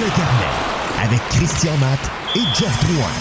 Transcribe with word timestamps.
le 0.00 0.06
carnet 0.16 1.02
avec 1.02 1.20
Christian 1.28 1.76
Matt 1.76 2.00
et 2.34 2.54
Jeff 2.54 2.84
Drouin. 2.86 3.12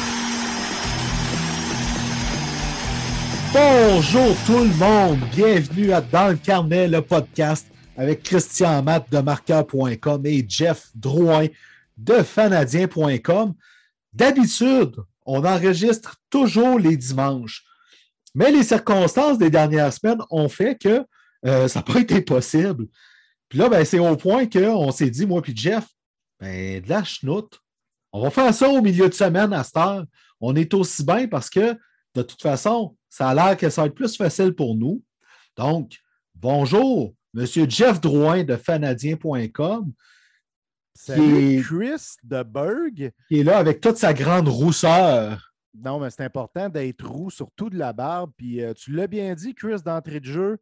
Bonjour 3.51 4.33
tout 4.45 4.59
le 4.59 4.73
monde, 4.77 5.19
bienvenue 5.35 5.91
à 5.91 5.99
Dans 5.99 6.29
le 6.29 6.37
carnet, 6.37 6.87
le 6.87 7.01
podcast 7.01 7.67
avec 7.97 8.23
Christian 8.23 8.81
Matt 8.81 9.11
de 9.11 9.17
marqueur.com 9.17 10.25
et 10.25 10.45
Jeff 10.47 10.87
Drouin 10.95 11.47
de 11.97 12.23
fanadien.com. 12.23 13.55
D'habitude, 14.13 14.95
on 15.25 15.43
enregistre 15.43 16.15
toujours 16.29 16.79
les 16.79 16.95
dimanches, 16.95 17.65
mais 18.33 18.51
les 18.51 18.63
circonstances 18.63 19.37
des 19.37 19.49
dernières 19.49 19.91
semaines 19.91 20.21
ont 20.29 20.47
fait 20.47 20.81
que 20.81 21.03
euh, 21.45 21.67
ça 21.67 21.79
n'a 21.79 21.93
pas 21.93 21.99
été 21.99 22.21
possible. 22.21 22.87
Puis 23.49 23.59
là, 23.59 23.67
ben, 23.67 23.83
c'est 23.83 23.99
au 23.99 24.15
point 24.15 24.45
qu'on 24.47 24.91
s'est 24.91 25.09
dit, 25.09 25.25
moi 25.25 25.41
puis 25.41 25.53
Jeff, 25.53 25.85
ben, 26.39 26.81
de 26.81 26.89
la 26.89 27.03
chenoute. 27.03 27.59
On 28.11 28.21
va 28.21 28.29
faire 28.29 28.53
ça 28.53 28.69
au 28.69 28.81
milieu 28.81 29.07
de 29.07 29.13
semaine 29.13 29.53
à 29.53 29.63
cette 29.63 29.77
heure. 29.77 30.05
On 30.41 30.55
est 30.55 30.73
aussi 30.73 31.03
bien 31.03 31.27
parce 31.27 31.49
que, 31.49 31.77
de 32.15 32.21
toute 32.21 32.41
façon, 32.41 32.95
ça 33.09 33.29
a 33.29 33.35
l'air 33.35 33.57
que 33.57 33.69
ça 33.69 33.81
va 33.81 33.87
être 33.87 33.95
plus 33.95 34.15
facile 34.15 34.53
pour 34.53 34.75
nous. 34.75 35.03
Donc, 35.55 35.97
bonjour, 36.35 37.13
M. 37.35 37.45
Jeff 37.69 38.01
Drouin 38.01 38.43
de 38.43 38.55
fanadien.com. 38.55 39.91
Salut, 40.93 41.63
Chris 41.63 42.17
de 42.23 42.43
Berg. 42.43 43.11
Qui 43.27 43.39
est 43.39 43.43
là 43.43 43.57
avec 43.57 43.79
toute 43.79 43.97
sa 43.97 44.13
grande 44.13 44.47
rousseur. 44.47 45.53
Non, 45.73 45.99
mais 45.99 46.09
c'est 46.09 46.23
important 46.23 46.67
d'être 46.67 47.07
roux, 47.07 47.29
surtout 47.29 47.69
de 47.69 47.77
la 47.77 47.93
barbe. 47.93 48.31
Puis 48.35 48.61
euh, 48.61 48.73
tu 48.73 48.91
l'as 48.91 49.07
bien 49.07 49.33
dit, 49.35 49.53
Chris, 49.53 49.81
d'entrée 49.85 50.19
de 50.19 50.25
jeu. 50.25 50.57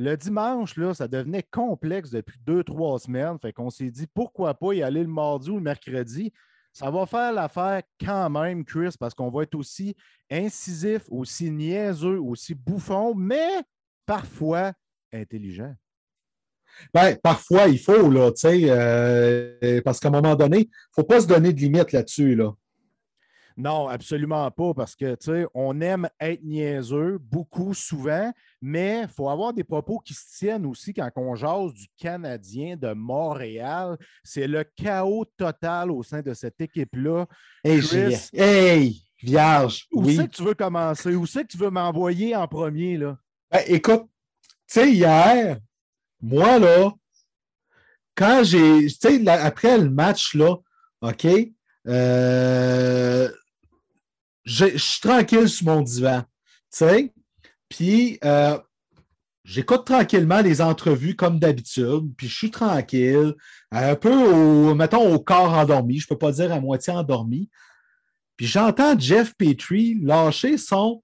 Le 0.00 0.16
dimanche, 0.16 0.76
là, 0.76 0.94
ça 0.94 1.08
devenait 1.08 1.42
complexe 1.42 2.10
depuis 2.10 2.38
deux, 2.46 2.62
trois 2.62 3.00
semaines. 3.00 3.36
Fait 3.42 3.52
qu'on 3.52 3.68
s'est 3.68 3.90
dit 3.90 4.06
pourquoi 4.06 4.54
pas 4.54 4.72
y 4.72 4.82
aller 4.82 5.02
le 5.02 5.08
mardi 5.08 5.50
ou 5.50 5.56
le 5.56 5.62
mercredi? 5.62 6.32
Ça 6.72 6.88
va 6.88 7.04
faire 7.04 7.32
l'affaire 7.32 7.82
quand 8.00 8.30
même, 8.30 8.64
Chris, 8.64 8.94
parce 8.98 9.12
qu'on 9.12 9.28
va 9.28 9.42
être 9.42 9.56
aussi 9.56 9.96
incisif, 10.30 11.02
aussi 11.08 11.50
niaiseux, 11.50 12.20
aussi 12.20 12.54
bouffon, 12.54 13.12
mais 13.16 13.64
parfois 14.06 14.72
intelligent. 15.12 15.74
Ben, 16.94 17.16
parfois, 17.20 17.66
il 17.66 17.80
faut, 17.80 18.08
là, 18.08 18.30
tu 18.30 18.42
sais, 18.42 18.66
euh, 18.68 19.82
parce 19.84 19.98
qu'à 19.98 20.08
un 20.08 20.12
moment 20.12 20.36
donné, 20.36 20.58
il 20.58 20.66
ne 20.66 20.94
faut 20.94 21.02
pas 21.02 21.20
se 21.20 21.26
donner 21.26 21.52
de 21.52 21.58
limites 21.58 21.90
là-dessus, 21.90 22.36
là. 22.36 22.54
Non, 23.58 23.88
absolument 23.88 24.48
pas, 24.52 24.72
parce 24.72 24.94
que, 24.94 25.16
tu 25.16 25.32
sais, 25.32 25.46
on 25.52 25.80
aime 25.80 26.08
être 26.20 26.44
niaiseux, 26.44 27.18
beaucoup, 27.20 27.74
souvent, 27.74 28.32
mais 28.62 29.02
il 29.02 29.08
faut 29.08 29.28
avoir 29.28 29.52
des 29.52 29.64
propos 29.64 29.98
qui 29.98 30.14
se 30.14 30.38
tiennent 30.38 30.64
aussi 30.64 30.94
quand 30.94 31.10
on 31.16 31.34
jase 31.34 31.72
du 31.72 31.88
Canadien 31.96 32.76
de 32.76 32.92
Montréal. 32.92 33.98
C'est 34.22 34.46
le 34.46 34.62
chaos 34.62 35.24
total 35.36 35.90
au 35.90 36.04
sein 36.04 36.22
de 36.22 36.34
cette 36.34 36.60
équipe-là. 36.60 37.26
Hey, 37.64 37.80
hey, 38.32 39.02
vierge, 39.20 39.88
Où 39.90 40.04
oui. 40.04 40.14
c'est 40.14 40.28
que 40.28 40.36
tu 40.36 40.44
veux 40.44 40.54
commencer? 40.54 41.16
Où 41.16 41.26
c'est 41.26 41.42
que 41.42 41.48
tu 41.48 41.58
veux 41.58 41.70
m'envoyer 41.70 42.36
en 42.36 42.46
premier, 42.46 42.96
là? 42.96 43.18
Ben, 43.50 43.62
écoute, 43.66 44.04
tu 44.68 44.74
sais, 44.80 44.92
hier, 44.92 45.58
moi, 46.22 46.60
là, 46.60 46.92
quand 48.14 48.44
j'ai, 48.44 48.86
tu 48.86 48.90
sais, 48.90 49.28
après 49.28 49.78
le 49.78 49.90
match, 49.90 50.36
là, 50.36 50.58
OK, 51.00 51.26
euh, 51.88 53.28
je 54.48 54.78
suis 54.78 55.00
tranquille 55.00 55.48
sur 55.48 55.66
mon 55.66 55.82
divan, 55.82 56.22
tu 56.22 56.26
sais, 56.70 57.14
puis 57.68 58.18
euh, 58.24 58.58
j'écoute 59.44 59.84
tranquillement 59.84 60.40
les 60.40 60.62
entrevues 60.62 61.16
comme 61.16 61.38
d'habitude, 61.38 62.14
puis 62.16 62.28
je 62.28 62.34
suis 62.34 62.50
tranquille, 62.50 63.34
un 63.70 63.94
peu 63.94 64.74
mettons, 64.74 65.14
au 65.14 65.20
corps 65.20 65.52
endormi, 65.52 65.98
je 65.98 66.06
ne 66.06 66.08
peux 66.08 66.18
pas 66.18 66.32
dire 66.32 66.50
à 66.52 66.60
moitié 66.60 66.94
endormi, 66.94 67.50
puis 68.36 68.46
j'entends 68.46 68.98
Jeff 68.98 69.34
Petrie 69.34 69.98
lâcher 70.00 70.56
son 70.56 71.02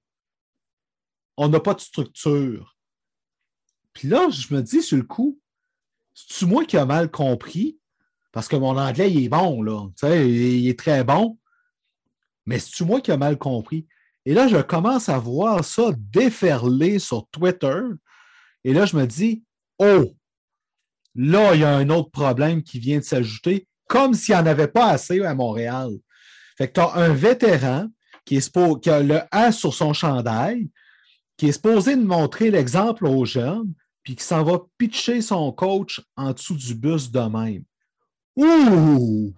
«on 1.37 1.49
n'a 1.49 1.61
pas 1.61 1.75
de 1.75 1.81
structure». 1.81 2.77
Puis 3.93 4.09
là, 4.09 4.29
je 4.31 4.55
me 4.55 4.63
dis 4.63 4.83
sur 4.83 4.97
le 4.97 5.03
coup, 5.03 5.39
c'est-tu 6.15 6.47
moi 6.47 6.65
qui 6.65 6.77
a 6.77 6.87
mal 6.87 7.11
compris? 7.11 7.79
Parce 8.33 8.49
que 8.49 8.57
mon 8.57 8.79
anglais, 8.79 9.13
il 9.13 9.25
est 9.25 9.29
bon, 9.29 9.63
là. 9.63 9.87
Tu 9.97 10.07
sais, 10.07 10.31
il 10.31 10.69
est 10.69 10.79
très 10.79 11.05
bon. 11.05 11.39
Mais 12.47 12.59
c'est-tu 12.59 12.85
moi 12.85 13.01
qui 13.01 13.11
a 13.13 13.17
mal 13.17 13.39
compris? 13.39 13.87
Et 14.27 14.35
là, 14.35 14.49
je 14.49 14.57
commence 14.57 15.09
à 15.09 15.19
voir 15.19 15.65
ça 15.65 15.93
déferler 15.97 16.99
sur 16.99 17.27
Twitter. 17.29 17.81
Et 18.65 18.73
là, 18.73 18.87
je 18.87 18.97
me 18.97 19.07
dis, 19.07 19.45
oh, 19.79 20.13
là, 21.15 21.55
il 21.55 21.61
y 21.61 21.65
a 21.65 21.77
un 21.77 21.91
autre 21.91 22.11
problème 22.11 22.63
qui 22.63 22.79
vient 22.79 22.99
de 22.99 23.05
s'ajouter, 23.05 23.69
comme 23.87 24.15
s'il 24.15 24.35
n'y 24.35 24.41
en 24.41 24.47
avait 24.47 24.69
pas 24.69 24.91
assez 24.91 25.23
à 25.23 25.35
Montréal. 25.35 25.91
Fait 26.57 26.69
que 26.69 26.75
tu 26.75 26.81
as 26.81 26.95
un 26.95 27.13
vétéran 27.13 27.89
qui 28.25 28.39
a 28.39 29.01
le 29.03 29.21
A 29.31 29.53
sur 29.53 29.75
son 29.75 29.93
chandail, 29.93 30.71
qui 31.37 31.49
est 31.49 31.53
supposé 31.53 31.97
de 31.97 32.05
montrer 32.05 32.51
l'exemple 32.51 33.07
aux 33.07 33.25
jeunes, 33.25 33.75
puis 34.03 34.17
qui 34.17 34.25
s'en 34.25 34.43
va 34.43 34.61
pitcher 34.79 35.21
son 35.21 35.53
coach 35.53 36.01
en 36.17 36.33
dessous 36.33 36.57
du 36.57 36.75
bus 36.75 37.11
de 37.11 37.21
même. 37.21 37.65
Ouh! 38.37 39.35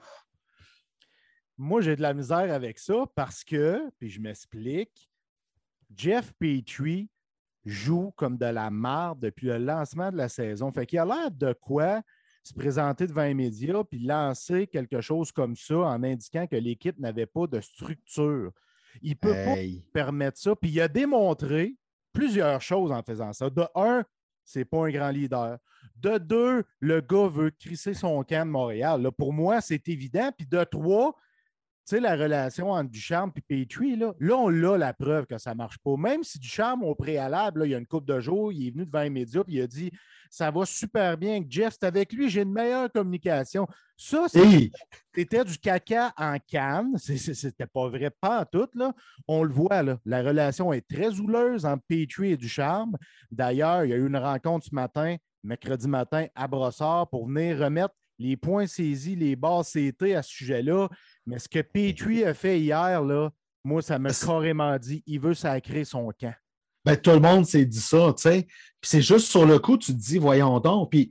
Moi, 1.59 1.81
j'ai 1.81 1.97
de 1.97 2.03
la 2.03 2.15
misère 2.15 2.53
avec 2.53 2.79
ça 2.79 3.05
parce 3.15 3.43
que, 3.45 3.91
puis 3.99 4.11
je 4.11 4.21
m'explique, 4.21 5.11
Jeff 5.95 6.33
Petrie 6.39 7.09
joue 7.65 8.13
comme 8.17 8.37
de 8.37 8.47
la 8.47 8.71
marde 8.71 9.21
depuis 9.21 9.47
le 9.47 9.59
lancement 9.59 10.11
de 10.13 10.17
la 10.17 10.29
saison. 10.29 10.71
Fait 10.73 10.87
qu'il 10.87 10.99
a 10.99 11.05
l'air 11.05 11.31
de 11.31 11.53
quoi 11.53 12.03
se 12.43 12.55
présenter 12.55 13.07
devant 13.07 13.25
les 13.25 13.35
médias 13.35 13.83
puis 13.83 13.99
lancer 14.01 14.67
quelque 14.69 15.01
chose 15.01 15.33
comme 15.33 15.57
ça 15.57 15.79
en 15.79 16.03
indiquant 16.05 16.47
que 16.47 16.57
l'équipe 16.57 16.99
n'avait 16.99 17.27
pas 17.27 17.47
de 17.47 17.61
structure. 17.61 18.53
Il 19.03 19.11
ne 19.11 19.15
peut 19.17 19.35
Hey. 19.35 19.81
pas 19.81 19.91
permettre 19.93 20.39
ça. 20.39 20.55
Puis 20.55 20.71
il 20.71 20.81
a 20.81 20.89
démontré 20.89 21.77
plusieurs 22.13 22.61
choses 22.63 22.93
en 22.93 23.03
faisant 23.03 23.33
ça. 23.33 23.51
De 23.51 23.65
un, 23.75 24.05
c'est 24.45 24.65
pas 24.65 24.87
un 24.87 24.91
grand 24.91 25.11
leader. 25.11 25.59
De 25.97 26.19
deux, 26.19 26.65
le 26.81 27.01
gars 27.01 27.29
veut 27.29 27.51
crisser 27.51 27.95
son 27.95 28.23
camp 28.23 28.47
de 28.47 28.51
Montréal. 28.53 29.03
Là, 29.03 29.11
pour 29.11 29.33
moi, 29.33 29.61
c'est 29.61 29.89
évident. 29.89 30.31
Puis 30.37 30.47
de 30.47 30.63
trois, 30.65 31.17
sais, 31.87 32.01
la 32.01 32.17
relation 32.17 32.71
entre 32.71 32.91
Ducharme 32.91 33.33
et 33.49 33.65
Petrie, 33.65 33.97
là, 33.97 34.13
là 34.19 34.37
on 34.37 34.49
a 34.49 34.77
la 34.79 34.93
preuve 34.93 35.27
que 35.27 35.39
ça 35.39 35.53
ne 35.53 35.57
marche 35.57 35.79
pas. 35.79 35.97
Même 35.97 36.25
si 36.25 36.39
Ducharme, 36.39 36.83
au 36.83 36.95
préalable, 36.95 37.61
là, 37.61 37.67
il 37.67 37.71
y 37.71 37.75
a 37.75 37.79
une 37.79 37.87
couple 37.87 38.07
de 38.07 38.21
jours, 38.21 38.53
il 38.53 38.69
est 38.69 38.71
venu 38.71 38.87
devant 38.87 39.03
les 39.03 39.11
médias 39.11 39.43
et 39.43 39.53
il 39.53 39.61
a 39.63 39.67
dit 39.67 39.91
Ça 40.31 40.51
va 40.51 40.67
super 40.67 41.17
bien 41.17 41.37
avec 41.37 41.51
Jeff, 41.51 41.75
c'est 41.79 41.87
avec 41.87 42.13
lui, 42.13 42.29
j'ai 42.29 42.43
une 42.43 42.53
meilleure 42.53 42.91
communication. 42.91 43.67
Ça, 43.97 44.27
Hey! 44.35 44.71
c'était 45.15 45.45
du 45.45 45.57
caca 45.59 46.13
en 46.19 46.37
canne. 46.47 46.99
C'était 46.99 47.67
pas 47.67 47.89
vrai, 47.89 48.11
pas 48.11 48.41
en 48.41 48.45
tout. 48.45 48.69
Là. 48.75 48.93
On 49.27 49.43
le 49.43 49.53
voit, 49.53 49.83
là. 49.83 49.99
la 50.05 50.23
relation 50.23 50.73
est 50.73 50.87
très 50.87 51.19
houleuse 51.19 51.65
entre 51.65 51.83
Petrie 51.89 52.33
et 52.33 52.37
Ducharme. 52.37 52.97
D'ailleurs, 53.31 53.85
il 53.85 53.91
y 53.91 53.95
a 53.95 53.97
eu 53.97 54.07
une 54.07 54.19
rencontre 54.19 54.67
ce 54.67 54.75
matin, 54.75 55.17
mercredi 55.43 55.89
matin, 55.89 56.27
à 56.35 56.47
Brossard 56.47 57.09
pour 57.09 57.27
venir 57.27 57.59
remettre 57.59 57.95
les 58.19 58.37
points 58.37 58.67
saisis, 58.67 59.17
les 59.17 59.37
bases 59.37 59.73
CT 59.73 60.15
à 60.15 60.23
ce 60.23 60.31
sujet-là. 60.31 60.89
Mais 61.27 61.39
ce 61.39 61.49
que 61.49 61.61
Petrie 61.61 62.25
a 62.25 62.35
fait 62.35 62.61
hier, 62.61 63.03
là, 63.03 63.31
moi, 63.65 63.83
ça 63.83 63.99
m'a 63.99 64.11
carrément 64.13 64.79
dit 64.79 65.03
il 65.07 65.21
veut 65.21 65.35
sacrer 65.35 65.85
son 65.85 66.11
camp. 66.19 66.35
Ben, 66.85 66.97
tout 66.97 67.11
le 67.11 67.21
monde 67.21 67.45
s'est 67.47 67.65
dit 67.65 67.81
ça, 67.81 68.15
tu 68.17 68.23
sais. 68.23 68.47
Puis 68.81 68.91
c'est 68.91 69.03
juste 69.03 69.29
sur 69.29 69.45
le 69.45 69.59
coup, 69.59 69.77
tu 69.77 69.93
te 69.93 69.99
dis, 69.99 70.19
voyons 70.19 70.61
donc. 70.61 70.91
Puis 70.91 71.11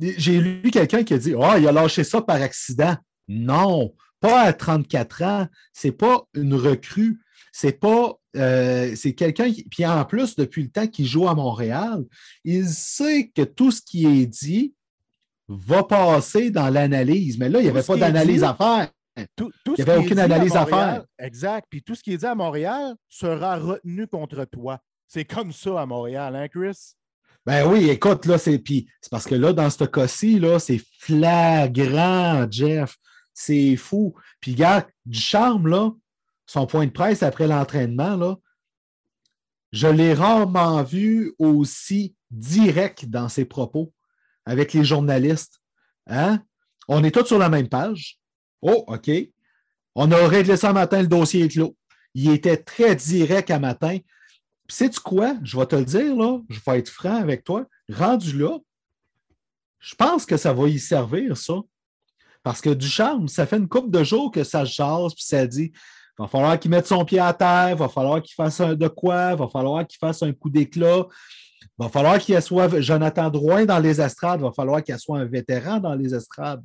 j'ai 0.00 0.40
lu 0.40 0.70
quelqu'un 0.72 1.04
qui 1.04 1.14
a 1.14 1.18
dit, 1.18 1.34
ah, 1.40 1.58
il 1.58 1.68
a 1.68 1.72
lâché 1.72 2.02
ça 2.02 2.20
par 2.20 2.42
accident. 2.42 2.96
Non, 3.28 3.94
pas 4.18 4.40
à 4.42 4.52
34 4.52 5.22
ans. 5.22 5.46
C'est 5.72 5.92
pas 5.92 6.24
une 6.34 6.54
recrue. 6.54 7.20
C'est 7.52 7.78
pas. 7.78 8.14
euh, 8.36 8.94
c'est 8.96 9.12
quelqu'un 9.14 9.52
qui. 9.52 9.62
Puis 9.64 9.86
en 9.86 10.04
plus, 10.04 10.34
depuis 10.34 10.64
le 10.64 10.70
temps 10.70 10.88
qu'il 10.88 11.06
joue 11.06 11.28
à 11.28 11.34
Montréal, 11.34 12.04
il 12.44 12.68
sait 12.68 13.30
que 13.32 13.42
tout 13.42 13.70
ce 13.70 13.80
qui 13.80 14.06
est 14.06 14.26
dit 14.26 14.74
va 15.48 15.84
passer 15.84 16.50
dans 16.50 16.68
l'analyse. 16.68 17.38
Mais 17.38 17.48
là, 17.48 17.60
il 17.60 17.64
n'y 17.64 17.68
avait 17.68 17.82
pas 17.82 17.96
d'analyse 17.96 18.42
à 18.42 18.54
faire. 18.54 18.90
Tout, 19.36 19.50
tout 19.64 19.74
Il 19.76 19.80
y 19.80 19.84
ce 19.84 19.90
avait 19.90 19.98
aucune 19.98 20.18
à 20.18 20.24
analyse 20.24 20.56
à 20.56 20.66
faire. 20.66 21.04
Exact. 21.18 21.66
Puis 21.68 21.82
tout 21.82 21.94
ce 21.94 22.02
qui 22.02 22.14
est 22.14 22.18
dit 22.18 22.26
à 22.26 22.34
Montréal 22.34 22.94
sera 23.08 23.56
retenu 23.58 24.06
contre 24.06 24.44
toi. 24.44 24.78
C'est 25.06 25.24
comme 25.24 25.52
ça 25.52 25.82
à 25.82 25.86
Montréal, 25.86 26.34
hein, 26.34 26.48
Chris? 26.48 26.94
Ben 27.44 27.66
oui, 27.66 27.90
écoute, 27.90 28.24
là, 28.26 28.38
c'est. 28.38 28.58
Puis 28.58 28.88
c'est 29.00 29.10
parce 29.10 29.26
que 29.26 29.34
là, 29.34 29.52
dans 29.52 29.68
ce 29.68 29.84
cas-ci, 29.84 30.38
là, 30.38 30.58
c'est 30.58 30.80
flagrant, 31.00 32.46
Jeff. 32.50 32.96
C'est 33.34 33.76
fou. 33.76 34.14
Puis, 34.40 34.54
gars, 34.54 34.86
du 35.04 35.18
charme, 35.18 35.66
là, 35.66 35.90
son 36.46 36.66
point 36.66 36.86
de 36.86 36.92
presse 36.92 37.22
après 37.22 37.46
l'entraînement, 37.46 38.16
là, 38.16 38.36
je 39.72 39.88
l'ai 39.88 40.14
rarement 40.14 40.82
vu 40.82 41.34
aussi 41.38 42.14
direct 42.30 43.06
dans 43.06 43.28
ses 43.28 43.44
propos 43.44 43.92
avec 44.44 44.72
les 44.72 44.84
journalistes. 44.84 45.60
Hein? 46.06 46.42
On 46.88 47.02
est 47.04 47.10
tous 47.10 47.26
sur 47.26 47.38
la 47.38 47.48
même 47.48 47.68
page. 47.68 48.21
Oh, 48.62 48.84
OK. 48.86 49.10
On 49.94 50.10
a 50.10 50.26
réglé 50.26 50.56
ça 50.56 50.72
matin, 50.72 51.02
le 51.02 51.08
dossier 51.08 51.44
est 51.44 51.48
clos. 51.48 51.76
Il 52.14 52.30
était 52.30 52.56
très 52.56 52.96
direct 52.96 53.50
à 53.50 53.58
matin. 53.58 53.98
Puis 54.66 54.76
sais-tu 54.76 55.00
quoi? 55.00 55.34
Je 55.42 55.58
vais 55.58 55.66
te 55.66 55.76
le 55.76 55.84
dire, 55.84 56.16
là, 56.16 56.38
je 56.48 56.60
vais 56.64 56.78
être 56.78 56.88
franc 56.88 57.16
avec 57.16 57.44
toi. 57.44 57.66
Rendu 57.92 58.38
là, 58.38 58.58
je 59.80 59.94
pense 59.94 60.24
que 60.24 60.36
ça 60.36 60.52
va 60.52 60.68
y 60.68 60.78
servir, 60.78 61.36
ça. 61.36 61.54
Parce 62.42 62.60
que 62.60 62.70
Ducharme, 62.70 63.28
ça 63.28 63.46
fait 63.46 63.58
une 63.58 63.68
couple 63.68 63.90
de 63.90 64.02
jours 64.02 64.30
que 64.30 64.44
ça 64.44 64.64
jase, 64.64 65.14
puis 65.14 65.24
ça 65.24 65.46
dit 65.46 65.72
va 66.18 66.28
falloir 66.28 66.58
qu'il 66.58 66.70
mette 66.70 66.86
son 66.86 67.04
pied 67.04 67.18
à 67.18 67.32
terre, 67.32 67.76
va 67.76 67.88
falloir 67.88 68.22
qu'il 68.22 68.34
fasse 68.34 68.60
un 68.60 68.74
de 68.74 68.88
quoi, 68.88 69.34
va 69.34 69.48
falloir 69.48 69.86
qu'il 69.86 69.98
fasse 69.98 70.22
un 70.22 70.32
coup 70.32 70.50
d'éclat, 70.50 71.06
va 71.78 71.88
falloir 71.88 72.18
qu'il 72.18 72.40
soit 72.42 72.80
Jonathan 72.80 73.30
Drouin 73.30 73.64
dans 73.64 73.78
les 73.78 74.00
estrades, 74.00 74.40
va 74.40 74.52
falloir 74.52 74.82
qu'il 74.82 74.98
soit 74.98 75.18
un 75.18 75.24
vétéran 75.24 75.78
dans 75.78 75.94
les 75.94 76.14
estrades. 76.14 76.62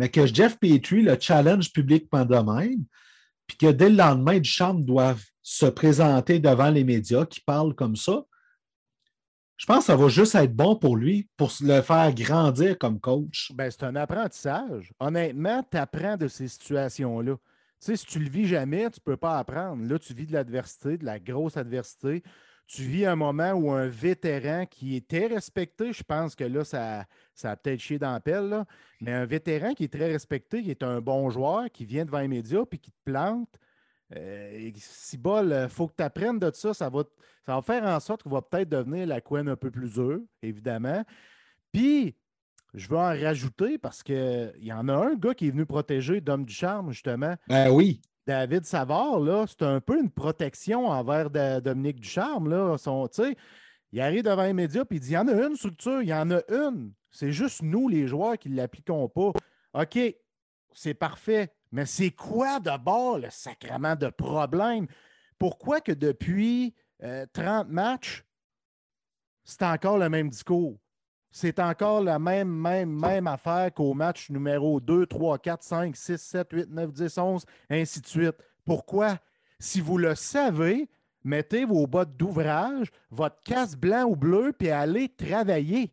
Mais 0.00 0.08
que 0.08 0.24
Jeff 0.24 0.58
Petrie 0.58 1.02
le 1.02 1.14
challenge 1.20 1.74
publiquement 1.74 2.24
de 2.24 2.36
même, 2.36 2.86
puis 3.46 3.58
que 3.58 3.70
dès 3.70 3.90
le 3.90 3.96
lendemain, 3.96 4.38
Ducharme 4.38 4.82
doit 4.82 5.14
se 5.42 5.66
présenter 5.66 6.38
devant 6.38 6.70
les 6.70 6.84
médias 6.84 7.26
qui 7.26 7.42
parlent 7.42 7.74
comme 7.74 7.96
ça, 7.96 8.22
je 9.58 9.66
pense 9.66 9.80
que 9.80 9.84
ça 9.84 9.96
va 9.96 10.08
juste 10.08 10.34
être 10.36 10.56
bon 10.56 10.74
pour 10.74 10.96
lui, 10.96 11.28
pour 11.36 11.52
le 11.60 11.82
faire 11.82 12.14
grandir 12.14 12.78
comme 12.78 12.98
coach. 12.98 13.52
Ben, 13.54 13.70
c'est 13.70 13.82
un 13.82 13.94
apprentissage. 13.94 14.90
Honnêtement, 15.00 15.62
tu 15.70 15.76
apprends 15.76 16.16
de 16.16 16.28
ces 16.28 16.48
situations-là. 16.48 17.34
Tu 17.34 17.40
sais, 17.80 17.96
si 17.96 18.06
tu 18.06 18.20
le 18.20 18.30
vis 18.30 18.46
jamais, 18.46 18.88
tu 18.90 19.00
ne 19.00 19.04
peux 19.04 19.18
pas 19.18 19.36
apprendre. 19.36 19.86
Là, 19.86 19.98
tu 19.98 20.14
vis 20.14 20.24
de 20.24 20.32
l'adversité, 20.32 20.96
de 20.96 21.04
la 21.04 21.18
grosse 21.18 21.58
adversité. 21.58 22.22
Tu 22.72 22.82
vis 22.82 23.04
un 23.04 23.16
moment 23.16 23.50
où 23.52 23.72
un 23.72 23.88
vétéran 23.88 24.64
qui 24.64 24.94
était 24.94 25.26
respecté, 25.26 25.92
je 25.92 26.04
pense 26.04 26.36
que 26.36 26.44
là, 26.44 26.62
ça, 26.62 27.04
ça 27.34 27.50
a 27.50 27.56
peut-être 27.56 27.80
chié 27.80 27.98
dans 27.98 28.12
la 28.12 28.20
pelle, 28.20 28.64
mais 29.00 29.12
un 29.12 29.26
vétéran 29.26 29.74
qui 29.74 29.84
est 29.84 29.92
très 29.92 30.10
respecté, 30.10 30.62
qui 30.62 30.70
est 30.70 30.84
un 30.84 31.00
bon 31.00 31.30
joueur, 31.30 31.64
qui 31.72 31.84
vient 31.84 32.04
devant 32.04 32.20
les 32.20 32.28
médias 32.28 32.64
puis 32.64 32.78
qui 32.78 32.92
te 32.92 32.98
plante, 33.04 33.48
euh, 34.16 34.70
si 34.76 35.18
bol, 35.18 35.46
il 35.46 35.52
euh, 35.52 35.68
faut 35.68 35.86
que 35.86 35.94
tu 35.96 36.02
apprennes 36.02 36.38
de 36.38 36.50
ça. 36.52 36.74
Ça 36.74 36.88
va, 36.88 37.02
ça 37.44 37.54
va 37.54 37.62
faire 37.62 37.84
en 37.84 38.00
sorte 38.00 38.22
qu'on 38.22 38.30
va 38.30 38.42
peut-être 38.42 38.68
devenir 38.68 39.06
la 39.06 39.20
couenne 39.20 39.48
un 39.48 39.56
peu 39.56 39.70
plus 39.70 39.92
dure, 39.92 40.20
évidemment. 40.42 41.04
Puis, 41.72 42.16
je 42.74 42.88
veux 42.88 42.96
en 42.96 43.08
rajouter 43.08 43.78
parce 43.78 44.02
qu'il 44.02 44.52
y 44.60 44.72
en 44.72 44.88
a 44.88 44.94
un 44.94 45.14
gars 45.14 45.34
qui 45.34 45.48
est 45.48 45.50
venu 45.50 45.66
protéger 45.66 46.20
Dom 46.20 46.44
du 46.44 46.52
Charme, 46.52 46.92
justement. 46.92 47.34
Ben 47.48 47.70
oui. 47.70 48.00
David 48.26 48.64
Savard, 48.64 49.20
là, 49.20 49.46
c'est 49.48 49.62
un 49.62 49.80
peu 49.80 49.98
une 49.98 50.10
protection 50.10 50.88
envers 50.88 51.30
Dominique 51.60 52.00
Ducharme. 52.00 52.48
Là. 52.48 52.76
Son, 52.78 53.08
il 53.92 54.00
arrive 54.00 54.22
devant 54.22 54.44
les 54.44 54.52
médias 54.52 54.82
et 54.82 54.94
il 54.94 55.00
dit 55.00 55.10
il 55.10 55.14
y 55.14 55.18
en 55.18 55.28
a 55.28 55.32
une 55.32 55.56
structure, 55.56 56.02
il 56.02 56.08
y 56.08 56.14
en 56.14 56.30
a 56.30 56.40
une. 56.48 56.92
C'est 57.10 57.32
juste 57.32 57.62
nous, 57.62 57.88
les 57.88 58.06
joueurs, 58.06 58.38
qui 58.38 58.48
ne 58.48 58.56
l'appliquons 58.56 59.08
pas. 59.08 59.32
OK, 59.74 59.98
c'est 60.72 60.94
parfait. 60.94 61.52
Mais 61.72 61.86
c'est 61.86 62.10
quoi 62.10 62.60
d'abord 62.60 63.18
le 63.18 63.30
sacrement 63.30 63.96
de 63.96 64.08
problème? 64.08 64.86
Pourquoi 65.38 65.80
que 65.80 65.92
depuis 65.92 66.74
30 67.00 67.06
euh, 67.06 67.64
matchs, 67.68 68.24
c'est 69.44 69.62
encore 69.62 69.98
le 69.98 70.08
même 70.08 70.28
discours? 70.28 70.78
C'est 71.30 71.60
encore 71.60 72.02
la 72.02 72.18
même, 72.18 72.48
même, 72.48 72.90
même 72.90 73.26
affaire 73.26 73.72
qu'au 73.72 73.94
match 73.94 74.30
numéro 74.30 74.80
2, 74.80 75.06
3, 75.06 75.38
4, 75.38 75.62
5, 75.62 75.96
6, 75.96 76.16
7, 76.16 76.48
8, 76.52 76.70
9, 76.70 76.92
10, 76.92 77.18
11, 77.18 77.44
ainsi 77.70 78.00
de 78.00 78.06
suite. 78.06 78.36
Pourquoi? 78.64 79.18
Si 79.58 79.80
vous 79.80 79.96
le 79.96 80.14
savez, 80.14 80.88
mettez 81.22 81.64
vos 81.64 81.86
bottes 81.86 82.16
d'ouvrage, 82.16 82.88
votre 83.10 83.40
casse 83.44 83.76
blanc 83.76 84.04
ou 84.04 84.16
bleu, 84.16 84.52
puis 84.56 84.70
allez 84.70 85.08
travailler. 85.08 85.92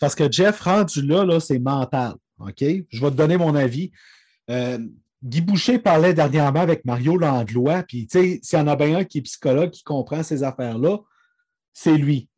Parce 0.00 0.14
que 0.14 0.30
Jeff, 0.30 0.60
rendu 0.60 1.02
là, 1.02 1.24
là 1.24 1.40
c'est 1.40 1.58
mental. 1.58 2.14
OK? 2.38 2.60
Je 2.60 3.00
vais 3.00 3.10
te 3.10 3.16
donner 3.16 3.36
mon 3.36 3.54
avis. 3.54 3.90
Euh, 4.50 4.78
Guy 5.22 5.40
Boucher 5.40 5.78
parlait 5.78 6.12
dernièrement 6.12 6.60
avec 6.60 6.84
Mario 6.84 7.16
Langlois, 7.16 7.82
puis 7.82 8.06
tu 8.06 8.18
sais, 8.18 8.40
s'il 8.42 8.58
y 8.58 8.62
en 8.62 8.66
a 8.66 8.76
bien 8.76 8.98
un 8.98 9.04
qui 9.04 9.18
est 9.18 9.22
psychologue, 9.22 9.70
qui 9.70 9.82
comprend 9.82 10.22
ces 10.22 10.42
affaires-là, 10.42 10.98
c'est 11.72 11.96
lui. 11.96 12.28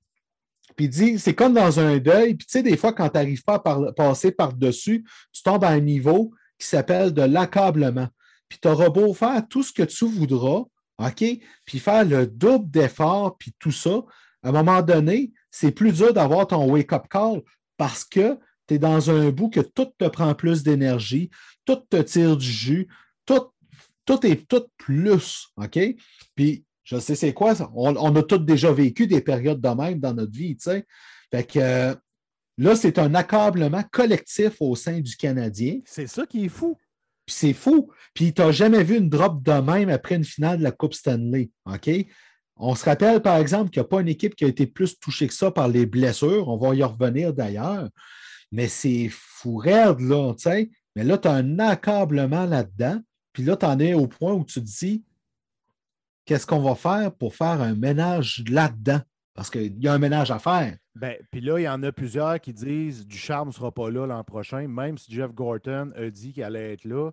Puis 0.76 0.86
il 0.86 0.90
dit, 0.90 1.18
c'est 1.18 1.34
comme 1.34 1.54
dans 1.54 1.80
un 1.80 1.96
deuil, 1.98 2.34
puis 2.34 2.46
tu 2.46 2.52
sais, 2.52 2.62
des 2.62 2.76
fois, 2.76 2.92
quand 2.92 3.08
tu 3.08 3.16
n'arrives 3.16 3.42
pas 3.42 3.62
à 3.64 3.92
passer 3.92 4.30
par-dessus, 4.30 5.04
tu 5.32 5.42
tombes 5.42 5.64
à 5.64 5.70
un 5.70 5.80
niveau 5.80 6.32
qui 6.58 6.66
s'appelle 6.66 7.12
de 7.12 7.22
l'accablement. 7.22 8.08
Puis 8.48 8.58
tu 8.60 8.68
auras 8.68 8.90
beau 8.90 9.14
faire 9.14 9.42
tout 9.48 9.62
ce 9.62 9.72
que 9.72 9.82
tu 9.82 10.06
voudras, 10.06 10.64
OK? 10.98 11.24
Puis 11.64 11.78
faire 11.78 12.04
le 12.04 12.26
double 12.26 12.70
d'effort, 12.70 13.36
puis 13.38 13.52
tout 13.58 13.72
ça, 13.72 14.02
à 14.42 14.50
un 14.50 14.52
moment 14.52 14.82
donné, 14.82 15.32
c'est 15.50 15.72
plus 15.72 15.92
dur 15.92 16.12
d'avoir 16.12 16.46
ton 16.46 16.70
wake-up 16.70 17.06
call 17.08 17.42
parce 17.78 18.04
que 18.04 18.38
tu 18.68 18.74
es 18.74 18.78
dans 18.78 19.10
un 19.10 19.30
bout 19.30 19.48
que 19.48 19.60
tout 19.60 19.88
te 19.98 20.08
prend 20.08 20.34
plus 20.34 20.62
d'énergie, 20.62 21.30
tout 21.64 21.76
te 21.88 22.02
tire 22.02 22.36
du 22.36 22.50
jus, 22.50 22.88
tout, 23.24 23.50
tout 24.04 24.26
est 24.26 24.46
tout 24.46 24.66
plus. 24.76 25.48
OK? 25.56 25.78
Puis, 26.34 26.65
je 26.86 27.00
sais 27.00 27.16
c'est 27.16 27.34
quoi, 27.34 27.54
on, 27.74 27.96
on, 27.96 28.14
a 28.14 28.22
tous 28.22 28.38
déjà 28.38 28.72
vécu 28.72 29.08
des 29.08 29.20
périodes 29.20 29.60
de 29.60 29.68
même 29.68 29.98
dans 29.98 30.14
notre 30.14 30.32
vie, 30.32 30.56
tu 30.56 30.70
sais. 30.70 30.86
Fait 31.32 31.42
que 31.42 31.58
euh, 31.58 31.94
là, 32.58 32.76
c'est 32.76 33.00
un 33.00 33.12
accablement 33.16 33.82
collectif 33.90 34.54
au 34.60 34.76
sein 34.76 35.00
du 35.00 35.16
Canadien. 35.16 35.80
C'est 35.84 36.06
ça 36.06 36.24
qui 36.26 36.44
est 36.44 36.48
fou. 36.48 36.78
Puis 37.26 37.34
c'est 37.34 37.52
fou. 37.52 37.90
Puis 38.14 38.32
tu 38.32 38.40
n'as 38.40 38.52
jamais 38.52 38.84
vu 38.84 38.98
une 38.98 39.08
drop 39.08 39.42
de 39.42 39.52
même 39.52 39.88
après 39.88 40.14
une 40.14 40.24
finale 40.24 40.58
de 40.58 40.62
la 40.62 40.70
Coupe 40.70 40.94
Stanley. 40.94 41.50
OK? 41.64 41.90
On 42.54 42.76
se 42.76 42.84
rappelle, 42.84 43.20
par 43.20 43.36
exemple, 43.38 43.70
qu'il 43.70 43.80
n'y 43.80 43.86
a 43.86 43.88
pas 43.88 44.00
une 44.00 44.08
équipe 44.08 44.36
qui 44.36 44.44
a 44.44 44.48
été 44.48 44.68
plus 44.68 44.96
touchée 45.00 45.26
que 45.26 45.34
ça 45.34 45.50
par 45.50 45.66
les 45.66 45.86
blessures. 45.86 46.48
On 46.48 46.56
va 46.56 46.72
y 46.76 46.84
revenir 46.84 47.34
d'ailleurs. 47.34 47.90
Mais 48.52 48.68
c'est 48.68 49.08
fou 49.10 49.56
raide, 49.56 49.98
là, 49.98 50.34
tu 50.34 50.44
sais. 50.44 50.70
Mais 50.94 51.02
là, 51.02 51.18
tu 51.18 51.26
as 51.26 51.32
un 51.32 51.58
accablement 51.58 52.46
là-dedans. 52.46 53.00
Puis 53.32 53.42
là, 53.42 53.56
tu 53.56 53.66
en 53.66 53.80
es 53.80 53.92
au 53.92 54.06
point 54.06 54.32
où 54.34 54.44
tu 54.44 54.60
te 54.60 54.64
dis 54.64 55.02
qu'est-ce 56.26 56.46
qu'on 56.46 56.60
va 56.60 56.74
faire 56.74 57.12
pour 57.12 57.34
faire 57.34 57.62
un 57.62 57.74
ménage 57.74 58.44
là-dedans? 58.50 59.00
Parce 59.34 59.50
qu'il 59.50 59.82
y 59.82 59.88
a 59.88 59.92
un 59.92 59.98
ménage 59.98 60.30
à 60.30 60.38
faire. 60.38 60.76
Ben, 60.94 61.16
puis 61.30 61.40
là, 61.40 61.58
il 61.58 61.64
y 61.64 61.68
en 61.68 61.82
a 61.82 61.92
plusieurs 61.92 62.40
qui 62.40 62.52
disent 62.52 63.06
du 63.06 63.16
charme 63.16 63.48
ne 63.48 63.52
sera 63.52 63.70
pas 63.70 63.90
là 63.90 64.06
l'an 64.06 64.24
prochain, 64.24 64.66
même 64.66 64.98
si 64.98 65.12
Jeff 65.12 65.32
Gorton 65.32 65.92
a 65.94 66.10
dit 66.10 66.32
qu'il 66.32 66.42
allait 66.42 66.72
être 66.72 66.84
là. 66.84 67.10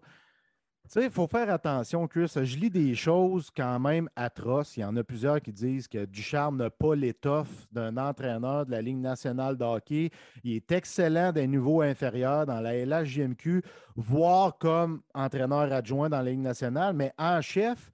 Tu 0.86 1.00
sais, 1.00 1.06
il 1.06 1.12
faut 1.12 1.27
faire 1.27 1.50
attention, 1.50 2.06
Chris. 2.07 2.31
Je 2.36 2.57
lis 2.57 2.69
des 2.69 2.94
choses 2.94 3.50
quand 3.56 3.80
même 3.80 4.10
atroces. 4.18 4.75
Il 4.75 4.81
y 4.81 4.83
en 4.83 4.95
a 4.98 5.04
plusieurs 5.04 5.42
qui 5.42 5.54
disent 5.54 5.88
que 5.88 6.04
Ducharme 6.04 6.57
n'a 6.57 6.69
pas 6.69 6.94
l'étoffe 6.94 7.68
d'un 7.71 7.95
entraîneur 7.95 8.65
de 8.65 8.71
la 8.71 8.81
Ligue 8.81 8.98
nationale 8.98 9.57
de 9.57 9.63
hockey. 9.63 10.10
Il 10.44 10.56
est 10.56 10.71
excellent 10.74 11.31
des 11.31 11.48
niveaux 11.48 11.81
inférieurs 11.81 12.45
dans 12.45 12.60
la 12.60 12.86
LHJMQ, 12.86 13.63
voire 13.95 14.57
comme 14.57 15.01
entraîneur 15.13 15.71
adjoint 15.71 16.10
dans 16.10 16.21
la 16.21 16.31
Ligue 16.31 16.42
nationale, 16.42 16.94
mais 16.94 17.13
en 17.18 17.42
chef, 17.42 17.93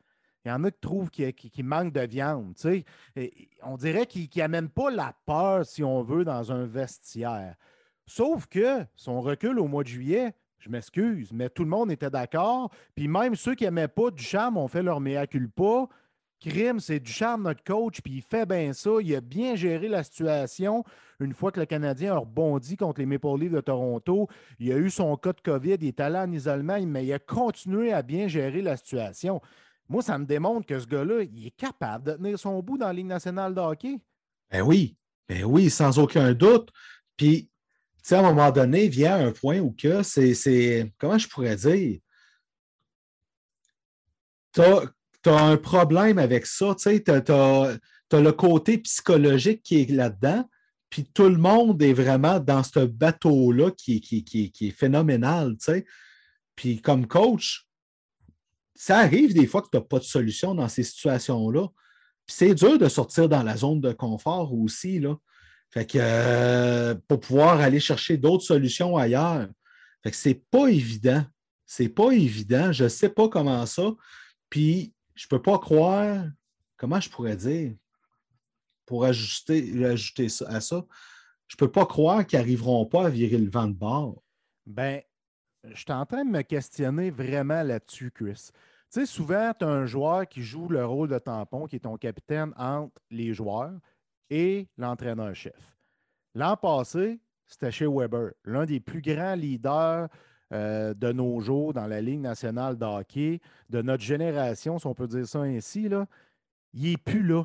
il 0.50 0.54
y 0.54 0.56
en 0.56 0.64
a 0.64 0.72
qui 0.72 0.80
trouvent 0.80 1.12
qu'il 1.12 1.64
manque 1.64 1.94
de 1.94 2.02
viande. 2.02 2.56
On 3.62 3.78
dirait 3.78 4.08
qu'il 4.08 4.28
n'amène 4.36 4.70
pas 4.70 4.90
la 4.90 5.14
peur, 5.26 5.64
si 5.64 5.84
on 5.84 6.02
veut, 6.02 6.26
dans 6.26 6.52
un 6.52 6.66
vestiaire. 6.66 7.56
Sauf 8.08 8.48
que 8.48 8.84
son 8.96 9.22
recul 9.22 9.60
au 9.60 9.68
mois 9.68 9.84
de 9.84 9.90
juillet, 9.90 10.34
je 10.58 10.70
m'excuse, 10.70 11.32
mais 11.32 11.50
tout 11.50 11.64
le 11.64 11.70
monde 11.70 11.92
était 11.92 12.10
d'accord. 12.10 12.72
Puis 12.96 13.08
même 13.08 13.36
ceux 13.36 13.54
qui 13.54 13.64
n'aimaient 13.66 13.88
pas 13.88 14.10
Ducharme 14.10 14.58
ont 14.58 14.68
fait 14.68 14.82
leur 14.82 15.00
mea 15.00 15.28
culpa. 15.28 15.88
Crime, 16.40 16.80
c'est 16.80 17.00
Ducharme, 17.00 17.44
notre 17.44 17.64
coach, 17.64 18.02
puis 18.02 18.14
il 18.14 18.22
fait 18.22 18.46
bien 18.48 18.74
ça. 18.74 18.90
Il 19.02 19.14
a 19.14 19.22
bien 19.22 19.56
géré 19.56 19.88
la 19.88 20.04
situation. 20.04 20.84
Une 21.20 21.34
fois 21.34 21.52
que 21.52 21.60
le 21.60 21.66
Canadien 21.66 22.16
a 22.16 22.18
rebondi 22.18 22.76
contre 22.78 23.02
les 23.02 23.06
Maple 23.06 23.38
Leafs 23.38 23.52
de 23.52 23.62
Toronto, 23.62 24.28
il 24.58 24.72
a 24.72 24.78
eu 24.78 24.90
son 24.90 25.16
cas 25.18 25.34
de 25.34 25.42
COVID, 25.42 25.78
il 25.82 25.88
est 25.88 26.00
allé 26.00 26.18
en 26.18 26.32
isolement, 26.32 26.80
mais 26.88 27.06
il 27.06 27.14
a 27.14 27.20
continué 27.20 27.94
à 27.94 28.02
bien 28.02 28.28
gérer 28.28 28.62
la 28.62 28.78
situation. 28.78 29.42
Moi, 29.90 30.02
ça 30.04 30.18
me 30.18 30.26
démontre 30.26 30.68
que 30.68 30.80
ce 30.80 30.86
gars-là, 30.86 31.24
il 31.24 31.48
est 31.48 31.58
capable 31.58 32.06
de 32.06 32.12
tenir 32.14 32.40
son 32.40 32.62
bout 32.62 32.78
dans 32.78 32.88
la 32.88 32.94
Ligue 32.94 33.08
nationale 33.08 33.54
de 33.54 33.60
hockey. 33.60 34.00
Ben 34.52 34.62
oui, 34.62 34.96
ben 35.28 35.44
oui, 35.44 35.70
sans 35.70 35.98
aucun 36.00 36.34
doute. 36.34 36.70
Puis 37.18 37.50
sais, 38.10 38.16
à 38.16 38.20
un 38.20 38.34
moment 38.34 38.52
donné, 38.52 38.88
vient 38.88 39.28
un 39.28 39.32
point 39.32 39.60
où 39.60 39.72
que 39.72 40.04
c'est. 40.04 40.92
Comment 40.98 41.18
je 41.18 41.28
pourrais 41.28 41.56
dire? 41.56 42.00
Tu 44.54 44.62
as, 44.62 45.46
un 45.46 45.58
problème 45.58 46.18
avec 46.18 46.46
ça. 46.46 46.74
Tu 46.76 46.84
sais, 46.84 47.04
tu 47.04 47.12
as, 47.12 47.80
le 48.12 48.32
côté 48.32 48.80
psychologique 48.80 49.62
qui 49.64 49.82
est 49.82 49.92
là-dedans. 49.92 50.50
Puis 50.90 51.06
tout 51.14 51.30
le 51.30 51.38
monde 51.38 51.80
est 51.84 51.94
vraiment 51.94 52.40
dans 52.40 52.64
ce 52.64 52.80
bateau-là 52.80 53.70
qui, 53.78 54.02
qui, 54.02 54.24
qui, 54.24 54.68
est 54.68 54.72
phénoménal. 54.72 55.52
Tu 55.58 55.66
sais. 55.66 55.86
Puis 56.56 56.82
comme 56.82 57.06
coach, 57.06 57.68
ça 58.80 59.00
arrive 59.00 59.34
des 59.34 59.46
fois 59.46 59.62
que 59.62 59.68
tu 59.70 59.76
n'as 59.76 59.84
pas 59.84 60.00
de 60.00 60.06
solution 60.06 60.56
dans 60.56 60.70
ces 60.70 60.84
situations-là. 60.84 61.68
Puis 62.26 62.36
c'est 62.38 62.56
dur 62.56 62.78
de 62.78 62.88
sortir 62.88 63.28
dans 63.28 63.44
la 63.44 63.58
zone 63.58 63.82
de 63.82 63.92
confort 63.92 64.54
aussi. 64.54 65.02
Là. 65.02 65.18
Fait 65.70 65.86
que 65.86 65.98
euh, 66.00 66.96
pour 67.10 67.20
pouvoir 67.20 67.60
aller 67.60 67.82
chercher 67.82 68.16
d'autres 68.16 68.46
solutions 68.46 68.96
ailleurs. 68.96 69.50
Fait 70.02 70.12
que 70.12 70.16
c'est 70.16 70.46
pas 70.50 70.70
évident. 70.70 71.26
C'est 71.66 71.90
pas 71.90 72.12
évident. 72.12 72.72
Je 72.72 72.86
ne 72.86 72.90
sais 72.90 73.10
pas 73.10 73.28
comment 73.28 73.66
ça. 73.66 73.92
Puis 74.50 74.94
je 75.14 75.26
ne 75.26 75.28
peux 75.28 75.42
pas 75.42 75.60
croire. 75.60 76.24
Comment 76.78 77.02
je 77.02 77.10
pourrais 77.10 77.36
dire? 77.36 77.74
Pour 78.86 79.04
ajuster, 79.04 79.86
ajouter 79.88 80.28
à 80.48 80.62
ça, 80.62 80.86
je 81.48 81.56
ne 81.56 81.58
peux 81.58 81.72
pas 81.72 81.86
croire 81.86 82.26
qu'ils 82.26 82.40
n'arriveront 82.40 82.86
pas 82.86 83.08
à 83.08 83.10
virer 83.10 83.40
le 83.40 83.52
vent 83.52 83.68
de 83.68 83.74
bord. 83.74 84.24
Ben, 84.66 85.02
je 85.66 85.76
suis 85.76 85.92
en 85.92 86.06
train 86.06 86.24
de 86.24 86.30
me 86.30 86.44
questionner 86.44 87.12
vraiment 87.12 87.62
là-dessus, 87.62 88.10
Chris. 88.12 88.52
Tu 88.92 89.02
sais, 89.02 89.06
souvent, 89.06 89.54
tu 89.58 89.66
as 89.66 89.70
un 89.70 89.86
joueur 89.86 90.28
qui 90.28 90.42
joue 90.42 90.68
le 90.68 90.84
rôle 90.84 91.10
de 91.10 91.20
tampon, 91.20 91.68
qui 91.68 91.76
est 91.76 91.80
ton 91.80 91.98
capitaine 91.98 92.54
entre 92.58 93.00
les 93.12 93.34
joueurs 93.34 93.78
et 94.32 94.68
l'entraîneur-chef. 94.78 95.78
L'an 96.34 96.58
passé, 96.58 97.20
c'était 97.46 97.72
chez 97.72 97.86
Weber, 97.88 98.32
l'un 98.46 98.66
des 98.66 98.80
plus 98.80 99.02
grands 99.02 99.36
leaders 99.36 100.08
euh, 100.52 100.96
de 100.96 101.12
nos 101.12 101.40
jours 101.40 101.74
dans 101.74 101.86
la 101.86 102.02
Ligue 102.02 102.22
nationale 102.22 102.78
de 102.78 102.86
hockey, 102.86 103.40
de 103.70 103.84
notre 103.84 104.04
génération, 104.04 104.80
si 104.80 104.88
on 104.88 104.96
peut 104.96 105.08
dire 105.08 105.28
ça 105.28 105.42
ainsi, 105.42 105.88
il 106.74 106.92
n'est 106.92 106.98
plus 106.98 107.22
là. 107.22 107.44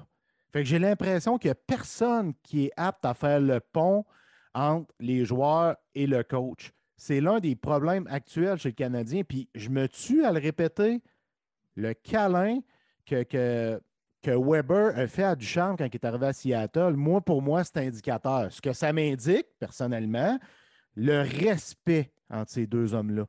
Fait 0.50 0.62
que 0.62 0.68
j'ai 0.68 0.78
l'impression 0.78 1.36
qu'il 1.36 1.48
n'y 1.48 1.52
a 1.52 1.56
personne 1.66 2.32
qui 2.42 2.66
est 2.66 2.72
apte 2.76 3.04
à 3.04 3.12
faire 3.12 3.40
le 3.40 3.60
pont 3.60 4.06
entre 4.54 4.94
les 4.98 5.26
joueurs 5.26 5.76
et 5.94 6.06
le 6.06 6.22
coach. 6.22 6.72
C'est 6.96 7.20
l'un 7.20 7.40
des 7.40 7.56
problèmes 7.56 8.06
actuels 8.08 8.58
chez 8.58 8.70
le 8.70 8.74
Canadien. 8.74 9.24
Puis 9.24 9.48
je 9.54 9.68
me 9.68 9.88
tue 9.88 10.24
à 10.24 10.32
le 10.32 10.40
répéter, 10.40 11.02
le 11.74 11.94
câlin 11.94 12.60
que, 13.06 13.22
que, 13.22 13.80
que 14.22 14.30
Weber 14.30 14.98
a 14.98 15.06
fait 15.06 15.24
à 15.24 15.36
Duchamp 15.36 15.76
quand 15.76 15.86
il 15.86 15.94
est 15.94 16.04
arrivé 16.04 16.26
à 16.26 16.32
Seattle, 16.32 16.94
moi, 16.94 17.20
pour 17.20 17.42
moi, 17.42 17.62
c'est 17.64 17.78
indicateur. 17.78 18.52
Ce 18.52 18.60
que 18.60 18.72
ça 18.72 18.92
m'indique, 18.92 19.46
personnellement, 19.58 20.38
le 20.96 21.22
respect 21.22 22.12
entre 22.30 22.50
ces 22.50 22.66
deux 22.66 22.94
hommes-là. 22.94 23.26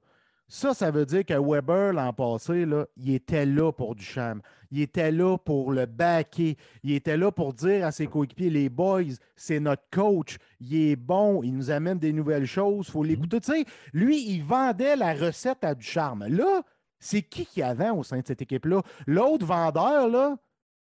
Ça, 0.47 0.75
ça 0.75 0.91
veut 0.91 1.07
dire 1.07 1.25
que 1.25 1.33
Weber, 1.33 1.91
l'an 1.93 2.13
passé, 2.13 2.65
là, 2.65 2.85
il 2.97 3.15
était 3.15 3.47
là 3.47 3.71
pour 3.71 3.95
Duchamp. 3.95 4.41
Il 4.69 4.79
était 4.81 5.11
là 5.11 5.37
pour 5.37 5.71
le 5.71 5.87
backer. 5.87 6.55
Il 6.83 6.91
était 6.91 7.17
là 7.17 7.31
pour 7.31 7.53
dire 7.53 7.85
à 7.85 7.91
ses 7.91 8.05
coéquipiers, 8.05 8.51
les 8.51 8.69
boys, 8.69 9.15
c'est 9.35 9.59
notre 9.59 9.83
coach. 9.89 10.37
Il 10.59 10.75
est 10.75 10.95
bon. 10.95 11.41
Il 11.41 11.55
nous 11.55 11.71
amène 11.71 11.97
des 11.97 12.13
nouvelles 12.13 12.45
choses. 12.45 12.85
Il 12.87 12.91
faut 12.91 13.03
l'écouter. 13.03 13.39
Tu 13.41 13.65
lui, 13.93 14.29
il 14.29 14.43
vendait 14.43 14.95
la 14.95 15.13
recette 15.15 15.63
à 15.63 15.73
Ducharme. 15.73 16.27
Là, 16.27 16.61
c'est 17.05 17.21
qui 17.21 17.45
qui 17.45 17.61
avait 17.61 17.91
au 17.91 18.03
sein 18.03 18.19
de 18.19 18.25
cette 18.25 18.41
équipe-là? 18.41 18.81
L'autre 19.05 19.45
vendeur, 19.45 20.09
là, 20.09 20.35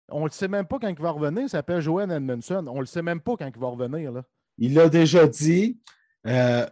on 0.09 0.21
ne 0.21 0.25
le 0.25 0.31
sait 0.31 0.47
même 0.47 0.65
pas 0.65 0.79
quand 0.79 0.87
il 0.87 0.99
va 1.01 1.11
revenir. 1.11 1.43
Il 1.43 1.49
s'appelle 1.49 1.81
Joanne 1.81 2.11
Edmondson. 2.11 2.65
On 2.67 2.75
ne 2.75 2.79
le 2.79 2.85
sait 2.85 3.01
même 3.01 3.21
pas 3.21 3.35
quand 3.37 3.49
il 3.53 3.59
va 3.59 3.67
revenir. 3.67 4.11
Là. 4.11 4.23
Il 4.57 4.73
l'a 4.73 4.89
déjà 4.89 5.27
dit. 5.27 5.79
Euh, 6.25 6.65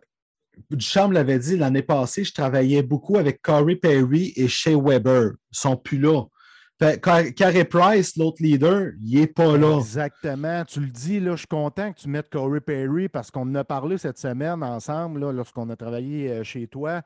Duchamp 0.71 1.11
l'avait 1.11 1.39
dit 1.39 1.57
l'année 1.57 1.81
passée, 1.81 2.23
je 2.23 2.33
travaillais 2.33 2.81
beaucoup 2.81 3.17
avec 3.17 3.41
Corey 3.41 3.75
Perry 3.75 4.31
et 4.37 4.47
Shea 4.47 4.75
Weber. 4.75 5.23
Ils 5.23 5.31
ne 5.31 5.35
sont 5.51 5.77
plus 5.77 5.99
là. 5.99 6.23
Carey 6.77 7.65
Price, 7.65 8.17
l'autre 8.17 8.41
leader, 8.41 8.91
il 9.01 9.19
n'est 9.19 9.27
pas 9.27 9.57
là. 9.57 9.77
Exactement. 9.77 10.63
Tu 10.65 10.81
le 10.81 10.87
dis, 10.87 11.19
là, 11.19 11.31
je 11.31 11.39
suis 11.39 11.47
content 11.47 11.93
que 11.93 11.99
tu 11.99 12.09
mettes 12.09 12.29
Corey 12.29 12.59
Perry 12.61 13.07
parce 13.09 13.31
qu'on 13.31 13.41
en 13.41 13.55
a 13.55 13.63
parlé 13.63 13.97
cette 13.97 14.17
semaine 14.17 14.63
ensemble 14.63 15.29
lorsqu'on 15.31 15.69
a 15.69 15.75
travaillé 15.75 16.29
euh, 16.29 16.43
chez 16.43 16.67
toi. 16.67 17.01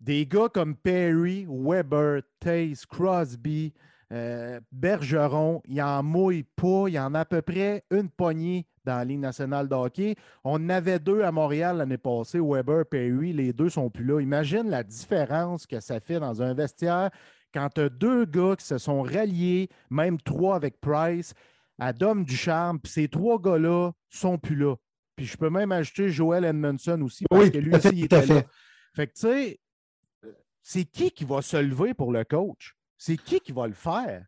Des 0.00 0.26
gars 0.26 0.48
comme 0.52 0.76
Perry, 0.76 1.46
Weber, 1.48 2.22
Taze, 2.40 2.84
Crosby, 2.86 3.72
euh, 4.12 4.60
Bergeron, 4.70 5.62
il 5.66 5.80
en 5.82 6.02
mouille 6.02 6.44
pas. 6.56 6.84
Il 6.88 6.94
y 6.94 6.98
en 6.98 7.14
a 7.14 7.20
à 7.20 7.24
peu 7.24 7.42
près 7.42 7.84
une 7.90 8.10
poignée 8.10 8.66
dans 8.84 8.96
la 8.96 9.04
Ligue 9.04 9.20
nationale 9.20 9.68
de 9.68 9.74
hockey. 9.74 10.14
On 10.44 10.56
en 10.56 10.68
avait 10.68 10.98
deux 10.98 11.22
à 11.22 11.32
Montréal 11.32 11.78
l'année 11.78 11.98
passée, 11.98 12.38
Weber, 12.38 12.84
Perry, 12.86 13.32
les 13.32 13.52
deux 13.52 13.70
sont 13.70 13.88
plus 13.90 14.04
là. 14.04 14.20
Imagine 14.20 14.68
la 14.68 14.82
différence 14.82 15.66
que 15.66 15.80
ça 15.80 16.00
fait 16.00 16.20
dans 16.20 16.42
un 16.42 16.54
vestiaire 16.54 17.10
quand 17.52 17.68
tu 17.74 17.82
as 17.82 17.88
deux 17.88 18.24
gars 18.26 18.56
qui 18.58 18.66
se 18.66 18.78
sont 18.78 19.02
ralliés, 19.02 19.68
même 19.88 20.20
trois 20.20 20.56
avec 20.56 20.80
Price, 20.80 21.32
à 21.78 21.92
Dom 21.92 22.24
Ducharme, 22.24 22.78
puis 22.78 22.92
ces 22.92 23.08
trois 23.08 23.40
gars-là 23.40 23.92
sont 24.10 24.38
plus 24.38 24.56
là. 24.56 24.74
Puis 25.16 25.26
je 25.26 25.36
peux 25.36 25.50
même 25.50 25.72
ajouter 25.72 26.10
Joel 26.10 26.44
Edmondson 26.44 27.00
aussi, 27.02 27.24
parce 27.30 27.50
que 27.50 27.58
lui 27.58 27.74
aussi, 27.74 27.88
il 27.92 28.04
était 28.04 28.26
là. 28.26 28.42
Fait 28.94 29.06
que 29.06 29.12
tu 29.12 29.20
sais, 29.22 29.60
c'est 30.64 30.84
qui 30.84 31.10
qui 31.10 31.24
va 31.24 31.42
se 31.42 31.58
lever 31.58 31.94
pour 31.94 32.10
le 32.10 32.24
coach? 32.24 32.74
C'est 32.96 33.18
qui 33.18 33.38
qui 33.38 33.52
va 33.52 33.68
le 33.68 33.74
faire? 33.74 34.24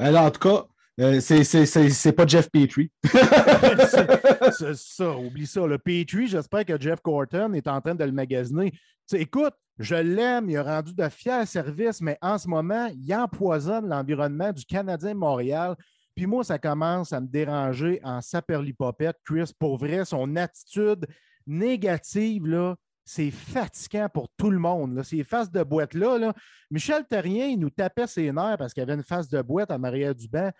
Alors, 0.00 0.24
en 0.24 0.30
tout 0.30 0.40
cas, 0.40 0.66
euh, 1.00 1.20
c'est 1.20 2.12
pas 2.12 2.26
Jeff 2.26 2.50
Petrie. 2.50 2.90
c'est 4.52 4.74
ça, 4.74 5.16
oublie 5.16 5.46
ça. 5.46 5.64
Le 5.64 5.78
Petrie, 5.78 6.26
j'espère 6.26 6.64
que 6.64 6.78
Jeff 6.78 7.00
Corton 7.00 7.52
est 7.52 7.68
en 7.68 7.80
train 7.80 7.94
de 7.94 8.04
le 8.04 8.12
magasiner. 8.12 8.72
écoute, 9.12 9.54
je 9.78 9.94
l'aime, 9.94 10.50
il 10.50 10.56
a 10.56 10.64
rendu 10.64 10.92
de 10.92 11.08
fiers 11.08 11.46
services, 11.46 12.00
mais 12.00 12.18
en 12.20 12.36
ce 12.36 12.48
moment, 12.48 12.88
il 12.92 13.14
empoisonne 13.14 13.88
l'environnement 13.88 14.52
du 14.52 14.64
Canadien 14.64 15.14
Montréal. 15.14 15.76
Puis 16.16 16.26
moi, 16.26 16.42
ça 16.42 16.58
commence 16.58 17.12
à 17.12 17.20
me 17.20 17.28
déranger 17.28 18.00
en 18.02 18.20
saperlipopette, 18.20 19.18
Chris. 19.24 19.52
Pour 19.56 19.78
vrai, 19.78 20.04
son 20.04 20.34
attitude 20.34 21.06
négative, 21.46 22.44
là, 22.44 22.74
c'est 23.08 23.30
fatigant 23.30 24.06
pour 24.12 24.28
tout 24.36 24.50
le 24.50 24.58
monde. 24.58 25.02
Ces 25.02 25.24
faces 25.24 25.50
de 25.50 25.62
boîte-là, 25.62 26.18
là. 26.18 26.34
Michel 26.70 27.06
Terrien, 27.08 27.46
il 27.46 27.58
nous 27.58 27.70
tapait 27.70 28.06
ses 28.06 28.30
nerfs 28.30 28.56
parce 28.58 28.74
qu'il 28.74 28.82
y 28.82 28.84
avait 28.84 28.92
une 28.92 29.02
face 29.02 29.30
de 29.30 29.40
boîte 29.40 29.70
à 29.70 29.78
Maria 29.78 30.12
Dubin. 30.12 30.50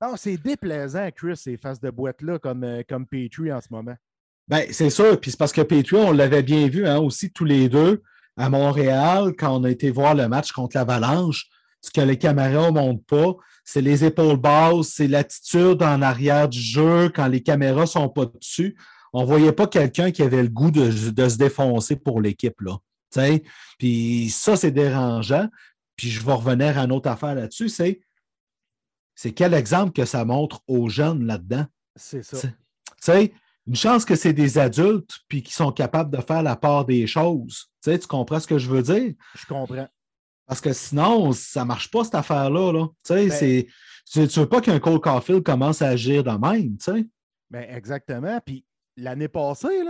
non, 0.00 0.16
c'est 0.16 0.38
déplaisant, 0.38 1.10
Chris, 1.14 1.36
ces 1.36 1.58
faces 1.58 1.78
de 1.78 1.90
boîte-là, 1.90 2.38
comme, 2.38 2.64
euh, 2.64 2.82
comme 2.88 3.06
Petrie 3.06 3.52
en 3.52 3.60
ce 3.60 3.68
moment. 3.70 3.94
Ben, 4.48 4.64
c'est 4.70 4.88
sûr. 4.88 5.20
Puis 5.20 5.32
c'est 5.32 5.36
parce 5.36 5.52
que 5.52 5.60
Petrie, 5.60 5.96
on 5.96 6.12
l'avait 6.12 6.42
bien 6.42 6.68
vu 6.68 6.86
hein, 6.86 6.98
aussi 6.98 7.30
tous 7.30 7.44
les 7.44 7.68
deux 7.68 8.02
à 8.38 8.48
Montréal 8.48 9.34
quand 9.38 9.54
on 9.54 9.64
a 9.64 9.70
été 9.70 9.90
voir 9.90 10.14
le 10.14 10.28
match 10.28 10.52
contre 10.52 10.78
l'Avalanche. 10.78 11.48
Ce 11.82 11.90
que 11.90 12.00
les 12.00 12.16
caméras 12.16 12.70
ne 12.70 12.76
montrent 12.76 13.04
pas, 13.04 13.34
c'est 13.62 13.82
les 13.82 14.06
épaules 14.06 14.38
basses, 14.38 14.88
c'est 14.94 15.08
l'attitude 15.08 15.82
en 15.82 16.00
arrière 16.00 16.48
du 16.48 16.60
jeu 16.60 17.10
quand 17.10 17.26
les 17.26 17.42
caméras 17.42 17.82
ne 17.82 17.86
sont 17.86 18.08
pas 18.08 18.24
dessus 18.24 18.74
on 19.12 19.22
ne 19.22 19.26
voyait 19.26 19.52
pas 19.52 19.66
quelqu'un 19.66 20.10
qui 20.10 20.22
avait 20.22 20.42
le 20.42 20.48
goût 20.48 20.70
de, 20.70 20.90
se 20.90 21.36
défoncer 21.36 21.96
pour 21.96 22.20
l'équipe. 22.20 22.60
Là. 22.60 22.78
Puis 23.78 24.30
ça, 24.30 24.56
c'est 24.56 24.70
dérangeant. 24.70 25.48
Puis 25.96 26.08
je 26.10 26.24
vais 26.24 26.32
revenir 26.32 26.78
à 26.78 26.84
une 26.84 26.92
autre 26.92 27.10
affaire 27.10 27.34
là-dessus, 27.34 27.68
c'est 27.68 28.00
c'est 29.14 29.32
quel 29.32 29.52
exemple 29.52 29.92
que 29.92 30.06
ça 30.06 30.24
montre 30.24 30.62
aux 30.66 30.88
jeunes 30.88 31.26
là-dedans? 31.26 31.66
C'est 31.94 32.24
ça. 32.24 32.38
sais, 32.98 33.32
une 33.66 33.76
chance 33.76 34.04
que 34.04 34.16
c'est 34.16 34.32
des 34.32 34.58
adultes 34.58 35.20
puis 35.28 35.42
qui 35.42 35.52
sont 35.52 35.70
capables 35.70 36.16
de 36.16 36.22
faire 36.22 36.42
la 36.42 36.56
part 36.56 36.86
des 36.86 37.06
choses. 37.06 37.70
Tu, 37.84 37.96
tu 37.98 38.06
comprends 38.06 38.40
ce 38.40 38.46
que 38.46 38.58
je 38.58 38.68
veux 38.68 38.82
dire? 38.82 39.12
Je 39.38 39.46
comprends. 39.46 39.86
Parce 40.46 40.60
que 40.60 40.72
sinon, 40.72 41.32
ça 41.32 41.60
ne 41.60 41.66
marche 41.66 41.90
pas, 41.90 42.04
cette 42.04 42.14
affaire-là. 42.14 42.72
Là. 42.72 42.86
Tu 43.04 43.12
ne 43.12 43.62
ben 44.16 44.26
veux 44.26 44.48
pas 44.48 44.60
qu'un 44.60 44.80
Cole 44.80 45.00
Caulfield 45.00 45.42
commence 45.42 45.82
à 45.82 45.88
agir 45.88 46.24
de 46.24 46.30
même. 46.30 46.76
Tu 46.78 46.84
sais? 46.84 47.06
Ben 47.50 47.66
exactement. 47.74 48.40
Puis 48.44 48.64
l'année 48.96 49.28
passée, 49.28 49.82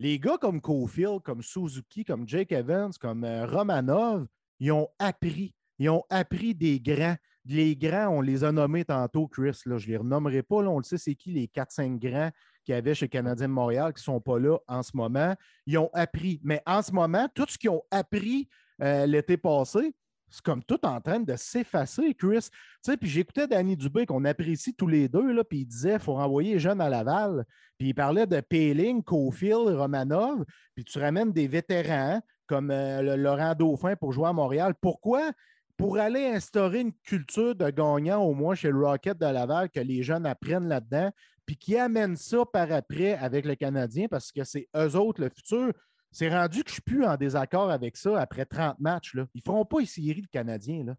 les 0.00 0.18
gars 0.18 0.38
comme 0.38 0.60
Cofield, 0.60 1.22
comme 1.22 1.42
Suzuki, 1.42 2.04
comme 2.04 2.28
Jake 2.28 2.52
Evans, 2.52 2.92
comme 3.00 3.24
euh, 3.24 3.46
Romanov, 3.46 4.26
ils 4.60 4.72
ont 4.72 4.88
appris. 4.98 5.54
Ils 5.78 5.90
ont 5.90 6.04
appris 6.10 6.54
des 6.54 6.80
grands. 6.80 7.16
Les 7.44 7.76
grands, 7.76 8.08
on 8.08 8.20
les 8.20 8.44
a 8.44 8.52
nommés 8.52 8.84
tantôt, 8.84 9.26
Chris. 9.26 9.60
Là, 9.64 9.78
je 9.78 9.86
ne 9.86 9.92
les 9.92 9.96
renommerai 9.96 10.42
pas. 10.42 10.56
on 10.56 10.78
le 10.78 10.84
sait, 10.84 10.98
c'est 10.98 11.14
qui 11.14 11.30
les 11.30 11.46
4-5 11.46 11.98
grands 11.98 12.30
qu'il 12.64 12.74
y 12.74 12.78
avait 12.78 12.94
chez 12.94 13.08
Canadien 13.08 13.48
de 13.48 13.52
Montréal 13.52 13.92
qui 13.94 14.00
ne 14.00 14.04
sont 14.04 14.20
pas 14.20 14.38
là 14.38 14.58
en 14.68 14.82
ce 14.82 14.90
moment. 14.94 15.34
Ils 15.66 15.78
ont 15.78 15.90
appris. 15.94 16.40
Mais 16.42 16.62
en 16.66 16.82
ce 16.82 16.92
moment, 16.92 17.28
tout 17.34 17.46
ce 17.48 17.56
qu'ils 17.56 17.70
ont 17.70 17.82
appris 17.90 18.48
euh, 18.82 19.06
l'été 19.06 19.36
passé, 19.36 19.94
c'est 20.30 20.42
comme 20.42 20.62
tout 20.62 20.84
en 20.84 21.00
train 21.00 21.20
de 21.20 21.36
s'effacer, 21.36 22.14
Chris. 22.14 22.48
Tu 22.50 22.50
sais, 22.82 22.96
puis 22.96 23.08
j'écoutais 23.08 23.46
Danny 23.46 23.76
Dubé 23.76 24.06
qu'on 24.06 24.24
apprécie 24.24 24.74
tous 24.74 24.86
les 24.86 25.08
deux, 25.08 25.32
là, 25.32 25.44
puis 25.44 25.60
il 25.60 25.66
disait 25.66 25.92
qu'il 25.92 26.00
faut 26.00 26.14
renvoyer 26.14 26.54
les 26.54 26.58
jeunes 26.58 26.80
à 26.80 26.88
Laval. 26.88 27.44
Puis 27.78 27.88
il 27.88 27.94
parlait 27.94 28.26
de 28.26 28.40
Payling, 28.40 29.02
Cofield, 29.02 29.68
Romanov, 29.68 30.44
puis 30.74 30.84
tu 30.84 30.98
ramènes 30.98 31.32
des 31.32 31.48
vétérans 31.48 32.20
comme 32.46 32.70
euh, 32.70 33.16
Laurent 33.16 33.54
Dauphin 33.54 33.94
pour 33.96 34.12
jouer 34.12 34.28
à 34.28 34.32
Montréal. 34.32 34.74
Pourquoi? 34.80 35.30
Pour 35.76 35.98
aller 35.98 36.26
instaurer 36.26 36.80
une 36.80 36.92
culture 37.04 37.54
de 37.54 37.70
gagnant, 37.70 38.22
au 38.22 38.34
moins 38.34 38.56
chez 38.56 38.70
le 38.70 38.84
Rocket 38.84 39.16
de 39.16 39.26
Laval, 39.26 39.70
que 39.70 39.80
les 39.80 40.02
jeunes 40.02 40.26
apprennent 40.26 40.66
là-dedans, 40.66 41.12
puis 41.46 41.56
qui 41.56 41.76
amènent 41.76 42.16
ça 42.16 42.44
par 42.52 42.72
après 42.72 43.14
avec 43.14 43.44
le 43.44 43.54
Canadien, 43.54 44.08
parce 44.08 44.32
que 44.32 44.42
c'est 44.42 44.68
eux 44.76 44.96
autres 44.96 45.20
le 45.20 45.28
futur. 45.28 45.72
C'est 46.10 46.28
rendu 46.28 46.62
que 46.62 46.68
je 46.68 46.74
suis 46.74 46.82
plus 46.82 47.04
en 47.04 47.16
désaccord 47.16 47.70
avec 47.70 47.96
ça 47.96 48.18
après 48.18 48.44
30 48.44 48.78
matchs. 48.80 49.14
Là. 49.14 49.26
Ils 49.34 49.42
ne 49.44 49.52
feront 49.52 49.64
pas 49.64 49.84
série, 49.84 50.22
le 50.22 50.28
Canadien. 50.30 50.84
Là. 50.84 50.94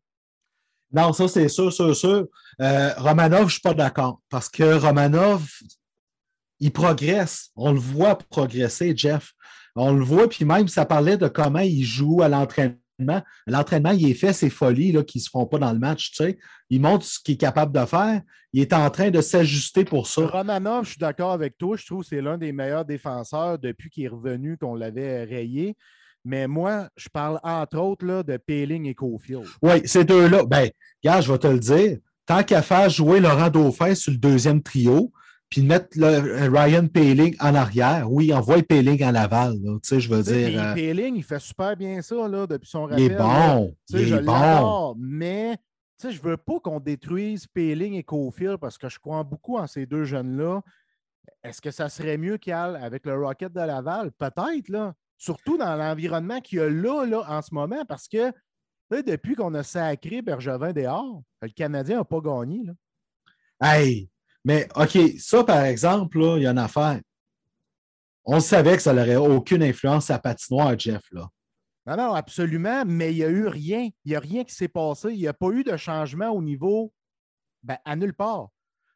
Non, 0.91 1.13
ça, 1.13 1.27
c'est 1.27 1.49
sûr, 1.49 1.71
sûr, 1.71 1.95
sûr. 1.95 2.27
Euh, 2.61 2.93
Romanov, 2.97 3.41
je 3.41 3.45
ne 3.45 3.49
suis 3.49 3.61
pas 3.61 3.73
d'accord. 3.73 4.21
Parce 4.29 4.49
que 4.49 4.77
Romanov, 4.77 5.47
il 6.59 6.71
progresse. 6.71 7.51
On 7.55 7.71
le 7.71 7.79
voit 7.79 8.17
progresser, 8.17 8.95
Jeff. 8.95 9.33
On 9.75 9.93
le 9.93 10.03
voit, 10.03 10.27
puis 10.27 10.45
même, 10.45 10.67
ça 10.67 10.85
parlait 10.85 11.17
de 11.17 11.27
comment 11.27 11.59
il 11.59 11.83
joue 11.83 12.21
à 12.21 12.27
l'entraînement. 12.27 12.77
L'entraînement, 13.47 13.91
il 13.91 14.09
est 14.09 14.13
fait 14.13 14.33
ses 14.33 14.49
folies 14.49 14.91
là, 14.91 15.03
qui 15.03 15.19
ne 15.19 15.23
se 15.23 15.29
font 15.29 15.45
pas 15.45 15.57
dans 15.57 15.71
le 15.71 15.79
match. 15.79 16.11
Tu 16.11 16.23
sais. 16.23 16.37
Il 16.69 16.81
montre 16.81 17.05
ce 17.05 17.19
qu'il 17.19 17.35
est 17.35 17.37
capable 17.37 17.77
de 17.77 17.85
faire. 17.85 18.21
Il 18.53 18.61
est 18.61 18.73
en 18.73 18.89
train 18.89 19.11
de 19.11 19.21
s'ajuster 19.21 19.85
pour 19.85 20.07
ça. 20.07 20.25
Romanov, 20.25 20.85
je 20.85 20.91
suis 20.91 20.99
d'accord 20.99 21.31
avec 21.31 21.57
toi. 21.57 21.77
Je 21.77 21.85
trouve 21.85 22.01
que 22.01 22.07
c'est 22.07 22.21
l'un 22.21 22.37
des 22.37 22.51
meilleurs 22.51 22.85
défenseurs 22.85 23.59
depuis 23.59 23.89
qu'il 23.89 24.05
est 24.05 24.09
revenu, 24.09 24.57
qu'on 24.57 24.75
l'avait 24.75 25.23
rayé. 25.23 25.75
Mais 26.25 26.47
moi, 26.47 26.89
je 26.97 27.09
parle 27.09 27.39
entre 27.43 27.77
autres 27.77 28.05
là, 28.05 28.23
de 28.23 28.37
Peeling 28.37 28.85
et 28.85 28.95
Cofield. 28.95 29.45
Oui, 29.61 29.81
ces 29.85 30.03
deux-là. 30.03 30.43
Ben, 30.45 30.69
regarde, 31.03 31.23
je 31.23 31.31
vais 31.31 31.39
te 31.39 31.47
le 31.47 31.59
dire. 31.59 31.97
Tant 32.25 32.43
qu'à 32.43 32.61
faire 32.61 32.89
jouer 32.89 33.19
Laurent 33.19 33.49
Dauphin 33.49 33.95
sur 33.95 34.11
le 34.11 34.17
deuxième 34.17 34.61
trio, 34.61 35.11
puis 35.49 35.63
mettre 35.63 35.97
le, 35.97 36.47
Ryan 36.49 36.87
Paling 36.87 37.35
en 37.39 37.55
arrière. 37.55 38.11
Oui, 38.11 38.33
envoie 38.33 38.61
Paling 38.61 39.03
en 39.03 39.11
Laval. 39.11 39.55
tu 39.55 39.79
sais, 39.83 39.99
je 39.99 40.09
veux 40.09 40.21
dire. 40.21 40.61
Euh, 40.61 40.75
Paling, 40.75 41.15
il 41.15 41.23
fait 41.23 41.39
super 41.39 41.75
bien 41.75 42.01
ça 42.01 42.27
là, 42.27 42.45
depuis 42.45 42.69
son 42.69 42.83
rappel. 42.83 42.99
Il 42.99 43.11
est 43.11 43.15
bon. 43.15 43.75
il 43.89 44.07
je 44.07 44.15
est 44.15 44.21
bon. 44.21 44.95
Mais 44.99 45.57
je 46.01 46.07
ne 46.07 46.21
veux 46.21 46.37
pas 46.37 46.59
qu'on 46.59 46.79
détruise 46.79 47.47
Paling 47.47 47.95
et 47.95 48.03
Cofield 48.03 48.57
parce 48.57 48.77
que 48.77 48.89
je 48.89 48.99
crois 48.99 49.23
beaucoup 49.23 49.57
en 49.57 49.65
ces 49.65 49.85
deux 49.85 50.03
jeunes-là. 50.03 50.61
Est-ce 51.43 51.61
que 51.61 51.71
ça 51.71 51.89
serait 51.89 52.17
mieux 52.17 52.37
qu'il 52.37 52.53
avec 52.53 53.05
le 53.05 53.15
Rocket 53.15 53.51
de 53.51 53.61
Laval? 53.61 54.11
Peut-être, 54.11 54.69
là. 54.69 54.93
Surtout 55.17 55.57
dans 55.57 55.75
l'environnement 55.75 56.39
qu'il 56.39 56.59
y 56.59 56.61
a 56.61 56.69
là, 56.69 57.05
là, 57.05 57.23
en 57.27 57.41
ce 57.41 57.53
moment, 57.53 57.83
parce 57.85 58.07
que 58.07 58.31
depuis 58.91 59.35
qu'on 59.35 59.53
a 59.53 59.63
sacré 59.63 60.21
Bergevin 60.21 60.71
dehors, 60.73 61.21
le 61.41 61.49
Canadien 61.49 61.97
n'a 61.97 62.05
pas 62.05 62.21
gagné. 62.21 62.61
Là. 62.63 62.73
Hey, 63.61 64.09
mais 64.45 64.67
OK, 64.75 64.97
ça, 65.17 65.43
par 65.43 65.63
exemple, 65.63 66.17
il 66.37 66.43
y 66.43 66.47
a 66.47 66.51
une 66.51 66.57
affaire. 66.57 66.99
On 68.25 68.39
savait 68.39 68.75
que 68.75 68.81
ça 68.81 68.93
n'aurait 68.93 69.15
aucune 69.15 69.63
influence 69.63 70.09
à 70.09 70.19
patinoire, 70.19 70.77
Jeff. 70.77 71.03
Là. 71.11 71.27
Non, 71.85 71.97
non, 71.97 72.13
absolument, 72.13 72.83
mais 72.85 73.11
il 73.11 73.17
n'y 73.17 73.23
a 73.23 73.29
eu 73.29 73.47
rien. 73.47 73.89
Il 74.05 74.09
n'y 74.09 74.15
a 74.15 74.19
rien 74.19 74.43
qui 74.43 74.53
s'est 74.53 74.67
passé. 74.67 75.09
Il 75.11 75.17
n'y 75.19 75.27
a 75.27 75.33
pas 75.33 75.49
eu 75.49 75.63
de 75.63 75.75
changement 75.75 76.29
au 76.29 76.41
niveau, 76.41 76.93
ben, 77.63 77.77
à 77.85 77.95
nulle 77.95 78.13
part. 78.13 78.49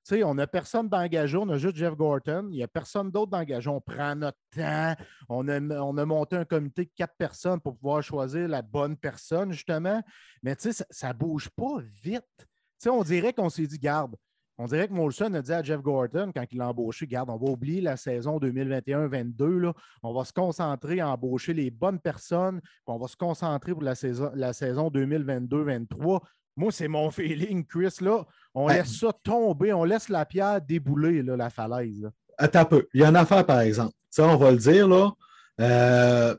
Tu 0.05 0.15
sais, 0.15 0.23
on 0.23 0.35
n'a 0.35 0.47
personne 0.47 0.89
d'engagé, 0.89 1.38
on 1.38 1.47
a 1.47 1.57
juste 1.57 1.77
Jeff 1.77 1.95
Gorton. 1.95 2.50
Il 2.51 2.57
n'y 2.57 2.63
a 2.63 2.67
personne 2.67 3.09
d'autre 3.09 3.31
d'engagé. 3.31 3.69
On 3.69 3.79
prend 3.79 4.15
notre 4.15 4.38
temps. 4.53 4.95
On 5.29 5.47
a, 5.47 5.59
on 5.59 5.97
a 5.97 6.05
monté 6.05 6.35
un 6.35 6.43
comité 6.43 6.85
de 6.85 6.91
quatre 6.95 7.15
personnes 7.17 7.62
pour 7.62 7.77
pouvoir 7.77 8.03
choisir 8.03 8.47
la 8.50 8.62
bonne 8.62 8.97
personne, 8.97 9.53
justement. 9.53 10.03
Mais 10.43 10.55
tu 10.57 10.73
sais, 10.73 10.85
ça 10.89 11.07
ne 11.07 11.13
bouge 11.13 11.50
pas 11.50 11.77
vite. 12.03 12.25
Tu 12.38 12.45
sais, 12.77 12.89
on 12.89 13.01
dirait 13.01 13.31
qu'on 13.31 13.50
s'est 13.50 13.65
dit, 13.65 13.79
garde, 13.79 14.15
on 14.57 14.65
dirait 14.65 14.88
que 14.88 14.93
Molson 14.93 15.33
a 15.33 15.41
dit 15.41 15.51
à 15.51 15.63
Jeff 15.63 15.81
Gordon, 15.81 16.31
quand 16.33 16.45
il 16.51 16.60
l'a 16.60 16.69
embauché, 16.69 17.07
garde, 17.07 17.29
on 17.29 17.38
va 17.38 17.51
oublier 17.51 17.81
la 17.81 17.98
saison 17.98 18.38
2021-22. 18.39 19.72
On 20.03 20.13
va 20.13 20.25
se 20.25 20.33
concentrer 20.33 21.00
à 21.00 21.10
embaucher 21.10 21.53
les 21.53 21.72
bonnes 21.72 22.00
personnes. 22.00 22.62
on 22.86 22.98
va 22.98 23.07
se 23.07 23.15
concentrer 23.15 23.72
pour 23.74 23.83
la 23.83 23.95
saison, 23.95 24.31
la 24.36 24.53
saison 24.53 24.89
2022-23. 24.89 26.22
Moi, 26.55 26.72
c'est 26.72 26.88
mon 26.88 27.10
feeling, 27.10 27.65
Chris. 27.65 27.95
Là, 28.01 28.25
on 28.53 28.67
laisse 28.67 29.00
ça 29.00 29.12
tomber, 29.24 29.74
on 29.74 29.83
laisse 29.83 30.07
la 30.10 30.25
pierre 30.25 30.62
débouler, 30.62 31.24
là, 31.24 31.36
la 31.36 31.50
falaise. 31.50 32.07
Attends 32.38 32.60
un 32.60 32.65
peu. 32.65 32.88
Il 32.93 33.01
y 33.01 33.03
a 33.03 33.10
une 33.10 33.15
affaire, 33.15 33.45
par 33.45 33.62
exemple. 33.62 33.93
Ça, 34.10 34.27
on 34.27 34.38
va 34.38 34.51
le 34.51 34.57
dire, 34.57 34.88
là. 34.88 35.12
Euh, 35.60 36.36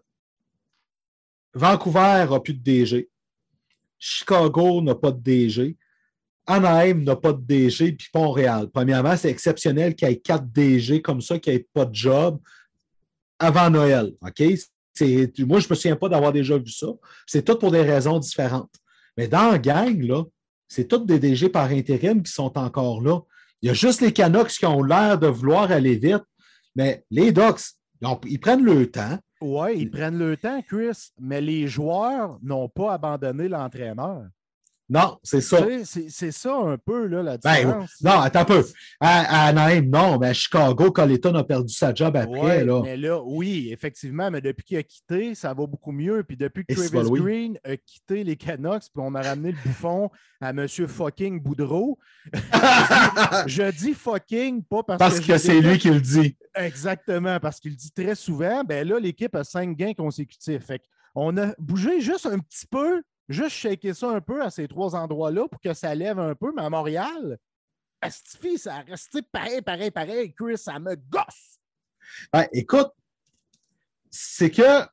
Vancouver 1.52 2.26
n'a 2.30 2.40
plus 2.40 2.54
de 2.54 2.62
DG. 2.62 3.08
Chicago 3.98 4.80
n'a 4.82 4.94
pas 4.94 5.10
de 5.10 5.20
DG. 5.20 5.76
Anaheim 6.46 7.04
n'a 7.04 7.16
pas 7.16 7.32
de 7.32 7.40
DG, 7.40 7.92
puis 7.92 8.08
Montréal. 8.14 8.68
Premièrement, 8.72 9.16
c'est 9.16 9.30
exceptionnel 9.30 9.94
qu'il 9.94 10.08
y 10.08 10.12
ait 10.12 10.16
quatre 10.18 10.46
DG 10.46 11.00
comme 11.00 11.20
ça, 11.20 11.38
qui 11.38 11.50
n'aient 11.50 11.66
pas 11.72 11.84
de 11.84 11.94
job 11.94 12.38
avant 13.38 13.70
Noël. 13.70 14.12
Moi, 14.20 14.30
je 14.36 15.04
ne 15.04 15.54
me 15.54 15.60
souviens 15.60 15.96
pas 15.96 16.08
d'avoir 16.08 16.32
déjà 16.32 16.58
vu 16.58 16.70
ça. 16.70 16.88
C'est 17.26 17.44
tout 17.44 17.56
pour 17.58 17.70
des 17.70 17.82
raisons 17.82 18.18
différentes. 18.18 18.74
Mais 19.16 19.28
dans 19.28 19.52
la 19.52 19.58
gang, 19.58 20.24
c'est 20.68 20.88
tous 20.88 21.04
des 21.04 21.18
DG 21.18 21.48
par 21.48 21.70
intérim 21.70 22.22
qui 22.22 22.32
sont 22.32 22.56
encore 22.58 23.00
là. 23.00 23.20
Il 23.62 23.68
y 23.68 23.70
a 23.70 23.74
juste 23.74 24.00
les 24.00 24.12
Canucks 24.12 24.48
qui 24.48 24.66
ont 24.66 24.82
l'air 24.82 25.18
de 25.18 25.26
vouloir 25.26 25.70
aller 25.70 25.96
vite, 25.96 26.24
mais 26.76 27.04
les 27.10 27.32
Ducks, 27.32 27.62
ils, 28.26 28.38
prennent 28.38 28.64
le 28.64 28.90
temps. 28.90 29.18
Oui, 29.40 29.70
ils 29.76 29.90
prennent 29.90 30.18
le 30.18 30.36
temps, 30.36 30.60
Chris, 30.62 31.12
mais 31.18 31.40
les 31.40 31.66
joueurs 31.66 32.38
n'ont 32.42 32.68
pas 32.68 32.94
abandonné 32.94 33.48
l'entraîneur. 33.48 34.26
Non, 34.90 35.18
c'est 35.22 35.40
ça. 35.40 35.66
C'est 35.84 36.30
ça 36.30 36.54
un 36.54 36.76
peu 36.76 37.06
là, 37.06 37.22
la 37.22 37.38
ben, 37.38 37.54
différence. 37.54 37.90
non, 38.02 38.20
attends 38.20 38.40
un 38.40 38.44
peu. 38.44 38.64
À, 39.00 39.46
Anaheim, 39.46 39.88
non, 39.88 40.18
mais 40.18 40.28
à 40.28 40.34
Chicago, 40.34 40.90
Colleton 40.90 41.34
a 41.36 41.44
perdu 41.44 41.72
sa 41.72 41.94
job 41.94 42.14
après. 42.16 42.64
là. 42.64 42.82
Mais 42.82 42.96
là, 42.98 43.22
oui, 43.22 43.70
effectivement, 43.72 44.30
mais 44.30 44.42
depuis 44.42 44.64
qu'il 44.64 44.76
a 44.76 44.82
quitté, 44.82 45.34
ça 45.34 45.54
va 45.54 45.66
beaucoup 45.66 45.92
mieux. 45.92 46.22
Puis 46.22 46.36
depuis 46.36 46.66
que 46.66 46.74
Travis 46.74 47.10
Green 47.10 47.58
a 47.64 47.76
quitté 47.78 48.24
les 48.24 48.36
Canucks, 48.36 48.84
puis 48.94 49.02
on 49.02 49.14
a 49.14 49.22
ramené 49.22 49.52
le 49.52 49.58
bouffon 49.64 50.10
à 50.40 50.50
M. 50.50 50.68
fucking 50.68 51.40
Boudreau. 51.40 51.98
je, 53.46 53.70
dis, 53.70 53.94
fucking, 53.94 54.62
pas 54.64 54.82
parce, 54.82 54.98
parce 54.98 55.20
que, 55.20 55.38
c'est 55.38 55.60
lui 55.60 55.78
qui 55.78 55.88
le 55.88 56.00
dit. 56.00 56.36
Exactement, 56.54 57.40
parce 57.40 57.58
qu'il 57.58 57.70
le 57.70 57.76
dit 57.76 57.90
très 57.90 58.14
souvent. 58.14 58.62
Ben 58.64 58.86
là, 58.86 59.00
l'équipe 59.00 59.34
a 59.34 59.44
cinq 59.44 59.76
gains 59.76 59.94
consécutifs. 59.94 60.66
Fait 60.66 60.82
on 61.14 61.36
a 61.38 61.54
bougé 61.58 62.00
juste 62.00 62.26
un 62.26 62.38
petit 62.38 62.66
peu 62.66 63.02
juste 63.28 63.56
shaker 63.56 63.94
ça 63.94 64.10
un 64.10 64.20
peu 64.20 64.42
à 64.42 64.50
ces 64.50 64.68
trois 64.68 64.94
endroits-là 64.94 65.48
pour 65.48 65.60
que 65.60 65.74
ça 65.74 65.94
lève 65.94 66.18
un 66.18 66.34
peu. 66.34 66.52
Mais 66.54 66.62
à 66.62 66.70
Montréal, 66.70 67.38
Astifi, 68.00 68.58
ça 68.58 68.80
resté 68.80 69.22
pareil, 69.22 69.62
pareil, 69.62 69.90
pareil. 69.90 70.34
Chris, 70.34 70.58
ça 70.58 70.78
me 70.78 70.94
gosse. 70.94 71.58
Ben, 72.32 72.46
écoute, 72.52 72.90
c'est 74.10 74.50
que 74.50 74.86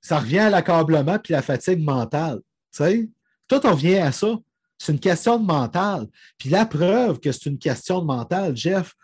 ça 0.00 0.18
revient 0.18 0.40
à 0.40 0.50
l'accablement 0.50 1.18
puis 1.18 1.32
la 1.32 1.42
fatigue 1.42 1.82
mentale. 1.82 2.40
Tout 2.76 3.60
on 3.64 3.74
vient 3.74 4.06
à 4.06 4.12
ça. 4.12 4.36
C'est 4.78 4.92
une 4.92 5.00
question 5.00 5.38
de 5.38 5.44
mental. 5.44 6.08
Puis 6.38 6.48
la 6.48 6.64
preuve 6.64 7.20
que 7.20 7.30
c'est 7.32 7.46
une 7.46 7.58
question 7.58 8.00
de 8.00 8.06
mental, 8.06 8.56
Jeff, 8.56 8.94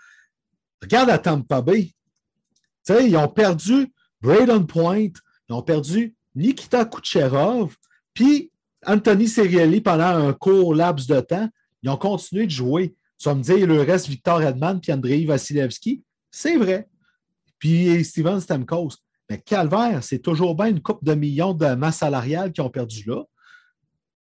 regarde 0.81 1.11
à 1.11 1.19
Tampa 1.19 1.61
Bay. 1.61 1.95
Ils 2.89 3.17
ont 3.17 3.29
perdu 3.29 3.93
Braden 4.21 4.67
Point, 4.67 5.11
ils 5.49 5.53
ont 5.53 5.63
perdu 5.63 6.15
Nikita 6.37 6.85
Kucherov, 6.85 7.75
puis 8.15 8.51
Anthony 8.85 9.27
Serielli 9.27 9.81
pendant 9.81 10.05
un 10.05 10.33
court 10.33 10.75
laps 10.75 11.07
de 11.07 11.21
temps. 11.21 11.49
Ils 11.83 11.91
ont 11.91 11.97
continué 11.97 12.47
de 12.47 12.51
jouer. 12.51 12.95
Tu 13.19 13.29
vas 13.29 13.35
me 13.35 13.43
dire, 13.43 13.59
il 13.59 13.67
leur 13.67 13.87
reste 13.87 14.09
Victor 14.09 14.43
Edman 14.43 14.81
puis 14.81 14.93
Andrei 14.93 15.25
Vasilevski. 15.25 16.03
C'est 16.31 16.57
vrai. 16.57 16.89
Puis 17.59 18.05
Steven 18.05 18.41
Stamkos. 18.41 18.91
Mais 19.29 19.39
Calvaire, 19.39 20.05
c'est 20.05 20.21
toujours 20.21 20.55
bien 20.55 20.67
une 20.67 20.81
coupe 20.81 21.03
de 21.03 21.15
millions 21.15 21.55
de 21.55 21.75
masse 21.75 21.99
salariale 21.99 22.53
qu'ils 22.53 22.63
ont 22.63 22.71
perdu 22.71 23.03
là. 23.07 23.25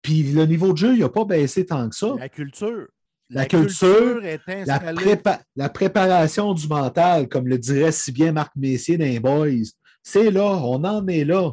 Puis 0.02 0.23
le 0.23 0.45
niveau 0.45 0.73
de 0.73 0.78
jeu, 0.78 0.93
il 0.93 0.99
n'a 0.99 1.10
pas 1.10 1.26
baissé 1.26 1.65
tant 1.65 1.89
que 1.89 1.95
ça. 1.95 2.13
La 2.17 2.30
culture. 2.30 2.88
La, 3.30 3.45
culture, 3.45 4.23
est 4.23 4.41
installée. 4.47 5.17
La, 5.56 5.69
préparation 5.69 6.54
du 6.54 6.67
mental, 6.67 7.28
comme 7.28 7.47
le 7.47 7.58
dirait 7.58 7.91
si 7.91 8.12
bien 8.12 8.32
Marc 8.32 8.52
Messier 8.56 8.97
dans 8.97 9.06
les 9.06 9.19
Boys. 9.19 9.71
C'est 10.04 10.30
là, 10.30 10.43
on 10.43 10.84
en 10.84 11.08
est 11.08 11.23
là. 11.23 11.52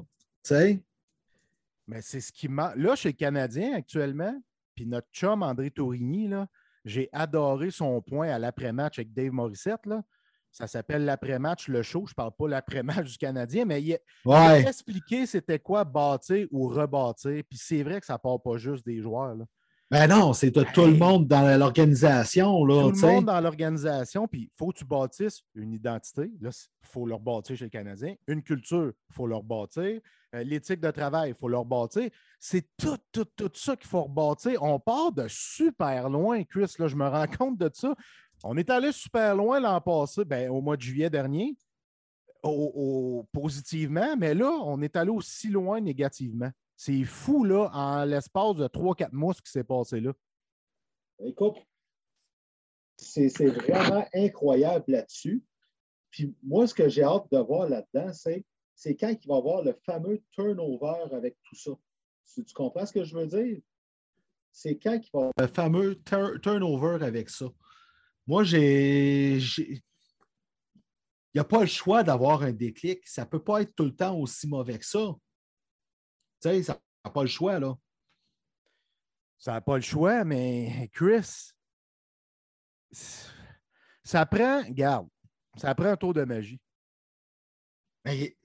Mais 1.87 2.03
c'est 2.03 2.21
ce 2.21 2.33
qui 2.33 2.49
m'a. 2.49 2.75
Là, 2.77 2.95
chez 2.95 3.11
le 3.11 3.17
Canadien, 3.17 3.75
actuellement, 3.75 4.41
puis 4.75 4.87
notre 4.87 5.09
chum 5.13 5.43
André 5.43 5.71
Tourigny, 5.71 6.31
j'ai 6.85 7.09
adoré 7.13 7.71
son 7.71 8.01
point 8.01 8.29
à 8.31 8.39
l'après-match 8.39 8.99
avec 8.99 9.13
Dave 9.13 9.33
Morissette. 9.33 9.85
Là. 9.87 10.03
Ça 10.53 10.67
s'appelle 10.67 11.05
l'après-match, 11.05 11.69
le 11.69 11.83
show. 11.83 12.07
Je 12.07 12.13
ne 12.13 12.15
parle 12.15 12.33
pas 12.37 12.49
l'après-match 12.49 13.13
du 13.13 13.19
Canadien, 13.19 13.65
mais 13.65 13.83
il, 13.83 13.99
a, 14.27 14.59
expliqué 14.61 15.27
c'était 15.27 15.59
quoi 15.59 15.85
bâtir 15.85 16.47
ou 16.51 16.69
rebâtir. 16.69 17.43
Puis 17.49 17.59
c'est 17.59 17.83
vrai 17.83 18.01
que 18.01 18.07
ça 18.07 18.15
ne 18.15 18.19
part 18.19 18.41
pas 18.41 18.57
juste 18.57 18.85
des 18.85 19.01
joueurs. 19.01 19.35
Là. 19.35 19.45
Ben 19.91 20.07
non, 20.07 20.33
c'est 20.33 20.53
tout 20.53 20.87
le 20.87 20.97
monde 20.97 21.27
dans 21.27 21.59
l'organisation. 21.59 22.61
Tout 22.61 22.67
le 22.67 23.01
monde 23.01 23.25
dans 23.25 23.41
l'organisation, 23.41 24.29
puis 24.29 24.43
il 24.43 24.51
faut 24.57 24.69
que 24.69 24.79
tu 24.79 24.85
bâtisses 24.85 25.43
une 25.57 25.73
identité. 25.73 26.31
Là, 26.41 26.51
il 26.51 26.89
faut 26.89 27.07
leur 27.07 27.19
bâtir 27.19 27.57
chez 27.57 27.65
les 27.65 27.71
Canadiens. 27.71 28.15
Une 28.29 28.43
culture, 28.43 28.93
il 29.11 29.15
faut 29.15 29.27
leur 29.27 29.43
bâtir. 29.43 30.01
Euh, 30.37 30.45
l'éthique 30.45 30.81
de 30.81 30.93
travail, 30.93 31.31
il 31.31 31.35
faut 31.35 31.49
leur 31.49 31.65
bâtir. 31.65 32.09
C'est 32.39 32.69
tout, 32.77 32.99
tout, 33.11 33.25
tout 33.25 33.51
ça 33.55 33.75
qu'il 33.75 33.89
faut 33.89 34.03
rebâtir. 34.03 34.63
On 34.63 34.79
part 34.79 35.11
de 35.11 35.27
super 35.27 36.09
loin, 36.09 36.45
Chris. 36.45 36.73
Là, 36.79 36.87
je 36.87 36.95
me 36.95 37.09
rends 37.09 37.27
compte 37.27 37.59
de 37.59 37.69
ça. 37.75 37.93
On 38.45 38.57
est 38.57 38.71
allé 38.71 38.93
super 38.93 39.35
loin 39.35 39.59
l'an 39.59 39.81
passé, 39.81 40.25
ben, 40.25 40.51
au 40.51 40.61
mois 40.61 40.77
de 40.77 40.83
juillet 40.83 41.11
dernier, 41.11 41.57
au, 42.43 43.27
positivement, 43.33 44.17
mais 44.17 44.35
là, 44.35 44.51
on 44.65 44.81
est 44.83 44.97
allé 44.97 45.11
aussi 45.11 45.49
loin 45.49 45.81
négativement. 45.81 46.51
C'est 46.83 47.05
fou, 47.05 47.45
là, 47.45 47.69
en 47.75 48.07
l'espace 48.07 48.57
de 48.57 48.67
3-4 48.67 49.13
mois, 49.13 49.35
ce 49.35 49.43
qui 49.43 49.51
s'est 49.51 49.65
passé 49.65 50.01
là. 50.01 50.15
Écoute, 51.23 51.59
c'est 52.97 53.29
vraiment 53.49 54.09
incroyable 54.15 54.87
là-dessus. 54.89 55.45
Puis 56.09 56.35
moi, 56.43 56.67
ce 56.67 56.73
que 56.73 56.89
j'ai 56.89 57.03
hâte 57.03 57.27
de 57.31 57.37
voir 57.37 57.69
là-dedans, 57.69 58.15
c'est 58.15 58.47
c'est 58.75 58.97
quand 58.97 59.11
il 59.11 59.29
va 59.29 59.35
y 59.35 59.39
avoir 59.39 59.63
le 59.63 59.75
fameux 59.85 60.23
turnover 60.31 61.15
avec 61.15 61.37
tout 61.43 61.55
ça. 61.55 61.73
Tu, 62.33 62.55
comprends 62.55 62.87
ce 62.87 62.95
que 62.95 63.05
je 63.05 63.15
veux 63.15 63.27
dire? 63.27 63.61
C'est 64.51 64.79
quand 64.79 64.95
il 64.95 65.11
va 65.13 65.21
y 65.21 65.23
avoir 65.25 65.33
le 65.37 65.47
fameux 65.49 66.03
turnover 66.41 67.05
avec 67.05 67.29
ça. 67.29 67.45
Moi, 68.27 68.43
j'ai. 68.45 69.37
Il 69.37 69.83
n'y 71.35 71.41
a 71.43 71.45
pas 71.45 71.61
le 71.61 71.67
choix 71.67 72.03
d'avoir 72.03 72.43
un 72.43 72.53
déclic. 72.53 73.07
Ça 73.07 73.25
ne 73.25 73.29
peut 73.29 73.45
pas 73.45 73.61
être 73.61 73.77
tout 73.77 73.85
le 73.85 73.95
temps 73.95 74.17
aussi 74.17 74.49
mauvais 74.49 74.79
que 74.79 74.87
ça. 74.87 75.15
Tu 76.41 76.49
sais, 76.49 76.63
ça 76.63 76.81
n'a 77.05 77.11
pas 77.11 77.23
le 77.23 77.29
choix, 77.29 77.59
là. 77.59 77.75
Ça 79.39 79.53
n'a 79.53 79.61
pas 79.61 79.77
le 79.77 79.83
choix, 79.83 80.25
mais 80.25 80.91
Chris, 80.93 81.53
ça 84.05 84.27
prend, 84.27 84.63
garde, 84.69 85.09
ça 85.57 85.75
prend 85.75 85.87
un 85.87 85.97
tour 85.97 86.13
de 86.13 86.25
magie. 86.25 86.61
Mais 88.05 88.37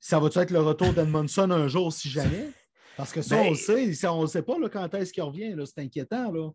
ça 0.00 0.18
va-tu 0.18 0.38
être 0.38 0.50
le 0.50 0.60
retour 0.60 0.92
d'Edmondson 0.92 1.50
un 1.50 1.68
jour, 1.68 1.92
si 1.92 2.08
jamais? 2.08 2.52
Parce 2.96 3.12
que 3.12 3.22
ça, 3.22 3.36
on 3.36 3.44
le 3.44 3.66
ben, 3.66 3.94
sait. 3.94 4.06
On 4.08 4.22
ne 4.22 4.26
sait 4.26 4.42
pas 4.42 4.58
là, 4.58 4.68
quand 4.68 4.92
est-ce 4.94 5.12
qu'il 5.12 5.22
revient. 5.22 5.56
C'est 5.66 5.80
inquiétant. 5.80 6.30
Là. 6.30 6.50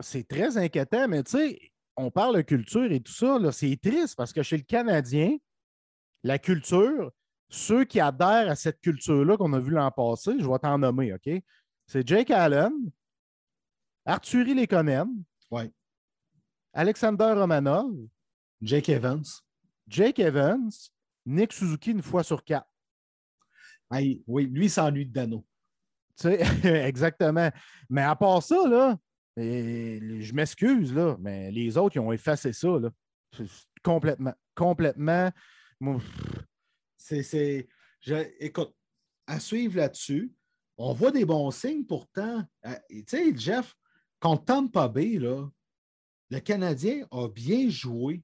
C'est 0.00 0.26
très 0.26 0.56
inquiétant, 0.56 1.08
mais 1.08 1.22
tu 1.22 1.32
sais, 1.32 1.72
on 1.96 2.10
parle 2.10 2.36
de 2.36 2.42
culture 2.42 2.90
et 2.90 3.00
tout 3.00 3.12
ça. 3.12 3.38
C'est 3.52 3.78
triste 3.82 4.16
parce 4.16 4.32
que 4.32 4.42
chez 4.42 4.56
le 4.56 4.62
Canadien, 4.62 5.36
la 6.22 6.38
culture, 6.38 7.10
ceux 7.48 7.84
qui 7.84 8.00
adhèrent 8.00 8.50
à 8.50 8.54
cette 8.54 8.80
culture-là 8.80 9.36
qu'on 9.36 9.52
a 9.52 9.58
vu 9.58 9.70
l'an 9.70 9.90
passé, 9.90 10.32
je 10.38 10.48
vais 10.48 10.58
t'en 10.58 10.78
nommer, 10.78 11.14
OK? 11.14 11.30
C'est 11.86 12.06
Jake 12.06 12.30
Allen, 12.30 12.72
Arthurie 14.04 14.54
Lekonen, 14.54 15.08
ouais. 15.50 15.72
Alexander 16.74 17.32
Romanov, 17.34 17.92
Jake 18.60 18.88
Evans, 18.90 19.24
Jake 19.88 20.18
Evans, 20.18 20.70
Nick 21.24 21.52
Suzuki 21.52 21.92
une 21.92 22.02
fois 22.02 22.22
sur 22.22 22.44
quatre. 22.44 22.68
oui, 23.90 24.46
lui, 24.46 24.68
s'ennuie 24.68 25.06
de 25.06 25.12
Dano. 25.12 25.44
exactement. 26.64 27.50
Mais 27.88 28.02
à 28.02 28.16
part 28.16 28.42
ça, 28.42 28.68
là, 28.68 28.98
je 29.36 30.32
m'excuse, 30.32 30.92
là, 30.92 31.16
mais 31.20 31.50
les 31.50 31.76
autres, 31.78 31.96
ils 31.96 32.00
ont 32.00 32.12
effacé 32.12 32.52
ça. 32.52 32.68
Là. 32.68 32.90
Complètement. 33.82 34.34
Complètement. 34.54 35.30
C'est. 36.98 37.68
Écoute, 38.40 38.74
à 39.26 39.40
suivre 39.40 39.76
là-dessus, 39.76 40.32
on 40.76 40.92
voit 40.92 41.10
des 41.10 41.24
bons 41.24 41.50
signes 41.50 41.84
pourtant. 41.84 42.44
Euh, 42.66 42.74
tu 42.90 43.04
sais, 43.06 43.36
Jeff, 43.36 43.74
contre 44.20 44.44
Tampa 44.44 44.88
Bay, 44.88 45.18
là, 45.18 45.48
le 46.30 46.40
Canadien 46.40 47.06
a 47.10 47.28
bien 47.28 47.68
joué. 47.68 48.22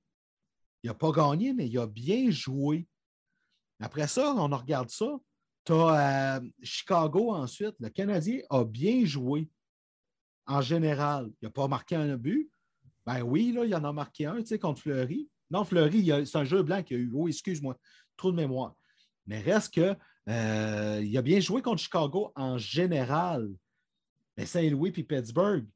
Il 0.82 0.88
n'a 0.88 0.94
pas 0.94 1.12
gagné, 1.12 1.52
mais 1.54 1.66
il 1.66 1.78
a 1.78 1.86
bien 1.86 2.30
joué. 2.30 2.86
Après 3.80 4.06
ça, 4.06 4.34
on 4.34 4.48
regarde 4.48 4.90
ça. 4.90 5.18
Tu 5.64 5.72
as 5.72 6.38
euh, 6.38 6.48
Chicago 6.62 7.32
ensuite. 7.32 7.74
Le 7.80 7.88
Canadien 7.88 8.40
a 8.50 8.64
bien 8.64 9.04
joué 9.04 9.48
en 10.46 10.60
général. 10.60 11.30
Il 11.40 11.46
n'a 11.46 11.50
pas 11.50 11.68
marqué 11.68 11.96
un 11.96 12.16
but. 12.16 12.50
Ben 13.06 13.22
oui, 13.22 13.52
là, 13.52 13.64
il 13.64 13.74
en 13.74 13.84
a 13.84 13.92
marqué 13.92 14.26
un, 14.26 14.38
tu 14.38 14.46
sais, 14.46 14.58
contre 14.58 14.82
Fleury. 14.82 15.28
Non, 15.50 15.64
Fleury, 15.64 16.26
c'est 16.26 16.38
un 16.38 16.44
jeu 16.44 16.62
blanc 16.62 16.82
qu'il 16.82 16.96
a 16.96 17.00
eu. 17.00 17.10
Oh, 17.14 17.28
excuse-moi, 17.28 17.76
trop 18.16 18.30
de 18.30 18.36
mémoire. 18.36 18.74
Mais 19.26 19.40
reste 19.40 19.74
que 19.74 19.96
euh, 20.28 21.00
il 21.02 21.16
a 21.16 21.22
bien 21.22 21.40
joué 21.40 21.62
contre 21.62 21.82
Chicago 21.82 22.32
en 22.34 22.58
général. 22.58 23.48
Mais 24.36 24.46
Saint-Louis 24.46 24.90
puis 24.90 25.04
Pittsburgh, 25.04 25.66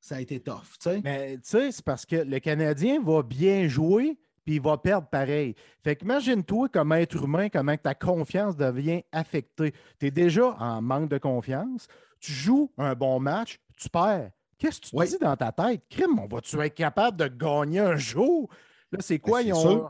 ça 0.00 0.16
a 0.16 0.20
été 0.20 0.40
tough. 0.40 0.78
Mais 1.02 1.36
tu 1.36 1.40
sais, 1.44 1.72
c'est 1.72 1.84
parce 1.84 2.06
que 2.06 2.16
le 2.16 2.38
Canadien 2.38 3.02
va 3.02 3.22
bien 3.22 3.68
jouer, 3.68 4.18
puis 4.44 4.56
il 4.56 4.60
va 4.60 4.76
perdre 4.76 5.08
pareil. 5.08 5.54
Fait 5.82 5.96
qu'imagine-toi 5.96 6.68
comme 6.68 6.92
être 6.92 7.22
humain, 7.22 7.48
comment 7.48 7.76
ta 7.76 7.94
confiance 7.94 8.56
devient 8.56 9.02
affectée. 9.12 9.72
Tu 9.98 10.06
es 10.06 10.10
déjà 10.10 10.56
en 10.58 10.82
manque 10.82 11.08
de 11.08 11.18
confiance, 11.18 11.88
tu 12.20 12.32
joues 12.32 12.70
un 12.78 12.94
bon 12.94 13.18
match, 13.18 13.58
tu 13.76 13.88
perds. 13.88 14.30
Qu'est-ce 14.58 14.80
que 14.80 14.86
tu 14.86 14.96
te 14.96 15.04
dis 15.04 15.18
dans 15.18 15.36
ta 15.36 15.52
tête? 15.52 15.82
Crime, 15.90 16.18
on 16.18 16.26
va-tu 16.26 16.60
être 16.60 16.74
capable 16.74 17.16
de 17.16 17.26
gagner 17.26 17.80
un 17.80 17.96
jour? 17.96 18.48
Là, 18.92 18.98
c'est 19.00 19.18
quoi? 19.18 19.42
Ben, 19.42 19.48
ils, 19.48 19.54
ont, 19.54 19.88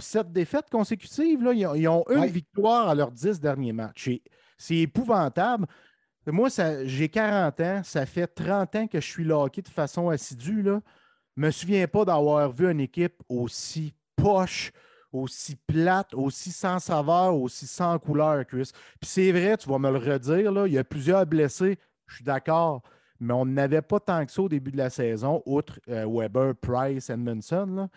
sept 0.00 0.32
défaites 0.32 0.70
consécutives. 0.70 1.42
Là. 1.42 1.52
Ils, 1.52 1.88
ont, 1.88 2.04
une 2.08 2.26
victoire 2.26 2.88
à 2.88 2.94
leurs 2.94 3.10
dix 3.10 3.40
derniers 3.40 3.72
matchs. 3.72 4.10
C'est 4.58 4.76
épouvantable. 4.76 5.66
Moi, 6.26 6.48
j'ai 6.84 7.08
40 7.08 7.60
ans. 7.60 7.80
Ça 7.84 8.06
fait 8.06 8.26
30 8.26 8.76
ans 8.76 8.86
que 8.86 9.00
je 9.00 9.06
suis 9.06 9.24
locké 9.24 9.62
de 9.62 9.68
façon 9.68 10.08
assidue. 10.10 10.62
Je 10.64 10.70
ne 10.70 10.80
me 11.36 11.50
souviens 11.50 11.86
pas 11.88 12.04
d'avoir 12.04 12.50
vu 12.52 12.70
une 12.70 12.80
équipe 12.80 13.22
aussi 13.28 13.94
poche, 14.16 14.72
aussi 15.12 15.56
plate, 15.56 16.14
aussi 16.14 16.50
sans 16.52 16.78
saveur, 16.78 17.34
aussi 17.34 17.66
sans 17.66 17.98
couleur, 17.98 18.46
Chris. 18.46 18.70
Puis 19.00 19.10
c'est 19.10 19.32
vrai, 19.32 19.56
tu 19.56 19.68
vas 19.68 19.78
me 19.78 19.90
le 19.90 19.98
redire, 19.98 20.52
là, 20.52 20.66
il 20.66 20.74
y 20.74 20.78
a 20.78 20.84
plusieurs 20.84 21.26
blessés, 21.26 21.78
je 22.06 22.16
suis 22.16 22.24
d'accord, 22.24 22.82
mais 23.18 23.32
on 23.32 23.46
n'avait 23.46 23.82
pas 23.82 24.00
tant 24.00 24.24
que 24.24 24.32
ça 24.32 24.42
au 24.42 24.48
début 24.48 24.70
de 24.70 24.76
la 24.76 24.90
saison, 24.90 25.42
outre 25.46 25.80
euh, 25.88 26.06
Weber, 26.08 26.54
Price, 26.56 27.10
Edmondson. 27.10 27.66
Là. 27.66 27.88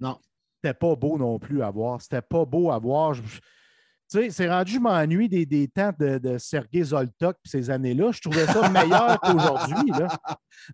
Non. 0.00 0.18
C'était 0.62 0.74
pas 0.74 0.94
beau 0.94 1.18
non 1.18 1.40
plus 1.40 1.60
à 1.60 1.70
voir. 1.70 2.00
C'était 2.00 2.22
pas 2.22 2.44
beau 2.44 2.70
à 2.70 2.78
voir. 2.78 3.16
Tu 3.16 3.22
sais, 4.06 4.30
c'est 4.30 4.48
rendu, 4.48 4.74
je 4.74 4.78
m'ennuie 4.78 5.28
des, 5.28 5.44
des, 5.44 5.66
temps 5.66 5.92
de, 5.98 6.18
de 6.18 6.38
Sergei 6.38 6.84
Zoltok 6.84 7.36
ces 7.44 7.68
années-là. 7.68 8.12
Je 8.12 8.20
trouvais 8.20 8.46
ça 8.46 8.68
meilleur 8.68 9.18
qu'aujourd'hui. 9.22 9.90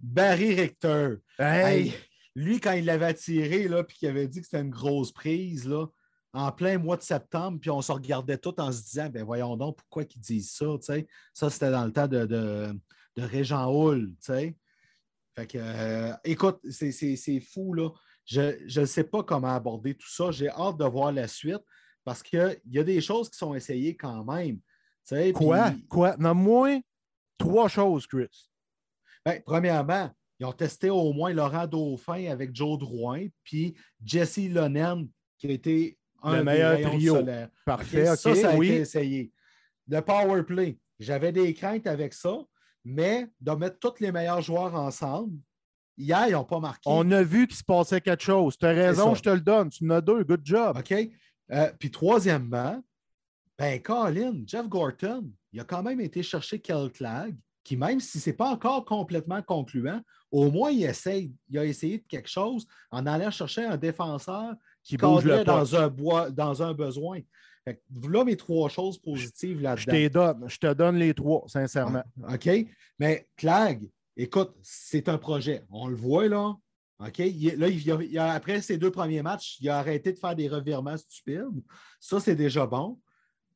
Barry 0.03 0.55
Richter. 0.55 1.15
Hey. 1.39 1.95
Lui, 2.35 2.61
quand 2.61 2.73
il 2.73 2.85
l'avait 2.85 3.07
attiré, 3.07 3.67
là, 3.67 3.83
puis 3.83 3.97
qu'il 3.97 4.09
avait 4.09 4.29
dit 4.29 4.41
que 4.41 4.45
c'était 4.45 4.61
une 4.61 4.71
grosse 4.71 5.11
prise, 5.11 5.67
là, 5.67 5.87
en 6.35 6.53
plein 6.53 6.77
mois 6.77 6.99
de 6.99 7.03
septembre, 7.03 7.59
puis 7.59 7.71
on 7.71 7.81
se 7.81 7.91
regardait 7.91 8.37
tout 8.37 8.61
en 8.61 8.71
se 8.71 8.83
disant, 8.83 9.09
ben 9.09 9.25
voyons 9.25 9.57
donc, 9.57 9.79
pourquoi 9.79 10.05
qu'ils 10.05 10.21
disent 10.21 10.53
ça, 10.53 10.67
Ça, 11.33 11.49
c'était 11.49 11.71
dans 11.71 11.87
le 11.87 11.93
temps 11.93 12.09
de, 12.09 12.27
de, 12.27 12.79
de 13.17 13.23
Régent 13.23 13.73
Hull, 13.73 14.13
Fait 14.21 14.55
que, 15.47 15.57
euh, 15.59 16.13
écoute, 16.25 16.61
c'est 16.69 17.41
fou, 17.41 17.73
là. 17.73 17.89
Je 18.29 18.81
ne 18.81 18.87
sais 18.87 19.05
pas 19.05 19.23
comment 19.23 19.55
aborder 19.55 19.95
tout 19.95 20.09
ça. 20.09 20.31
J'ai 20.31 20.51
hâte 20.51 20.77
de 20.77 20.85
voir 20.85 21.13
la 21.13 21.27
suite 21.27 21.63
parce 22.05 22.23
qu'il 22.23 22.61
y 22.67 22.79
a 22.79 22.85
des 22.85 23.01
choses 23.01 23.31
qui 23.31 23.39
sont 23.39 23.55
essayées 23.55 23.97
quand 23.97 24.25
même. 24.25 24.61
Quoi? 25.35 25.73
Quoi? 25.89 26.17
Nomme-moi 26.19 26.81
trois 27.39 27.69
choses, 27.69 28.07
Chris. 28.07 28.51
Ben, 29.25 29.41
premièrement, 29.45 30.11
ils 30.39 30.47
ont 30.47 30.53
testé 30.53 30.91
au 30.91 31.13
moins 31.13 31.33
Laurent 31.33 31.67
Dauphin 31.67 32.31
avec 32.31 32.55
Joe 32.55 32.79
Drouin, 32.79 33.27
puis 33.43 33.75
Jesse 34.05 34.49
Lonen, 34.51 35.09
qui 35.39 35.47
a 35.47 35.51
été 35.51 35.99
un 36.23 36.39
le 36.39 36.45
meilleur 36.45 36.81
trio. 36.81 37.17
Solaire. 37.17 37.49
Parfait, 37.65 38.05
Ça, 38.17 38.35
ça 38.35 38.51
a 38.51 38.55
été 38.57 38.77
essayé. 38.77 39.33
Le 39.89 40.01
power 40.01 40.43
play, 40.43 40.79
j'avais 40.99 41.33
des 41.33 41.55
craintes 41.55 41.87
avec 41.87 42.13
ça, 42.13 42.39
mais 42.85 43.29
de 43.41 43.53
mettre 43.53 43.79
tous 43.79 44.01
les 44.01 44.13
meilleurs 44.13 44.43
joueurs 44.43 44.75
ensemble, 44.75 45.39
hier, 45.99 46.29
ils 46.29 46.33
n'ont 46.33 46.45
pas 46.45 46.61
marqué. 46.61 46.83
On 46.87 47.11
a 47.11 47.23
vu 47.23 47.47
qu'il 47.47 47.57
se 47.57 47.65
passait 47.65 48.01
quelque 48.01 48.23
chose. 48.23 48.57
Tu 48.57 48.65
as 48.67 48.71
raison, 48.71 49.15
je 49.15 49.23
te 49.23 49.31
le 49.31 49.41
donne. 49.41 49.69
Tu 49.69 49.85
en 49.85 49.91
as 49.91 50.01
deux. 50.01 50.25
Good 50.25 50.41
job. 50.45 50.79
OK? 50.79 50.95
Euh, 51.51 51.73
puis 51.79 51.91
troisièmement, 51.91 52.83
ben 53.59 53.81
Colin, 53.83 54.43
Jeff 54.47 54.69
Gorton, 54.69 55.31
il 55.53 55.61
a 55.61 55.65
quand 55.65 55.83
même 55.83 56.01
été 56.01 56.23
chercher 56.23 56.59
Kel 56.61 56.91
Clag, 56.91 57.35
qui, 57.65 57.77
même 57.77 58.01
si 58.01 58.21
ce 58.21 58.31
n'est 58.31 58.37
pas 58.37 58.51
encore 58.51 58.85
complètement 58.85 59.43
concluant, 59.43 60.01
au 60.31 60.51
moins 60.51 60.71
il 60.71 60.85
essaye, 60.85 61.33
il 61.49 61.59
a 61.59 61.65
essayé 61.65 61.99
de 61.99 62.05
quelque 62.07 62.29
chose 62.29 62.67
en 62.91 63.07
allant 63.07 63.31
chercher 63.31 63.65
un 63.65 63.77
défenseur 63.77 64.55
qui 64.83 64.97
bouge 64.97 65.25
dans 65.45 65.75
un, 65.75 65.89
bois, 65.89 66.31
dans 66.31 66.63
un 66.63 66.73
besoin. 66.73 67.21
Fait 67.65 67.83
là, 68.09 68.25
mes 68.25 68.37
trois 68.37 68.69
choses 68.69 68.99
positives 68.99 69.61
là-dedans. 69.61 70.35
Je, 70.47 70.55
je 70.55 70.59
te 70.59 70.73
donne 70.73 70.97
les 70.97 71.13
trois, 71.13 71.45
sincèrement. 71.49 72.05
Ah, 72.25 72.35
OK? 72.35 72.49
Mais 72.99 73.29
Clag, 73.37 73.83
écoute, 74.19 74.55
c'est 74.63 75.09
un 75.09 75.17
projet. 75.17 75.65
On 75.71 75.89
le 75.89 75.97
voit 75.97 76.29
là. 76.29 76.55
OK? 77.01 77.23
là, 77.57 78.33
après 78.33 78.61
ces 78.61 78.77
deux 78.77 78.91
premiers 78.91 79.23
matchs, 79.23 79.59
il 79.61 79.69
a 79.69 79.79
arrêté 79.79 80.13
de 80.13 80.19
faire 80.19 80.35
des 80.35 80.49
revirements 80.49 80.97
stupides. 80.97 81.63
Ça, 82.01 82.19
c'est 82.19 82.35
déjà 82.35 82.67
bon. 82.67 83.01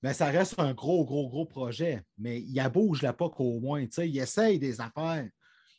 Mais 0.02 0.14
ça 0.14 0.26
reste 0.26 0.58
un 0.58 0.72
gros, 0.72 1.04
gros, 1.04 1.28
gros 1.28 1.44
projet. 1.44 2.02
Mais 2.18 2.40
il 2.40 2.58
a 2.60 2.68
bouge 2.68 3.02
la 3.02 3.12
POC 3.12 3.40
au 3.40 3.60
moins. 3.60 3.84
Il 3.98 4.18
essaye 4.18 4.58
des 4.58 4.80
affaires. 4.80 5.28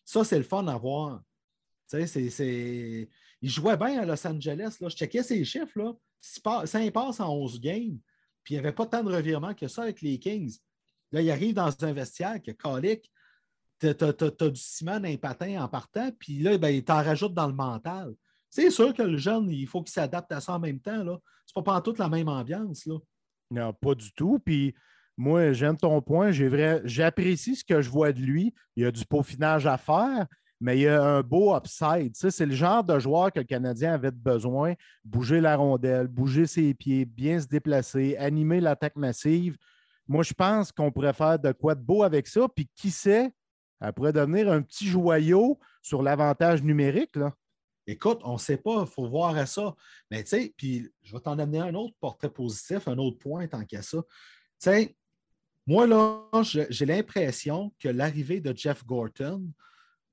Ça, 0.06 0.24
c'est 0.24 0.38
le 0.38 0.44
fun 0.44 0.68
à 0.68 0.78
voir. 0.78 1.22
Il 1.92 3.08
jouait 3.44 3.78
bien 3.78 4.02
à 4.02 4.06
Los 4.06 4.28
Angeles. 4.28 4.78
Là. 4.80 4.90
Je 4.90 4.96
checkais 4.96 5.24
ses 5.24 5.44
chiffres. 5.46 5.78
Là. 5.78 5.94
Ça 6.20 6.80
passe 6.92 7.20
en 7.20 7.34
11 7.34 7.60
games. 7.60 7.98
Puis 8.44 8.56
il 8.56 8.58
n'y 8.58 8.60
avait 8.60 8.74
pas 8.74 8.86
tant 8.86 9.04
de 9.04 9.14
revirements 9.14 9.54
que 9.54 9.68
ça 9.68 9.84
avec 9.84 10.02
les 10.02 10.20
Kings. 10.20 10.58
Là, 11.12 11.22
il 11.22 11.32
arrive 11.32 11.54
dans 11.54 11.72
un 11.82 11.94
vestiaire 11.94 12.42
que 12.42 12.52
Colic, 12.52 13.10
tu 13.92 14.06
as, 14.06 14.50
du 14.50 14.60
ciment 14.60 15.00
d'un 15.00 15.18
patin 15.18 15.64
en 15.64 15.68
partant, 15.68 16.10
puis 16.18 16.40
là, 16.40 16.58
ben, 16.58 16.70
il 16.70 16.84
t'en 16.84 17.04
rajoute 17.04 17.34
dans 17.34 17.48
le 17.48 17.54
mental. 17.54 18.14
C'est 18.50 18.70
sûr 18.70 18.94
que 18.94 19.02
le 19.02 19.18
jeune, 19.18 19.50
il 19.50 19.68
faut 19.68 19.82
qu'il 19.82 19.92
s'adapte 19.92 20.32
à 20.32 20.40
ça 20.40 20.54
en 20.54 20.60
même 20.60 20.80
temps. 20.80 21.04
Ce 21.46 21.60
n'est 21.60 21.64
pas 21.64 21.82
toute 21.82 21.98
la 21.98 22.08
même 22.08 22.28
ambiance. 22.28 22.86
Là. 22.86 22.98
Non, 23.50 23.74
pas 23.74 23.96
du 23.96 24.12
tout. 24.14 24.40
Puis 24.40 24.76
moi, 25.18 25.54
j'aime 25.54 25.78
ton 25.78 26.02
point. 26.02 26.32
J'apprécie 26.84 27.56
ce 27.56 27.64
que 27.64 27.82
je 27.82 27.90
vois 27.90 28.12
de 28.12 28.20
lui. 28.20 28.54
Il 28.76 28.84
y 28.84 28.86
a 28.86 28.92
du 28.92 29.06
peaufinage 29.06 29.66
à 29.66 29.78
faire, 29.78 30.28
mais 30.60 30.78
il 30.78 30.82
y 30.82 30.88
a 30.88 31.04
un 31.04 31.22
beau 31.22 31.56
upside. 31.56 32.16
c'est 32.16 32.46
le 32.46 32.56
genre 32.56 32.84
de 32.84 32.98
joueur 33.00 33.32
que 33.32 33.40
le 33.40 33.46
Canadien 33.46 33.94
avait 33.94 34.12
besoin. 34.12 34.74
Bouger 35.04 35.42
la 35.42 35.56
rondelle, 35.56 36.08
bouger 36.08 36.46
ses 36.46 36.74
pieds, 36.74 37.06
bien 37.06 37.40
se 37.40 37.48
déplacer, 37.48 38.18
animer 38.18 38.60
l'attaque 38.60 38.96
massive. 38.96 39.58
Moi, 40.08 40.24
je 40.24 40.34
pense 40.34 40.72
qu'on 40.72 40.92
pourrait 40.92 41.14
faire 41.14 41.40
de 41.40 41.52
quoi 41.52 41.76
de 41.76 41.82
beau 41.82 42.04
avec 42.04 42.28
ça. 42.28 42.48
Puis 42.54 42.70
qui 42.76 42.92
sait, 42.92 43.32
elle 43.84 43.94
pourrait 43.94 44.14
devenir 44.14 44.50
un 44.50 44.62
petit 44.62 44.88
joyau 44.88 45.60
sur 45.82 46.02
l'avantage 46.02 46.64
numérique. 46.64 47.18
Là. 47.18 47.34
Écoute, 47.86 48.22
on 48.24 48.34
ne 48.34 48.38
sait 48.38 48.58
pas, 48.58 48.82
il 48.82 48.88
faut 48.88 49.10
voir 49.10 49.36
à 49.36 49.46
ça. 49.46 49.76
Mais 50.10 50.24
tu 50.24 50.30
sais, 50.30 50.54
puis 50.56 50.90
je 51.02 51.14
vais 51.14 51.20
t'en 51.20 51.38
amener 51.38 51.60
un 51.60 51.76
autre 51.76 51.94
portrait 52.00 52.30
positif, 52.30 52.88
un 52.88 52.98
autre 52.98 53.20
point 53.20 53.46
tant 53.48 53.66
qu'à 53.66 53.82
ça. 53.82 53.98
Tu 54.02 54.08
sais, 54.60 54.96
moi, 55.68 55.86
là, 55.86 56.22
j'ai 56.44 56.86
l'impression 56.86 57.74
que 57.78 57.90
l'arrivée 57.90 58.40
de 58.40 58.56
Jeff 58.56 58.86
Gorton 58.86 59.46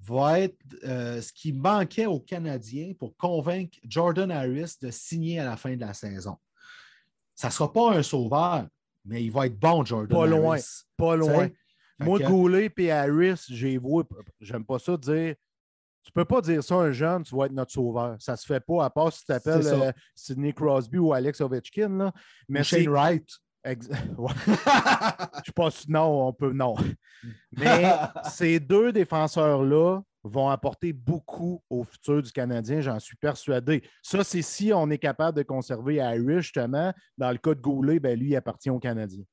va 0.00 0.40
être 0.40 0.58
euh, 0.84 1.20
ce 1.20 1.32
qui 1.32 1.52
manquait 1.52 2.06
aux 2.06 2.20
Canadiens 2.20 2.92
pour 2.98 3.16
convaincre 3.16 3.78
Jordan 3.84 4.30
Harris 4.32 4.74
de 4.80 4.90
signer 4.90 5.38
à 5.38 5.44
la 5.44 5.56
fin 5.56 5.76
de 5.76 5.80
la 5.80 5.94
saison. 5.94 6.36
Ça 7.36 7.48
ne 7.48 7.52
sera 7.52 7.72
pas 7.72 7.92
un 7.92 8.02
sauveur, 8.02 8.66
mais 9.04 9.22
il 9.22 9.30
va 9.30 9.46
être 9.46 9.58
bon, 9.58 9.84
Jordan 9.84 10.08
pas 10.08 10.24
Harris. 10.24 10.30
Loin, 10.30 10.58
pas 10.96 11.16
loin. 11.16 11.50
Moi, 12.00 12.18
Goulet 12.20 12.72
et 12.76 12.92
Harris, 12.92 13.44
j'ai 13.48 13.78
vu, 13.78 14.02
j'aime 14.40 14.64
pas 14.64 14.78
ça 14.78 14.96
dire 14.96 15.34
tu 16.02 16.12
peux 16.12 16.24
pas 16.24 16.40
dire 16.40 16.64
ça 16.64 16.76
à 16.76 16.78
un 16.78 16.92
jeune, 16.92 17.22
tu 17.24 17.36
vas 17.36 17.44
être 17.44 17.52
notre 17.52 17.72
sauveur. 17.72 18.16
Ça 18.18 18.34
se 18.34 18.46
fait 18.46 18.60
pas, 18.60 18.86
à 18.86 18.90
part 18.90 19.12
si 19.12 19.20
tu 19.20 19.26
t'appelles 19.26 19.66
euh, 19.66 19.92
Sidney 20.14 20.54
Crosby 20.54 20.96
ou 20.96 21.12
Alex 21.12 21.42
Ovechkin. 21.42 21.90
Là. 21.90 22.12
Mais 22.48 22.64
Shane 22.64 22.88
Wright. 22.88 23.28
Je 23.66 23.74
Je 25.44 25.52
pas 25.52 25.68
non, 25.88 26.28
on 26.28 26.32
peut 26.32 26.52
non. 26.52 26.74
Mais 27.52 27.92
ces 28.30 28.58
deux 28.58 28.90
défenseurs-là, 28.90 30.00
vont 30.22 30.48
apporter 30.48 30.92
beaucoup 30.92 31.62
au 31.70 31.84
futur 31.84 32.22
du 32.22 32.30
Canadien, 32.30 32.80
j'en 32.80 32.98
suis 32.98 33.16
persuadé. 33.16 33.82
Ça, 34.02 34.22
c'est 34.24 34.42
si 34.42 34.72
on 34.72 34.90
est 34.90 34.98
capable 34.98 35.38
de 35.38 35.42
conserver 35.42 35.96
Irish, 35.96 36.46
justement. 36.46 36.92
Dans 37.16 37.30
le 37.30 37.38
cas 37.38 37.54
de 37.54 37.60
Goulet, 37.60 38.00
ben, 38.00 38.18
lui, 38.18 38.30
il 38.30 38.36
appartient 38.36 38.70
au 38.70 38.78
Canadien. 38.78 39.24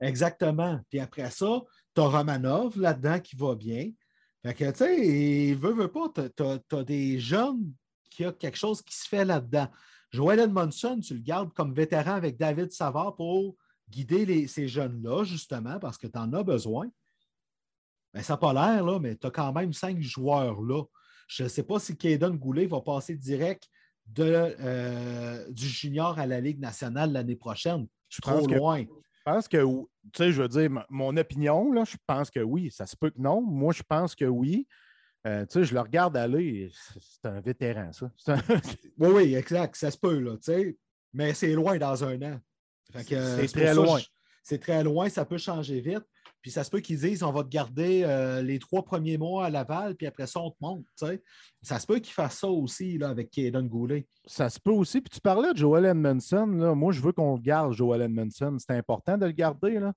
Exactement. 0.00 0.80
Puis 0.90 1.00
après 1.00 1.30
ça, 1.30 1.62
tu 1.98 2.04
as 2.04 2.08
Romanov 2.08 2.78
là-dedans 2.78 3.18
qui 3.18 3.34
va 3.34 3.56
bien. 3.56 3.90
Fait 4.42 4.54
que, 4.54 4.70
tu 4.70 4.76
sais, 4.76 5.06
il 5.48 5.56
veut, 5.56 5.72
veut 5.72 5.90
pas, 5.90 6.08
tu 6.14 6.76
as, 6.76 6.84
des 6.84 7.18
jeunes 7.18 7.72
qui 8.10 8.24
ont 8.24 8.32
quelque 8.32 8.56
chose 8.56 8.82
qui 8.82 8.96
se 8.96 9.08
fait 9.08 9.24
là-dedans. 9.24 9.68
Joel 10.10 10.38
Edmondson, 10.38 11.00
tu 11.00 11.14
le 11.14 11.20
gardes 11.20 11.52
comme 11.52 11.74
vétéran 11.74 12.12
avec 12.12 12.36
David 12.36 12.70
Savard 12.72 13.16
pour 13.16 13.56
guider 13.90 14.46
ces 14.46 14.68
jeunes-là, 14.68 15.24
justement, 15.24 15.78
parce 15.80 15.98
que 15.98 16.06
tu 16.06 16.18
en 16.18 16.32
as 16.34 16.44
besoin. 16.44 16.88
Ben, 18.14 18.22
ça 18.22 18.34
n'a 18.34 18.36
pas 18.38 18.52
l'air, 18.52 18.84
là, 18.84 19.00
mais 19.00 19.16
tu 19.16 19.26
as 19.26 19.30
quand 19.30 19.52
même 19.52 19.72
cinq 19.72 20.00
joueurs 20.00 20.62
là. 20.62 20.84
Je 21.26 21.42
ne 21.42 21.48
sais 21.48 21.64
pas 21.64 21.78
si 21.78 21.96
Kaden 21.96 22.38
Goulet 22.38 22.66
va 22.66 22.80
passer 22.80 23.16
direct 23.16 23.64
de, 24.06 24.56
euh, 24.60 25.50
du 25.50 25.66
junior 25.66 26.18
à 26.18 26.26
la 26.26 26.40
Ligue 26.40 26.60
nationale 26.60 27.12
l'année 27.12 27.36
prochaine. 27.36 27.86
Je 28.08 28.14
suis 28.14 28.22
trop 28.22 28.46
loin. 28.46 28.82
je 28.82 29.22
pense 29.24 29.48
que, 29.48 29.58
tu 30.12 30.24
sais, 30.24 30.32
je 30.32 30.42
veux 30.42 30.48
dire, 30.48 30.70
mon 30.90 31.16
opinion, 31.16 31.72
là, 31.72 31.84
je 31.84 31.96
pense 32.06 32.30
que 32.30 32.40
oui. 32.40 32.70
Ça 32.70 32.86
se 32.86 32.96
peut 32.96 33.10
que 33.10 33.20
non. 33.20 33.40
Moi, 33.40 33.72
je 33.72 33.82
pense 33.82 34.14
que 34.14 34.24
oui. 34.24 34.66
Euh, 35.26 35.44
tu 35.46 35.54
sais, 35.54 35.64
je 35.64 35.74
le 35.74 35.80
regarde 35.80 36.16
aller, 36.16 36.70
c'est 37.00 37.28
un 37.28 37.40
vétéran, 37.40 37.90
ça. 37.92 38.10
oui, 38.98 39.08
oui, 39.08 39.34
exact. 39.34 39.76
Ça 39.76 39.90
se 39.90 39.98
peut, 39.98 40.18
là, 40.18 40.36
tu 40.36 40.44
sais. 40.44 40.76
Mais 41.12 41.34
c'est 41.34 41.52
loin 41.52 41.78
dans 41.78 42.04
un 42.04 42.20
an. 42.22 42.40
C'est 42.94 43.52
très 43.52 43.74
loin. 43.74 44.00
C'est 44.42 44.58
très 44.58 44.82
loin, 44.82 45.08
ça 45.08 45.24
peut 45.24 45.38
changer 45.38 45.80
vite. 45.80 46.04
Puis 46.40 46.50
ça 46.52 46.62
se 46.64 46.70
peut 46.70 46.80
qu'ils 46.80 47.00
disent 47.00 47.22
on 47.22 47.32
va 47.32 47.42
te 47.42 47.48
garder 47.48 48.04
euh, 48.04 48.42
les 48.42 48.58
trois 48.58 48.84
premiers 48.84 49.18
mois 49.18 49.46
à 49.46 49.50
Laval, 49.50 49.96
puis 49.96 50.06
après 50.06 50.26
ça, 50.26 50.40
on 50.40 50.50
te 50.50 50.56
monte. 50.60 50.84
Ça 51.62 51.78
se 51.78 51.86
peut 51.86 51.98
qu'ils 51.98 52.12
fassent 52.12 52.38
ça 52.38 52.48
aussi 52.48 52.96
là, 52.96 53.08
avec 53.08 53.30
Kaden 53.30 53.68
Goulet. 53.68 54.06
Ça 54.26 54.48
se 54.48 54.60
peut 54.60 54.70
aussi. 54.70 55.00
Puis 55.00 55.10
tu 55.10 55.20
parlais 55.20 55.52
de 55.52 55.58
Joel 55.58 55.86
Edmondson. 55.86 56.46
Là. 56.46 56.74
Moi, 56.74 56.92
je 56.92 57.00
veux 57.00 57.12
qu'on 57.12 57.34
le 57.34 57.42
garde, 57.42 57.72
Joel 57.72 58.02
Edmondson. 58.02 58.56
C'est 58.58 58.74
important 58.74 59.18
de 59.18 59.26
le 59.26 59.32
garder. 59.32 59.78
Là. 59.80 59.92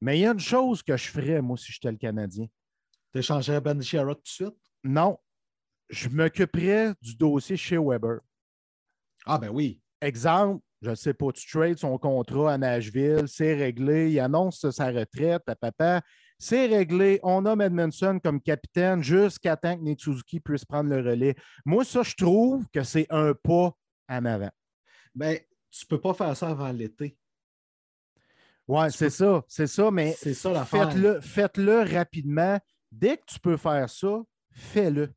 Mais 0.00 0.18
il 0.18 0.22
y 0.22 0.26
a 0.26 0.32
une 0.32 0.40
chose 0.40 0.82
que 0.82 0.96
je 0.96 1.08
ferais, 1.08 1.42
moi, 1.42 1.56
si 1.56 1.72
j'étais 1.72 1.90
le 1.90 1.98
Canadien. 1.98 2.46
Tu 3.12 3.18
échangerais 3.18 3.60
Ben 3.60 3.82
Sherrod 3.82 4.16
tout 4.16 4.22
de 4.22 4.28
suite? 4.28 4.60
Non. 4.84 5.18
Je 5.88 6.08
m'occuperais 6.08 6.94
du 7.02 7.16
dossier 7.16 7.56
chez 7.56 7.76
Weber. 7.76 8.20
Ah, 9.26 9.38
ben 9.38 9.50
oui. 9.50 9.80
Exemple, 10.00 10.62
je 10.82 10.90
ne 10.90 10.94
sais 10.94 11.14
pas, 11.14 11.30
tu 11.32 11.46
trades 11.46 11.78
son 11.78 11.98
contrat 11.98 12.54
à 12.54 12.58
Nashville, 12.58 13.24
c'est 13.26 13.54
réglé, 13.54 14.10
il 14.10 14.20
annonce 14.20 14.68
sa 14.70 14.86
retraite 14.86 15.42
à 15.46 15.54
papa, 15.54 16.02
c'est 16.38 16.66
réglé, 16.66 17.20
on 17.22 17.44
a 17.44 17.52
Edmondson 17.64 18.18
comme 18.22 18.40
capitaine 18.40 19.02
jusqu'à 19.02 19.56
temps 19.56 19.76
que 19.76 19.82
Nate 19.82 20.00
Suzuki 20.00 20.40
puisse 20.40 20.64
prendre 20.64 20.88
le 20.88 20.96
relais. 20.96 21.34
Moi, 21.66 21.84
ça, 21.84 22.02
je 22.02 22.14
trouve 22.14 22.66
que 22.72 22.82
c'est 22.82 23.06
un 23.10 23.34
pas 23.34 23.72
en 24.08 24.24
avant. 24.24 24.50
Bien, 25.14 25.36
tu 25.70 25.84
ne 25.84 25.88
peux 25.88 26.00
pas 26.00 26.14
faire 26.14 26.34
ça 26.36 26.48
avant 26.48 26.72
l'été. 26.72 27.16
Oui, 28.66 28.84
c'est 28.90 29.10
ça, 29.10 29.42
c'est 29.48 29.66
ça, 29.66 29.90
mais 29.90 30.12
faites-le 30.12 31.20
faites 31.20 31.58
rapidement. 31.92 32.58
Dès 32.90 33.18
que 33.18 33.24
tu 33.26 33.38
peux 33.38 33.56
faire 33.56 33.90
ça, 33.90 34.22
fais-le. 34.52 35.12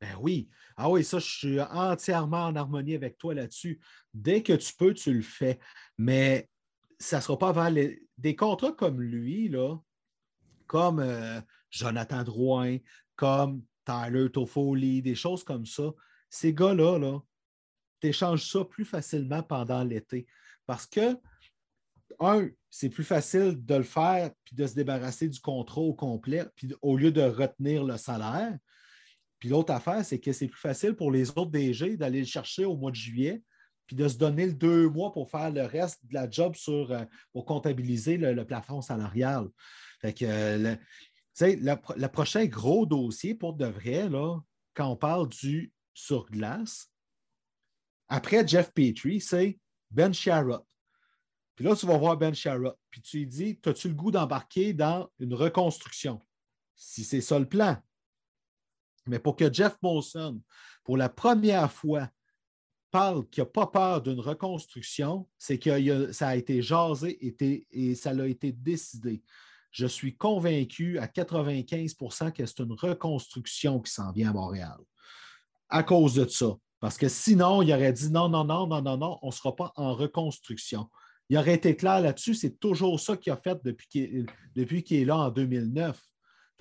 Ben 0.00 0.16
oui. 0.20 0.48
Ah 0.80 0.88
oui, 0.88 1.02
ça, 1.02 1.18
je 1.18 1.26
suis 1.26 1.60
entièrement 1.60 2.44
en 2.46 2.54
harmonie 2.54 2.94
avec 2.94 3.18
toi 3.18 3.34
là-dessus. 3.34 3.80
Dès 4.14 4.44
que 4.44 4.52
tu 4.52 4.72
peux, 4.74 4.94
tu 4.94 5.12
le 5.12 5.22
fais. 5.22 5.58
Mais 5.98 6.48
ça 7.00 7.16
ne 7.16 7.22
sera 7.22 7.36
pas 7.36 7.48
avant 7.48 7.74
des 8.16 8.36
contrats 8.36 8.72
comme 8.72 9.00
lui, 9.00 9.48
là, 9.48 9.76
comme 10.68 11.00
euh, 11.00 11.40
Jonathan 11.70 12.22
Drouin, 12.22 12.78
comme 13.16 13.64
Tyler 13.84 14.30
Toffoli, 14.30 15.02
des 15.02 15.16
choses 15.16 15.42
comme 15.42 15.66
ça. 15.66 15.90
Ces 16.30 16.54
gars-là, 16.54 16.96
là, 16.96 17.18
tu 18.00 18.08
échanges 18.08 18.48
ça 18.48 18.64
plus 18.64 18.84
facilement 18.84 19.42
pendant 19.42 19.82
l'été. 19.82 20.28
Parce 20.64 20.86
que, 20.86 21.18
un, 22.20 22.48
c'est 22.70 22.88
plus 22.88 23.04
facile 23.04 23.64
de 23.64 23.74
le 23.74 23.82
faire 23.82 24.30
puis 24.44 24.54
de 24.54 24.64
se 24.64 24.74
débarrasser 24.74 25.28
du 25.28 25.40
contrat 25.40 25.80
au 25.80 25.94
complet, 25.94 26.44
puis 26.54 26.72
au 26.82 26.96
lieu 26.96 27.10
de 27.10 27.22
retenir 27.22 27.82
le 27.82 27.96
salaire. 27.96 28.56
Puis 29.38 29.48
l'autre 29.48 29.72
affaire, 29.72 30.04
c'est 30.04 30.18
que 30.18 30.32
c'est 30.32 30.48
plus 30.48 30.60
facile 30.60 30.94
pour 30.94 31.10
les 31.10 31.30
autres 31.30 31.50
DG 31.50 31.96
d'aller 31.96 32.20
le 32.20 32.26
chercher 32.26 32.64
au 32.64 32.76
mois 32.76 32.90
de 32.90 32.96
juillet, 32.96 33.42
puis 33.86 33.96
de 33.96 34.08
se 34.08 34.18
donner 34.18 34.46
le 34.46 34.52
deux 34.52 34.88
mois 34.88 35.12
pour 35.12 35.30
faire 35.30 35.50
le 35.50 35.64
reste 35.64 36.04
de 36.06 36.14
la 36.14 36.28
job 36.28 36.54
sur, 36.56 36.90
euh, 36.92 37.04
pour 37.32 37.44
comptabiliser 37.44 38.16
le, 38.16 38.44
plafond 38.44 38.82
salarial. 38.82 39.48
Fait 40.00 40.12
que, 40.12 40.24
euh, 40.24 40.76
le, 41.40 42.06
prochain 42.06 42.44
gros 42.46 42.84
dossier 42.84 43.34
pour 43.34 43.54
de 43.54 43.66
vrai, 43.66 44.08
là, 44.08 44.38
quand 44.74 44.88
on 44.88 44.96
parle 44.96 45.28
du 45.28 45.72
sur 45.94 46.26
glace, 46.26 46.90
après 48.08 48.46
Jeff 48.46 48.72
Petrie, 48.72 49.20
c'est 49.20 49.58
Ben 49.90 50.12
Sharrott. 50.12 50.64
Puis 51.54 51.64
là, 51.64 51.74
tu 51.74 51.86
vas 51.86 51.98
voir 51.98 52.16
Ben 52.16 52.34
Sharrott. 52.34 52.78
Puis 52.90 53.02
tu 53.02 53.18
lui 53.18 53.26
dis 53.26 53.60
As-tu 53.64 53.88
le 53.88 53.94
goût 53.94 54.10
d'embarquer 54.10 54.72
dans 54.72 55.10
une 55.18 55.34
reconstruction? 55.34 56.24
Si 56.74 57.04
c'est 57.04 57.20
ça 57.20 57.38
le 57.38 57.48
plan. 57.48 57.76
Mais 59.08 59.18
pour 59.18 59.36
que 59.36 59.52
Jeff 59.52 59.76
Molson, 59.82 60.40
pour 60.84 60.96
la 60.96 61.08
première 61.08 61.70
fois, 61.70 62.08
parle 62.90 63.28
qu'il 63.28 63.42
n'a 63.42 63.50
pas 63.50 63.66
peur 63.66 64.02
d'une 64.02 64.20
reconstruction, 64.20 65.28
c'est 65.36 65.58
que 65.58 66.12
ça 66.12 66.28
a 66.28 66.36
été 66.36 66.62
jasé 66.62 67.18
et 67.70 67.94
ça 67.94 68.10
a 68.10 68.26
été 68.26 68.52
décidé. 68.52 69.22
Je 69.70 69.86
suis 69.86 70.16
convaincu 70.16 70.98
à 70.98 71.06
95% 71.06 72.32
que 72.32 72.46
c'est 72.46 72.60
une 72.60 72.72
reconstruction 72.72 73.80
qui 73.80 73.92
s'en 73.92 74.12
vient 74.12 74.30
à 74.30 74.32
Montréal 74.32 74.78
à 75.68 75.82
cause 75.82 76.14
de 76.14 76.26
ça. 76.26 76.56
Parce 76.80 76.96
que 76.96 77.08
sinon, 77.08 77.62
il 77.62 77.72
aurait 77.72 77.92
dit 77.92 78.10
non, 78.10 78.28
non, 78.28 78.44
non, 78.44 78.66
non, 78.66 78.80
non, 78.82 78.96
non, 78.96 79.18
on 79.22 79.28
ne 79.28 79.32
sera 79.32 79.54
pas 79.54 79.72
en 79.76 79.94
reconstruction. 79.94 80.88
Il 81.28 81.36
aurait 81.36 81.54
été 81.54 81.76
clair 81.76 82.00
là-dessus, 82.00 82.34
c'est 82.34 82.58
toujours 82.58 82.98
ça 82.98 83.16
qu'il 83.16 83.32
a 83.32 83.36
fait 83.36 83.58
depuis 83.62 84.82
qu'il 84.82 85.00
est, 85.00 85.04
là 85.04 85.18
en 85.18 85.30
2009 85.30 86.00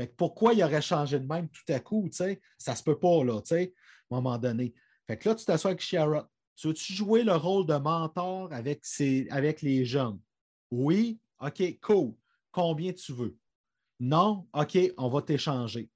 pourquoi 0.05 0.53
il 0.53 0.63
aurait 0.63 0.81
changé 0.81 1.19
de 1.19 1.25
même 1.25 1.49
tout 1.49 1.73
à 1.73 1.79
coup? 1.79 2.07
sais? 2.11 2.39
Ça 2.57 2.75
se 2.75 2.83
peut 2.83 2.99
pas, 2.99 3.23
là, 3.23 3.41
à 3.49 3.55
un 3.55 3.67
moment 4.11 4.37
donné. 4.37 4.73
Fait 5.07 5.17
que 5.17 5.29
là, 5.29 5.35
tu 5.35 5.45
t'assois 5.45 5.71
avec 5.71 5.81
Sherrod. 5.81 6.27
Tu 6.55 6.67
veux-tu 6.67 6.93
jouer 6.93 7.23
le 7.23 7.35
rôle 7.35 7.65
de 7.65 7.75
mentor 7.75 8.51
avec, 8.51 8.83
avec 9.29 9.61
les 9.61 9.85
jeunes? 9.85 10.19
Oui, 10.71 11.19
OK, 11.39 11.79
cool. 11.81 12.13
Combien 12.51 12.93
tu 12.93 13.13
veux? 13.13 13.37
Non, 13.99 14.47
OK, 14.53 14.77
on 14.97 15.09
va 15.09 15.21
t'échanger. 15.21 15.89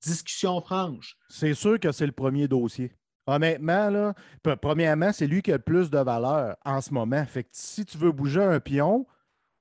Discussion 0.00 0.60
franche. 0.60 1.16
C'est 1.28 1.54
sûr 1.54 1.78
que 1.78 1.92
c'est 1.92 2.06
le 2.06 2.12
premier 2.12 2.48
dossier. 2.48 2.92
Honnêtement, 3.26 4.14
premièrement, 4.60 5.12
c'est 5.12 5.26
lui 5.26 5.42
qui 5.42 5.52
a 5.52 5.56
le 5.56 5.62
plus 5.62 5.90
de 5.90 5.98
valeur 5.98 6.56
en 6.64 6.80
ce 6.80 6.92
moment. 6.92 7.24
Fait 7.26 7.44
que 7.44 7.50
si 7.52 7.84
tu 7.84 7.98
veux 7.98 8.12
bouger 8.12 8.42
un 8.42 8.58
pion, 8.60 9.06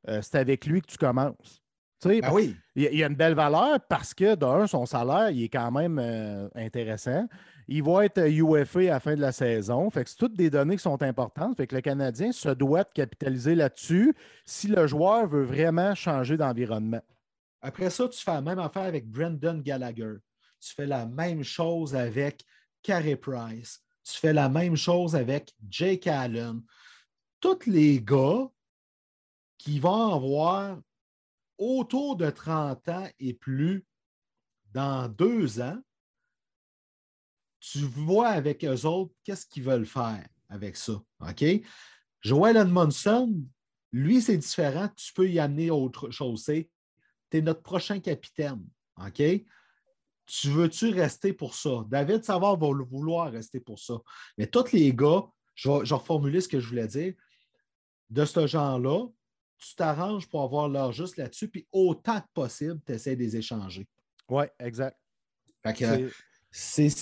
euh, 0.08 0.22
c'est 0.22 0.38
avec 0.38 0.66
lui 0.66 0.82
que 0.82 0.88
tu 0.88 0.98
commences. 0.98 1.62
Ben 2.04 2.32
oui. 2.32 2.56
Il, 2.76 2.96
y 2.96 3.04
a 3.04 3.08
une 3.08 3.16
belle 3.16 3.34
valeur 3.34 3.80
parce 3.90 4.14
que, 4.14 4.36
d'un, 4.36 4.68
son 4.68 4.86
salaire, 4.86 5.32
il 5.32 5.44
est 5.44 5.50
quand 5.50 5.72
même 5.72 6.00
euh, 6.00 6.48
intéressant. 6.56 7.28
Il 7.68 7.84
va 7.84 8.06
être 8.06 8.20
UFA 8.20 8.80
à 8.80 8.84
la 8.84 9.00
fin 9.00 9.16
de 9.16 9.22
la 9.22 9.32
saison. 9.32 9.90
Fait 9.90 10.04
que 10.04 10.10
c'est 10.10 10.16
toutes 10.16 10.36
des 10.36 10.50
données 10.50 10.78
qui 10.78 10.84
sont 10.84 11.02
importantes. 11.04 11.58
Fait 11.58 11.68
que 11.68 11.76
le 11.76 11.82
Canadien 11.82 12.32
se 12.32 12.50
doit 12.50 12.84
de 12.84 12.90
capitaliser 12.94 13.54
là-dessus 13.54 14.16
si 14.46 14.68
le 14.68 14.88
joueur 14.88 15.28
veut 15.28 15.44
vraiment 15.44 15.94
changer 15.94 16.38
d'environnement. 16.38 17.02
Après 17.62 17.90
ça, 17.90 18.08
tu 18.08 18.20
fais 18.20 18.34
la 18.34 18.42
même 18.42 18.60
affaire 18.60 18.84
avec 18.84 19.08
Brendan 19.08 19.62
Gallagher. 19.62 20.16
Tu 20.62 20.74
fais 20.74 20.88
la 20.88 21.06
même 21.06 21.44
chose 21.44 21.96
avec 21.96 22.46
Carey 22.82 23.18
Price. 23.18 23.82
Tu 24.04 24.14
fais 24.14 24.34
la 24.34 24.50
même 24.50 24.76
chose 24.76 25.16
avec 25.16 25.54
Jake 25.70 26.08
Allen. 26.08 26.62
Tous 27.40 27.66
les 27.68 28.02
gars 28.02 28.48
qui 29.58 29.80
vont 29.80 30.14
avoir 30.16 30.80
autour 31.60 32.16
de 32.16 32.30
30 32.30 32.90
ans 32.90 33.08
et 33.20 33.34
plus 33.34 33.86
dans 34.74 35.08
deux 35.10 35.62
ans, 35.62 35.78
tu 37.60 37.80
vois 37.80 38.30
avec 38.30 38.64
eux 38.64 38.86
autres 38.86 39.14
qu'est-ce 39.24 39.46
qu'ils 39.46 39.64
veulent 39.64 39.86
faire 39.86 40.26
avec 40.48 40.78
ça. 40.78 40.94
OK? 41.20 41.44
Joel 42.22 42.58
Edmondson, 42.58 43.44
lui, 43.92 44.22
c'est 44.22 44.38
différent. 44.38 44.90
Tu 44.96 45.14
peux 45.14 45.30
y 45.30 45.40
amener 45.40 45.70
autre 45.70 46.10
chose. 46.10 46.46
Tu 46.46 46.68
es 47.32 47.42
notre 47.42 47.62
prochain 47.62 48.00
capitaine. 48.00 48.66
OK? 48.98 49.22
Tu 50.26 50.50
veux-tu 50.50 50.90
rester 50.90 51.34
pour 51.34 51.56
ça? 51.56 51.86
David 51.90 52.24
Savard 52.24 52.58
va 52.58 52.68
vouloir 52.68 53.32
rester 53.32 53.60
pour 53.60 53.80
ça. 53.80 53.96
Mais 54.38 54.48
tous 54.48 54.72
les 54.72 54.94
gars, 54.94 55.26
je 55.56 55.70
je 55.84 55.90
vais 55.90 55.96
reformuler 55.96 56.40
ce 56.40 56.48
que 56.48 56.60
je 56.60 56.68
voulais 56.70 56.88
dire, 56.88 57.14
de 58.10 58.26
ce 58.26 58.48
genre-là, 58.48 59.08
tu 59.60 59.76
t'arranges 59.76 60.28
pour 60.28 60.44
avoir 60.44 60.68
l'heure 60.70 60.92
juste 60.92 61.18
là-dessus, 61.18 61.50
puis 61.50 61.68
autant 61.72 62.20
que 62.20 62.28
possible, 62.34 62.80
tu 62.86 62.94
essaies 62.94 63.16
de 63.16 63.22
les 63.22 63.38
échanger. 63.38 63.88
Oui, 64.30 64.46
exact. 64.60 64.98
Fait 65.64 65.74
que 65.74 66.10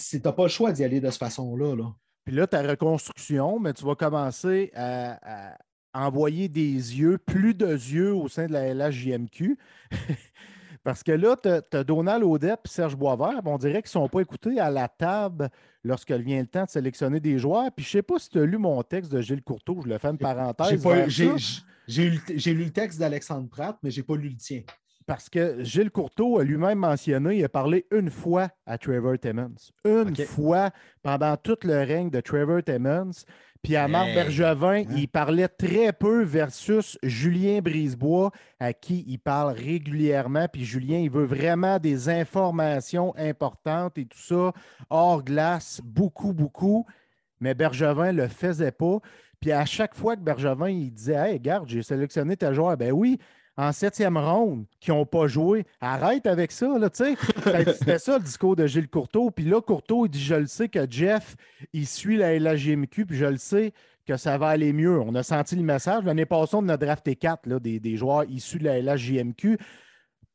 tu 0.10 0.22
n'as 0.24 0.32
pas 0.32 0.44
le 0.44 0.50
choix 0.50 0.72
d'y 0.72 0.84
aller 0.84 1.00
de 1.00 1.10
cette 1.10 1.20
façon-là. 1.20 1.76
Là. 1.76 1.94
Puis 2.26 2.36
là, 2.36 2.48
ta 2.48 2.62
reconstruction, 2.62 3.60
mais 3.60 3.74
tu 3.74 3.86
vas 3.86 3.96
commencer 3.96 4.72
à, 4.76 5.58
envoyer 5.94 6.48
des 6.48 6.62
yeux, 6.62 7.18
plus 7.18 7.54
de 7.54 7.72
yeux 7.72 8.14
au 8.14 8.28
sein 8.28 8.48
de 8.48 8.54
la 8.54 8.74
LHJMQ. 8.74 9.58
Parce 10.84 11.04
que 11.04 11.12
là, 11.12 11.36
tu 11.42 11.50
as, 11.50 11.84
Donald 11.84 12.24
Audet 12.24 12.54
et 12.54 12.68
Serge 12.68 12.96
Boisvert, 12.96 13.42
on 13.46 13.58
dirait 13.58 13.82
qu'ils 13.82 13.98
ne 13.98 14.04
sont 14.04 14.10
pas 14.10 14.22
écoutés 14.22 14.60
à 14.60 14.70
la 14.70 14.88
table 14.88 15.50
lorsque 15.84 16.12
vient 16.12 16.42
le 16.42 16.48
temps 16.48 16.66
de 16.66 16.70
sélectionner 16.70 17.20
des 17.20 17.40
joueurs. 17.40 17.72
Puis 17.76 17.86
je 17.86 17.90
ne 17.90 17.92
sais 17.94 18.04
pas 18.04 18.20
si 18.20 18.30
tu 18.30 18.40
as 18.40 18.46
lu 18.46 18.58
mon 18.58 18.82
texte 18.84 19.12
de 19.12 19.22
Gilles 19.22 19.42
Courteau, 19.42 19.80
je 19.84 19.88
le 19.90 19.98
fais 19.98 20.10
une 20.10 20.18
parenthèse. 20.18 20.82
J'ai 21.08 21.32
lu, 21.88 22.22
le 22.28 22.70
texte 22.70 23.00
d'Alexandre 23.00 23.50
Pratt, 23.50 23.78
mais 23.84 23.92
je 23.92 24.00
n'ai 24.00 24.06
pas 24.06 24.16
lu 24.16 24.30
le 24.30 24.38
tien. 24.38 24.62
Parce 25.06 25.30
que 25.30 25.64
Gilles 25.64 25.90
Courteau 25.90 26.38
a 26.38 26.44
lui-même 26.44 26.80
mentionné, 26.80 27.38
il 27.38 27.44
a 27.46 27.50
parlé 27.50 27.86
une 27.92 28.10
fois 28.10 28.50
à 28.66 28.78
Trevor 28.78 29.18
Timmons. 29.18 29.56
Une 29.86 30.14
fois 30.18 30.72
pendant 31.02 31.38
tout 31.38 31.58
le 31.64 31.78
règne 31.78 32.10
de 32.10 32.20
Trevor 32.20 32.62
Timmons. 32.62 33.24
Puis 33.64 33.76
à 33.78 33.88
Marc 33.88 34.14
Bergevin, 34.14 34.82
hein? 34.82 34.96
il 34.96 35.08
parlait 35.08 35.48
très 35.48 35.94
peu 35.94 36.24
versus 36.24 36.98
Julien 37.04 37.60
Brisebois, 37.60 38.32
à 38.60 38.74
qui 38.74 39.06
il 39.08 39.18
parle 39.18 39.54
régulièrement. 39.54 40.48
Puis 40.52 40.66
Julien, 40.66 41.00
il 41.00 41.10
veut 41.10 41.26
vraiment 41.26 41.80
des 41.80 42.10
informations 42.10 43.16
importantes 43.18 43.98
et 43.98 44.06
tout 44.06 44.20
ça, 44.20 44.52
hors 44.90 45.24
glace, 45.24 45.82
beaucoup, 45.84 46.34
beaucoup. 46.34 46.86
Mais 47.40 47.54
Bergevin 47.54 48.12
ne 48.12 48.24
le 48.24 48.28
faisait 48.28 48.72
pas. 48.72 49.00
Puis 49.40 49.52
à 49.52 49.66
chaque 49.66 49.96
fois 49.96 50.16
que 50.16 50.22
Bergevin, 50.22 50.70
il 50.70 50.92
disait 50.92 51.16
Hey, 51.16 51.34
regarde, 51.34 51.68
j'ai 51.68 51.84
sélectionné 51.84 52.38
ta 52.38 52.54
joueur, 52.54 52.76
ben 52.78 52.92
oui, 52.92 53.20
en 53.58 53.72
septième 53.72 54.18
ronde 54.18 54.66
qui 54.80 54.92
n'ont 54.92 55.06
pas 55.06 55.28
joué. 55.28 55.66
Arrête 55.82 56.28
avec 56.28 56.52
ça, 56.52 56.78
là, 56.78 56.90
tu 56.90 57.04
sais. 57.04 57.16
C'était 57.74 58.00
ça 58.00 58.18
le 58.18 58.24
discours 58.24 58.56
de 58.56 58.68
Gilles 58.68 58.88
Courteau. 58.88 59.32
Puis 59.32 59.46
là, 59.46 59.62
Courteau, 59.62 60.06
il 60.06 60.10
dit 60.10 60.22
Je 60.22 60.36
le 60.36 60.46
sais 60.46 60.70
que 60.70 60.90
Jeff, 60.90 61.36
il 61.74 61.88
suit 61.88 62.18
la 62.18 62.38
LHJMQ, 62.38 63.06
puis 63.06 63.18
je 63.18 63.26
le 63.26 63.38
sais 63.38 63.74
que 64.06 64.16
ça 64.16 64.38
va 64.38 64.48
aller 64.50 64.72
mieux. 64.72 65.02
On 65.02 65.16
a 65.16 65.24
senti 65.24 65.56
le 65.56 65.64
message. 65.64 66.04
L'année 66.06 66.26
passée, 66.26 66.56
on 66.56 66.70
a 66.70 66.78
drafté 66.78 67.16
quatre 67.16 67.48
là, 67.48 67.60
des, 67.60 67.80
des, 67.80 67.98
joueurs 67.98 68.24
issus 68.30 68.60
de 68.60 68.66
la 68.66 68.80
LHJMQ 68.80 69.58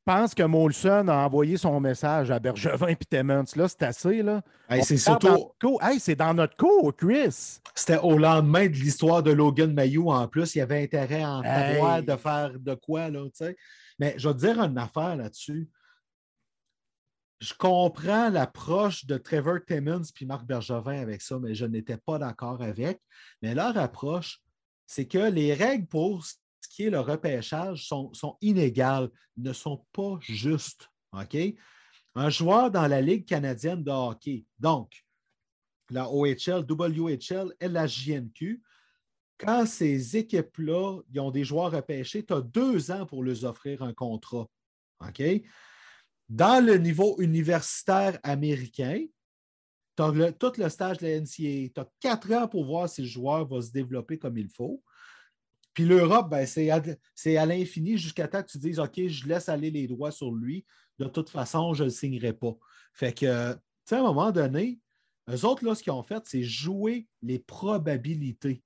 pense 0.04 0.34
que 0.34 0.42
Molson 0.42 1.08
a 1.08 1.24
envoyé 1.26 1.56
son 1.56 1.80
message 1.80 2.30
à 2.30 2.38
Bergevin 2.38 2.88
et 2.88 2.96
Timmons. 2.96 3.44
Là, 3.56 3.68
c'est 3.68 3.82
assez. 3.82 4.22
Là. 4.22 4.42
c'est 4.82 4.96
surtout. 4.96 5.78
Hey, 5.80 6.00
c'est 6.00 6.16
dans 6.16 6.34
notre 6.34 6.56
cours, 6.56 6.94
Chris. 6.96 7.60
C'était 7.74 7.98
au 7.98 8.18
lendemain 8.18 8.66
de 8.66 8.74
l'histoire 8.74 9.22
de 9.22 9.32
Logan 9.32 9.72
Mayou 9.72 10.10
en 10.10 10.28
plus. 10.28 10.54
Il 10.54 10.58
y 10.58 10.62
avait 10.62 10.82
intérêt 10.82 11.24
en 11.24 11.42
hey. 11.42 12.04
de 12.04 12.16
faire 12.16 12.52
de 12.58 12.74
quoi, 12.74 13.10
là, 13.10 13.24
tu 13.26 13.44
sais. 13.44 13.56
Mais 13.98 14.14
je 14.16 14.28
vais 14.28 14.34
te 14.34 14.40
dire 14.40 14.60
une 14.60 14.78
affaire 14.78 15.16
là-dessus. 15.16 15.68
Je 17.40 17.54
comprends 17.54 18.30
l'approche 18.30 19.04
de 19.04 19.16
Trevor 19.18 19.58
Timmons 19.66 20.02
puis 20.14 20.26
Marc 20.26 20.46
Bergevin 20.46 21.00
avec 21.00 21.22
ça, 21.22 21.38
mais 21.40 21.54
je 21.54 21.66
n'étais 21.66 21.96
pas 21.96 22.18
d'accord 22.18 22.62
avec. 22.62 23.00
Mais 23.42 23.54
leur 23.54 23.76
approche, 23.76 24.40
c'est 24.86 25.06
que 25.06 25.18
les 25.18 25.52
règles 25.52 25.86
pour 25.86 26.24
ce 26.62 26.68
qui 26.68 26.84
est 26.84 26.90
le 26.90 27.00
repêchage 27.00 27.84
sont, 27.86 28.36
inégales, 28.40 29.10
ne 29.36 29.52
sont 29.52 29.84
pas 29.92 30.18
justes. 30.20 30.88
Un 32.14 32.30
joueur 32.30 32.70
dans 32.70 32.86
la 32.86 33.00
Ligue 33.00 33.26
canadienne 33.26 33.82
de 33.82 33.90
hockey, 33.90 34.46
donc 34.58 35.04
la 35.90 36.08
OHL, 36.08 36.64
WHL 36.68 37.52
et 37.60 37.68
la 37.68 37.86
JNQ, 37.86 38.62
quand 39.38 39.66
ces 39.66 40.16
équipes-là 40.16 41.00
ont 41.16 41.30
des 41.30 41.44
joueurs 41.44 41.72
repêchés, 41.72 42.24
tu 42.24 42.32
as 42.32 42.40
deux 42.40 42.90
ans 42.90 43.04
pour 43.06 43.24
leur 43.24 43.44
offrir 43.44 43.82
un 43.82 43.92
contrat. 43.92 44.46
Dans 46.28 46.64
le 46.64 46.76
niveau 46.78 47.20
universitaire 47.20 48.18
américain, 48.22 49.04
tu 49.96 50.02
as 50.02 50.32
tout 50.32 50.52
le 50.56 50.68
stage 50.68 50.98
de 50.98 51.06
la 51.06 51.20
NCAA. 51.20 51.72
Tu 51.74 51.80
as 51.80 51.88
quatre 51.98 52.32
ans 52.32 52.48
pour 52.48 52.64
voir 52.64 52.88
si 52.88 53.02
le 53.02 53.08
joueur 53.08 53.46
va 53.46 53.60
se 53.60 53.72
développer 53.72 54.18
comme 54.18 54.38
il 54.38 54.48
faut. 54.48 54.82
Puis 55.74 55.84
l'Europe, 55.84 56.30
ben, 56.30 56.46
c'est 56.46 56.70
à, 56.70 57.46
l'infini 57.46 57.96
jusqu'à 57.96 58.28
temps 58.28 58.42
que 58.42 58.50
tu 58.50 58.58
dises 58.58 58.78
OK, 58.78 59.06
je 59.06 59.26
laisse 59.26 59.48
aller 59.48 59.70
les 59.70 59.86
droits 59.86 60.10
sur 60.10 60.32
lui. 60.32 60.64
De 60.98 61.06
toute 61.06 61.30
façon, 61.30 61.72
je 61.72 61.84
ne 61.84 61.88
le 61.88 61.94
signerai 61.94 62.32
pas. 62.32 62.56
Fait 62.92 63.12
que, 63.12 63.52
tu 63.52 63.58
sais, 63.86 63.96
à 63.96 64.00
un 64.00 64.02
moment 64.02 64.30
donné, 64.30 64.80
eux 65.30 65.44
autres, 65.46 65.64
là, 65.64 65.74
ce 65.74 65.82
qu'ils 65.82 65.92
ont 65.92 66.02
fait, 66.02 66.22
c'est 66.26 66.42
jouer 66.42 67.08
les 67.22 67.38
probabilités. 67.38 68.62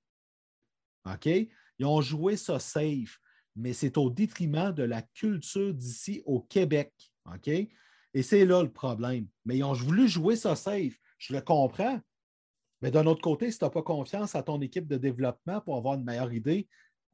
OK? 1.05 1.25
Ils 1.25 1.85
ont 1.85 2.01
joué 2.01 2.35
ça 2.35 2.59
safe, 2.59 3.19
mais 3.55 3.73
c'est 3.73 3.97
au 3.97 4.09
détriment 4.09 4.73
de 4.73 4.83
la 4.83 5.01
culture 5.01 5.73
d'ici 5.73 6.21
au 6.25 6.41
Québec. 6.41 6.93
OK? 7.25 7.47
Et 7.47 8.23
c'est 8.23 8.45
là 8.45 8.63
le 8.63 8.71
problème. 8.71 9.27
Mais 9.45 9.57
ils 9.57 9.63
ont 9.63 9.73
voulu 9.73 10.07
jouer 10.07 10.35
ça 10.35 10.55
safe. 10.55 10.95
Je 11.17 11.33
le 11.33 11.41
comprends. 11.41 11.99
Mais 12.81 12.91
d'un 12.91 13.05
autre 13.07 13.21
côté, 13.21 13.51
si 13.51 13.57
tu 13.57 13.65
n'as 13.65 13.71
pas 13.71 13.81
confiance 13.81 14.35
à 14.35 14.43
ton 14.43 14.61
équipe 14.61 14.87
de 14.87 14.97
développement 14.97 15.61
pour 15.61 15.77
avoir 15.77 15.95
une 15.95 16.03
meilleure 16.03 16.33
idée, 16.33 16.67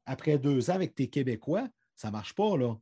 après 0.06 0.38
deux 0.38 0.70
ans 0.70 0.74
avec 0.74 0.94
tes 0.94 1.08
Québécois, 1.08 1.68
ça 1.94 2.08
ne 2.08 2.12
marche 2.12 2.34
pas, 2.34 2.56
là. 2.56 2.76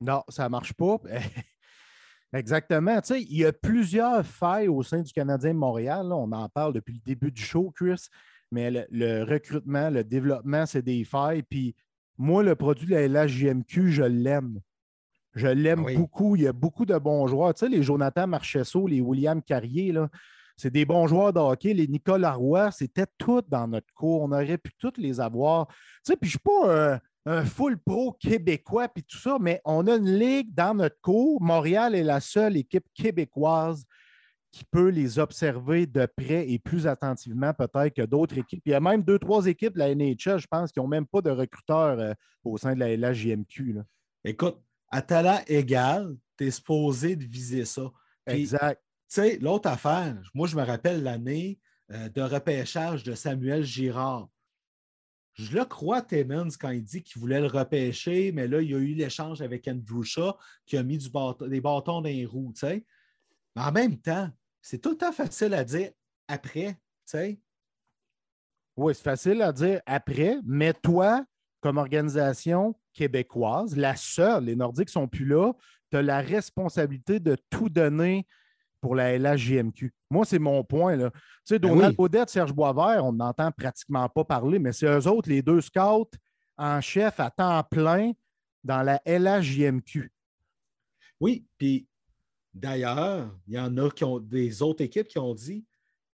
Non, 0.00 0.22
ça 0.28 0.44
ne 0.44 0.48
marche 0.48 0.72
pas. 0.74 0.98
Exactement. 2.32 3.00
Tu 3.00 3.06
sais, 3.14 3.22
il 3.22 3.36
y 3.36 3.44
a 3.44 3.52
plusieurs 3.52 4.26
failles 4.26 4.68
au 4.68 4.82
sein 4.82 5.02
du 5.02 5.12
Canadien 5.12 5.54
de 5.54 5.58
Montréal. 5.58 6.12
On 6.12 6.30
en 6.32 6.48
parle 6.48 6.72
depuis 6.72 6.94
le 6.94 7.00
début 7.04 7.30
du 7.30 7.42
show, 7.42 7.72
Chris. 7.74 8.08
Mais 8.50 8.70
le, 8.90 9.22
recrutement, 9.22 9.88
le 9.88 10.04
développement, 10.04 10.66
c'est 10.66 10.82
des 10.82 11.04
failles. 11.04 11.42
Puis 11.42 11.74
moi, 12.18 12.42
le 12.42 12.56
produit 12.56 12.86
de 12.86 12.94
la 12.94 13.26
LHJMQ, 13.26 13.90
je 13.90 14.02
l'aime. 14.02 14.60
Je 15.34 15.46
l'aime 15.46 15.84
ah 15.88 15.94
beaucoup. 15.94 16.36
Il 16.36 16.42
y 16.42 16.46
a 16.46 16.52
beaucoup 16.52 16.84
de 16.84 16.96
bons 16.98 17.26
joueurs. 17.26 17.54
Tu 17.54 17.60
sais, 17.60 17.68
les 17.68 17.82
Jonathan 17.82 18.26
Marchesso, 18.26 18.86
les 18.86 19.00
William 19.00 19.42
Carrier, 19.42 19.92
là, 19.92 20.08
c'est 20.56 20.70
des 20.70 20.84
bons 20.84 21.06
joueurs 21.06 21.32
de 21.32 21.40
hockey. 21.40 21.74
Les 21.74 21.88
Nicolas 21.88 22.34
Roy, 22.34 22.70
c'était 22.70 23.06
tout 23.18 23.42
dans 23.48 23.66
notre 23.66 23.92
cours. 23.94 24.22
On 24.22 24.32
aurait 24.32 24.58
pu 24.58 24.72
tous 24.78 24.92
les 24.98 25.20
avoir. 25.20 25.66
Tu 25.68 25.74
sais, 26.04 26.16
puis 26.16 26.30
je 26.30 26.36
ne 26.36 26.52
suis 26.52 26.62
pas 26.66 27.00
un, 27.26 27.44
full 27.44 27.78
pro 27.78 28.12
québécois 28.12 28.88
puis 28.88 29.02
tout 29.02 29.18
ça, 29.18 29.38
mais 29.40 29.60
on 29.64 29.86
a 29.86 29.96
une 29.96 30.18
ligue 30.18 30.54
dans 30.54 30.74
notre 30.74 31.00
cours. 31.00 31.42
Montréal 31.42 31.94
est 31.94 32.02
la 32.02 32.20
seule 32.20 32.56
équipe 32.56 32.86
québécoise 32.94 33.84
qui 34.52 34.64
peut 34.64 34.90
les 34.90 35.18
observer 35.18 35.86
de 35.86 36.06
près 36.06 36.48
et 36.48 36.60
plus 36.60 36.86
attentivement 36.86 37.52
peut-être 37.52 37.94
que 37.94 38.02
d'autres 38.02 38.38
équipes. 38.38 38.62
Il 38.66 38.70
y 38.70 38.74
a 38.74 38.80
même 38.80 39.02
deux, 39.02 39.18
trois 39.18 39.46
équipes 39.46 39.74
de 39.74 39.80
la 39.80 39.92
NHL, 39.92 40.38
je 40.38 40.46
pense, 40.46 40.70
qui 40.70 40.78
n'ont 40.78 40.86
même 40.86 41.06
pas 41.06 41.22
de 41.22 41.30
recruteurs 41.30 41.98
euh, 41.98 42.12
au 42.44 42.56
sein 42.56 42.74
de 42.74 42.78
la, 42.78 42.94
LHJMQ. 42.96 43.78
Écoute, 44.22 44.62
à 44.92 45.02
talent 45.02 45.40
égal, 45.48 46.14
tu 46.38 46.46
es 46.46 46.50
supposé 46.52 47.16
de 47.16 47.24
viser 47.24 47.64
ça. 47.64 47.90
exact 48.28 48.83
l'autre 49.40 49.68
affaire, 49.68 50.30
moi, 50.34 50.46
je 50.46 50.56
me 50.56 50.62
rappelle 50.62 51.02
l'année 51.02 51.58
euh, 51.90 52.08
de 52.08 52.22
repêchage 52.22 53.02
de 53.04 53.14
Samuel 53.14 53.62
Girard. 53.62 54.28
Je 55.34 55.56
le 55.56 55.64
crois, 55.64 56.00
Timmons, 56.00 56.50
quand 56.60 56.70
il 56.70 56.84
dit 56.84 57.02
qu'il 57.02 57.20
voulait 57.20 57.40
le 57.40 57.48
repêcher, 57.48 58.30
mais 58.30 58.46
là, 58.46 58.60
il 58.62 58.70
y 58.70 58.74
a 58.74 58.78
eu 58.78 58.94
l'échange 58.94 59.42
avec 59.42 59.66
Andrew 59.66 60.04
Shaw 60.04 60.34
qui 60.64 60.76
a 60.76 60.82
mis 60.82 60.98
des 60.98 61.60
bâtons 61.60 62.00
dans 62.00 62.00
les 62.02 62.24
roues. 62.24 62.52
Mais 62.62 62.82
en 63.56 63.72
même 63.72 63.98
temps, 63.98 64.30
c'est 64.62 64.78
tout 64.78 64.90
le 64.90 64.96
temps 64.96 65.12
facile 65.12 65.54
à 65.54 65.64
dire 65.64 65.90
après. 66.28 66.78
sais. 67.04 67.40
Oui, 68.76 68.94
c'est 68.94 69.02
facile 69.02 69.42
à 69.42 69.52
dire 69.52 69.80
après, 69.86 70.38
mais 70.44 70.72
toi, 70.72 71.24
comme 71.60 71.78
organisation 71.78 72.78
québécoise, 72.92 73.76
la 73.76 73.96
seule, 73.96 74.44
les 74.44 74.56
Nordiques 74.56 74.88
ne 74.88 74.92
sont 74.92 75.08
plus 75.08 75.26
là, 75.26 75.52
tu 75.90 75.96
as 75.96 76.02
la 76.02 76.20
responsabilité 76.20 77.20
de 77.20 77.36
tout 77.50 77.68
donner 77.68 78.26
pour 78.84 78.94
la 78.94 79.16
LHJMQ. 79.18 79.94
Moi, 80.10 80.26
c'est 80.26 80.38
mon 80.38 80.62
point. 80.62 80.94
Là. 80.94 81.10
Tu 81.10 81.20
sais, 81.46 81.58
ben 81.58 81.70
Donald 81.70 81.94
Odette, 81.96 82.28
Serge 82.28 82.52
Boisvert, 82.52 83.02
on 83.02 83.14
n'entend 83.14 83.50
pratiquement 83.50 84.06
pas 84.10 84.24
parler, 84.24 84.58
mais 84.58 84.74
c'est 84.74 84.84
eux 84.84 85.08
autres, 85.08 85.30
les 85.30 85.40
deux 85.40 85.62
scouts 85.62 86.10
en 86.58 86.82
chef 86.82 87.18
à 87.18 87.30
temps 87.30 87.62
plein 87.64 88.12
dans 88.62 88.82
la 88.82 89.00
LHJMQ. 89.06 90.12
Oui, 91.18 91.46
puis 91.56 91.88
d'ailleurs, 92.52 93.34
il 93.48 93.54
y 93.54 93.58
en 93.58 93.74
a 93.78 93.88
qui 93.88 94.04
ont 94.04 94.18
des 94.18 94.60
autres 94.60 94.84
équipes 94.84 95.08
qui 95.08 95.18
ont 95.18 95.34
dit 95.34 95.64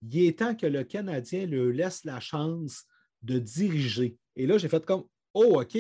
il 0.03 0.27
est 0.27 0.39
temps 0.39 0.55
que 0.55 0.67
le 0.67 0.85
Canadien 0.85 1.45
leur 1.47 1.73
laisse 1.73 2.05
la 2.05 2.21
chance 2.21 2.85
de 3.21 3.41
diriger. 3.41 4.17
Et 4.37 4.47
là, 4.47 4.59
j'ai 4.59 4.69
fait 4.69 4.87
comme 4.87 5.03
Oh, 5.35 5.61
OK. 5.61 5.77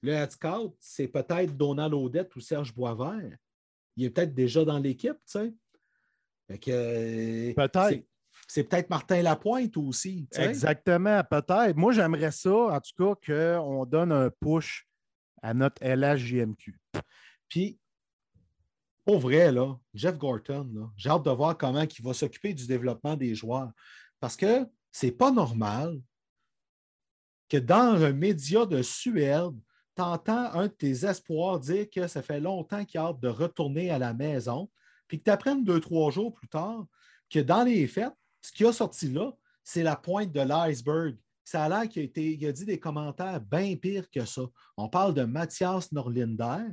Le 0.00 0.12
head 0.12 0.30
scout, 0.30 0.74
c'est 0.80 1.08
peut-être 1.08 1.54
Donald 1.54 1.92
Odette 1.92 2.34
ou 2.36 2.40
Serge 2.40 2.74
Boisvert. 2.74 3.36
Il 3.96 4.04
est 4.06 4.10
peut-être 4.10 4.34
déjà 4.34 4.64
dans 4.64 4.78
l'équipe, 4.78 5.12
tu 5.12 5.38
sais. 5.38 5.54
Euh, 6.50 7.54
peut-être. 7.54 8.04
C'est 8.46 8.64
peut-être 8.64 8.90
Martin 8.90 9.22
Lapointe 9.22 9.76
aussi. 9.76 10.28
Exactement, 10.36 11.22
peut-être. 11.24 11.76
Moi, 11.76 11.92
j'aimerais 11.92 12.30
ça, 12.30 12.54
en 12.54 12.80
tout 12.80 13.14
cas, 13.14 13.54
qu'on 13.54 13.86
donne 13.86 14.12
un 14.12 14.28
push 14.28 14.86
à 15.42 15.54
notre 15.54 15.82
LHJMQ. 15.82 16.78
Puis, 17.48 17.78
au 19.06 19.18
vrai, 19.18 19.52
là, 19.52 19.78
Jeff 19.92 20.18
Gorton, 20.18 20.90
j'ai 20.96 21.10
hâte 21.10 21.24
de 21.24 21.30
voir 21.30 21.56
comment 21.56 21.82
il 21.82 22.04
va 22.04 22.14
s'occuper 22.14 22.54
du 22.54 22.66
développement 22.66 23.16
des 23.16 23.34
joueurs. 23.34 23.70
Parce 24.20 24.36
que 24.36 24.66
c'est 24.90 25.12
pas 25.12 25.30
normal 25.30 26.00
que 27.48 27.58
dans 27.58 28.02
un 28.02 28.12
média 28.12 28.64
de 28.66 28.82
Suède, 28.82 29.54
tu 29.96 30.02
entends 30.02 30.50
un 30.52 30.66
de 30.66 30.72
tes 30.72 31.04
espoirs 31.06 31.60
dire 31.60 31.88
que 31.90 32.06
ça 32.08 32.22
fait 32.22 32.40
longtemps 32.40 32.84
qu'il 32.84 32.98
a 32.98 33.04
hâte 33.04 33.20
de 33.20 33.28
retourner 33.28 33.90
à 33.90 33.98
la 33.98 34.14
maison 34.14 34.70
puis 35.14 35.20
que 35.20 35.24
tu 35.26 35.30
apprennes 35.30 35.62
deux, 35.62 35.78
trois 35.78 36.10
jours 36.10 36.34
plus 36.34 36.48
tard 36.48 36.86
que 37.30 37.38
dans 37.38 37.62
les 37.62 37.86
fêtes, 37.86 38.12
ce 38.40 38.50
qui 38.50 38.64
a 38.64 38.72
sorti 38.72 39.08
là, 39.08 39.32
c'est 39.62 39.84
la 39.84 39.94
pointe 39.94 40.32
de 40.32 40.40
l'iceberg. 40.40 41.16
Ça 41.44 41.62
a 41.62 41.68
l'air 41.68 41.88
qu'il 41.88 42.10
a, 42.44 42.48
a 42.48 42.52
dit 42.52 42.64
des 42.64 42.80
commentaires 42.80 43.40
bien 43.40 43.76
pires 43.76 44.10
que 44.10 44.24
ça. 44.24 44.42
On 44.76 44.88
parle 44.88 45.14
de 45.14 45.22
Mathias 45.22 45.92
Norlinder, 45.92 46.64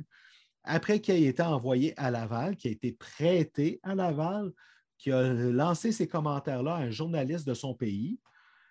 après 0.64 1.00
qu'il 1.00 1.14
ait 1.14 1.22
été 1.22 1.42
envoyé 1.42 1.94
à 1.96 2.10
Laval, 2.10 2.56
qui 2.56 2.66
a 2.66 2.72
été 2.72 2.92
prêté 2.92 3.78
à 3.84 3.94
Laval, 3.94 4.50
qui 4.98 5.12
a 5.12 5.22
lancé 5.22 5.92
ces 5.92 6.08
commentaires-là 6.08 6.74
à 6.74 6.80
un 6.80 6.90
journaliste 6.90 7.46
de 7.46 7.54
son 7.54 7.74
pays, 7.74 8.18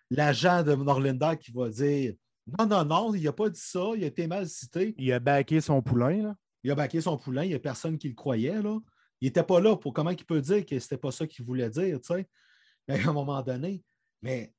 l'agent 0.09 0.63
de 0.63 0.75
Norlinder 0.75 1.37
qui 1.39 1.53
va 1.53 1.69
dire 1.69 2.13
Non, 2.59 2.65
non, 2.65 2.83
non, 2.83 3.13
il 3.15 3.23
n'a 3.23 3.31
pas 3.31 3.49
dit 3.49 3.61
ça, 3.61 3.91
il 3.95 4.03
a 4.03 4.07
été 4.07 4.27
mal 4.27 4.49
cité. 4.49 4.93
Il 4.97 5.13
a 5.13 5.19
baqué 5.19 5.61
son 5.61 5.81
poulain, 5.81 6.23
là. 6.23 6.35
Il 6.63 6.71
a 6.71 6.75
baqué 6.75 6.99
son 6.99 7.17
poulain, 7.17 7.43
il 7.43 7.49
n'y 7.49 7.55
a 7.55 7.59
personne 7.59 7.97
qui 7.97 8.09
le 8.09 8.15
croyait, 8.15 8.61
là. 8.61 8.77
Il 9.21 9.27
n'était 9.27 9.43
pas 9.43 9.59
là 9.59 9.77
pour 9.77 9.93
comment 9.93 10.09
il 10.09 10.25
peut 10.25 10.41
dire 10.41 10.65
que 10.65 10.77
c'était 10.79 10.97
pas 10.97 11.11
ça 11.11 11.27
qu'il 11.27 11.45
voulait 11.45 11.69
dire, 11.69 11.99
tu 12.01 12.13
sais, 12.13 12.27
à 12.89 13.09
un 13.09 13.13
moment 13.13 13.41
donné. 13.41 13.83
Mais 14.21 14.53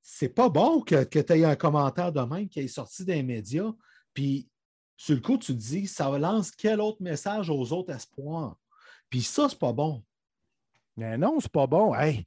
c'est 0.00 0.28
pas 0.28 0.48
bon 0.48 0.80
que, 0.80 1.04
que 1.04 1.18
tu 1.18 1.32
aies 1.32 1.44
un 1.44 1.56
commentaire 1.56 2.12
de 2.12 2.20
même 2.20 2.48
qui 2.48 2.60
est 2.60 2.68
sorti 2.68 3.04
des 3.04 3.22
médias, 3.22 3.72
puis 4.12 4.48
sur 4.96 5.14
le 5.14 5.20
coup, 5.20 5.38
tu 5.38 5.52
te 5.52 5.58
dis, 5.58 5.86
ça 5.86 6.16
lance 6.18 6.50
quel 6.52 6.80
autre 6.80 7.02
message 7.02 7.50
aux 7.50 7.72
autres 7.72 7.92
espoirs? 7.92 8.56
Puis 9.10 9.22
ça, 9.22 9.48
c'est 9.48 9.58
pas 9.58 9.72
bon. 9.72 10.04
Mais 10.96 11.18
non, 11.18 11.40
c'est 11.40 11.50
pas 11.50 11.66
bon. 11.66 11.94
Hey, 11.94 12.26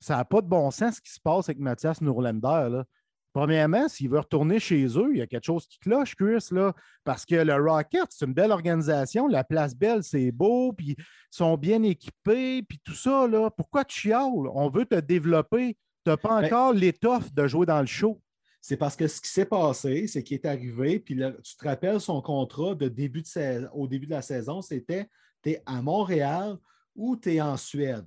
ça 0.00 0.16
n'a 0.16 0.24
pas 0.24 0.40
de 0.40 0.48
bon 0.48 0.70
sens 0.70 0.96
ce 0.96 1.00
qui 1.00 1.12
se 1.12 1.20
passe 1.20 1.48
avec 1.48 1.58
Mathias 1.60 2.00
Nourlander. 2.00 2.68
Là. 2.70 2.84
Premièrement, 3.32 3.88
s'il 3.88 4.10
veut 4.10 4.18
retourner 4.18 4.58
chez 4.58 4.84
eux, 4.84 5.10
il 5.12 5.18
y 5.18 5.22
a 5.22 5.26
quelque 5.26 5.44
chose 5.46 5.66
qui 5.66 5.78
cloche, 5.78 6.14
Chris, 6.14 6.48
là, 6.50 6.74
parce 7.02 7.24
que 7.24 7.34
le 7.36 7.54
Rocket, 7.54 8.04
c'est 8.10 8.26
une 8.26 8.34
belle 8.34 8.52
organisation. 8.52 9.26
La 9.26 9.42
place 9.42 9.74
belle, 9.74 10.02
c'est 10.02 10.30
beau, 10.32 10.72
puis 10.74 10.96
ils 10.98 11.04
sont 11.30 11.56
bien 11.56 11.82
équipés, 11.82 12.62
puis 12.62 12.78
tout 12.84 12.94
ça. 12.94 13.26
Là. 13.26 13.50
Pourquoi 13.50 13.84
tu 13.84 14.00
chiales? 14.00 14.48
On 14.52 14.68
veut 14.68 14.84
te 14.84 15.00
développer. 15.00 15.78
Tu 16.04 16.10
n'as 16.10 16.16
pas 16.18 16.40
Ben- 16.40 16.46
encore 16.46 16.72
l'étoffe 16.74 17.32
de 17.32 17.46
jouer 17.46 17.64
dans 17.64 17.80
le 17.80 17.86
show. 17.86 18.20
C'est 18.60 18.76
parce 18.76 18.94
que 18.96 19.08
ce 19.08 19.20
qui 19.20 19.28
s'est 19.28 19.46
passé, 19.46 20.06
c'est 20.06 20.22
qu'il 20.22 20.34
est 20.36 20.46
arrivé, 20.46 21.00
puis 21.00 21.14
là, 21.14 21.32
tu 21.42 21.56
te 21.56 21.64
rappelles 21.66 22.00
son 22.00 22.20
contrat 22.22 22.74
de 22.74 22.88
début 22.88 23.22
de 23.22 23.26
saison, 23.26 23.68
au 23.72 23.88
début 23.88 24.06
de 24.06 24.12
la 24.12 24.22
saison, 24.22 24.60
c'était 24.62 25.08
tu 25.42 25.50
es 25.50 25.62
à 25.66 25.80
Montréal 25.82 26.58
ou 26.94 27.16
tu 27.16 27.34
es 27.34 27.40
en 27.40 27.56
Suède. 27.56 28.04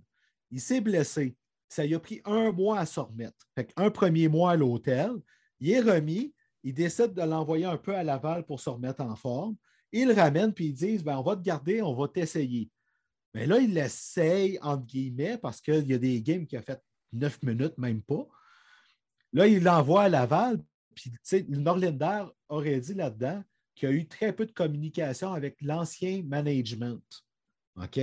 Il 0.51 0.61
s'est 0.61 0.80
blessé. 0.80 1.36
Ça 1.76 1.86
lui 1.86 1.93
a 1.93 1.99
pris 1.99 2.21
un 2.23 2.53
mois 2.53 2.80
à 2.80 2.86
se 2.86 3.01
remettre. 3.01 3.49
Fait 3.53 3.69
un 3.76 3.89
premier 3.89 4.30
mois 4.30 4.51
à 4.51 4.55
l'hôtel. 4.55 5.11
Il 5.59 5.71
est 5.71 5.82
remis. 5.82 6.34
Il 6.63 6.73
décide 6.73 7.13
de 7.13 7.21
l'envoyer 7.21 7.65
un 7.65 7.76
peu 7.76 7.93
à 7.93 8.01
Laval 8.01 8.45
pour 8.45 8.61
se 8.61 8.69
remettre 8.69 9.01
en 9.01 9.17
forme. 9.17 9.57
Ils 9.91 10.07
le 10.07 10.13
ramènent, 10.13 10.53
puis 10.53 10.67
ils 10.67 10.73
disent 10.73 11.03
ben, 11.03 11.17
on 11.17 11.21
va 11.21 11.36
te 11.36 11.41
garder, 11.41 11.82
on 11.82 11.93
va 11.93 12.07
t'essayer. 12.07 12.71
Mais 13.34 13.45
là, 13.45 13.59
il 13.59 13.73
l'essaye, 13.73 14.57
entre 14.61 14.86
guillemets, 14.86 15.38
parce 15.38 15.59
qu'il 15.59 15.86
y 15.86 15.93
a 15.93 15.97
des 15.97 16.21
games 16.21 16.47
qui 16.47 16.55
a 16.55 16.61
fait 16.61 16.82
neuf 17.11 17.43
minutes, 17.43 17.78
même 17.78 18.01
pas. 18.01 18.26
Là, 19.34 19.45
il 19.45 19.61
l'envoie 19.61 20.03
à 20.03 20.09
Laval. 20.09 20.63
Puis, 20.95 21.11
tu 21.11 21.19
sais, 21.23 21.45
Norlinder 21.49 22.23
aurait 22.47 22.80
dit 22.80 22.93
là-dedans 22.93 23.43
qu'il 23.76 23.89
y 23.89 23.91
a 23.91 23.95
eu 23.95 24.07
très 24.07 24.34
peu 24.34 24.45
de 24.45 24.53
communication 24.53 25.34
avec 25.34 25.61
l'ancien 25.61 26.23
management. 26.23 27.03
OK? 27.76 27.99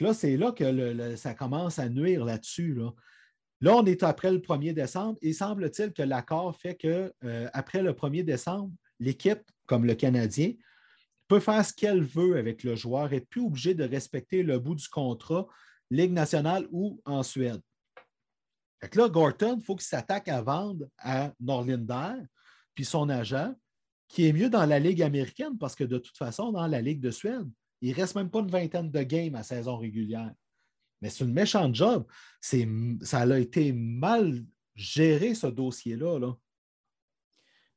Là, 0.00 0.14
c'est 0.14 0.36
là 0.36 0.52
que 0.52 1.16
ça 1.16 1.34
commence 1.34 1.78
à 1.78 1.88
nuire 1.88 2.24
là-dessus. 2.24 2.74
Là. 2.74 2.92
On 3.72 3.84
est 3.86 4.02
après 4.02 4.30
le 4.30 4.38
1er 4.38 4.72
décembre 4.72 5.18
et 5.22 5.32
semble-t-il 5.32 5.92
que 5.92 6.02
l'accord 6.02 6.56
fait 6.56 6.76
que 6.76 7.12
euh, 7.24 7.48
après 7.52 7.82
le 7.82 7.92
1er 7.92 8.24
décembre, 8.24 8.72
l'équipe, 9.00 9.42
comme 9.66 9.84
le 9.84 9.94
Canadien, 9.94 10.52
peut 11.26 11.40
faire 11.40 11.64
ce 11.64 11.72
qu'elle 11.72 12.02
veut 12.02 12.38
avec 12.38 12.62
le 12.64 12.74
joueur 12.74 13.12
et 13.12 13.20
plus 13.20 13.42
obligée 13.42 13.74
de 13.74 13.84
respecter 13.84 14.42
le 14.42 14.58
bout 14.58 14.74
du 14.74 14.88
contrat, 14.88 15.46
Ligue 15.90 16.12
nationale 16.12 16.66
ou 16.70 17.00
en 17.04 17.22
Suède. 17.22 17.60
Là, 18.94 19.08
Gorton, 19.08 19.56
il 19.58 19.64
faut 19.64 19.74
qu'il 19.74 19.86
s'attaque 19.86 20.28
à 20.28 20.42
vendre 20.42 20.86
à 20.98 21.32
Norlinder, 21.40 22.14
puis 22.74 22.84
son 22.84 23.08
agent, 23.08 23.54
qui 24.06 24.26
est 24.26 24.32
mieux 24.32 24.50
dans 24.50 24.64
la 24.64 24.78
Ligue 24.78 25.02
américaine 25.02 25.58
parce 25.58 25.74
que 25.74 25.84
de 25.84 25.98
toute 25.98 26.16
façon, 26.16 26.52
dans 26.52 26.66
la 26.66 26.80
Ligue 26.80 27.00
de 27.00 27.10
Suède, 27.10 27.48
il 27.80 27.90
ne 27.90 27.94
reste 27.94 28.16
même 28.16 28.30
pas 28.30 28.40
une 28.40 28.50
vingtaine 28.50 28.90
de 28.90 29.02
games 29.02 29.34
à 29.34 29.42
saison 29.42 29.76
régulière. 29.76 30.32
Mais 31.00 31.10
c'est 31.10 31.24
une 31.24 31.32
méchante 31.32 31.74
job. 31.74 32.04
Ça 32.40 33.20
a 33.20 33.38
été 33.38 33.72
mal 33.72 34.44
géré, 34.74 35.34
ce 35.34 35.46
dossier-là. 35.46 36.18
Là. 36.18 36.36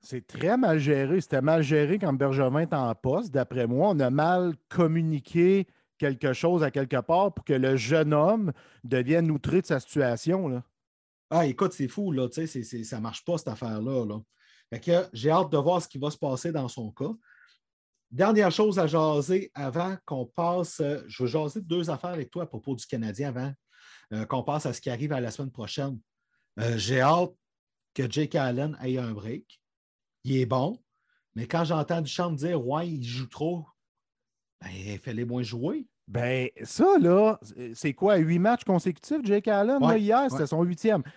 C'est 0.02 0.26
très 0.26 0.58
mal 0.58 0.80
géré. 0.80 1.22
C'était 1.22 1.42
mal 1.42 1.62
géré 1.62 2.00
quand 2.00 2.14
Bergevin 2.14 2.62
est 2.62 2.74
en 2.74 2.94
poste. 2.96 3.32
D'après 3.32 3.68
moi, 3.68 3.90
on 3.90 4.00
a 4.00 4.10
mal 4.10 4.56
communiqué 4.70 5.68
quelque 6.00 6.34
chose 6.34 6.64
à 6.64 6.72
quelque 6.72 7.00
part 7.00 7.32
pour 7.34 7.46
que 7.46 7.54
le 7.54 7.76
jeune 7.76 8.14
homme 8.14 8.52
devienne 8.84 9.30
outré 9.30 9.62
de 9.62 9.68
sa 9.68 9.80
situation. 9.80 10.48
Là. 10.48 10.64
Ah, 11.30 11.46
écoute, 11.46 11.74
c'est 11.74 11.88
fou, 11.88 12.12
là. 12.12 12.28
tu 12.28 12.48
sais, 12.48 12.64
ça 12.84 12.98
ne 12.98 13.02
marche 13.02 13.24
pas, 13.24 13.38
cette 13.38 13.50
affaire-là. 13.50 14.06
Là. 14.06 14.20
Fait 14.72 14.80
que 14.80 15.08
j'ai 15.14 15.30
hâte 15.30 15.52
de 15.52 15.58
voir 15.58 15.82
ce 15.82 15.88
qui 15.88 16.00
va 16.00 16.10
se 16.10 16.18
passer 16.18 16.52
dans 16.52 16.68
son 16.68 16.92
cas. 16.92 17.12
Dernière 18.12 18.52
chose 18.52 18.78
à 18.78 18.88
jaser 18.88 19.52
avant 19.54 19.96
qu'on 20.06 20.26
passe. 20.26 20.82
euh, 20.82 21.02
je 21.08 21.24
veux 21.24 21.30
jaser 21.30 21.62
deux 21.62 21.90
affaires 21.90 22.10
avec 22.10 22.30
toi 22.30 22.44
à 22.44 22.46
propos 22.46 22.76
du 22.76 22.86
Canadien 22.86 23.30
avant 23.30 23.54
euh, 24.14 24.26
qu'on 24.26 24.44
passe 24.44 24.66
à 24.66 24.74
ce 24.74 24.82
qui 24.82 24.90
arrive 24.90 25.14
à 25.14 25.22
la 25.22 25.32
semaine 25.32 25.52
prochaine. 25.52 25.98
Euh, 26.60 26.78
j'ai 26.78 27.00
hâte 27.00 27.32
que 27.94 28.12
Jake 28.12 28.36
Allen 28.36 28.78
ait 28.84 28.98
un 28.98 29.14
break. 29.14 29.62
Il 30.26 30.38
est 30.38 30.46
bon, 30.46 30.84
mais 31.36 31.48
quand 31.48 31.64
j'entends 31.64 32.02
Duchamp 32.02 32.32
dire 32.32 32.66
Ouais, 32.66 32.90
il 32.90 33.04
joue 33.04 33.28
trop, 33.28 33.66
ben, 34.62 34.70
fais-les 35.02 35.26
moins 35.26 35.44
jouer. 35.44 35.88
Ben, 36.08 36.50
ça, 36.64 36.98
là, 37.00 37.40
c'est 37.74 37.94
quoi? 37.94 38.18
Huit 38.18 38.40
matchs 38.40 38.66
consécutifs, 38.66 39.24
Jake 39.24 39.48
Allen? 39.48 39.80
là, 39.80 39.88
Ouais, 39.88 40.02
hier, 40.02 40.30
c'était 40.30 40.48
son 40.48 40.62
huitième. 40.64 41.02
Tu 41.04 41.12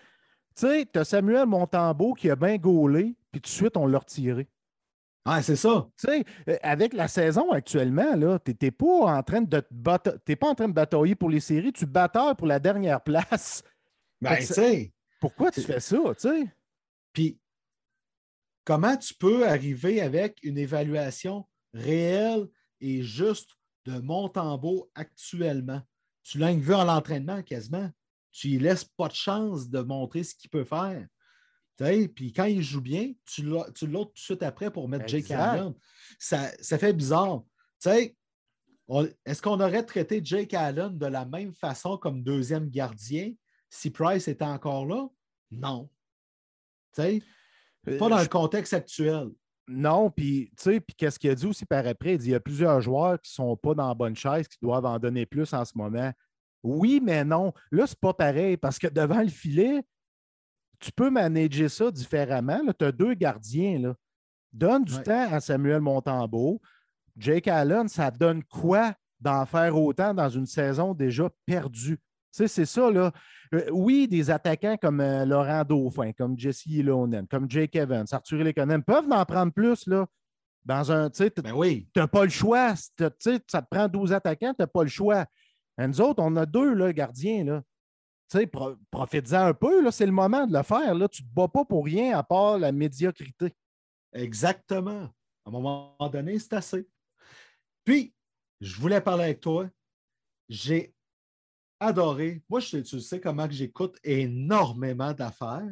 sais, 0.68 0.86
tu 0.90 1.00
as 1.00 1.04
Samuel 1.04 1.46
Montembeau 1.46 2.14
qui 2.14 2.30
a 2.30 2.36
bien 2.36 2.56
gaulé, 2.56 3.16
puis 3.32 3.40
tout 3.40 3.48
de 3.48 3.54
suite, 3.54 3.76
on 3.76 3.88
l'a 3.88 3.98
retiré. 3.98 4.48
Ah, 5.24 5.42
c'est 5.42 5.56
ça. 5.56 5.88
Tu 5.98 6.06
sais, 6.06 6.24
euh, 6.48 6.56
avec 6.62 6.92
la 6.92 7.08
saison 7.08 7.50
actuellement, 7.50 8.38
tu 8.38 8.54
n'es 8.60 8.70
pas 8.70 9.16
en 9.16 9.22
train 9.22 9.40
de 9.40 9.60
te 9.60 9.66
bata- 9.72 10.18
t'es 10.18 10.36
pas 10.36 10.48
en 10.48 10.54
train 10.54 10.68
de 10.68 10.74
batailler 10.74 11.14
pour 11.14 11.30
les 11.30 11.40
séries, 11.40 11.72
tu 11.72 11.86
batailles 11.86 12.34
pour 12.34 12.46
la 12.46 12.58
dernière 12.58 13.02
place. 13.02 13.62
Ben, 14.20 14.36
tu 14.36 14.44
sais. 14.46 14.92
Pourquoi 15.20 15.50
tu 15.50 15.62
fais 15.62 15.80
ça, 15.80 15.96
tu 15.96 16.28
sais? 16.28 16.54
Puis, 17.14 17.40
comment 18.64 18.96
tu 18.96 19.14
peux 19.14 19.48
arriver 19.48 20.02
avec 20.02 20.38
une 20.42 20.58
évaluation 20.58 21.48
réelle 21.72 22.46
et 22.80 23.02
juste 23.02 23.50
de 23.86 23.98
Montembeau 24.00 24.90
actuellement? 24.94 25.80
Tu 26.22 26.38
l'as 26.38 26.52
vu 26.52 26.74
en 26.74 26.84
l'entraînement 26.84 27.42
quasiment. 27.42 27.90
Tu 28.30 28.48
lui 28.48 28.58
laisses 28.58 28.84
pas 28.84 29.08
de 29.08 29.14
chance 29.14 29.70
de 29.70 29.80
montrer 29.80 30.22
ce 30.22 30.34
qu'il 30.34 30.50
peut 30.50 30.64
faire. 30.64 31.06
Puis 31.76 32.32
quand 32.32 32.44
il 32.44 32.62
joue 32.62 32.80
bien, 32.80 33.12
tu 33.26 33.42
l'as 33.44 33.64
tout 33.72 33.86
de 33.86 34.10
suite 34.14 34.42
après 34.42 34.70
pour 34.70 34.88
mettre 34.88 35.08
Jake. 35.08 35.30
Allen. 35.30 35.72
Ça, 36.18 36.50
ça 36.60 36.78
fait 36.78 36.92
bizarre. 36.92 37.42
Est-ce 39.24 39.42
qu'on 39.42 39.60
aurait 39.60 39.84
traité 39.84 40.20
Jake 40.22 40.54
Allen 40.54 40.96
de 40.96 41.06
la 41.06 41.24
même 41.24 41.54
façon 41.54 41.96
comme 41.96 42.22
deuxième 42.22 42.68
gardien 42.68 43.32
si 43.70 43.90
Price 43.90 44.28
était 44.28 44.44
encore 44.44 44.86
là? 44.86 45.08
Non. 45.50 45.90
Tu 46.94 47.02
sais, 47.02 47.22
pas 47.98 48.08
dans 48.08 48.18
Euh, 48.18 48.22
le 48.22 48.28
contexte 48.28 48.74
actuel. 48.74 49.28
Non, 49.66 50.10
puis 50.10 50.52
qu'est-ce 50.96 51.18
qu'il 51.18 51.30
a 51.30 51.34
dit 51.34 51.46
aussi 51.46 51.64
par 51.64 51.86
après? 51.86 52.12
Il 52.14 52.18
dit 52.18 52.28
il 52.28 52.32
y 52.32 52.34
a 52.34 52.40
plusieurs 52.40 52.80
joueurs 52.80 53.20
qui 53.20 53.30
ne 53.32 53.34
sont 53.46 53.56
pas 53.56 53.74
dans 53.74 53.88
la 53.88 53.94
bonne 53.94 54.14
chaise, 54.14 54.46
qui 54.46 54.58
doivent 54.60 54.84
en 54.84 54.98
donner 54.98 55.24
plus 55.26 55.52
en 55.54 55.64
ce 55.64 55.72
moment. 55.76 56.12
Oui, 56.62 57.00
mais 57.02 57.24
non. 57.24 57.52
Là, 57.70 57.86
c'est 57.86 57.98
pas 57.98 58.12
pareil 58.14 58.56
parce 58.58 58.78
que 58.78 58.86
devant 58.86 59.22
le 59.22 59.28
filet, 59.28 59.82
tu 60.84 60.92
peux 60.92 61.10
manager 61.10 61.70
ça 61.70 61.90
différemment. 61.90 62.60
Tu 62.78 62.84
as 62.84 62.92
deux 62.92 63.14
gardiens. 63.14 63.78
Là. 63.78 63.94
Donne 64.52 64.84
du 64.84 64.94
Ouais. 64.96 65.02
temps 65.02 65.32
à 65.32 65.40
Samuel 65.40 65.80
Montembeau. 65.80 66.60
Jake 67.16 67.48
Allen, 67.48 67.88
ça 67.88 68.10
donne 68.10 68.42
quoi 68.44 68.94
d'en 69.20 69.46
faire 69.46 69.76
autant 69.76 70.12
dans 70.14 70.28
une 70.28 70.46
saison 70.46 70.92
déjà 70.94 71.28
perdue? 71.46 71.96
Tu 71.96 72.02
sais, 72.32 72.48
c'est 72.48 72.66
ça, 72.66 72.90
là. 72.90 73.12
Euh, 73.54 73.68
oui, 73.72 74.08
des 74.08 74.30
attaquants 74.30 74.76
comme 74.76 75.00
euh, 75.00 75.24
Laurent 75.24 75.64
Dauphin, 75.64 76.12
comme 76.12 76.36
Jesse 76.38 76.66
Ilonen, 76.66 77.26
comme 77.28 77.48
Jake 77.48 77.76
Evans, 77.76 78.06
Arthur 78.10 78.42
Lekonen 78.42 78.82
peuvent 78.82 79.10
en 79.10 79.24
prendre 79.24 79.52
plus, 79.52 79.86
là. 79.86 80.06
Dans 80.64 80.90
un, 80.90 81.10
tu 81.10 81.18
sais, 81.18 81.32
Ben 81.42 81.52
oui. 81.52 81.88
n'as 81.94 82.06
pas 82.08 82.24
le 82.24 82.30
choix. 82.30 82.74
Si 82.74 82.90
t'as- 82.96 83.10
tu 83.10 83.16
sais, 83.34 83.40
ça 83.46 83.62
te 83.62 83.68
prend 83.70 83.86
12 83.86 84.12
attaquants, 84.12 84.52
tu 84.54 84.60
n'as 84.62 84.66
pas 84.66 84.82
le 84.82 84.88
choix. 84.88 85.24
Et 85.80 85.86
nous 85.86 86.00
autres, 86.00 86.22
on 86.22 86.34
a 86.36 86.46
deux 86.46 86.74
là, 86.74 86.92
gardiens. 86.92 87.44
Là. 87.44 87.62
Tu 88.30 88.38
sais, 88.38 88.46
pro- 88.46 88.76
Profites-en 88.90 89.46
un 89.46 89.54
peu, 89.54 89.90
c'est 89.90 90.06
le 90.06 90.12
moment 90.12 90.46
de 90.46 90.56
le 90.56 90.62
faire. 90.62 90.94
Là. 90.94 91.08
Tu 91.08 91.22
ne 91.22 91.28
te 91.28 91.34
bats 91.34 91.48
pas 91.48 91.64
pour 91.64 91.84
rien 91.84 92.16
à 92.18 92.22
part 92.22 92.58
la 92.58 92.72
médiocrité. 92.72 93.54
Exactement. 94.12 95.02
À 95.44 95.48
un 95.48 95.50
moment 95.50 95.96
donné, 96.12 96.38
c'est 96.38 96.54
assez. 96.54 96.88
Puis, 97.84 98.14
je 98.60 98.80
voulais 98.80 99.00
parler 99.00 99.24
avec 99.24 99.40
toi. 99.40 99.68
J'ai 100.48 100.94
adoré. 101.80 102.42
Moi, 102.48 102.60
tu 102.62 103.00
sais 103.00 103.20
comment 103.20 103.48
j'écoute 103.50 103.98
énormément 104.02 105.12
d'affaires. 105.12 105.70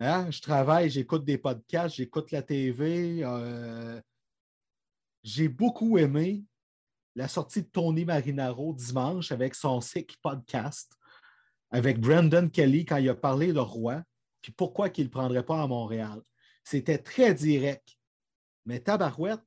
Hein? 0.00 0.30
Je 0.30 0.40
travaille, 0.40 0.90
j'écoute 0.90 1.24
des 1.24 1.38
podcasts, 1.38 1.96
j'écoute 1.96 2.30
la 2.30 2.42
TV. 2.42 3.20
euh, 3.24 4.00
J'ai 5.22 5.48
beaucoup 5.48 5.96
aimé 5.96 6.44
la 7.14 7.28
sortie 7.28 7.62
de 7.62 7.68
Tony 7.68 8.04
Marinaro 8.04 8.74
dimanche 8.74 9.32
avec 9.32 9.54
son 9.54 9.80
sick 9.80 10.18
podcast 10.20 10.92
avec 11.74 11.98
Brandon 11.98 12.48
Kelly 12.48 12.84
quand 12.84 12.98
il 12.98 13.08
a 13.08 13.16
parlé 13.16 13.52
de 13.52 13.58
Roi, 13.58 14.00
puis 14.40 14.52
pourquoi 14.52 14.90
qu'il 14.90 15.06
ne 15.06 15.08
le 15.08 15.10
prendrait 15.10 15.44
pas 15.44 15.60
à 15.60 15.66
Montréal. 15.66 16.22
C'était 16.62 16.98
très 16.98 17.34
direct. 17.34 17.98
Mais 18.64 18.78
Tabarouette, 18.78 19.42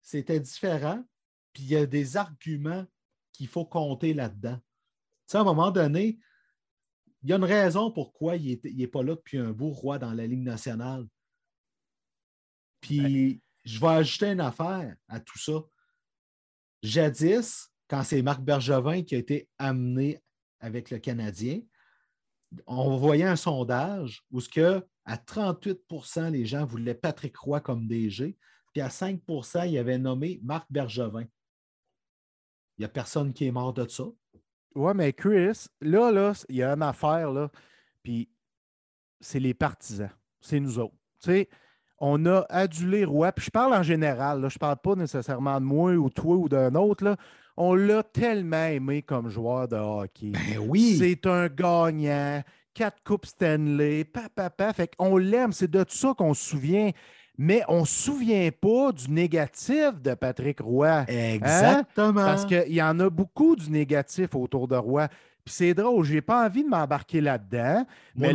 c'était 0.00 0.40
différent. 0.40 1.04
Puis 1.52 1.64
il 1.64 1.68
y 1.68 1.76
a 1.76 1.84
des 1.84 2.16
arguments 2.16 2.86
qu'il 3.32 3.48
faut 3.48 3.66
compter 3.66 4.14
là-dedans. 4.14 4.56
Tu 4.56 4.62
sais, 5.26 5.36
à 5.36 5.42
un 5.42 5.44
moment 5.44 5.70
donné, 5.70 6.18
il 7.22 7.28
y 7.28 7.34
a 7.34 7.36
une 7.36 7.44
raison 7.44 7.90
pourquoi 7.90 8.36
il 8.36 8.58
n'est 8.64 8.86
pas 8.86 9.02
là 9.02 9.14
depuis 9.14 9.36
un 9.36 9.52
beau 9.52 9.72
roi 9.72 9.98
dans 9.98 10.14
la 10.14 10.26
Ligue 10.26 10.44
nationale. 10.44 11.06
Puis 12.80 13.42
je 13.62 13.78
vais 13.78 13.88
ajouter 13.88 14.28
une 14.28 14.40
affaire 14.40 14.96
à 15.06 15.20
tout 15.20 15.38
ça. 15.38 15.60
Jadis, 16.82 17.68
quand 17.88 18.04
c'est 18.04 18.22
Marc 18.22 18.40
Bergevin 18.40 19.02
qui 19.02 19.16
a 19.16 19.18
été 19.18 19.50
amené 19.58 20.22
avec 20.62 20.90
le 20.90 20.98
Canadien, 20.98 21.60
on 22.66 22.96
voyait 22.96 23.24
un 23.24 23.36
sondage 23.36 24.24
où 24.30 24.40
ce 24.40 24.48
que 24.48 24.86
à 25.04 25.16
38% 25.16 26.30
les 26.30 26.46
gens 26.46 26.64
voulaient 26.64 26.94
Patrick 26.94 27.36
Roy 27.36 27.60
comme 27.60 27.86
DG, 27.86 28.38
puis 28.72 28.80
à 28.80 28.88
5% 28.88 29.68
il 29.68 29.76
avait 29.76 29.98
nommé 29.98 30.40
Marc 30.42 30.66
Bergevin. 30.70 31.26
Il 32.78 32.82
n'y 32.82 32.84
a 32.84 32.88
personne 32.88 33.32
qui 33.32 33.46
est 33.46 33.52
mort 33.52 33.74
de 33.74 33.86
ça. 33.86 34.04
Oui, 34.74 34.92
mais 34.94 35.12
Chris, 35.12 35.66
là, 35.80 36.10
là, 36.10 36.32
il 36.48 36.56
y 36.56 36.62
a 36.62 36.72
une 36.72 36.82
affaire, 36.82 37.30
là, 37.30 37.50
puis 38.02 38.30
c'est 39.20 39.40
les 39.40 39.54
partisans. 39.54 40.10
C'est 40.40 40.60
nous 40.60 40.78
autres. 40.78 40.96
Tu 41.20 41.30
sais, 41.30 41.48
on 42.04 42.26
a 42.26 42.44
adulé 42.48 43.04
Roy, 43.04 43.30
puis 43.30 43.46
je 43.46 43.50
parle 43.50 43.72
en 43.74 43.84
général, 43.84 44.40
là, 44.40 44.48
je 44.48 44.56
ne 44.56 44.58
parle 44.58 44.76
pas 44.76 44.96
nécessairement 44.96 45.60
de 45.60 45.64
moi 45.64 45.92
ou 45.92 46.10
toi 46.10 46.34
ou 46.34 46.48
d'un 46.48 46.74
autre. 46.74 47.04
Là. 47.04 47.16
On 47.56 47.74
l'a 47.74 48.02
tellement 48.02 48.66
aimé 48.66 49.02
comme 49.02 49.28
joueur 49.28 49.68
de 49.68 49.76
hockey. 49.76 50.32
Ben 50.32 50.58
oui. 50.68 50.96
C'est 50.98 51.26
un 51.26 51.46
gagnant, 51.46 52.42
quatre 52.74 53.02
coupes 53.04 53.26
Stanley, 53.26 54.04
papa, 54.04 54.72
Fait 54.72 54.94
qu'on 54.96 55.16
l'aime, 55.16 55.52
c'est 55.52 55.70
de 55.70 55.84
ça 55.88 56.12
qu'on 56.18 56.34
se 56.34 56.50
souvient 56.50 56.90
mais 57.38 57.62
on 57.66 57.80
ne 57.80 57.86
se 57.86 58.04
souvient 58.04 58.50
pas 58.52 58.92
du 58.92 59.10
négatif 59.10 60.00
de 60.02 60.14
Patrick 60.14 60.60
Roy. 60.60 60.88
Hein? 60.88 61.04
Exactement. 61.08 62.12
Parce 62.12 62.44
qu'il 62.44 62.72
y 62.72 62.82
en 62.82 63.00
a 63.00 63.08
beaucoup 63.08 63.56
du 63.56 63.70
négatif 63.70 64.34
autour 64.34 64.68
de 64.68 64.76
Roy. 64.76 65.08
Puis 65.44 65.54
c'est 65.54 65.74
drôle, 65.74 66.04
je 66.04 66.14
n'ai 66.14 66.20
pas 66.20 66.46
envie 66.46 66.62
de 66.62 66.68
m'embarquer 66.68 67.20
là-dedans, 67.20 67.84
mais 68.14 68.32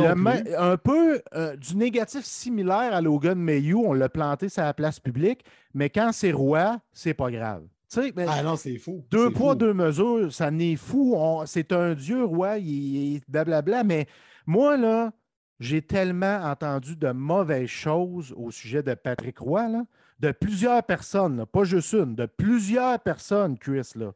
un 0.57 0.75
peu 0.75 1.21
euh, 1.33 1.55
du 1.55 1.77
négatif 1.77 2.25
similaire 2.25 2.93
à 2.93 2.99
Logan 2.99 3.39
Mayhew, 3.39 3.81
on 3.85 3.93
l'a 3.93 4.09
planté 4.09 4.49
sur 4.49 4.63
la 4.63 4.73
place 4.73 4.99
publique, 4.99 5.45
mais 5.73 5.89
quand 5.89 6.11
c'est 6.11 6.31
Roy, 6.31 6.77
c'est 6.91 7.13
pas 7.13 7.31
grave. 7.31 7.63
Ben, 7.95 8.27
ah 8.29 8.43
non, 8.43 8.57
c'est 8.57 8.77
fou. 8.77 9.05
Deux 9.09 9.29
poids, 9.31 9.55
deux 9.55 9.73
mesures, 9.73 10.33
ça 10.33 10.51
n'est 10.51 10.75
fou. 10.75 11.15
C'est 11.45 11.71
un 11.71 11.93
dieu, 11.93 12.25
Roy, 12.25 12.57
il, 12.57 13.13
il 13.13 13.21
blablabla, 13.29 13.85
mais 13.85 14.07
moi, 14.45 14.75
là, 14.75 15.13
j'ai 15.59 15.81
tellement 15.81 16.39
entendu 16.43 16.95
de 16.95 17.11
mauvaises 17.11 17.69
choses 17.69 18.33
au 18.35 18.51
sujet 18.51 18.83
de 18.83 18.93
Patrick 18.93 19.39
Roy, 19.39 19.85
de 20.19 20.31
plusieurs 20.31 20.83
personnes, 20.83 21.45
pas 21.45 21.63
juste 21.63 21.93
une, 21.93 22.15
de 22.15 22.25
plusieurs 22.25 22.99
personnes, 22.99 23.57
Chris. 23.57 23.91
Là. 23.95 24.11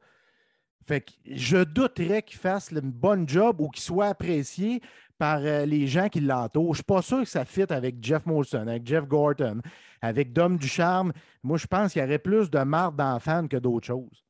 Fait 0.92 1.00
que 1.00 1.12
je 1.26 1.64
douterais 1.64 2.22
qu'il 2.22 2.38
fasse 2.38 2.70
une 2.70 2.92
bonne 2.92 3.26
job 3.26 3.62
ou 3.62 3.70
qu'il 3.70 3.82
soit 3.82 4.08
apprécié 4.08 4.82
par 5.18 5.39
euh, 5.39 5.66
les 5.66 5.88
gens 5.88 6.10
qui 6.10 6.20
l'entourent. 6.20 6.74
Je 6.74 6.82
ne 6.82 6.84
suis 6.84 6.84
pas 6.84 7.02
sûr 7.02 7.20
que 7.20 7.30
ça 7.30 7.46
fit 7.46 7.64
avec 7.70 8.04
Jeff 8.04 8.26
Molson, 8.26 8.68
avec 8.68 8.86
Jeff 8.86 9.08
Gorton, 9.08 9.62
avec 10.02 10.34
Dom 10.34 10.58
Ducharme. 10.58 11.14
Moi, 11.44 11.58
je 11.58 11.66
pense 11.66 11.94
qu'il 11.94 12.02
y 12.02 12.04
aurait 12.04 12.20
plus 12.20 12.50
de 12.50 12.60
marde 12.60 12.98
d'enfants 12.98 13.48
que 13.48 13.56
d'autres 13.56 13.88
choses. 13.88 14.26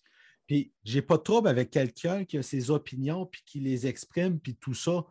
Puis, 0.45 0.71
j'ai 0.83 1.01
pas 1.01 1.17
de 1.17 1.23
trouble 1.23 1.47
avec 1.47 1.71
quelqu'un 1.71 2.25
qui 2.25 2.37
a 2.37 2.43
ses 2.43 2.69
opinions 2.69 3.25
puis 3.25 3.41
qui 3.43 3.59
les 3.59 3.87
exprime 3.87 4.39
puis 4.39 4.55
tout 4.55 4.75
ça. 4.75 5.03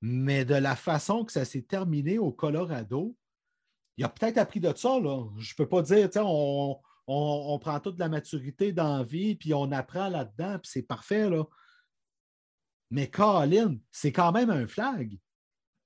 Mais 0.00 0.46
de 0.46 0.54
la 0.54 0.74
façon 0.74 1.26
que 1.26 1.32
ça 1.32 1.44
s'est 1.44 1.66
terminé 1.68 2.18
au 2.18 2.32
Colorado, 2.32 3.14
il 3.98 4.04
a 4.06 4.08
peut-être 4.08 4.38
appris 4.38 4.60
de 4.60 4.72
ça. 4.74 4.96
Je 4.96 5.52
ne 5.52 5.56
peux 5.58 5.68
pas 5.68 5.82
dire, 5.82 6.08
on, 6.16 6.78
on, 7.06 7.58
prend 7.58 7.80
toute 7.80 7.98
la 7.98 8.08
maturité 8.08 8.72
dans 8.72 8.98
la 8.98 9.04
vie, 9.04 9.34
puis 9.34 9.54
on 9.54 9.70
apprend 9.72 10.08
là-dedans, 10.08 10.58
puis 10.58 10.70
c'est 10.72 10.82
parfait. 10.82 11.28
Là. 11.28 11.44
Mais 12.90 13.08
Colin, 13.08 13.76
c'est 13.90 14.12
quand 14.12 14.32
même 14.32 14.50
un 14.50 14.66
flag. 14.66 15.18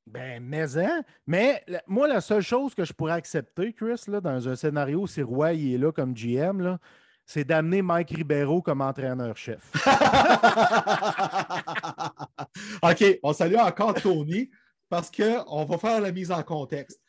Ben, 0.07 0.43
mais, 0.43 0.79
hein? 0.79 1.03
mais 1.27 1.64
moi, 1.87 2.09
la 2.09 2.21
seule 2.21 2.43
chose 2.43 2.75
que 2.75 2.85
je 2.85 2.93
pourrais 2.93 3.12
accepter, 3.12 3.73
Chris, 3.75 4.03
là, 4.07 4.21
dans 4.21 4.49
un 4.49 4.57
scénario, 4.57 5.07
si 5.07 5.23
Roy 5.23 5.53
il 5.55 5.75
est 5.75 5.79
là 5.79 5.93
comme 5.93 6.14
GM, 6.14 6.61
là, 6.61 6.79
c'est 7.27 7.45
d'amener 7.45 7.83
Mike 7.83 8.11
Ribeiro 8.11 8.62
comme 8.62 8.81
entraîneur-chef. 8.81 9.71
OK, 12.83 13.05
on 13.23 13.33
salue 13.35 13.57
encore 13.57 13.93
Tony 13.95 14.49
parce 14.89 15.11
qu'on 15.11 15.66
va 15.66 15.77
faire 15.77 16.01
la 16.01 16.11
mise 16.11 16.33
en 16.33 16.43
contexte. 16.43 17.03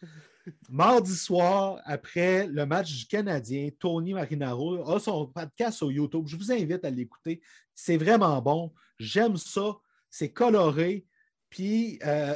Mardi 0.70 1.16
soir, 1.16 1.82
après 1.86 2.48
le 2.48 2.66
match 2.66 2.96
du 2.96 3.06
Canadien, 3.06 3.70
Tony 3.80 4.14
Marinaro 4.14 4.90
a 4.90 5.00
son 5.00 5.28
podcast 5.28 5.78
sur 5.78 5.92
YouTube. 5.92 6.28
Je 6.28 6.36
vous 6.36 6.52
invite 6.52 6.84
à 6.86 6.90
l'écouter. 6.90 7.42
C'est 7.74 7.98
vraiment 7.98 8.42
bon. 8.42 8.74
J'aime 9.00 9.38
ça. 9.38 9.78
C'est 10.10 10.32
coloré. 10.32 11.06
Puis, 11.50 12.00
euh, 12.06 12.36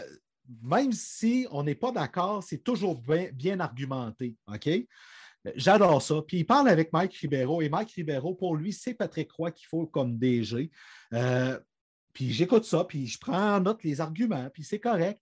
même 0.62 0.92
si 0.92 1.48
on 1.52 1.64
n'est 1.64 1.76
pas 1.76 1.92
d'accord, 1.92 2.44
c'est 2.44 2.64
toujours 2.64 3.02
bien, 3.34 3.60
argumenté. 3.60 4.36
OK? 4.48 4.70
J'adore 5.56 6.02
ça. 6.02 6.22
Puis 6.26 6.40
il 6.40 6.46
parle 6.46 6.70
avec 6.70 6.94
Mike 6.94 7.14
Ribeiro 7.16 7.62
et 7.62 7.70
Mike 7.70 7.92
Ribeiro, 7.92 8.34
pour 8.34 8.56
lui, 8.56 8.72
c'est 8.72 8.94
Patrick 8.94 9.32
Roy 9.32 9.52
qu'il 9.52 9.68
faut 9.68 9.86
comme 9.86 10.18
DG. 10.18 10.72
Euh, 11.14 11.60
puis 12.14 12.32
j'écoute 12.32 12.64
ça, 12.64 12.84
puis 12.84 13.08
je 13.08 13.20
prends 13.20 13.56
en 13.56 13.60
note 13.60 13.84
les 13.84 14.00
arguments, 14.00 14.50
puis 14.54 14.64
c'est 14.64 14.80
correct. 14.80 15.20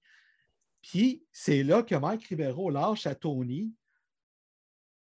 Puis 0.81 1.23
c'est 1.31 1.63
là 1.63 1.83
que 1.83 1.95
Mike 1.95 2.25
Ribeiro 2.25 2.69
lâche 2.69 3.05
à 3.05 3.15
Tony. 3.15 3.73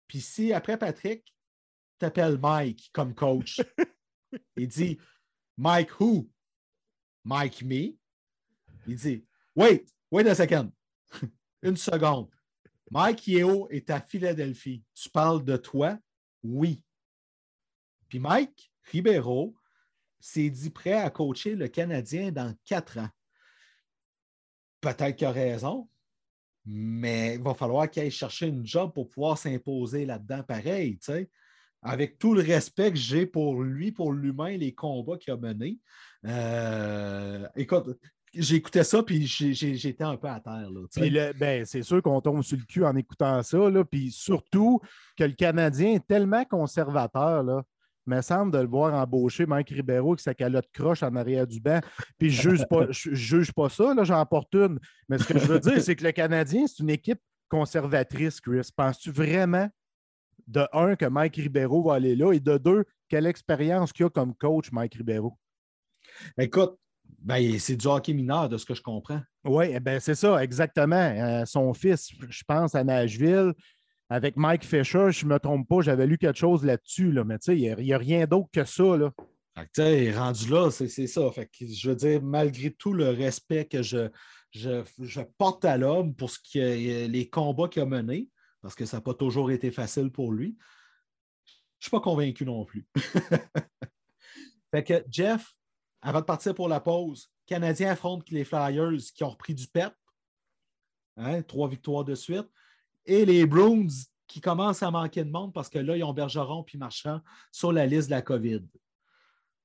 Puis 0.08 0.22
si 0.22 0.54
après 0.54 0.78
Patrick 0.78 1.34
t'appelle 1.98 2.38
Mike 2.38 2.90
comme 2.94 3.16
coach, 3.16 3.62
il 4.58 4.68
dit 4.68 5.00
Mike 5.58 6.00
who? 6.00 6.30
Mike 7.24 7.64
me? 7.64 7.96
Il 8.88 8.96
dit 8.96 9.26
Wait, 9.56 9.86
wait 10.12 10.28
a 10.28 10.36
second. 10.36 10.72
Une 11.62 11.78
seconde. 11.78 12.30
Mike 12.90 13.28
Yeo 13.28 13.70
est 13.70 13.90
à 13.90 14.02
Philadelphie. 14.02 14.84
Tu 14.94 15.10
parles 15.10 15.46
de 15.46 15.56
toi? 15.56 15.98
Oui. 16.44 16.84
Puis 18.10 18.20
Mike 18.20 18.72
Ribeiro 18.92 19.56
s'est 20.20 20.50
dit 20.50 20.70
prêt 20.70 20.94
à 20.94 21.10
coacher 21.10 21.56
le 21.56 21.68
Canadien 21.68 22.32
dans 22.32 22.54
quatre 22.66 22.98
ans. 22.98 23.10
Peut-être 24.82 25.16
qu'il 25.16 25.28
a 25.28 25.32
raison, 25.32 25.88
mais 26.66 27.36
il 27.36 27.42
va 27.42 27.54
falloir 27.54 27.90
qu'il 27.90 28.04
aille 28.04 28.12
chercher 28.12 28.48
une 28.48 28.66
job 28.66 28.92
pour 28.94 29.10
pouvoir 29.10 29.38
s'imposer 29.38 30.06
là-dedans 30.06 30.44
pareil, 30.44 30.98
tu 30.98 31.12
sais. 31.12 31.30
Avec 31.84 32.20
tout 32.20 32.36
le 32.36 32.42
respect 32.42 32.92
que 32.92 32.98
j'ai 32.98 33.26
pour 33.26 33.64
lui, 33.64 33.92
pour 33.92 34.14
l'humain, 34.14 34.56
les 34.56 34.74
combats 34.74 35.18
qu'il 35.18 35.34
a 35.34 35.38
menés. 35.38 35.80
Euh, 36.26 37.48
écoute, 37.56 37.98
j'écoutais 38.34 38.84
ça, 38.84 39.02
puis 39.04 39.26
j'étais 39.26 40.04
un 40.04 40.16
peu 40.16 40.28
à 40.28 40.40
terre. 40.40 40.70
ben, 41.40 41.66
c'est 41.66 41.82
sûr 41.82 42.02
qu'on 42.02 42.22
tombe 42.22 42.44
sur 42.44 42.58
le 42.58 42.66
cul 42.66 42.86
en 42.86 42.96
écoutant 42.96 43.42
ça. 43.42 43.70
Là, 43.70 43.84
puis 43.84 44.12
surtout 44.12 44.80
que 45.18 45.24
le 45.24 45.34
Canadien 45.34 45.94
est 45.94 46.08
tellement 46.08 46.46
conservateur. 46.46 47.44
Là, 47.44 47.64
me 48.06 48.22
semble 48.22 48.52
de 48.52 48.60
le 48.60 48.68
voir 48.68 48.94
embaucher 48.94 49.46
Mike 49.46 49.70
Ribeiro 49.70 50.12
avec 50.12 50.20
sa 50.20 50.34
calotte 50.34 50.68
croche 50.74 51.04
en 51.04 51.16
arrière 51.16 51.48
du 51.48 51.60
banc. 51.60 51.80
Puis 52.18 52.30
je 52.30 52.50
juge 52.50 52.66
pas, 52.68 52.88
je, 52.90 53.14
juge 53.14 53.52
pas 53.52 53.70
ça, 53.70 53.94
j'en 54.04 54.26
porte 54.26 54.54
une. 54.56 54.80
Mais 55.08 55.18
ce 55.18 55.26
que 55.26 55.38
je 55.38 55.46
veux 55.46 55.60
dire, 55.60 55.82
c'est 55.82 55.96
que 55.96 56.04
le 56.04 56.12
Canadien, 56.12 56.66
c'est 56.68 56.82
une 56.82 56.90
équipe 56.90 57.20
conservatrice, 57.50 58.40
Chris. 58.42 58.70
Penses-tu 58.76 59.12
vraiment, 59.12 59.70
de 60.48 60.68
un, 60.74 60.96
que 60.96 61.06
Mike 61.06 61.36
Ribeiro 61.36 61.84
va 61.84 61.96
aller 61.96 62.16
là, 62.16 62.34
et 62.34 62.40
de 62.40 62.58
deux, 62.58 62.86
quelle 63.08 63.26
expérience 63.26 63.94
qu'il 63.94 64.06
a 64.06 64.10
comme 64.10 64.34
coach, 64.36 64.72
Mike 64.72 64.96
Ribeiro? 64.96 65.38
Écoute, 66.38 66.78
ben, 67.20 67.60
c'est 67.60 67.76
du 67.76 67.88
hockey 67.88 68.14
mineur, 68.14 68.50
de 68.50 68.58
ce 68.58 68.66
que 68.66 68.74
je 68.74 68.82
comprends. 68.82 69.22
Oui, 69.44 69.66
eh 69.72 69.80
ben, 69.80 70.00
c'est 70.00 70.16
ça, 70.16 70.42
exactement. 70.44 70.96
Euh, 70.96 71.46
son 71.46 71.74
fils, 71.74 72.10
je 72.30 72.44
pense, 72.48 72.74
à 72.74 72.84
Nashville, 72.84 73.54
avec 74.12 74.36
Mike 74.36 74.66
Fisher, 74.66 75.10
je 75.12 75.26
ne 75.26 75.32
me 75.32 75.40
trompe 75.40 75.70
pas, 75.70 75.80
j'avais 75.80 76.06
lu 76.06 76.18
quelque 76.18 76.38
chose 76.38 76.66
là-dessus, 76.66 77.14
là, 77.14 77.24
mais 77.24 77.38
il 77.48 77.74
n'y 77.78 77.94
a, 77.94 77.98
rien 77.98 78.26
d'autre 78.26 78.50
que 78.52 78.66
ça. 78.66 78.98
Là. 78.98 79.14
rendu 80.12 80.50
là, 80.50 80.70
c'est 80.70 81.08
ça. 81.08 81.32
Fait 81.32 81.50
je 81.62 81.90
veux 81.90 81.96
dire, 81.96 82.22
malgré 82.22 82.72
tout 82.72 82.92
le 82.92 83.08
respect 83.08 83.70
que 83.70 83.82
je, 83.82 84.10
je, 84.52 85.22
porte 85.38 85.64
à 85.64 85.78
l'homme 85.78 86.14
pour 86.14 86.30
ce 86.30 87.08
les 87.08 87.30
combats 87.30 87.70
qu'il 87.70 87.84
a 87.84 87.86
menés, 87.86 88.28
parce 88.62 88.76
que 88.76 88.86
ça 88.86 88.98
n'a 88.98 89.02
pas 89.02 89.14
toujours 89.14 89.50
été 89.50 89.72
facile 89.72 90.12
pour 90.12 90.34
lui, 90.34 90.58
je 91.46 91.54
ne 91.54 91.84
suis 91.84 91.92
pas 91.92 92.02
convaincu 92.02 92.46
non 92.46 92.66
plus. 92.66 92.86
fait 94.72 94.84
que 94.84 95.06
Jeff, 95.10 95.54
avant 96.02 96.20
de 96.20 96.26
partir 96.26 96.54
pour 96.54 96.68
la 96.68 96.82
pause, 96.82 97.32
Canadiens 97.46 97.92
affrontent 97.92 98.26
les 98.30 98.44
Flyers 98.44 99.00
qui 99.16 99.24
ont 99.24 99.30
repris 99.30 99.56
du 99.56 99.68
pep. 99.68 99.94
Hein, 101.16 101.44
trois 101.44 101.70
victoires 101.70 102.04
de 102.04 102.16
suite. 102.16 102.50
Et 103.06 103.26
les 103.26 103.46
Bruins 103.46 103.88
qui 104.28 104.40
commencent 104.40 104.84
à 104.84 104.92
manquer 104.92 105.24
de 105.24 105.32
monde 105.32 105.54
parce 105.54 105.70
que 105.70 105.80
là, 105.80 105.98
ils 105.98 106.04
ont 106.04 106.14
Bergeron 106.14 106.64
puis 106.64 106.78
Marchand 106.78 107.20
sur 107.52 107.72
la 107.72 107.86
liste 107.86 108.08
de 108.08 108.16
la 108.16 108.22
COVID. 108.22 108.62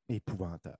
Épouvantable. 0.08 0.78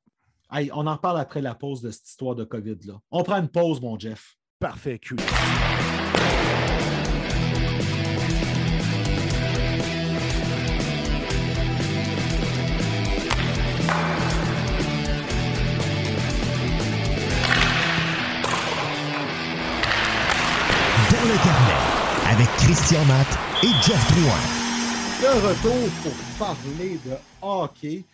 on 0.50 0.86
en 0.86 0.98
parle 0.98 1.20
après 1.20 1.42
la 1.42 1.54
pause 1.54 1.82
de 1.82 1.90
cette 1.90 2.09
histoire 2.09 2.34
de 2.34 2.44
COVID-là. 2.44 3.00
On 3.11 3.22
prend 3.22 3.36
une 3.36 3.48
pause, 3.48 3.80
mon 3.80 3.98
Jeff. 3.98 4.36
Parfait, 4.59 5.00
cool. 5.07 5.18
Christian 22.87 23.05
Matt 23.07 23.26
et 23.64 23.82
Jeff 23.82 24.12
Drouin. 24.12 24.39
De 25.20 25.45
retour 25.45 25.91
pour 26.05 26.47
parler 26.47 26.99
de 27.05 27.16
hockey. 27.43 28.05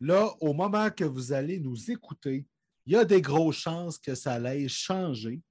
Là, 0.00 0.28
au 0.40 0.52
moment 0.52 0.90
que 0.90 1.02
vous 1.02 1.32
allez 1.32 1.58
nous 1.58 1.90
écouter, 1.90 2.46
il 2.86 2.92
y 2.92 2.96
a 2.96 3.04
des 3.04 3.20
grosses 3.20 3.56
chances 3.56 3.98
que 3.98 4.14
ça 4.14 4.34
allait 4.34 4.68
changer. 4.68 5.42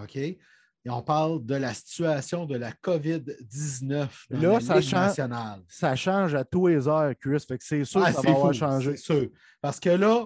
OK? 0.00 0.16
Et 0.16 0.38
on 0.86 1.02
parle 1.02 1.44
de 1.44 1.56
la 1.56 1.74
situation 1.74 2.46
de 2.46 2.56
la 2.56 2.72
COVID-19 2.72 4.08
dans 4.30 4.40
Là, 4.40 4.52
la 4.54 4.60
ça 4.60 4.74
Ligue 4.78 4.88
change- 4.88 4.92
nationale. 5.08 5.62
Ça 5.68 5.94
change 5.94 6.34
à 6.34 6.44
tous 6.46 6.68
les 6.68 6.88
heures, 6.88 7.12
Chris. 7.20 7.44
Fait 7.46 7.58
que 7.58 7.64
c'est 7.64 7.84
sûr 7.84 8.00
Ah, 8.02 8.08
que 8.08 8.14
ça 8.14 8.22
c'est 8.22 8.28
va 8.30 8.34
avoir 8.36 8.54
changé. 8.54 8.96
C'est 8.96 9.02
sûr. 9.04 9.28
Parce 9.60 9.78
que 9.78 9.90
là, 9.90 10.24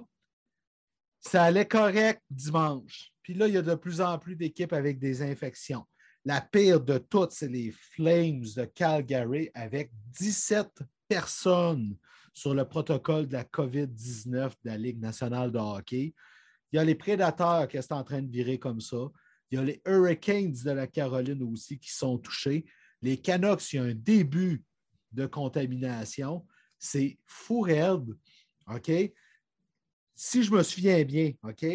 ça 1.18 1.42
allait 1.42 1.66
correct 1.66 2.22
dimanche. 2.30 3.10
Puis 3.22 3.34
là, 3.34 3.48
il 3.48 3.54
y 3.54 3.58
a 3.58 3.62
de 3.62 3.74
plus 3.74 4.00
en 4.00 4.20
plus 4.20 4.36
d'équipes 4.36 4.72
avec 4.72 5.00
des 5.00 5.20
infections. 5.20 5.84
La 6.24 6.40
pire 6.40 6.80
de 6.80 6.98
toutes, 6.98 7.32
c'est 7.32 7.48
les 7.48 7.72
Flames 7.72 8.44
de 8.56 8.64
Calgary 8.64 9.50
avec 9.54 9.90
17 10.18 10.68
personnes 11.08 11.96
sur 12.32 12.54
le 12.54 12.64
protocole 12.64 13.26
de 13.26 13.32
la 13.32 13.44
COVID-19 13.44 14.50
de 14.50 14.70
la 14.70 14.78
Ligue 14.78 15.00
nationale 15.00 15.50
de 15.50 15.58
hockey. 15.58 16.14
Il 16.70 16.76
y 16.76 16.78
a 16.78 16.84
les 16.84 16.94
Prédateurs 16.94 17.66
qui 17.66 17.82
sont 17.82 17.94
en 17.94 18.04
train 18.04 18.22
de 18.22 18.30
virer 18.30 18.58
comme 18.58 18.80
ça. 18.80 19.10
Il 19.50 19.56
y 19.56 19.58
a 19.58 19.64
les 19.64 19.82
Hurricanes 19.84 20.56
de 20.64 20.70
la 20.70 20.86
Caroline 20.86 21.42
aussi 21.42 21.78
qui 21.78 21.90
sont 21.90 22.18
touchés. 22.18 22.64
Les 23.02 23.20
Canucks, 23.20 23.72
il 23.72 23.76
y 23.76 23.78
a 23.80 23.82
un 23.82 23.94
début 23.94 24.62
de 25.10 25.26
contamination. 25.26 26.46
C'est 26.78 27.18
fou 27.26 27.60
raide. 27.60 28.16
OK? 28.68 28.90
Si 30.14 30.42
je 30.42 30.52
me 30.52 30.62
souviens 30.62 31.04
bien, 31.04 31.32
OK? 31.42 31.66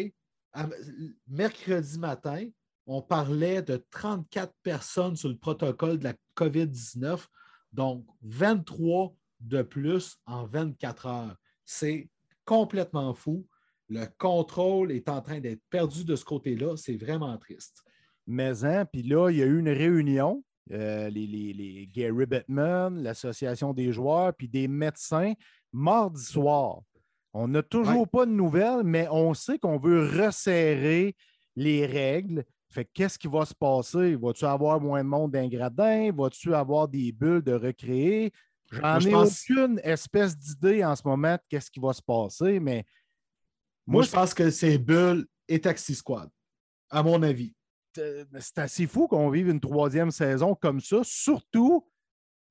mercredi 1.28 1.98
matin, 1.98 2.48
on 2.88 3.02
parlait 3.02 3.62
de 3.62 3.84
34 3.90 4.52
personnes 4.62 5.14
sur 5.14 5.28
le 5.28 5.36
protocole 5.36 5.98
de 5.98 6.04
la 6.04 6.14
COVID-19, 6.34 7.26
donc 7.72 8.04
23 8.22 9.14
de 9.40 9.62
plus 9.62 10.16
en 10.26 10.46
24 10.46 11.06
heures. 11.06 11.36
C'est 11.64 12.08
complètement 12.44 13.12
fou. 13.14 13.46
Le 13.90 14.06
contrôle 14.18 14.90
est 14.90 15.08
en 15.08 15.20
train 15.20 15.38
d'être 15.40 15.62
perdu 15.70 16.04
de 16.04 16.16
ce 16.16 16.24
côté-là. 16.24 16.76
C'est 16.76 16.96
vraiment 16.96 17.36
triste. 17.38 17.82
Mais 18.26 18.64
hein, 18.64 18.84
puis 18.84 19.02
là, 19.02 19.30
il 19.30 19.36
y 19.38 19.42
a 19.42 19.46
eu 19.46 19.58
une 19.60 19.68
réunion. 19.68 20.42
euh, 20.70 21.08
les, 21.08 21.26
les- 21.26 21.54
les 21.54 21.86
Gary 21.86 22.26
Bettman, 22.26 23.02
l'Association 23.02 23.72
des 23.72 23.90
joueurs, 23.90 24.34
puis 24.34 24.48
des 24.48 24.68
médecins, 24.68 25.32
mardi 25.72 26.22
soir. 26.22 26.80
On 27.32 27.48
n'a 27.48 27.62
toujours 27.62 28.00
Ouais. 28.02 28.06
pas 28.12 28.26
de 28.26 28.32
nouvelles, 28.32 28.82
mais 28.84 29.08
on 29.10 29.32
sait 29.32 29.58
qu'on 29.58 29.78
veut 29.78 30.06
resserrer 30.06 31.16
les 31.56 31.86
règles. 31.86 32.44
Fait 32.70 32.84
que 32.84 32.90
qu'est-ce 32.92 33.18
qui 33.18 33.28
va 33.28 33.44
se 33.46 33.54
passer? 33.54 34.14
Vas-tu 34.16 34.44
avoir 34.44 34.80
moins 34.80 35.02
de 35.02 35.08
monde 35.08 35.30
d'un 35.32 35.48
gradin? 35.48 36.12
Vas-tu 36.12 36.54
avoir 36.54 36.86
des 36.88 37.12
bulles 37.12 37.42
de 37.42 37.52
recréer? 37.54 38.30
J'en 38.70 39.00
ai 39.00 39.10
pense- 39.10 39.44
aucune 39.50 39.80
espèce 39.82 40.36
d'idée 40.36 40.84
en 40.84 40.94
ce 40.94 41.02
moment 41.06 41.34
de 41.34 41.40
qu'est-ce 41.48 41.70
qui 41.70 41.80
va 41.80 41.92
se 41.94 42.02
passer, 42.02 42.60
mais 42.60 42.84
Moi, 43.86 43.94
Moi, 43.94 44.02
je 44.02 44.10
pense 44.10 44.34
que 44.34 44.50
c'est 44.50 44.76
Bull 44.76 45.26
et 45.48 45.58
Taxi 45.58 45.94
Squad, 45.94 46.28
à 46.90 47.02
mon 47.02 47.22
avis. 47.22 47.54
c'est 47.94 48.58
assez 48.58 48.86
fou 48.86 49.08
qu'on 49.08 49.30
vive 49.30 49.48
une 49.48 49.60
troisième 49.60 50.10
saison 50.10 50.54
comme 50.54 50.78
ça. 50.80 50.98
Surtout, 51.02 51.88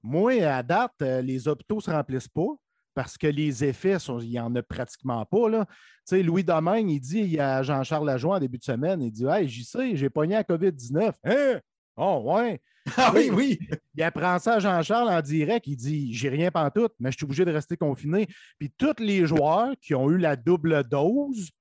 moi, 0.01 0.31
à 0.43 0.63
date, 0.63 0.93
euh, 1.03 1.21
les 1.21 1.47
hôpitaux 1.47 1.75
ne 1.75 1.81
se 1.81 1.91
remplissent 1.91 2.27
pas 2.27 2.55
parce 2.97 3.15
que 3.15 3.27
les 3.27 3.63
effets, 3.63 3.99
sont- 3.99 4.17
il 4.17 4.31
n'y 4.31 4.39
en 4.39 4.55
a 4.55 4.63
pratiquement 4.63 5.23
pas. 5.23 5.47
Là. 5.49 5.67
Tu 5.67 5.75
sais, 6.05 6.23
Louis 6.23 6.43
Domingue, 6.43 6.89
il 6.89 6.99
dit 6.99 7.39
a 7.39 7.61
Jean-Charles 7.61 8.07
Lajoie 8.07 8.37
en 8.37 8.39
début 8.39 8.57
de 8.57 8.63
semaine, 8.63 9.03
il 9.03 9.11
dit 9.11 9.23
Hey, 9.25 9.47
j'y 9.47 9.63
sais, 9.63 9.95
j'ai 9.95 10.09
pogné 10.09 10.33
la 10.33 10.43
COVID-19. 10.43 11.13
Hein? 11.23 11.59
Oh, 11.95 12.23
ouais. 12.25 12.59
Ah 12.97 13.11
oui, 13.13 13.29
oui. 13.31 13.59
Il 13.93 14.01
apprend 14.01 14.39
ça 14.39 14.55
à 14.55 14.59
Jean-Charles 14.59 15.09
en 15.09 15.21
direct. 15.21 15.67
Il 15.67 15.75
dit 15.75 16.11
J'ai 16.11 16.29
rien 16.29 16.49
pantoute, 16.49 16.93
mais 16.99 17.11
je 17.11 17.17
suis 17.17 17.25
obligé 17.25 17.45
de 17.45 17.51
rester 17.51 17.77
confiné. 17.77 18.25
Puis 18.57 18.71
tous 18.75 18.95
les 18.97 19.27
joueurs 19.27 19.75
qui 19.79 19.93
ont 19.93 20.09
eu 20.09 20.17
la 20.17 20.35
double 20.35 20.83
dose 20.83 21.51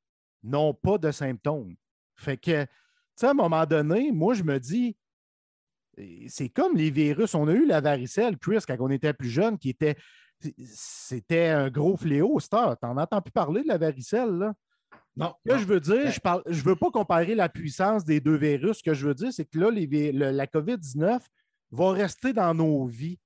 n'ont 0.43 0.73
pas 0.73 0.97
de 0.97 1.11
symptômes. 1.11 1.75
Fait 2.15 2.39
que, 2.39 2.63
tu 2.63 2.69
sais, 3.15 3.27
à 3.27 3.33
un 3.33 3.35
moment 3.35 3.67
donné, 3.67 4.11
moi, 4.11 4.33
je 4.33 4.43
me 4.43 4.59
dis 4.59 4.97
c'est 6.29 6.49
comme 6.49 6.77
les 6.77 6.91
virus. 6.91 7.35
On 7.35 7.47
a 7.47 7.53
eu 7.53 7.67
la 7.67 7.83
varicelle, 7.83 8.39
Chris, 8.39 8.61
quand 8.67 8.77
on 8.81 8.89
était 8.89 9.13
plus 9.13 9.29
jeune, 9.29 9.59
qui 9.59 9.69
était. 9.69 9.97
C'était 10.69 11.47
un 11.49 11.71
gros 11.71 11.97
fléau, 11.97 12.39
Star. 12.41 12.77
T'en 12.79 12.97
entends 12.97 13.21
plus 13.23 13.33
parler 13.33 13.63
de 13.63 13.69
la 13.69 13.79
varicelle, 13.79 14.31
là? 14.31 14.53
Non. 15.17 15.33
Ce 15.47 15.53
que 15.53 15.59
je 15.59 15.65
veux 15.65 15.81
dire, 15.81 16.13
Ben- 16.23 16.43
je 16.47 16.51
ne 16.51 16.55
je 16.55 16.63
veux 16.65 16.77
pas 16.77 16.91
comparer 16.91 17.35
la 17.35 17.49
puissance 17.49 18.05
des 18.05 18.21
deux 18.21 18.37
virus. 18.37 18.79
Ce 18.79 18.83
que 18.83 18.93
je 18.95 19.07
veux 19.07 19.15
dire, 19.15 19.33
c'est 19.33 19.47
que 19.47 19.59
là, 19.59 19.71
les 19.71 19.87
le- 20.13 20.31
la 20.31 20.47
COVID-19 20.47 21.21
va 21.71 21.91
rester 21.93 22.33
dans 22.35 22.53
nos 22.55 22.85
vies. 22.87 23.19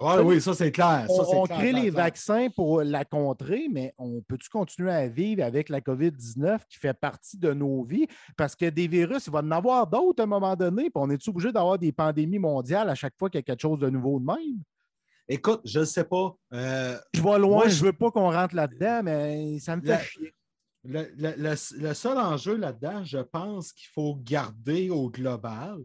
Ouais, 0.00 0.18
oui, 0.22 0.40
ça, 0.40 0.52
c'est 0.54 0.72
clair. 0.72 1.06
Ça, 1.06 1.12
On, 1.22 1.24
c'est 1.24 1.36
on 1.36 1.42
clair, 1.44 1.58
crée 1.58 1.70
clair, 1.70 1.82
les 1.84 1.90
clair. 1.90 2.04
vaccins 2.04 2.48
pour 2.54 2.82
la 2.82 3.04
contrer, 3.04 3.68
mais 3.70 3.94
on 3.96 4.20
peut-tu 4.22 4.48
continuer 4.50 4.90
à 4.90 5.06
vivre 5.08 5.42
avec 5.44 5.68
la 5.68 5.80
COVID-19 5.80 6.66
qui 6.68 6.78
fait 6.78 6.92
partie 6.92 7.38
de 7.38 7.52
nos 7.52 7.84
vies? 7.84 8.06
Parce 8.36 8.56
que 8.56 8.68
des 8.68 8.88
virus, 8.88 9.26
il 9.28 9.32
va 9.32 9.38
en 9.38 9.50
avoir 9.52 9.86
d'autres 9.86 10.20
à 10.20 10.24
un 10.24 10.26
moment 10.26 10.56
donné, 10.56 10.84
puis 10.90 10.92
on 10.96 11.08
est 11.10 11.28
obligé 11.28 11.52
d'avoir 11.52 11.78
des 11.78 11.92
pandémies 11.92 12.40
mondiales 12.40 12.90
à 12.90 12.94
chaque 12.96 13.14
fois 13.16 13.30
qu'il 13.30 13.38
y 13.38 13.40
a 13.40 13.42
quelque 13.42 13.62
chose 13.62 13.78
de 13.78 13.88
nouveau 13.88 14.18
de 14.18 14.24
même? 14.26 14.62
Écoute, 15.28 15.62
je 15.64 15.80
ne 15.80 15.84
sais 15.84 16.04
pas. 16.04 16.36
euh, 16.52 16.98
Je 17.14 17.22
vais 17.22 17.38
loin, 17.38 17.56
Moi, 17.56 17.68
je 17.68 17.76
je- 17.76 17.84
veux 17.84 17.92
pas 17.92 18.10
qu'on 18.10 18.30
rentre 18.30 18.54
là-dedans, 18.54 19.02
mais 19.02 19.58
ça 19.58 19.76
me 19.76 19.80
fait 19.82 19.88
La- 19.88 20.02
chier. 20.02 20.34
le, 20.84 21.02
le- 21.16 21.34
le- 21.36 21.78
le 21.82 21.94
seul 21.94 22.18
enjeu 22.18 22.56
là-dedans, 22.56 23.04
je 23.04 23.18
pense 23.18 23.72
qu'il 23.72 23.88
faut 23.94 24.16
garder 24.16 24.90
au 24.90 25.08
global. 25.10 25.78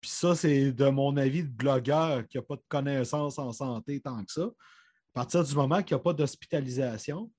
Puis 0.00 0.10
ça, 0.10 0.34
c'est 0.34 0.72
de 0.72 0.88
mon 0.88 1.16
avis 1.16 1.42
de 1.42 1.48
blogueur 1.50 2.26
qui 2.28 2.38
n'a 2.38 2.42
pas 2.42 2.56
de 2.56 2.64
connaissances 2.68 3.38
en 3.38 3.52
santé 3.52 4.00
tant 4.00 4.24
que 4.24 4.32
ça. 4.32 4.44
À 4.44 5.12
partir 5.12 5.44
du 5.44 5.54
moment 5.54 5.82
qu'il 5.82 5.94
n'y 5.96 6.00
a 6.00 6.04
pas 6.04 6.12
d'hospitalisation, 6.14 7.30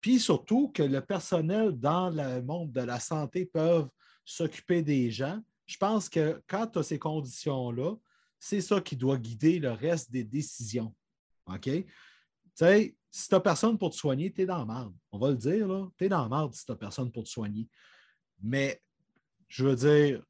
puis 0.00 0.18
surtout 0.20 0.70
que 0.72 0.82
le 0.82 1.00
personnel 1.00 1.72
dans 1.72 2.08
le 2.10 2.40
monde 2.42 2.72
de 2.72 2.80
la 2.82 3.00
santé 3.00 3.44
peuvent 3.46 3.88
s'occuper 4.24 4.82
des 4.82 5.10
gens, 5.10 5.40
je 5.66 5.76
pense 5.76 6.08
que 6.08 6.42
quand 6.46 6.66
tu 6.68 6.78
as 6.78 6.82
ces 6.84 6.98
conditions-là, 6.98 7.94
c'est 8.38 8.60
ça 8.60 8.80
qui 8.80 8.96
doit 8.96 9.18
guider 9.18 9.58
le 9.58 9.72
reste 9.72 10.10
des 10.10 10.24
décisions. 10.24 10.94
OK? 11.46 11.64
Tu 11.64 11.84
sais, 12.54 12.96
si 13.10 13.28
tu 13.28 13.34
n'as 13.34 13.40
personne 13.40 13.78
pour 13.78 13.90
te 13.90 13.96
soigner, 13.96 14.32
tu 14.32 14.42
es 14.42 14.46
dans 14.46 14.58
la 14.58 14.64
merde. 14.64 14.94
On 15.10 15.18
va 15.18 15.30
le 15.30 15.36
dire, 15.36 15.66
là. 15.66 15.88
Tu 15.96 16.04
es 16.04 16.08
dans 16.08 16.22
la 16.22 16.28
merde 16.28 16.54
si 16.54 16.64
tu 16.64 16.72
n'as 16.72 16.76
personne 16.76 17.10
pour 17.10 17.24
te 17.24 17.28
soigner. 17.28 17.68
Mais 18.42 18.80
je 19.48 19.64
veux 19.64 19.76
dire, 19.76 20.22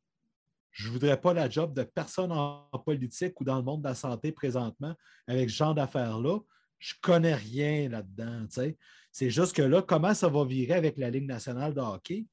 je 0.71 0.89
ne 0.89 0.93
voudrais 0.93 1.21
pas 1.21 1.35
la 1.35 1.51
job 1.51 1.75
de 1.75 1.83
personne 1.83 2.31
en 2.31 2.69
politique 2.85 3.41
ou 3.41 3.45
dans 3.45 3.57
le 3.57 3.63
monde 3.63 3.83
de 3.83 3.89
la 3.89 3.95
santé 3.95 4.31
présentement 4.31 4.95
avec 5.27 5.51
ce 5.51 5.57
genre 5.57 5.75
d'affaires-là. 5.75 6.39
Je 6.79 6.95
ne 6.95 7.01
connais 7.03 7.35
rien 7.35 7.89
là-dedans. 7.89 8.47
C'est 9.11 9.31
juste 9.31 9.57
que 9.57 9.63
là, 9.63 9.83
comment 9.83 10.15
ça 10.15 10.29
va 10.29 10.45
virer 10.45 10.75
avec 10.75 10.97
la 10.97 11.11
Ligue 11.11 11.27
nationale 11.27 11.75
de 11.75 11.81
hockey? 11.81 12.27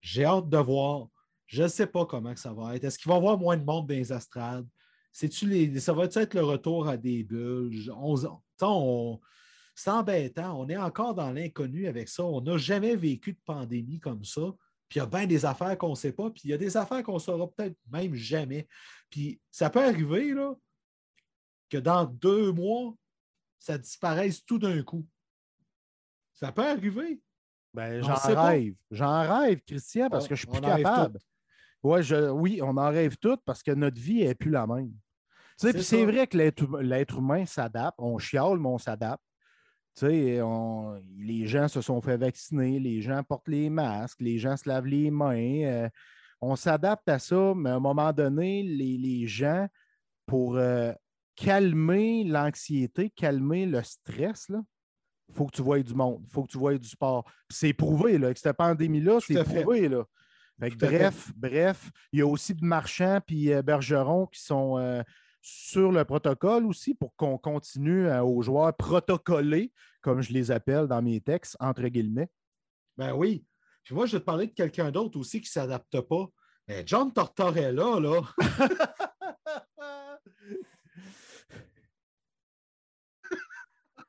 J'ai 0.00 0.24
hâte 0.24 0.48
de 0.48 0.58
voir. 0.58 1.06
Je 1.46 1.62
ne 1.62 1.68
sais 1.68 1.86
pas 1.86 2.04
comment 2.04 2.34
que 2.34 2.40
ça 2.40 2.52
va 2.52 2.74
être. 2.74 2.84
Est-ce 2.84 2.98
qu'il 2.98 3.08
va 3.08 3.14
y 3.14 3.18
avoir 3.18 3.38
moins 3.38 3.56
de 3.56 3.64
monde 3.64 3.86
dans 3.86 3.94
les 3.94 4.10
astrades? 4.10 4.66
Les, 5.42 5.80
ça 5.80 5.92
va 5.92 6.04
être 6.04 6.34
le 6.34 6.44
retour 6.44 6.88
à 6.88 6.96
des 6.96 7.24
bulles? 7.24 7.90
On- 7.96 8.14
on- 8.60 9.20
c'est 9.74 9.90
embêtant. 9.90 10.60
On 10.60 10.68
est 10.68 10.76
encore 10.76 11.14
dans 11.14 11.30
l'inconnu 11.30 11.86
avec 11.86 12.08
ça. 12.08 12.24
On 12.24 12.40
n'a 12.40 12.56
jamais 12.58 12.96
vécu 12.96 13.32
de 13.32 13.38
pandémie 13.44 14.00
comme 14.00 14.24
ça. 14.24 14.42
Puis 14.88 14.98
il 14.98 15.02
y 15.02 15.02
a 15.02 15.06
bien 15.06 15.26
des 15.26 15.44
affaires 15.44 15.76
qu'on 15.78 15.90
ne 15.90 15.94
sait 15.94 16.12
pas. 16.12 16.30
Puis 16.30 16.42
il 16.44 16.50
y 16.50 16.54
a 16.54 16.58
des 16.58 16.76
affaires 16.76 17.02
qu'on 17.02 17.14
ne 17.14 17.18
saura 17.18 17.48
peut-être 17.50 17.76
même 17.90 18.14
jamais. 18.14 18.66
Puis 19.10 19.40
ça 19.50 19.70
peut 19.70 19.84
arriver 19.84 20.32
là, 20.34 20.54
que 21.68 21.78
dans 21.78 22.04
deux 22.06 22.52
mois, 22.52 22.94
ça 23.58 23.76
disparaisse 23.78 24.44
tout 24.44 24.58
d'un 24.58 24.82
coup. 24.82 25.06
Ça 26.32 26.52
peut 26.52 26.66
arriver. 26.66 27.20
Ben, 27.74 28.02
j'en 28.02 28.14
rêve. 28.14 28.74
J'en 28.90 29.38
rêve, 29.40 29.60
Christian, 29.66 30.08
parce 30.08 30.24
On- 30.24 30.28
que 30.28 30.34
je 30.34 30.40
suis 30.40 30.48
plus 30.48 30.60
capable. 30.60 31.18
Ouais, 31.82 32.02
je, 32.02 32.30
oui, 32.30 32.60
on 32.62 32.76
en 32.76 32.90
rêve 32.90 33.16
toutes 33.18 33.40
parce 33.44 33.62
que 33.62 33.70
notre 33.70 34.00
vie 34.00 34.24
n'est 34.24 34.34
plus 34.34 34.50
la 34.50 34.66
même. 34.66 34.92
Tu 35.58 35.66
sais, 35.66 35.72
C'est 35.82 36.04
vrai 36.04 36.26
que 36.26 36.36
l'être 36.36 36.62
hum- 36.62 36.80
l'être 36.80 37.18
humain 37.18 37.44
s'adapte. 37.46 37.96
On 37.98 38.18
chiale, 38.18 38.58
mais 38.58 38.68
on 38.68 38.78
s'adapte. 38.78 39.22
Tu 39.96 40.06
sais, 40.06 40.40
on- 40.42 41.00
les 41.16 41.46
gens 41.46 41.66
se 41.68 41.80
sont 41.80 42.00
fait 42.00 42.16
vacciner, 42.16 42.78
les 42.78 43.00
gens 43.02 43.22
portent 43.24 43.48
les 43.48 43.68
masques, 43.70 44.20
les 44.20 44.38
gens 44.38 44.56
se 44.56 44.68
lavent 44.68 44.86
les 44.86 45.10
mains. 45.10 45.64
euh, 45.64 45.88
on 46.40 46.54
s'adapte 46.54 47.08
à 47.08 47.18
ça, 47.18 47.52
mais 47.56 47.70
à 47.70 47.74
un 47.76 47.80
moment 47.80 48.12
donné, 48.12 48.62
les, 48.62 48.96
les 48.96 49.26
gens, 49.26 49.66
pour 50.26 50.56
euh, 50.56 50.92
calmer 51.34 52.22
l'anxiété, 52.24 53.10
calmer 53.10 53.66
le 53.66 53.82
stress, 53.82 54.46
il 54.50 55.34
faut 55.34 55.46
que 55.46 55.56
tu 55.56 55.62
voies 55.62 55.82
du 55.82 55.94
monde, 55.94 56.22
il 56.24 56.30
faut 56.32 56.44
que 56.44 56.50
tu 56.52 56.58
voies 56.58 56.78
du 56.78 56.88
sport. 56.88 57.24
C'est 57.50 57.72
prouvé, 57.72 58.18
là, 58.18 58.26
avec 58.26 58.38
cette 58.38 58.56
pandémie-là, 58.56 59.18
c'est 59.20 59.34
prouvé. 59.62 59.88
Là. 59.88 60.04
Fait 60.60 60.70
que 60.70 60.76
bref, 60.76 61.32
bref, 61.36 61.90
il 62.12 62.18
y 62.18 62.22
a 62.22 62.26
aussi 62.26 62.54
de 62.54 62.64
marchands 62.64 63.20
puis 63.24 63.52
euh, 63.52 63.62
Bergeron 63.62 64.26
qui 64.26 64.42
sont 64.42 64.76
euh, 64.78 65.02
sur 65.40 65.92
le 65.92 66.04
protocole 66.04 66.66
aussi 66.66 66.94
pour 66.94 67.14
qu'on 67.14 67.38
continue 67.38 68.06
euh, 68.06 68.22
aux 68.22 68.42
joueurs 68.42 68.76
protocolés, 68.76 69.72
comme 70.00 70.20
je 70.20 70.32
les 70.32 70.50
appelle 70.50 70.88
dans 70.88 71.00
mes 71.00 71.20
textes, 71.20 71.56
entre 71.60 71.86
guillemets. 71.86 72.28
Ben 72.96 73.12
oui. 73.14 73.44
Puis 73.84 73.94
moi, 73.94 74.06
je 74.06 74.16
vais 74.16 74.20
te 74.20 74.24
parler 74.24 74.48
de 74.48 74.52
quelqu'un 74.52 74.90
d'autre 74.90 75.18
aussi 75.18 75.40
qui 75.40 75.48
ne 75.48 75.52
s'adapte 75.52 76.00
pas. 76.00 76.26
Mais 76.66 76.82
John 76.84 77.12
Tortorella, 77.12 78.00
là. 78.00 78.20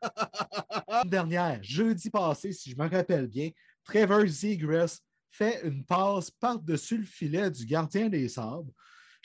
dernière, 1.05 1.61
jeudi 1.61 2.09
passé, 2.09 2.51
si 2.53 2.71
je 2.71 2.77
me 2.77 2.89
rappelle 2.89 3.27
bien, 3.27 3.51
Trevor 3.83 4.25
Zegras 4.25 4.99
fait 5.31 5.61
une 5.63 5.85
passe 5.85 6.31
par-dessus 6.31 6.97
le 6.97 7.05
filet 7.05 7.49
du 7.49 7.65
gardien 7.65 8.09
des 8.09 8.29
sables. 8.29 8.71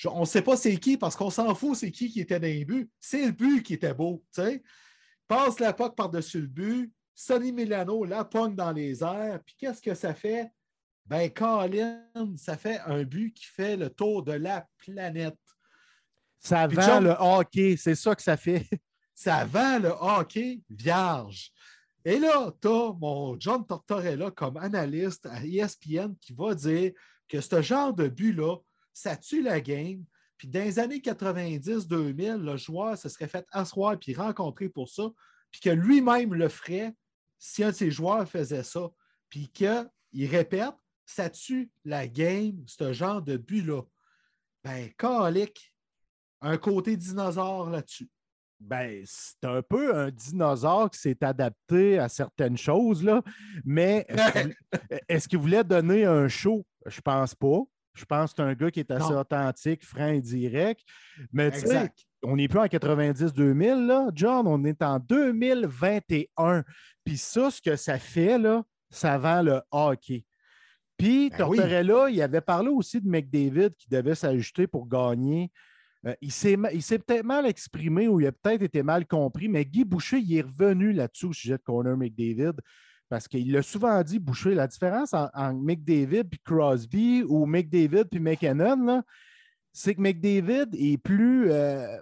on 0.04 0.20
ne 0.20 0.24
sait 0.24 0.42
pas 0.42 0.56
c'est 0.56 0.76
qui 0.76 0.96
parce 0.96 1.16
qu'on 1.16 1.30
s'en 1.30 1.54
fout, 1.54 1.76
c'est 1.76 1.90
qui 1.90 2.10
qui 2.10 2.20
était 2.20 2.40
dans 2.40 2.46
les 2.46 2.64
buts. 2.64 2.90
C'est 3.00 3.26
le 3.26 3.32
but 3.32 3.62
qui 3.62 3.74
était 3.74 3.94
beau. 3.94 4.24
sais. 4.30 4.62
Passe 5.26 5.58
la 5.58 5.72
POC 5.72 5.96
par-dessus 5.96 6.40
le 6.40 6.46
but. 6.46 6.92
Sonny 7.14 7.52
Milano 7.52 8.04
la 8.04 8.24
pogne 8.24 8.54
dans 8.54 8.72
les 8.72 9.02
airs. 9.02 9.40
Puis 9.44 9.54
qu'est-ce 9.58 9.80
que 9.80 9.94
ça 9.94 10.14
fait? 10.14 10.50
Ben, 11.06 11.30
Colin, 11.30 12.02
ça 12.36 12.56
fait 12.56 12.80
un 12.86 13.04
but 13.04 13.32
qui 13.32 13.44
fait 13.44 13.76
le 13.76 13.90
tour 13.90 14.22
de 14.22 14.32
la 14.32 14.66
planète. 14.78 15.38
Ça 16.38 16.66
vend 16.66 17.00
le 17.00 17.14
hockey, 17.18 17.76
c'est 17.78 17.94
ça 17.94 18.14
que 18.14 18.22
ça 18.22 18.36
fait. 18.36 18.66
Ça 19.14 19.44
vend 19.44 19.78
le 19.78 19.92
hockey 19.98 20.60
vierge. 20.68 21.52
Et 22.04 22.18
là, 22.18 22.52
tu 22.60 22.68
as 22.68 22.92
mon 22.92 23.38
John 23.40 23.66
Tortorella 23.66 24.30
comme 24.30 24.58
analyste 24.58 25.26
à 25.26 25.44
ESPN 25.44 26.14
qui 26.20 26.34
va 26.34 26.54
dire 26.54 26.92
que 27.28 27.40
ce 27.40 27.62
genre 27.62 27.94
de 27.94 28.08
but-là, 28.08 28.56
ça 28.92 29.16
tue 29.16 29.42
la 29.42 29.60
game. 29.60 30.04
Puis 30.36 30.48
dans 30.48 30.62
les 30.62 30.78
années 30.78 30.98
90-2000, 30.98 32.36
le 32.36 32.56
joueur 32.56 32.98
se 32.98 33.08
serait 33.08 33.28
fait 33.28 33.46
asseoir 33.50 33.98
puis 33.98 34.14
rencontrer 34.14 34.68
pour 34.68 34.88
ça, 34.88 35.10
puis 35.50 35.60
que 35.60 35.70
lui-même 35.70 36.34
le 36.34 36.48
ferait 36.48 36.94
si 37.38 37.64
un 37.64 37.70
de 37.70 37.74
ses 37.74 37.90
joueurs 37.90 38.28
faisait 38.28 38.62
ça. 38.62 38.90
Puis 39.30 39.48
qu'il 39.48 40.30
répète, 40.30 40.74
ça 41.06 41.30
tue 41.30 41.70
la 41.84 42.06
game, 42.06 42.62
ce 42.66 42.92
genre 42.92 43.22
de 43.22 43.36
but-là. 43.36 43.82
Ben, 44.62 44.90
calique, 44.98 45.74
un 46.40 46.56
côté 46.58 46.96
dinosaure 46.96 47.70
là-dessus. 47.70 48.08
Ben, 48.60 49.02
c'est 49.04 49.44
un 49.44 49.62
peu 49.62 49.94
un 49.94 50.10
dinosaure 50.10 50.90
qui 50.90 50.98
s'est 50.98 51.22
adapté 51.22 51.98
à 51.98 52.08
certaines 52.08 52.56
choses, 52.56 53.02
là. 53.02 53.22
Mais 53.64 54.06
est-ce 55.08 55.28
qu'il 55.28 55.38
voulait 55.38 55.64
donner 55.64 56.04
un 56.04 56.28
show? 56.28 56.64
Je 56.86 57.00
pense 57.00 57.34
pas. 57.34 57.60
Je 57.94 58.04
pense 58.04 58.32
que 58.32 58.36
c'est 58.36 58.42
un 58.42 58.54
gars 58.54 58.70
qui 58.70 58.80
est 58.80 58.90
assez 58.90 59.12
authentique, 59.12 59.84
franc 59.84 60.08
et 60.08 60.20
direct. 60.20 60.80
Mais 61.32 61.50
tu 61.50 61.60
sais, 61.60 61.90
on 62.24 62.36
n'est 62.36 62.48
plus 62.48 62.58
en 62.58 62.66
90-2000, 62.66 63.86
là, 63.86 64.10
John, 64.14 64.46
on 64.46 64.64
est 64.64 64.82
en 64.82 64.98
2021. 64.98 66.64
Puis 67.04 67.18
ça, 67.18 67.50
ce 67.50 67.60
que 67.60 67.76
ça 67.76 67.98
fait, 67.98 68.38
là, 68.38 68.64
ça 68.90 69.18
vend 69.18 69.42
le 69.42 69.60
hockey. 69.70 70.24
Puis, 70.96 71.30
ben 71.30 71.38
Tortorella, 71.38 72.08
il 72.08 72.22
avait 72.22 72.40
parlé 72.40 72.68
aussi 72.68 73.00
de 73.00 73.08
McDavid 73.08 73.70
qui 73.76 73.88
devait 73.88 74.14
s'ajuster 74.14 74.66
pour 74.66 74.88
gagner 74.88 75.50
euh, 76.06 76.14
il 76.20 76.32
s'est 76.32 76.56
peut-être 76.56 77.24
mal 77.24 77.46
exprimé 77.46 78.08
ou 78.08 78.20
il 78.20 78.26
a 78.26 78.32
peut-être 78.32 78.62
été 78.62 78.82
mal 78.82 79.06
compris, 79.06 79.48
mais 79.48 79.64
Guy 79.64 79.84
Boucher, 79.84 80.18
il 80.18 80.36
est 80.36 80.42
revenu 80.42 80.92
là-dessus 80.92 81.26
au 81.26 81.32
sujet 81.32 81.56
de 81.56 81.62
Connor 81.62 81.96
McDavid 81.96 82.52
parce 83.08 83.28
qu'il 83.28 83.52
l'a 83.52 83.62
souvent 83.62 84.02
dit, 84.02 84.18
Boucher, 84.18 84.54
la 84.54 84.66
différence 84.66 85.14
entre 85.14 85.52
McDavid 85.54 86.24
et 86.32 86.38
Crosby 86.44 87.22
ou 87.26 87.46
McDavid 87.46 88.04
puis 88.10 88.20
McKinnon, 88.20 89.02
c'est 89.72 89.94
que 89.94 90.00
McDavid 90.00 90.68
est 90.72 90.98
plus 90.98 91.50
euh, 91.50 91.96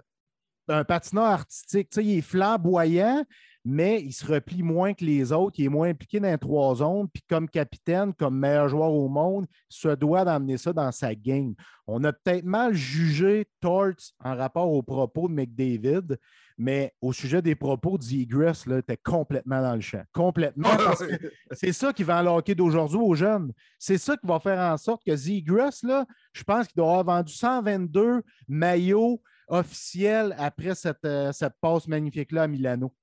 un 0.67 0.83
patineur 0.83 1.25
artistique. 1.25 1.89
il 1.97 2.17
est 2.17 2.21
flamboyant, 2.21 3.23
mais 3.65 4.01
il 4.01 4.11
se 4.11 4.25
replie 4.25 4.61
moins 4.61 4.93
que 4.93 5.05
les 5.05 5.31
autres, 5.31 5.59
il 5.59 5.65
est 5.65 5.69
moins 5.69 5.89
impliqué 5.89 6.19
dans 6.19 6.29
les 6.29 6.37
trois 6.37 6.75
zones, 6.75 7.07
puis 7.07 7.23
comme 7.29 7.47
capitaine, 7.47 8.13
comme 8.13 8.37
meilleur 8.37 8.67
joueur 8.67 8.91
au 8.91 9.07
monde, 9.07 9.45
il 9.71 9.75
se 9.75 9.87
doit 9.95 10.25
d'amener 10.25 10.57
ça 10.57 10.73
dans 10.73 10.91
sa 10.91 11.15
game. 11.15 11.53
On 11.87 12.03
a 12.03 12.11
peut-être 12.11 12.43
mal 12.43 12.73
jugé 12.73 13.47
Torts 13.61 14.13
en 14.23 14.35
rapport 14.35 14.71
aux 14.71 14.83
propos 14.83 15.29
de 15.29 15.33
McDavid, 15.33 16.17
mais 16.57 16.93
au 17.01 17.13
sujet 17.13 17.41
des 17.41 17.55
propos 17.55 17.97
de 17.97 18.03
Zegras, 18.03 18.63
il 18.67 18.73
était 18.73 18.97
complètement 18.97 19.61
dans 19.61 19.75
le 19.75 19.81
champ. 19.81 20.03
Complètement. 20.13 20.69
c'est 21.51 21.73
ça 21.73 21.93
qui 21.93 22.03
va 22.03 22.19
enloquer 22.19 22.55
d'aujourd'hui 22.55 22.99
aux 22.99 23.15
jeunes. 23.15 23.53
C'est 23.79 23.97
ça 23.97 24.17
qui 24.17 24.27
va 24.27 24.39
faire 24.39 24.59
en 24.59 24.77
sorte 24.77 25.03
que 25.05 25.15
Zegras, 25.15 25.79
là, 25.83 26.05
je 26.33 26.43
pense 26.43 26.67
qu'il 26.67 26.75
doit 26.75 26.99
avoir 26.99 27.17
vendu 27.17 27.33
122 27.33 28.23
maillots 28.47 29.21
officiels 29.47 30.35
après 30.37 30.75
cette, 30.75 31.05
euh, 31.05 31.31
cette 31.31 31.53
passe 31.59 31.87
magnifique-là 31.87 32.43
à 32.43 32.47
Milano. 32.47 32.93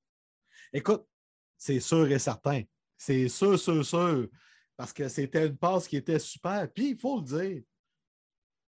Écoute, 0.72 1.06
c'est 1.56 1.80
sûr 1.80 2.10
et 2.10 2.18
certain. 2.18 2.62
C'est 2.96 3.28
sûr, 3.28 3.58
sûr, 3.58 3.84
sûr. 3.84 4.28
Parce 4.76 4.92
que 4.92 5.08
c'était 5.08 5.46
une 5.46 5.56
passe 5.56 5.86
qui 5.86 5.96
était 5.96 6.18
super. 6.18 6.70
Puis, 6.72 6.90
il 6.90 6.98
faut 6.98 7.20
le 7.20 7.24
dire, 7.24 7.62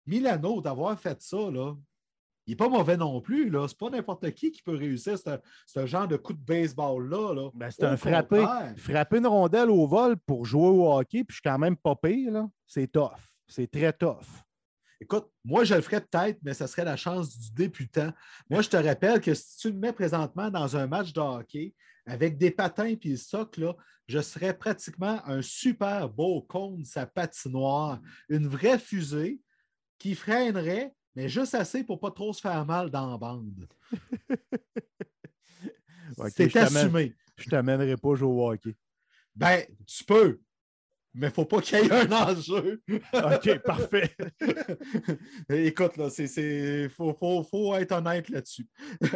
Milano, 0.06 0.60
d'avoir 0.60 0.98
fait 0.98 1.20
ça, 1.20 1.50
là, 1.50 1.74
il 2.46 2.52
n'est 2.52 2.56
pas 2.56 2.70
mauvais 2.70 2.96
non 2.96 3.20
plus. 3.20 3.52
Ce 3.52 3.56
n'est 3.58 3.74
pas 3.78 3.90
n'importe 3.90 4.30
qui 4.32 4.50
qui 4.50 4.62
peut 4.62 4.74
réussir 4.74 5.18
ce, 5.18 5.86
genre 5.86 6.08
de 6.08 6.16
coup 6.16 6.32
de 6.32 6.42
baseball-là. 6.42 7.34
Là. 7.34 7.50
Ben, 7.52 7.70
c'est 7.70 7.84
un 7.84 7.98
frappé. 7.98 8.42
Frapper 8.78 9.18
une 9.18 9.26
rondelle 9.26 9.68
au 9.68 9.86
vol 9.86 10.16
pour 10.16 10.46
jouer 10.46 10.68
au 10.68 10.90
hockey, 10.90 11.24
puis 11.24 11.34
je 11.34 11.34
suis 11.34 11.42
quand 11.42 11.58
même 11.58 11.76
pas 11.76 11.94
pire. 11.94 12.48
C'est 12.66 12.90
tough. 12.90 13.12
C'est 13.46 13.70
très 13.70 13.92
tough. 13.92 14.24
Écoute, 14.98 15.30
moi, 15.44 15.64
je 15.64 15.74
le 15.74 15.82
ferais 15.82 16.00
peut-être, 16.00 16.38
mais 16.42 16.54
ce 16.54 16.66
serait 16.66 16.86
la 16.86 16.96
chance 16.96 17.38
du 17.38 17.52
débutant. 17.52 18.12
Moi, 18.48 18.62
je 18.62 18.70
te 18.70 18.78
rappelle 18.78 19.20
que 19.20 19.34
si 19.34 19.58
tu 19.58 19.72
me 19.72 19.78
mets 19.78 19.92
présentement 19.92 20.50
dans 20.50 20.74
un 20.74 20.86
match 20.86 21.12
de 21.12 21.20
hockey 21.20 21.74
avec 22.08 22.38
des 22.38 22.50
patins 22.50 22.86
et 22.86 22.98
le 23.04 23.16
socle, 23.16 23.60
là, 23.60 23.76
je 24.06 24.20
serais 24.20 24.56
pratiquement 24.56 25.20
un 25.26 25.42
super 25.42 26.08
beau 26.08 26.42
cône 26.42 26.84
sa 26.84 27.06
patinoire, 27.06 28.00
une 28.28 28.48
vraie 28.48 28.78
fusée 28.78 29.40
qui 29.98 30.14
freinerait, 30.14 30.94
mais 31.14 31.28
juste 31.28 31.54
assez 31.54 31.84
pour 31.84 31.96
ne 31.96 32.00
pas 32.00 32.10
trop 32.10 32.32
se 32.32 32.40
faire 32.40 32.64
mal 32.64 32.90
dans 32.90 33.10
la 33.10 33.18
bande. 33.18 33.68
C'est 36.34 36.56
assumé. 36.56 37.14
Je 37.36 37.50
t'amènerai 37.50 37.96
pas 37.96 38.14
jouer 38.14 38.28
au 38.28 38.50
hockey. 38.50 38.74
Ben, 39.36 39.64
tu 39.86 40.04
peux, 40.04 40.40
mais 41.14 41.28
il 41.28 41.30
ne 41.30 41.34
faut 41.34 41.44
pas 41.44 41.60
qu'il 41.60 41.78
y 41.78 41.82
ait 41.82 41.92
un 41.92 42.12
enjeu. 42.12 42.82
OK, 43.12 43.58
parfait. 43.64 44.14
Écoute, 45.48 45.96
là, 45.96 46.08
il 46.18 46.88
faut, 46.90 47.74
être 47.74 47.92
honnête 47.92 48.28
là-dessus. 48.28 48.68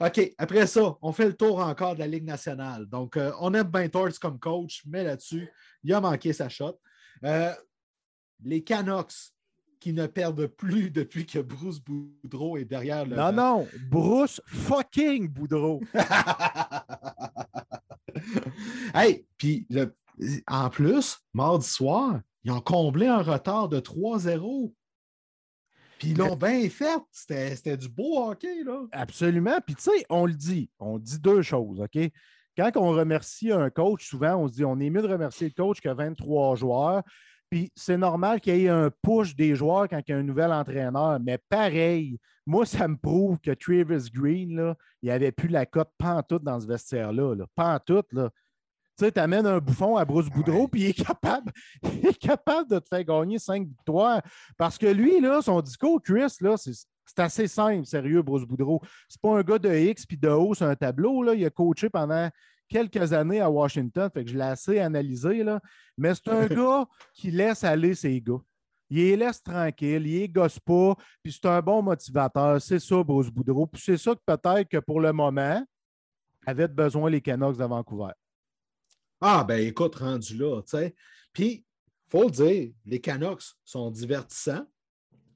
OK, 0.00 0.34
après 0.38 0.66
ça, 0.66 0.96
on 1.02 1.12
fait 1.12 1.26
le 1.26 1.34
tour 1.34 1.58
encore 1.60 1.94
de 1.94 2.00
la 2.00 2.06
Ligue 2.06 2.24
nationale. 2.24 2.86
Donc, 2.86 3.16
euh, 3.16 3.32
on 3.40 3.52
aime 3.54 3.68
Ben 3.68 3.88
Torts 3.90 4.18
comme 4.20 4.38
coach, 4.38 4.82
mais 4.86 5.04
là-dessus, 5.04 5.48
il 5.84 5.92
a 5.92 6.00
manqué 6.00 6.32
sa 6.32 6.48
shot. 6.48 6.78
Euh, 7.24 7.52
les 8.42 8.64
Canucks 8.64 9.32
qui 9.78 9.92
ne 9.92 10.06
perdent 10.06 10.46
plus 10.46 10.90
depuis 10.90 11.26
que 11.26 11.38
Bruce 11.38 11.80
Boudreau 11.80 12.56
est 12.56 12.64
derrière 12.64 13.04
le. 13.04 13.16
Non, 13.16 13.32
non, 13.32 13.68
Bruce 13.90 14.40
fucking 14.46 15.28
Boudreau. 15.28 15.80
hey, 18.94 19.26
puis 19.36 19.66
le 19.68 19.94
en 20.46 20.70
plus, 20.70 21.18
mardi 21.34 21.66
soir, 21.66 22.20
ils 22.44 22.52
ont 22.52 22.60
comblé 22.60 23.06
un 23.06 23.22
retard 23.22 23.68
de 23.68 23.80
3-0. 23.80 24.72
Puis 25.98 26.10
ils 26.10 26.16
l'ont 26.18 26.36
bien 26.36 26.68
fait. 26.68 27.00
C'était 27.10 27.76
du 27.76 27.88
beau 27.88 28.22
hockey, 28.22 28.62
là. 28.64 28.86
Absolument. 28.92 29.58
Puis 29.64 29.74
tu 29.76 29.82
sais, 29.82 30.04
on 30.10 30.26
le 30.26 30.34
dit. 30.34 30.70
On 30.78 30.98
dit 30.98 31.18
deux 31.18 31.42
choses, 31.42 31.80
OK? 31.80 31.98
Quand 32.56 32.70
on 32.76 32.90
remercie 32.90 33.52
un 33.52 33.68
coach, 33.70 34.08
souvent, 34.08 34.36
on 34.36 34.48
se 34.48 34.54
dit 34.54 34.64
on 34.64 34.78
est 34.78 34.90
mieux 34.90 35.02
de 35.02 35.08
remercier 35.08 35.48
le 35.48 35.54
coach 35.54 35.80
que 35.80 35.88
23 35.88 36.56
joueurs. 36.56 37.02
Puis 37.50 37.70
c'est 37.74 37.96
normal 37.96 38.40
qu'il 38.40 38.56
y 38.56 38.64
ait 38.64 38.68
un 38.68 38.90
push 39.02 39.34
des 39.36 39.54
joueurs 39.54 39.88
quand 39.88 40.00
il 40.06 40.10
y 40.10 40.14
a 40.14 40.18
un 40.18 40.22
nouvel 40.22 40.52
entraîneur. 40.52 41.18
Mais 41.20 41.38
pareil, 41.48 42.18
moi, 42.46 42.66
ça 42.66 42.88
me 42.88 42.96
prouve 42.96 43.38
que 43.38 43.52
Travis 43.52 44.10
Green, 44.10 44.56
là, 44.56 44.76
il 45.02 45.10
avait 45.10 45.32
plus 45.32 45.48
la 45.48 45.66
cote 45.66 45.90
pantoute 45.98 46.42
dans 46.42 46.60
ce 46.60 46.66
vestiaire-là. 46.66 47.34
Là. 47.34 47.46
Pantoute, 47.54 48.12
là. 48.12 48.30
Tu 48.96 49.04
sais, 49.04 49.18
amènes 49.18 49.46
un 49.46 49.58
bouffon 49.58 49.96
à 49.96 50.04
Bruce 50.04 50.30
Boudreau, 50.30 50.68
puis 50.68 50.82
il 50.82 50.86
est, 50.88 51.04
capable, 51.06 51.52
il 51.82 52.06
est 52.06 52.18
capable 52.18 52.70
de 52.70 52.78
te 52.78 52.88
faire 52.88 53.04
gagner 53.04 53.38
cinq 53.38 53.66
victoires. 53.66 54.22
Parce 54.56 54.78
que 54.78 54.86
lui, 54.86 55.20
là, 55.20 55.42
son 55.42 55.60
discours, 55.60 56.00
Chris, 56.02 56.34
là, 56.40 56.56
c'est. 56.56 56.72
assez 57.18 57.46
simple, 57.46 57.84
sérieux, 57.84 58.22
Bruce 58.22 58.44
Boudreau. 58.44 58.80
C'est 59.08 59.20
pas 59.20 59.38
un 59.38 59.42
gars 59.42 59.58
de 59.58 59.74
X 59.74 60.06
puis 60.06 60.16
de 60.16 60.28
haut 60.28 60.54
sur 60.54 60.66
un 60.66 60.74
tableau. 60.74 61.22
Là. 61.22 61.34
Il 61.34 61.44
a 61.44 61.50
coaché 61.50 61.90
pendant 61.90 62.30
quelques 62.68 63.12
années 63.12 63.40
à 63.40 63.50
Washington, 63.50 64.10
fait 64.12 64.24
que 64.24 64.30
je 64.30 64.36
l'ai 64.36 64.44
assez 64.44 64.78
analysé. 64.78 65.44
Là. 65.44 65.60
Mais 65.96 66.14
c'est 66.14 66.28
un 66.28 66.46
gars 66.46 66.86
qui 67.12 67.30
laisse 67.30 67.64
aller 67.64 67.94
ses 67.94 68.20
gars. 68.20 68.40
Il 68.88 68.98
les 68.98 69.16
laisse 69.16 69.42
tranquille, 69.42 70.06
il 70.06 70.20
les 70.20 70.28
gosse 70.28 70.60
pas, 70.60 70.94
puis 71.22 71.32
c'est 71.32 71.46
un 71.46 71.60
bon 71.60 71.82
motivateur. 71.82 72.60
C'est 72.62 72.78
ça, 72.78 73.02
Bruce 73.02 73.30
Boudreau. 73.30 73.66
Puis 73.66 73.82
c'est 73.84 73.96
ça 73.96 74.14
que 74.14 74.20
peut-être 74.24 74.68
que 74.68 74.78
pour 74.78 75.00
le 75.00 75.12
moment, 75.12 75.62
avait 76.46 76.68
besoin 76.68 77.10
les 77.10 77.20
Canucks 77.20 77.58
de 77.58 77.64
Vancouver. 77.64 78.12
Ah, 79.20 79.44
ben 79.44 79.60
écoute, 79.60 79.96
rendu 79.96 80.36
là, 80.36 80.60
tu 80.62 80.70
sais. 80.70 80.94
Puis, 81.32 81.64
il 82.06 82.10
faut 82.10 82.24
le 82.24 82.30
dire, 82.30 82.72
les 82.84 83.00
Canucks 83.00 83.42
sont 83.64 83.90
divertissants 83.90 84.66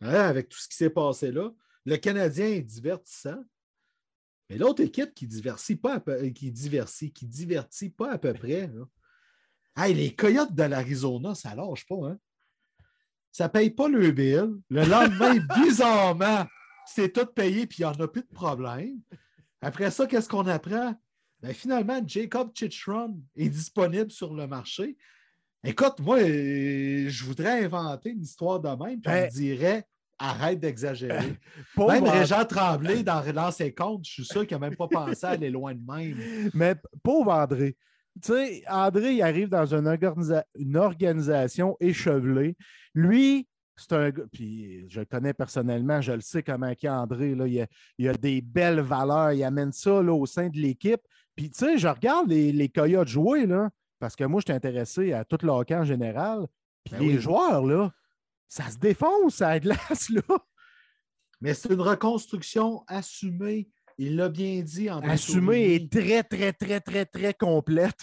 hein, 0.00 0.14
avec 0.14 0.48
tout 0.48 0.58
ce 0.58 0.68
qui 0.68 0.76
s'est 0.76 0.90
passé 0.90 1.32
là. 1.32 1.50
Le 1.84 1.96
Canadien 1.96 2.46
est 2.46 2.62
divertissant. 2.62 3.42
Mais 4.48 4.58
l'autre 4.58 4.82
équipe 4.82 5.14
qui 5.14 5.26
divertit 5.26 5.76
pas 5.76 6.00
qui 6.34 6.50
divertit, 6.50 7.12
qui 7.12 7.26
divertit 7.26 7.90
pas 7.90 8.12
à 8.12 8.18
peu 8.18 8.32
près. 8.32 8.70
Hey, 9.76 9.94
les 9.94 10.14
Coyotes 10.14 10.54
de 10.54 10.64
l'Arizona, 10.64 11.34
ça 11.34 11.54
lâche 11.54 11.86
pas, 11.86 12.08
hein? 12.08 12.18
ça 13.32 13.44
ne 13.44 13.48
paye 13.50 13.70
pas 13.70 13.88
le 13.88 14.10
bill. 14.10 14.56
Le 14.68 14.84
lendemain, 14.84 15.36
bizarrement, 15.62 16.46
c'est 16.86 17.12
tout 17.12 17.26
payé 17.26 17.66
puis 17.66 17.78
il 17.80 17.86
n'y 17.86 17.86
en 17.86 18.00
a 18.00 18.08
plus 18.08 18.22
de 18.22 18.34
problème. 18.34 19.00
Après 19.60 19.90
ça, 19.90 20.06
qu'est-ce 20.06 20.28
qu'on 20.28 20.46
apprend? 20.46 20.94
Ben, 21.42 21.54
finalement, 21.54 22.00
Jacob 22.06 22.50
Chichron 22.54 23.18
est 23.36 23.48
disponible 23.48 24.10
sur 24.10 24.34
le 24.34 24.46
marché. 24.46 24.96
Écoute, 25.64 26.00
moi, 26.00 26.18
euh, 26.18 27.08
je 27.08 27.24
voudrais 27.24 27.64
inventer 27.64 28.10
une 28.10 28.22
histoire 28.22 28.60
de 28.60 28.68
même, 28.68 29.00
puis 29.00 29.10
on 29.12 29.20
Ben- 29.22 29.28
dirait 29.30 29.84
arrête 30.18 30.60
d'exagérer. 30.60 31.34
Même 31.78 32.04
Régent 32.04 32.44
Tremblay, 32.44 33.02
dans 33.02 33.22
Relance 33.22 33.56
ses 33.56 33.72
comptes, 33.72 34.04
je 34.06 34.12
suis 34.12 34.24
sûr 34.24 34.46
qu'il 34.46 34.58
n'a 34.58 34.68
même 34.68 34.76
pas 34.76 34.86
pensé 34.86 35.24
à 35.24 35.30
aller 35.30 35.48
loin 35.48 35.74
de 35.74 35.80
même. 35.80 36.50
Mais 36.54 36.74
pauvre 37.02 37.32
André. 37.32 37.74
Tu 38.22 38.32
sais, 38.32 38.62
André, 38.68 39.14
il 39.14 39.22
arrive 39.22 39.48
dans 39.48 39.74
une, 39.74 39.86
organisa- 39.86 40.44
une 40.58 40.76
organisation 40.76 41.74
échevelée. 41.80 42.54
Lui, 42.94 43.48
c'est 43.76 43.92
un 43.94 44.10
gars, 44.10 44.24
puis 44.30 44.84
je 44.90 45.00
le 45.00 45.06
connais 45.06 45.32
personnellement, 45.32 46.02
je 46.02 46.12
le 46.12 46.20
sais 46.20 46.42
comment 46.42 46.66
est 46.68 46.86
André. 46.86 47.34
Là, 47.34 47.46
il, 47.46 47.62
a, 47.62 47.66
il 47.96 48.08
a 48.08 48.12
des 48.12 48.42
belles 48.42 48.80
valeurs, 48.80 49.32
il 49.32 49.42
amène 49.42 49.72
ça 49.72 50.02
là, 50.02 50.12
au 50.12 50.26
sein 50.26 50.50
de 50.50 50.58
l'équipe. 50.58 51.00
Puis, 51.36 51.50
tu 51.50 51.58
sais, 51.58 51.78
je 51.78 51.88
regarde 51.88 52.28
les, 52.28 52.52
les 52.52 52.68
Coyotes 52.68 53.08
jouer, 53.08 53.46
là, 53.46 53.70
parce 53.98 54.16
que 54.16 54.24
moi, 54.24 54.40
je 54.40 54.50
suis 54.50 54.56
intéressé 54.56 55.12
à 55.12 55.24
tout 55.24 55.38
le 55.42 55.50
hockey 55.50 55.74
en 55.74 55.84
général. 55.84 56.46
Puis 56.84 56.94
Ben 56.94 57.00
les 57.00 57.14
oui. 57.16 57.20
joueurs, 57.20 57.64
là, 57.64 57.92
ça 58.48 58.68
se 58.70 58.78
défonce 58.78 59.40
à 59.42 59.50
la 59.50 59.60
glace, 59.60 60.10
là. 60.10 60.22
Mais 61.40 61.54
c'est 61.54 61.72
une 61.72 61.80
reconstruction 61.80 62.84
assumée. 62.86 63.68
Il 63.96 64.16
l'a 64.16 64.28
bien 64.28 64.62
dit 64.62 64.90
en 64.90 65.00
Assumée 65.00 65.74
et 65.74 65.88
très, 65.88 66.22
très, 66.22 66.52
très, 66.52 66.80
très, 66.80 67.04
très 67.04 67.34
complète. 67.34 67.98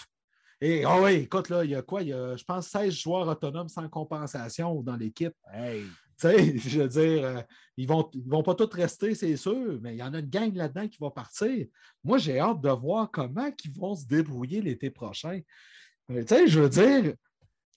Et 0.62 0.84
ah 0.84 1.02
oui, 1.02 1.14
écoute, 1.14 1.50
là, 1.50 1.64
il 1.64 1.72
y 1.72 1.76
a 1.76 1.82
quoi? 1.82 2.02
Il 2.02 2.10
y 2.10 2.14
a, 2.14 2.36
je 2.36 2.44
pense, 2.44 2.68
16 2.68 2.94
joueurs 2.94 3.28
autonomes 3.28 3.70
sans 3.70 3.88
compensation 3.90 4.82
dans 4.82 4.96
l'équipe. 4.96 5.34
Hey. 5.52 5.86
Je 6.24 6.82
veux 6.82 6.88
dire, 6.88 7.26
euh, 7.26 7.42
ils 7.78 7.88
ne 7.88 7.94
vont, 7.94 8.10
ils 8.14 8.28
vont 8.28 8.44
pas 8.44 8.56
tous 8.56 8.74
rester, 8.74 9.14
c'est 9.14 9.38
sûr, 9.38 9.80
mais 9.82 9.96
il 9.96 10.00
y 10.00 10.04
en 10.04 10.14
a 10.14 10.20
une 10.20 10.30
gang 10.30 10.54
là-dedans 10.56 10.88
qui 10.88 10.98
va 11.00 11.12
partir. 11.12 11.68
Moi, 12.04 12.18
j'ai 12.18 12.40
hâte 12.40 12.62
de 12.62 12.70
voir 12.70 13.10
comment 13.12 13.50
ils 13.64 13.80
vont 13.80 13.96
se 13.96 14.06
débrouiller 14.06 14.62
l'été 14.62 14.90
prochain. 14.90 15.42
Euh, 16.10 16.24
je 16.28 16.60
veux 16.60 16.70
dire, 16.70 17.14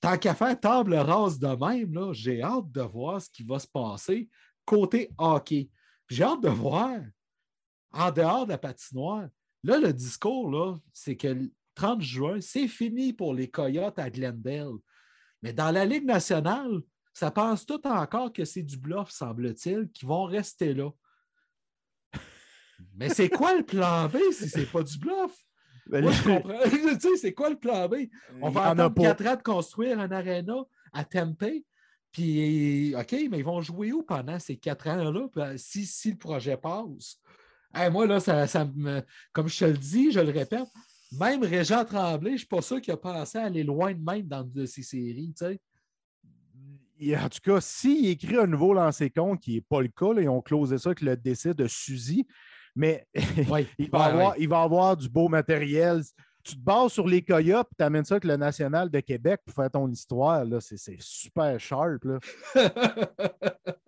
tant 0.00 0.16
qu'à 0.16 0.34
faire 0.34 0.58
table 0.58 0.94
rase 0.94 1.38
de 1.38 1.48
même, 1.48 2.12
j'ai 2.12 2.42
hâte 2.42 2.70
de 2.72 2.82
voir 2.82 3.20
ce 3.20 3.28
qui 3.28 3.42
va 3.42 3.58
se 3.58 3.68
passer 3.68 4.28
côté 4.64 5.10
hockey. 5.18 5.68
J'ai 6.08 6.24
hâte 6.24 6.42
de 6.42 6.48
voir, 6.48 6.98
en 7.92 8.10
dehors 8.10 8.46
de 8.46 8.52
la 8.52 8.58
patinoire, 8.58 9.28
là, 9.64 9.78
le 9.78 9.92
discours, 9.92 10.78
c'est 10.92 11.16
que 11.16 11.28
le 11.28 11.52
30 11.74 12.00
juin, 12.00 12.40
c'est 12.40 12.68
fini 12.68 13.12
pour 13.12 13.34
les 13.34 13.50
Coyotes 13.50 13.98
à 13.98 14.10
Glendale. 14.10 14.74
Mais 15.42 15.52
dans 15.52 15.70
la 15.70 15.84
Ligue 15.84 16.04
nationale, 16.04 16.80
ça 17.20 17.30
pense 17.30 17.66
tout 17.66 17.86
encore 17.86 18.32
que 18.32 18.46
c'est 18.46 18.62
du 18.62 18.78
bluff, 18.78 19.10
semble-t-il, 19.10 19.90
qui 19.90 20.06
vont 20.06 20.24
rester 20.24 20.72
là. 20.72 20.88
Mais 22.94 23.10
c'est 23.10 23.28
quoi 23.28 23.54
le 23.58 23.62
plan 23.62 24.08
B 24.08 24.16
si 24.32 24.48
c'est 24.48 24.64
pas 24.64 24.82
du 24.82 24.96
bluff? 24.96 25.30
Moi, 25.86 26.12
je 26.12 26.22
comprends. 26.22 26.58
tu 26.64 26.98
sais, 26.98 27.16
c'est 27.18 27.34
quoi 27.34 27.50
le 27.50 27.58
plan 27.58 27.86
B? 27.90 28.06
On 28.40 28.48
va 28.48 28.68
attendre 28.68 28.94
pas. 28.94 29.02
quatre 29.02 29.26
ans 29.26 29.36
de 29.36 29.42
construire 29.42 30.00
un 30.00 30.10
aréna 30.10 30.64
à 30.94 31.04
Tempe. 31.04 31.44
Puis, 32.10 32.94
OK, 32.96 33.12
mais 33.30 33.40
ils 33.40 33.44
vont 33.44 33.60
jouer 33.60 33.92
où 33.92 34.02
pendant 34.02 34.38
ces 34.38 34.56
quatre 34.56 34.88
ans-là? 34.88 35.28
Euh, 35.36 35.54
Si, 35.58 35.84
si 35.84 36.12
le 36.12 36.16
projet 36.16 36.56
passe. 36.56 37.18
Hey, 37.74 37.90
moi, 37.90 38.06
là, 38.06 38.18
ça, 38.18 38.46
ça 38.46 38.64
me. 38.64 39.02
Comme 39.34 39.48
je 39.48 39.58
te 39.58 39.64
le 39.66 39.76
dis, 39.76 40.10
je 40.10 40.20
le 40.20 40.30
répète, 40.30 40.68
même 41.12 41.42
Régent 41.42 41.84
Tremblay, 41.84 42.30
je 42.30 42.34
ne 42.34 42.38
suis 42.38 42.46
pas 42.46 42.62
sûr 42.62 42.80
qu'il 42.80 42.94
a 42.94 42.96
pensé 42.96 43.36
à 43.36 43.44
aller 43.44 43.62
loin 43.62 43.92
de 43.92 44.02
même 44.02 44.26
dans 44.26 44.42
de 44.42 44.64
ces 44.64 44.82
séries. 44.82 45.34
tu 45.36 45.44
sais. 45.44 45.60
Et 47.00 47.16
en 47.16 47.28
tout 47.28 47.40
cas, 47.42 47.60
s'il 47.60 48.08
écrit 48.08 48.36
un 48.36 48.46
nouveau 48.46 48.74
lancer 48.74 49.10
compte, 49.10 49.40
qui 49.40 49.54
n'est 49.54 49.60
pas 49.62 49.80
le 49.80 49.88
cas, 49.88 50.12
là, 50.12 50.20
ils 50.20 50.28
ont 50.28 50.42
closé 50.42 50.76
ça 50.76 50.90
avec 50.90 51.00
le 51.00 51.16
décès 51.16 51.54
de 51.54 51.66
Suzy, 51.66 52.26
mais 52.76 53.06
il, 53.14 53.44
va 53.44 53.54
ouais, 53.54 53.66
avoir, 53.78 54.28
ouais. 54.32 54.36
il 54.38 54.48
va 54.48 54.62
avoir 54.62 54.96
du 54.96 55.08
beau 55.08 55.28
matériel. 55.28 56.02
Tu 56.42 56.54
te 56.56 56.60
bases 56.60 56.92
sur 56.92 57.06
les 57.06 57.22
Coyotes, 57.22 57.68
tu 57.76 57.84
amènes 57.84 58.04
ça 58.04 58.14
avec 58.14 58.24
le 58.24 58.36
National 58.36 58.90
de 58.90 59.00
Québec 59.00 59.40
pour 59.44 59.54
faire 59.54 59.70
ton 59.70 59.90
histoire. 59.90 60.44
là. 60.44 60.60
C'est 60.60 60.76
c'est 60.76 61.00
super 61.00 61.58
sharp. 61.58 62.04
Là. 62.04 62.18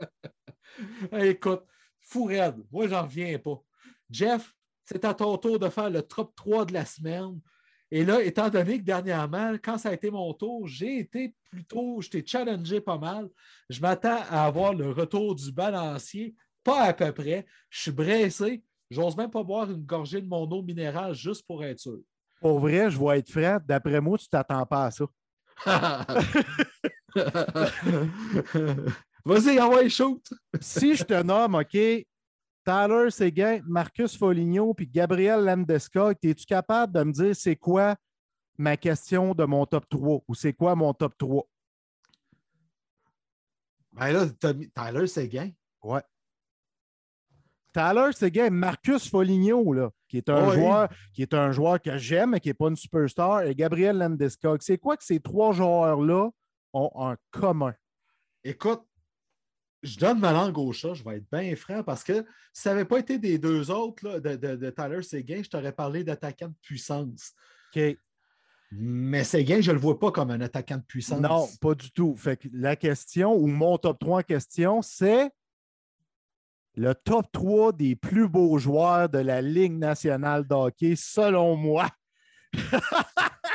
Hey, 1.13 1.31
écoute, 1.31 1.65
fou 2.01 2.25
raide. 2.25 2.57
Moi, 2.73 2.89
j'en 2.89 3.03
reviens 3.03 3.39
pas. 3.39 3.63
Jeff, 4.11 4.55
c'est 4.85 5.05
à 5.05 5.13
ton 5.13 5.37
tour 5.37 5.59
de 5.59 5.69
faire 5.69 5.91
le 5.91 6.03
top 6.03 6.35
3 6.35 6.65
de 6.65 6.73
la 6.73 6.87
semaine. 6.87 7.39
Et 7.95 8.07
là, 8.07 8.23
étant 8.23 8.49
donné 8.49 8.79
que 8.79 8.85
dernièrement, 8.85 9.53
quand 9.63 9.77
ça 9.77 9.91
a 9.91 9.93
été 9.93 10.11
mon 10.11 10.33
tour, 10.33 10.67
j'ai 10.67 11.01
été 11.01 11.35
plutôt, 11.51 12.01
je 12.01 12.09
t'ai 12.09 12.25
challengé 12.27 12.81
pas 12.81 12.97
mal. 12.97 13.29
Je 13.69 13.83
m'attends 13.83 14.23
à 14.31 14.47
avoir 14.47 14.73
le 14.73 14.93
retour 14.93 15.35
du 15.35 15.53
balancier, 15.53 16.35
pas 16.65 16.85
à 16.85 16.95
peu 16.95 17.13
près. 17.13 17.45
Je 17.69 17.83
suis 17.83 17.91
bressé. 17.91 18.63
J'ose 18.91 19.15
même 19.15 19.29
pas 19.29 19.43
boire 19.43 19.71
une 19.71 19.85
gorgée 19.85 20.23
de 20.23 20.27
mon 20.27 20.51
eau 20.51 20.63
minérale 20.63 21.13
juste 21.13 21.47
pour 21.47 21.63
être 21.63 21.81
sûr. 21.81 21.99
Pour 22.41 22.61
vrai, 22.61 22.91
je 22.91 22.99
vais 22.99 23.19
être 23.19 23.31
franc. 23.31 23.59
D'après 23.63 24.01
moi, 24.01 24.17
tu 24.17 24.27
t'attends 24.27 24.65
pas 24.65 24.87
à 24.87 24.91
ça. 24.91 25.05
Vas-y, 29.27 29.61
envoie 29.61 29.87
shoot. 29.91 30.27
si 30.63 30.97
je 30.97 31.05
te 31.05 31.23
nomme, 31.23 31.57
OK, 31.57 31.77
Tyler 32.65 33.11
Seguin, 33.11 33.61
Marcus 33.67 34.17
Foligno 34.17 34.73
puis 34.75 34.87
Gabriel 34.87 35.45
Landeskog, 35.45 36.17
es-tu 36.23 36.45
capable 36.47 36.93
de 36.93 37.03
me 37.03 37.13
dire 37.13 37.35
c'est 37.37 37.57
quoi 37.57 37.97
ma 38.57 38.77
question 38.77 39.35
de 39.35 39.45
mon 39.45 39.67
top 39.67 39.89
3 39.89 40.23
ou 40.29 40.35
c'est 40.35 40.53
quoi 40.53 40.75
mon 40.77 40.95
top 40.95 41.17
3? 41.19 41.45
Ben 43.93 44.13
là, 44.13 44.27
Tyler 44.75 45.07
Seguin. 45.07 45.51
Ouais. 45.83 46.03
Tyler 47.73 48.13
Seguin, 48.13 48.51
Marcus 48.51 49.09
Foligno, 49.09 49.73
là, 49.73 49.91
qui 50.09 50.19
est 50.19 50.29
un 50.29 50.49
Oui. 50.49 50.55
joueur 50.55 50.89
qui 51.15 51.23
est 51.23 51.35
un 51.35 51.53
joueur 51.53 51.81
que 51.81 51.97
j'aime, 51.99 52.31
mais 52.31 52.41
qui 52.41 52.49
n'est 52.49 52.55
pas 52.55 52.69
une 52.69 52.77
superstar, 52.77 53.43
et 53.43 53.55
Gabriel 53.55 53.99
Landeskog. 53.99 54.61
C'est 54.63 54.79
quoi 54.79 54.97
que 54.97 55.05
ces 55.05 55.21
trois 55.21 55.53
joueurs-là 55.53 56.31
ont 56.75 56.91
en 56.95 57.15
commun? 57.31 57.75
Écoute, 58.45 58.83
je 59.83 59.99
donne 59.99 60.21
ma 60.21 60.33
langue 60.33 60.57
au 60.59 60.73
chat, 60.73 60.95
je 60.95 61.03
vais 61.05 61.17
être 61.17 61.31
bien 61.33 61.55
franc, 61.57 61.83
parce 61.83 62.05
que 62.05 62.25
si 62.53 62.63
ça 62.63 62.71
n'avait 62.71 62.85
pas 62.85 62.99
été 63.01 63.19
des 63.19 63.39
deux 63.39 63.71
autres 63.71 64.07
là, 64.07 64.21
de, 64.21 64.37
de- 64.37 64.57
de 64.57 64.71
Tyler 64.71 65.03
Seguin, 65.03 65.43
je 65.43 65.49
t'aurais 65.51 65.73
parlé 65.73 66.05
d'attaquant 66.05 66.49
de 66.49 66.55
puissance. 66.63 67.33
OK. 67.75 67.97
Mais 68.71 69.25
Seguin, 69.25 69.61
je 69.61 69.71
ne 69.71 69.75
le 69.77 69.81
vois 69.83 69.99
pas 69.99 70.11
comme 70.13 70.31
un 70.31 70.41
attaquant 70.41 70.77
de 70.79 70.83
puissance. 70.83 71.21
Non, 71.21 71.47
pas 71.61 71.75
du 71.75 71.91
tout. 71.91 72.15
Fait 72.17 72.37
que 72.37 72.49
la 72.53 72.75
question, 72.77 73.35
ou 73.35 73.47
mon 73.47 73.77
top 73.77 73.99
3 73.99 74.21
en 74.21 74.23
question, 74.23 74.81
c'est 74.83 75.31
le 76.75 76.95
top 76.95 77.27
3 77.33 77.73
des 77.73 77.97
plus 77.97 78.29
beaux 78.29 78.57
joueurs 78.59 79.09
de 79.11 79.19
la 79.19 79.43
Ligue 79.43 79.75
nationale 79.77 80.47
de 80.47 80.55
hockey, 80.55 80.95
selon 80.97 81.55
moi. 81.57 81.87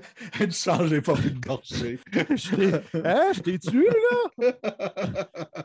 Une 0.40 0.52
chance, 0.52 0.86
j'ai 0.88 1.00
pas 1.00 1.14
pu 1.14 1.30
de 1.30 1.40
gorger. 1.40 1.98
Je 2.12 2.56
t'ai- 2.56 2.74
hein, 3.04 3.30
je 3.34 3.40
t'ai 3.40 3.58
tué, 3.58 3.86
là? 3.88 4.52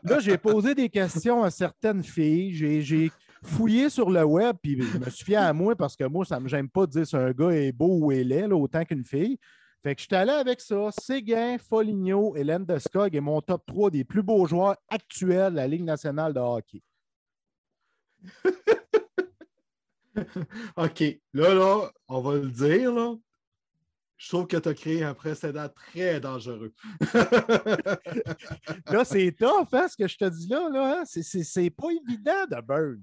Là, 0.04 0.20
j'ai 0.20 0.38
posé 0.38 0.74
des 0.76 0.90
questions 0.90 1.44
à 1.44 1.50
certaines 1.52 2.04
filles. 2.04 2.54
J'ai- 2.54 3.12
fouillé 3.46 3.90
sur 3.90 4.10
le 4.10 4.24
web, 4.24 4.56
puis 4.62 4.82
je 4.82 4.98
me 4.98 5.10
suis 5.10 5.26
fié 5.26 5.36
à 5.36 5.52
moi 5.52 5.76
parce 5.76 5.98
que 5.98 6.06
moi, 6.06 6.24
ça 6.24 6.38
ne 6.40 6.46
me 6.46 6.48
gêne 6.48 6.70
pas 6.70 6.86
de 6.86 6.92
dire 6.92 7.06
si 7.06 7.14
un 7.18 7.32
gars 7.32 7.50
est 7.50 7.74
beau 7.74 7.98
ou 8.00 8.10
est 8.14 8.24
laid, 8.24 8.48
là, 8.48 8.56
autant 8.56 8.86
qu'une 8.86 9.04
fille. 9.04 9.38
Fait 9.84 9.96
que 9.96 10.02
je 10.02 10.06
suis 10.06 10.16
allé 10.16 10.32
avec 10.32 10.62
ça. 10.62 10.90
Séguin, 10.98 11.58
Foligno 11.58 12.38
et 12.38 12.46
Landeskog 12.46 13.14
est 13.14 13.20
mon 13.20 13.42
top 13.42 13.66
3 13.66 13.92
des 13.92 14.06
plus 14.06 14.24
beaux 14.24 14.46
joueurs 14.46 14.78
actuels 14.88 15.52
de 15.52 15.58
la 15.58 15.68
Ligue 15.68 15.84
nationale 15.84 16.34
de 16.34 16.40
hockey. 16.40 16.82
OK. 20.78 21.04
Là, 21.34 21.54
là, 21.54 21.92
on 22.08 22.22
va 22.22 22.36
le 22.36 22.50
dire, 22.50 22.94
là. 22.94 23.16
Je 24.24 24.30
trouve 24.30 24.48
que 24.48 24.56
tu 24.56 24.70
as 24.70 24.74
créé 24.74 25.04
un 25.04 25.14
précédent 25.14 25.68
très 25.68 26.22
dangereux. 26.22 26.74
Là, 28.88 29.04
c'est 29.04 29.36
tough, 29.38 29.68
hein, 29.74 29.90
ce 29.90 29.98
que 29.98 30.08
je 30.08 30.18
te 30.18 30.24
dis 30.30 30.48
là. 30.48 30.70
là 30.70 31.00
hein? 31.02 31.04
C'est- 31.06 31.70
pas 31.72 31.90
évident 31.92 32.46
de 32.50 32.62
Berg. 32.62 33.02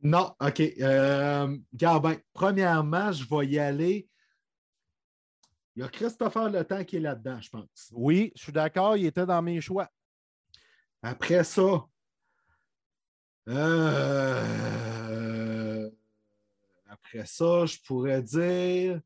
non, 0.00 0.32
OK. 0.40 0.60
Euh, 0.60 1.56
premièrement, 2.32 3.10
je 3.10 3.24
vais 3.28 3.46
y 3.48 3.58
aller. 3.58 4.08
Il 5.74 5.82
y 5.82 5.82
a 5.82 5.88
Christopher 5.88 6.48
Le 6.48 6.64
Temps 6.64 6.84
qui 6.84 6.98
est 6.98 7.00
là-dedans, 7.00 7.40
je 7.40 7.50
pense. 7.50 7.90
Oui, 7.90 8.30
je 8.36 8.42
suis 8.44 8.52
d'accord, 8.52 8.96
il 8.96 9.06
était 9.06 9.26
dans 9.26 9.42
mes 9.42 9.60
choix. 9.60 9.90
Après 11.02 11.42
ça, 11.42 11.84
euh, 13.48 14.40
après 16.88 17.26
ça, 17.26 17.66
je 17.66 17.76
pourrais 17.84 18.22
dire. 18.22 19.00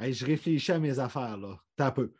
Hey, 0.00 0.12
je 0.14 0.24
réfléchis 0.24 0.72
à 0.72 0.78
mes 0.78 0.98
affaires 0.98 1.36
là. 1.36 1.56
T'as 1.76 1.90
peu. 1.92 2.12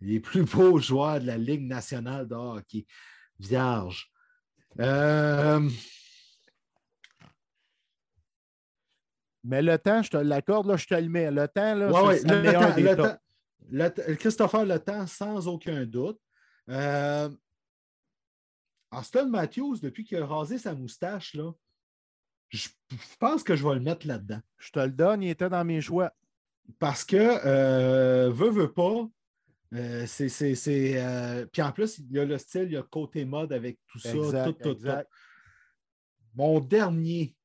Les 0.00 0.20
plus 0.20 0.44
beaux 0.44 0.78
joueurs 0.78 1.20
de 1.20 1.26
la 1.26 1.36
Ligue 1.38 1.66
nationale 1.66 2.26
de 2.28 2.34
hockey. 2.34 2.86
Vierge. 3.40 4.10
Euh, 4.80 5.68
Mais 9.42 9.60
le 9.62 9.78
temps, 9.78 10.02
je 10.02 10.10
te 10.10 10.16
l'accorde, 10.16 10.66
là, 10.66 10.76
je 10.76 10.86
te 10.86 10.94
le 10.94 11.08
mets. 11.08 11.30
Le 11.30 11.46
temps, 11.48 11.74
là, 11.74 11.90
ouais, 11.90 12.18
c'est 12.18 12.24
ouais, 12.24 12.30
le 12.30 12.36
le 12.36 12.42
meilleur 12.42 12.68
temps, 12.68 12.74
des 12.74 12.82
le 12.82 12.96
tops. 12.96 13.08
temps. 13.08 13.18
Le- 13.70 14.14
Christopher 14.16 14.64
Le 14.66 14.78
Temps, 14.78 15.06
sans 15.06 15.48
aucun 15.48 15.84
doute. 15.84 16.18
Euh, 16.70 17.28
Austin 18.90 19.26
Matthews, 19.26 19.78
depuis 19.82 20.04
qu'il 20.04 20.18
a 20.18 20.26
rasé 20.26 20.58
sa 20.58 20.74
moustache, 20.74 21.34
là, 21.34 21.52
je 22.48 22.68
je 22.90 23.16
pense 23.18 23.42
que 23.42 23.56
je 23.56 23.66
vais 23.66 23.74
le 23.74 23.80
mettre 23.80 24.06
là-dedans. 24.06 24.40
Je 24.58 24.70
te 24.70 24.78
le 24.78 24.90
donne, 24.92 25.22
il 25.22 25.30
était 25.30 25.48
dans 25.48 25.64
mes 25.64 25.80
choix. 25.80 26.12
Parce 26.78 27.04
que, 27.04 27.16
euh, 27.16 28.30
veut, 28.30 28.50
veut 28.50 28.72
pas, 28.72 29.06
euh, 29.74 30.06
c'est. 30.06 30.28
c'est- 30.28 30.54
c'est, 30.54 31.02
euh, 31.02 31.46
Puis 31.52 31.62
en 31.62 31.72
plus, 31.72 31.98
il 31.98 32.10
y 32.12 32.18
a 32.18 32.24
le 32.24 32.38
style, 32.38 32.64
il 32.64 32.72
y 32.72 32.76
a 32.76 32.80
le 32.80 32.86
côté 32.86 33.24
mode 33.24 33.52
avec 33.52 33.78
tout 33.86 33.98
ça. 33.98 34.14
Exact, 34.14 34.62
tout, 34.62 34.74
tout. 34.74 34.88
Mon 36.34 36.58
dernier, 36.60 37.36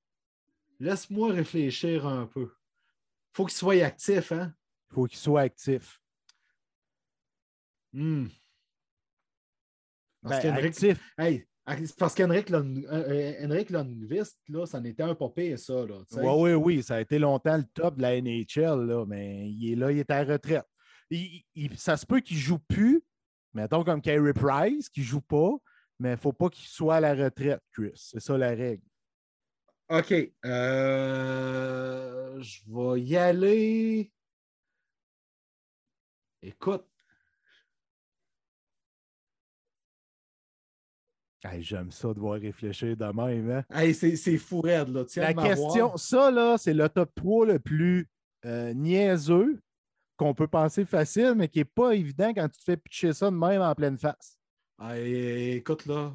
laisse-moi 0.80 1.34
réfléchir 1.34 2.08
un 2.08 2.26
peu. 2.26 2.52
faut 3.34 3.46
qu'il 3.46 3.56
soit 3.58 3.84
actif, 3.86 4.32
hein? 4.32 4.54
Il 4.90 4.96
faut 4.96 5.06
qu'il 5.06 5.20
soit 5.20 5.42
actif. 5.42 6.02
Hmm. 7.94 8.28
Parce 10.22 10.44
Ben, 10.44 10.54
qu'Henrik- 10.56 10.66
actif. 10.66 11.14
Hey, 11.18 11.48
parce 11.98 12.16
qu'Henrik 12.16 12.50
Lund- 12.50 12.86
euh, 12.92 13.34
euh, 13.48 13.64
Lundqvist, 13.70 14.38
là, 14.48 14.66
ça 14.66 14.80
n'était 14.80 15.04
un 15.04 15.16
pas 15.16 15.30
pire, 15.30 15.58
ça. 15.60 15.86
Là. 15.86 16.00
Oui, 16.12 16.24
oui, 16.24 16.54
oui. 16.54 16.84
Ça 16.84 16.96
a 16.96 17.02
été 17.02 17.20
longtemps 17.20 17.58
le 17.58 17.64
top 17.74 17.98
de 17.98 18.02
la 18.02 18.16
NHL, 18.22 18.86
là, 18.86 19.06
mais 19.06 19.50
il 19.50 19.72
est 19.74 19.76
là, 19.76 19.92
il 19.92 20.00
est 20.00 20.10
à 20.12 20.24
la 20.24 20.34
retraite. 20.34 20.66
Il- 21.10 21.44
il- 21.56 21.78
ça 21.78 21.98
se 21.98 22.06
peut 22.06 22.20
qu'il 22.22 22.38
ne 22.38 22.42
joue 22.42 22.60
plus, 22.60 23.02
mettons 23.54 23.84
comme 23.84 24.02
Carey 24.02 24.34
Price, 24.34 24.90
qui 24.90 25.00
ne 25.02 25.06
joue 25.06 25.22
pas, 25.22 25.52
mais 26.00 26.10
il 26.10 26.14
ne 26.14 26.18
faut 26.18 26.34
pas 26.34 26.50
qu'il 26.50 26.68
soit 26.68 26.96
à 26.96 27.00
la 27.00 27.14
retraite, 27.14 27.62
Chris. 27.74 27.92
C'est 27.96 28.20
ça 28.20 28.38
la 28.38 28.50
règle. 28.50 28.84
OK. 29.90 30.14
euh, 31.10 32.40
je 32.42 32.62
vais 32.68 33.02
y 33.02 33.18
aller. 33.18 34.12
Écoute, 36.42 36.86
Hey, 41.44 41.64
J'aime 41.64 41.92
ça 41.92 42.14
devoir 42.14 42.40
réfléchir 42.40 42.98
de 42.98 43.06
même. 43.06 43.50
hein. 43.50 43.64
hey, 43.74 43.94
c'est 43.94 44.38
fou 44.38 44.62
raide, 44.62 44.90
là. 44.90 45.06
Tiens 45.06 45.24
La 45.24 45.34
question, 45.34 45.96
ça, 45.96 46.30
là, 46.32 46.58
c'est 46.58 46.74
le 46.74 46.90
top 46.90 47.12
3 47.16 47.46
le 47.46 47.60
plus 47.60 48.08
euh, 48.46 48.74
niaiseux 48.74 49.62
qu'on 50.18 50.34
peut 50.34 50.48
penser 50.48 50.84
facile, 50.84 51.34
mais 51.38 51.48
qui 51.48 51.60
n'est 51.60 51.66
pas 51.66 51.96
évident 51.96 52.34
quand 52.34 52.50
tu 52.50 52.60
te 52.60 52.64
fais 52.64 52.76
pitcher 52.78 53.14
ça 53.14 53.32
de 53.32 53.36
même 53.36 53.62
en 53.62 53.74
pleine 53.74 53.98
face. 53.98 54.38
Hey, 54.82 55.56
écoute, 55.58 55.86
là, 55.86 56.14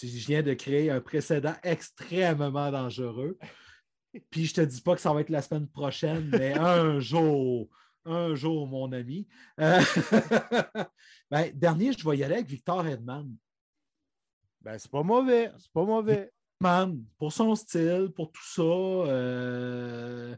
je 0.00 0.06
viens 0.26 0.42
de 0.42 0.54
créer 0.54 0.90
un 0.90 1.00
précédent 1.00 1.54
extrêmement 1.64 2.70
dangereux. 2.70 3.38
Puis 4.30 4.46
je 4.46 4.54
te 4.54 4.60
dis 4.60 4.80
pas 4.80 4.94
que 4.94 5.00
ça 5.00 5.12
va 5.12 5.20
être 5.20 5.30
la 5.30 5.42
semaine 5.42 5.68
prochaine, 5.68 6.28
mais 6.30 6.54
un 6.54 6.98
jour, 7.00 7.68
un 8.04 8.36
jour, 8.36 8.68
mon 8.68 8.92
ami. 8.92 9.26
Euh, 9.60 9.80
ben, 11.30 11.50
dernier, 11.54 11.92
je 11.92 12.08
vais 12.08 12.18
y 12.18 12.24
aller 12.24 12.34
avec 12.34 12.46
Victor 12.46 12.86
Edman. 12.86 13.28
Ben, 14.60 14.78
c'est 14.78 14.90
pas 14.90 15.02
mauvais. 15.02 15.50
C'est 15.58 15.72
pas 15.72 15.84
mauvais. 15.84 16.30
Man, 16.60 17.02
pour 17.16 17.32
son 17.32 17.54
style, 17.54 18.10
pour 18.14 18.30
tout 18.30 18.44
ça. 18.44 18.62
euh, 18.62 20.36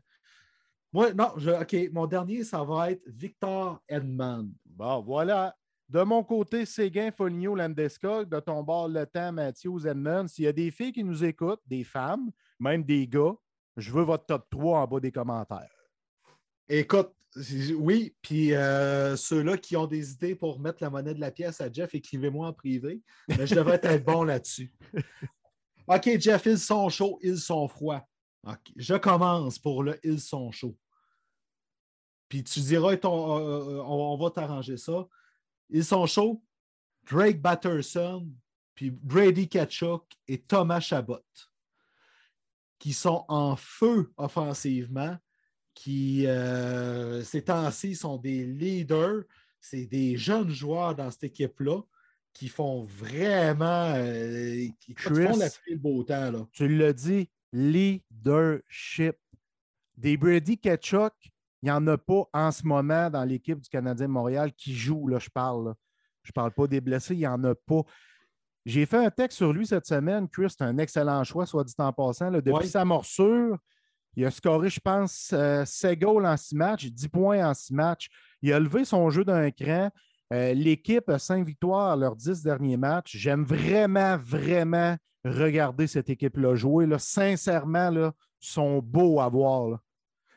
Moi, 0.92 1.12
non, 1.14 1.32
je- 1.38 1.50
OK, 1.50 1.90
mon 1.92 2.06
dernier, 2.06 2.44
ça 2.44 2.62
va 2.62 2.90
être 2.90 3.02
Victor 3.08 3.80
Edman. 3.88 4.52
Bon, 4.66 5.00
voilà. 5.02 5.56
De 5.88 6.02
mon 6.02 6.22
côté, 6.22 6.64
Séguin, 6.66 7.10
Foligno, 7.10 7.54
Landeskog. 7.54 8.28
De 8.28 8.38
ton 8.40 8.62
bord, 8.62 8.88
Le 8.88 9.04
Temps, 9.06 9.32
Matthews, 9.32 9.86
Edmond. 9.86 10.28
S'il 10.28 10.44
y 10.44 10.48
a 10.48 10.52
des 10.52 10.70
filles 10.70 10.92
qui 10.92 11.02
nous 11.02 11.24
écoutent, 11.24 11.62
des 11.66 11.82
femmes, 11.82 12.30
même 12.60 12.82
des 12.84 13.06
gars, 13.08 13.32
je 13.76 13.90
veux 13.90 14.02
votre 14.02 14.26
top 14.26 14.46
3 14.50 14.80
en 14.80 14.86
bas 14.86 15.00
des 15.00 15.10
commentaires. 15.12 15.74
Écoute, 16.68 17.12
oui, 17.76 18.14
puis 18.20 18.54
euh, 18.54 19.16
ceux-là 19.16 19.56
qui 19.56 19.76
ont 19.76 19.86
des 19.86 20.12
idées 20.12 20.34
pour 20.34 20.60
mettre 20.60 20.82
la 20.82 20.90
monnaie 20.90 21.14
de 21.14 21.20
la 21.20 21.30
pièce 21.30 21.60
à 21.60 21.72
Jeff, 21.72 21.94
écrivez-moi 21.94 22.48
en 22.48 22.52
privé. 22.52 23.02
Mais 23.28 23.46
je 23.46 23.54
devrais 23.54 23.80
être 23.82 24.04
bon 24.04 24.24
là-dessus. 24.24 24.72
OK, 25.88 26.18
Jeff, 26.18 26.46
ils 26.46 26.58
sont 26.58 26.88
chauds, 26.88 27.18
ils 27.22 27.38
sont 27.38 27.66
froids. 27.68 28.06
OK, 28.46 28.72
Je 28.76 28.94
commence 28.94 29.58
pour 29.58 29.82
le 29.82 29.98
ils 30.04 30.20
sont 30.20 30.50
chauds. 30.52 30.76
Puis 32.28 32.44
tu 32.44 32.60
diras, 32.60 32.96
ton- 32.96 33.38
euh, 33.38 33.76
euh, 33.76 33.82
on, 33.82 34.12
on 34.12 34.16
va 34.16 34.30
t'arranger 34.30 34.76
ça. 34.76 35.06
Ils 35.70 35.84
sont 35.84 36.06
chauds. 36.06 36.42
Drake 37.10 37.40
Batterson, 37.40 38.30
puis 38.74 38.90
Brady 38.90 39.48
Kachuk 39.48 40.04
et 40.28 40.40
Thomas 40.40 40.80
Chabot, 40.80 41.18
qui 42.78 42.92
sont 42.92 43.24
en 43.28 43.56
feu 43.56 44.12
offensivement 44.16 45.16
qui, 45.74 46.26
euh, 46.26 47.22
ces 47.22 47.42
temps-ci, 47.42 47.94
sont 47.94 48.16
des 48.18 48.44
leaders. 48.44 49.22
C'est 49.60 49.86
des 49.86 50.16
jeunes 50.16 50.50
joueurs 50.50 50.94
dans 50.94 51.10
cette 51.10 51.24
équipe-là 51.24 51.80
qui 52.32 52.48
font 52.48 52.82
vraiment. 52.84 53.92
euh, 53.96 54.66
qui, 54.80 54.94
Chris. 54.94 55.26
font 55.26 55.36
la 55.38 55.50
pluie 55.50 55.72
et 55.72 55.74
le 55.74 55.78
beau 55.80 56.02
temps. 56.02 56.30
Là. 56.30 56.46
Tu 56.52 56.68
l'as 56.68 56.92
dit, 56.92 57.28
leadership. 57.52 59.16
Des 59.96 60.16
Brady 60.16 60.58
Ketchuk, 60.58 61.12
il 61.62 61.66
n'y 61.66 61.70
en 61.70 61.86
a 61.86 61.98
pas 61.98 62.24
en 62.32 62.50
ce 62.50 62.66
moment 62.66 63.10
dans 63.10 63.24
l'équipe 63.24 63.60
du 63.60 63.68
Canadien 63.68 64.06
de 64.06 64.12
Montréal 64.12 64.52
qui 64.54 64.74
joue, 64.74 65.06
là, 65.06 65.18
je 65.18 65.28
parle. 65.28 65.66
là. 65.66 65.74
Je 66.22 66.30
ne 66.30 66.32
parle 66.32 66.52
pas 66.52 66.66
des 66.66 66.80
blessés, 66.80 67.14
il 67.14 67.18
n'y 67.18 67.26
en 67.26 67.42
a 67.44 67.54
pas. 67.54 67.82
J'ai 68.64 68.86
fait 68.86 68.96
un 69.04 69.10
texte 69.10 69.36
sur 69.38 69.52
lui 69.52 69.66
cette 69.66 69.86
semaine. 69.86 70.28
Chris, 70.28 70.46
c'est 70.50 70.62
un 70.62 70.78
excellent 70.78 71.22
choix, 71.24 71.46
soit 71.46 71.64
dit 71.64 71.74
en 71.78 71.92
passant. 71.92 72.30
là. 72.30 72.40
Depuis 72.40 72.52
Ouais. 72.52 72.66
sa 72.66 72.84
morsure, 72.84 73.58
il 74.16 74.24
a 74.24 74.30
scoré, 74.30 74.68
je 74.68 74.80
pense, 74.80 75.30
euh, 75.32 75.64
7 75.64 75.98
goals 75.98 76.26
en 76.26 76.36
6 76.36 76.54
matchs, 76.54 76.86
10 76.86 77.08
points 77.08 77.48
en 77.48 77.54
6 77.54 77.72
matchs. 77.72 78.08
Il 78.42 78.52
a 78.52 78.60
levé 78.60 78.84
son 78.84 79.08
jeu 79.10 79.24
d'un 79.24 79.50
cran. 79.50 79.90
Euh, 80.32 80.54
L'équipe 80.54 81.08
a 81.08 81.18
5 81.18 81.46
victoires 81.46 81.96
leurs 81.96 82.16
10 82.16 82.42
derniers 82.42 82.76
matchs. 82.76 83.16
J'aime 83.16 83.44
vraiment, 83.44 84.16
vraiment 84.18 84.96
regarder 85.24 85.86
cette 85.86 86.10
équipe-là 86.10 86.54
jouer. 86.54 86.86
Sincèrement, 86.98 87.90
là, 87.90 88.12
ils 88.40 88.48
sont 88.48 88.80
beaux 88.80 89.20
à 89.20 89.28
voir. 89.28 89.78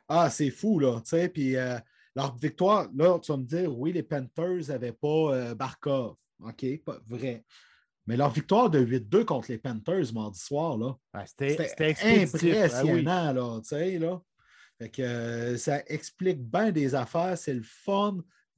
Ah, 0.08 0.30
c'est 0.30 0.52
fou, 0.52 0.80
là. 0.80 1.00
tu 1.02 1.10
sais, 1.10 1.30
Puis 1.30 1.56
euh, 1.56 1.78
leur 2.16 2.36
victoire, 2.36 2.88
là, 2.96 3.20
tu 3.20 3.32
vas 3.32 3.38
me 3.38 3.44
dire, 3.44 3.78
oui, 3.78 3.92
les 3.92 4.04
Panthers 4.04 4.68
n'avaient 4.68 4.92
pas 4.92 5.34
euh, 5.34 5.56
Barkov. 5.56 6.16
OK, 6.40 6.66
pas 6.86 6.98
vrai. 7.08 7.44
Mais 8.08 8.18
leur 8.18 8.30
victoire 8.30 8.70
de 8.70 8.80
8-2 8.86 9.26
contre 9.26 9.50
les 9.52 9.58
Panthers 9.58 10.14
mardi 10.14 10.40
soir, 10.40 10.78
là, 10.78 10.94
Ah, 11.14 11.26
C'était. 11.26 11.56
Ah 12.04 12.84
oui. 12.84 12.92
impressionnant, 13.02 13.34
là, 13.34 13.60
tu 13.62 13.68
sais, 13.70 13.98
là. 14.00 14.22
Fait 14.78 14.90
que 14.90 15.02
euh, 15.02 15.58
ça 15.58 15.82
explique 15.88 16.40
bien 16.42 16.72
des 16.72 16.94
affaires, 16.96 17.38
c'est 17.38 17.54
le 17.54 17.64
fun 17.64 18.18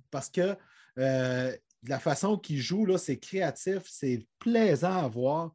parce 0.09 0.29
que 0.29 0.55
euh, 0.97 1.55
la 1.83 1.99
façon 1.99 2.37
qu'ils 2.37 2.59
jouent, 2.59 2.85
là, 2.87 2.97
c'est 2.97 3.17
créatif, 3.19 3.83
c'est 3.87 4.27
plaisant 4.39 4.97
à 5.03 5.07
voir. 5.07 5.53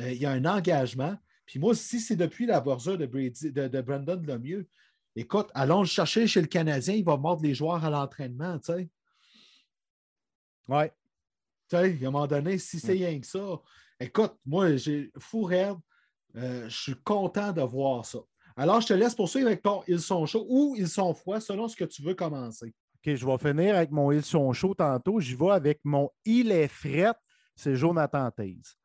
Euh, 0.00 0.10
il 0.10 0.18
y 0.18 0.26
a 0.26 0.30
un 0.30 0.44
engagement. 0.46 1.16
Puis 1.44 1.58
moi, 1.58 1.74
si 1.74 2.00
c'est 2.00 2.16
depuis 2.16 2.46
la 2.46 2.60
bordure 2.60 2.96
de, 2.98 3.06
Brady- 3.06 3.52
de, 3.52 3.68
de 3.68 3.80
Brandon 3.82 4.20
Lemieux, 4.26 4.66
écoute, 5.14 5.48
allons 5.54 5.80
le 5.80 5.86
chercher 5.86 6.26
chez 6.26 6.40
le 6.40 6.46
Canadien, 6.46 6.94
il 6.94 7.04
va 7.04 7.16
mordre 7.16 7.42
les 7.42 7.54
joueurs 7.54 7.84
à 7.84 7.90
l'entraînement, 7.90 8.58
tu 8.58 8.72
sais. 8.72 8.88
Ouais. 10.66 10.92
Tu 11.68 11.76
sais, 11.76 12.04
à 12.04 12.08
un 12.08 12.10
moment 12.10 12.26
donné, 12.26 12.58
si 12.58 12.80
c'est 12.80 12.92
rien 12.92 13.18
que 13.20 13.26
ça, 13.26 13.60
écoute, 14.00 14.34
moi, 14.46 14.76
j'ai 14.76 15.10
fou 15.18 15.42
raide. 15.42 15.76
euh, 16.36 16.68
je 16.68 16.76
suis 16.76 16.94
content 17.04 17.52
de 17.52 17.62
voir 17.62 18.04
ça. 18.04 18.18
Alors, 18.56 18.80
je 18.80 18.88
te 18.88 18.92
laisse 18.92 19.14
poursuivre 19.14 19.46
avec 19.46 19.62
ton 19.62 19.82
Ils 19.86 20.00
sont 20.00 20.26
chauds 20.26 20.46
ou 20.48 20.74
Ils 20.76 20.88
sont 20.88 21.14
froids, 21.14 21.40
selon 21.40 21.68
ce 21.68 21.76
que 21.76 21.84
tu 21.84 22.02
veux 22.02 22.14
commencer. 22.14 22.74
OK, 22.96 23.14
je 23.14 23.24
vais 23.26 23.38
finir 23.38 23.76
avec 23.76 23.90
mon 23.90 24.10
Ils 24.10 24.24
sont 24.24 24.52
chauds 24.52 24.74
tantôt. 24.74 25.20
J'y 25.20 25.34
vais 25.34 25.50
avec 25.50 25.80
mon 25.84 26.10
Il 26.24 26.50
est 26.50 26.68
fret. 26.68 27.12
C'est 27.54 27.76
Jonathan 27.76 28.30
Taze. 28.30 28.76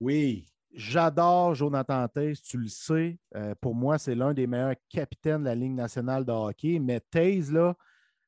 Oui. 0.00 0.46
J'adore 0.72 1.54
Jonathan 1.54 2.06
Taze, 2.08 2.40
tu 2.42 2.58
le 2.58 2.68
sais. 2.68 3.18
Euh, 3.34 3.54
pour 3.60 3.74
moi, 3.74 3.98
c'est 3.98 4.14
l'un 4.14 4.34
des 4.34 4.46
meilleurs 4.46 4.76
capitaines 4.88 5.40
de 5.40 5.46
la 5.46 5.54
Ligue 5.54 5.72
nationale 5.74 6.24
de 6.24 6.32
hockey. 6.32 6.78
Mais 6.78 7.00
Taze, 7.00 7.50
là, 7.50 7.74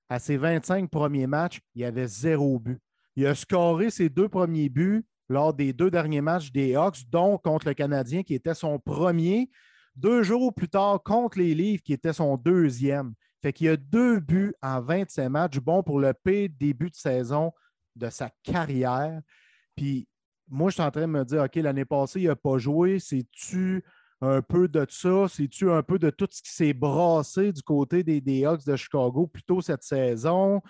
à 0.09 0.19
ses 0.19 0.37
25 0.37 0.91
premiers 0.91 1.27
matchs, 1.27 1.61
il 1.75 1.85
avait 1.85 2.09
zéro 2.09 2.59
but. 2.59 2.81
Il 3.17 3.27
a 3.27 3.35
scoré 3.35 3.91
ses 3.91 4.09
deux 4.09 4.29
premiers 4.29 4.69
buts 4.69 5.05
lors 5.29 5.55
des 5.55 5.73
deux 5.73 5.91
derniers 5.91 6.21
matchs 6.21 6.51
des 6.51 6.75
Hawks, 6.75 7.09
dont 7.09 7.39
contre 7.39 7.69
le 7.69 7.75
Canadien, 7.75 8.23
qui 8.23 8.35
était 8.35 8.55
son 8.55 8.79
premier. 8.79 9.49
Deux 9.95 10.23
jours 10.23 10.55
plus 10.55 10.69
tard, 10.69 11.03
contre 11.03 11.39
les 11.39 11.55
Livres, 11.55 11.83
qui 11.83 11.93
était 11.93 12.13
son 12.13 12.37
deuxième. 12.37 13.15
Fait 13.43 13.53
qu'il 13.53 13.67
y 13.67 13.71
a 13.71 13.77
deux 13.77 14.21
buts 14.21 14.55
en 14.63 14.81
27 14.81 15.29
matchs, 15.29 15.59
bon 15.59 15.83
pour 15.83 15.99
le 15.99 16.13
pire 16.13 16.49
début 16.59 16.91
de 16.91 16.97
saison 16.97 17.53
de 17.97 18.11
sa 18.11 18.31
carrière. 18.43 19.21
Puis 19.77 20.09
moi, 20.49 20.71
je 20.71 20.75
suis 20.75 20.83
en 20.83 20.91
train 20.91 21.03
de 21.03 21.07
me 21.07 21.25
dire, 21.25 21.43
OK, 21.43 21.55
l'année 21.57 21.85
passée, 21.85 22.21
il 22.21 22.27
n'a 22.27 22.37
pas 22.37 22.59
joué. 22.59 22.99
C'est-tu 22.99 23.85
un 24.21 24.43
peu 24.43 24.69
de 24.69 24.85
ça? 24.89 25.27
C'est-tu 25.29 25.71
un 25.71 25.83
peu 25.83 25.99
de 25.99 26.11
tout 26.11 26.29
ce 26.31 26.43
qui 26.43 26.51
s'est 26.53 26.75
brassé 26.75 27.53
du 27.53 27.63
côté 27.63 28.03
des, 28.03 28.21
des 28.21 28.45
Hawks 28.45 28.67
de 28.67 28.77
Chicago 28.77 29.27
plus 29.27 29.43
tôt 29.43 29.61
cette 29.61 29.83
saison? 29.83 30.61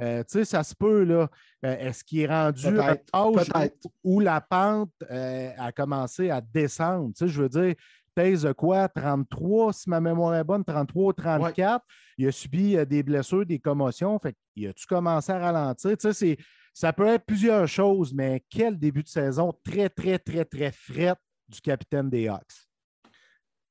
Euh, 0.00 0.22
tu 0.24 0.38
sais, 0.38 0.44
ça 0.44 0.62
se 0.64 0.74
peut, 0.74 1.04
là. 1.04 1.28
Euh, 1.64 1.76
Est-ce 1.78 2.02
qu'il 2.04 2.20
est 2.20 2.26
rendu 2.26 2.66
à 2.66 2.70
un 2.70 2.94
Peut-être, 2.96 3.14
âge 3.14 3.48
peut-être. 3.48 3.76
où, 4.02 4.16
où 4.16 4.20
la 4.20 4.40
pente 4.40 4.90
euh, 5.10 5.50
a 5.56 5.72
commencé 5.72 6.30
à 6.30 6.40
descendre? 6.40 7.12
Tu 7.16 7.18
sais, 7.26 7.28
je 7.28 7.42
veux 7.42 7.48
dire, 7.48 7.74
Taze 8.14 8.48
quoi, 8.56 8.88
33, 8.88 9.72
si 9.72 9.90
ma 9.90 10.00
mémoire 10.00 10.34
est 10.36 10.44
bonne, 10.44 10.64
33 10.64 11.14
34. 11.14 11.84
Il 12.18 12.28
a 12.28 12.32
subi 12.32 12.76
des 12.86 13.02
blessures, 13.02 13.44
des 13.46 13.58
commotions. 13.58 14.18
Fait 14.20 14.36
il 14.54 14.68
a-tu 14.68 14.86
commencé 14.86 15.32
à 15.32 15.38
ralentir? 15.38 15.96
Tu 15.96 16.12
sais, 16.12 16.36
ça 16.72 16.92
peut 16.92 17.06
être 17.06 17.24
plusieurs 17.24 17.66
choses, 17.66 18.12
mais 18.14 18.44
quel 18.50 18.78
début 18.78 19.02
de 19.02 19.08
saison 19.08 19.52
très, 19.64 19.88
très, 19.88 20.18
très, 20.18 20.44
très 20.44 20.70
fret 20.72 21.14
du 21.48 21.60
capitaine 21.60 22.08
des 22.10 22.28
Hawks? 22.28 22.63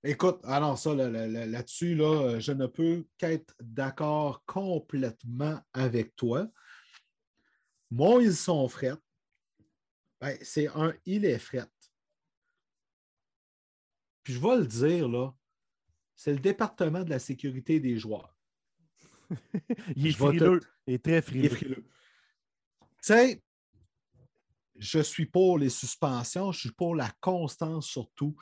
Écoute, 0.05 0.41
alors 0.43 0.77
ça, 0.77 0.93
là-dessus, 0.93 1.95
là, 1.95 2.37
je 2.39 2.51
ne 2.51 2.67
peux 2.67 3.05
qu'être 3.17 3.55
d'accord 3.61 4.43
complètement 4.45 5.61
avec 5.71 6.13
toi. 6.17 6.47
Moi, 7.89 8.23
ils 8.23 8.35
sont 8.35 8.67
frets. 8.67 8.97
Ben, 10.19 10.37
c'est 10.41 10.67
un 10.67 10.93
il 11.05 11.23
est 11.23 11.39
fret. 11.39 11.69
Puis 14.23 14.33
je 14.33 14.39
vais 14.39 14.57
le 14.57 14.67
dire, 14.67 15.07
là, 15.07 15.33
c'est 16.15 16.33
le 16.33 16.39
département 16.39 17.03
de 17.03 17.09
la 17.09 17.19
sécurité 17.19 17.79
des 17.79 17.97
joueurs. 17.97 18.35
il 19.95 20.07
est 20.07 20.11
frileux. 20.11 20.59
Il 20.85 20.95
est 20.95 21.03
très 21.03 21.21
frileux. 21.21 21.49
Frileux. 21.49 21.85
Tu 22.81 22.87
sais, 23.01 23.43
je 24.75 24.99
suis 24.99 25.25
pour 25.25 25.57
les 25.57 25.69
suspensions, 25.69 26.51
je 26.51 26.59
suis 26.59 26.71
pour 26.71 26.95
la 26.95 27.09
constance 27.21 27.87
surtout. 27.87 28.35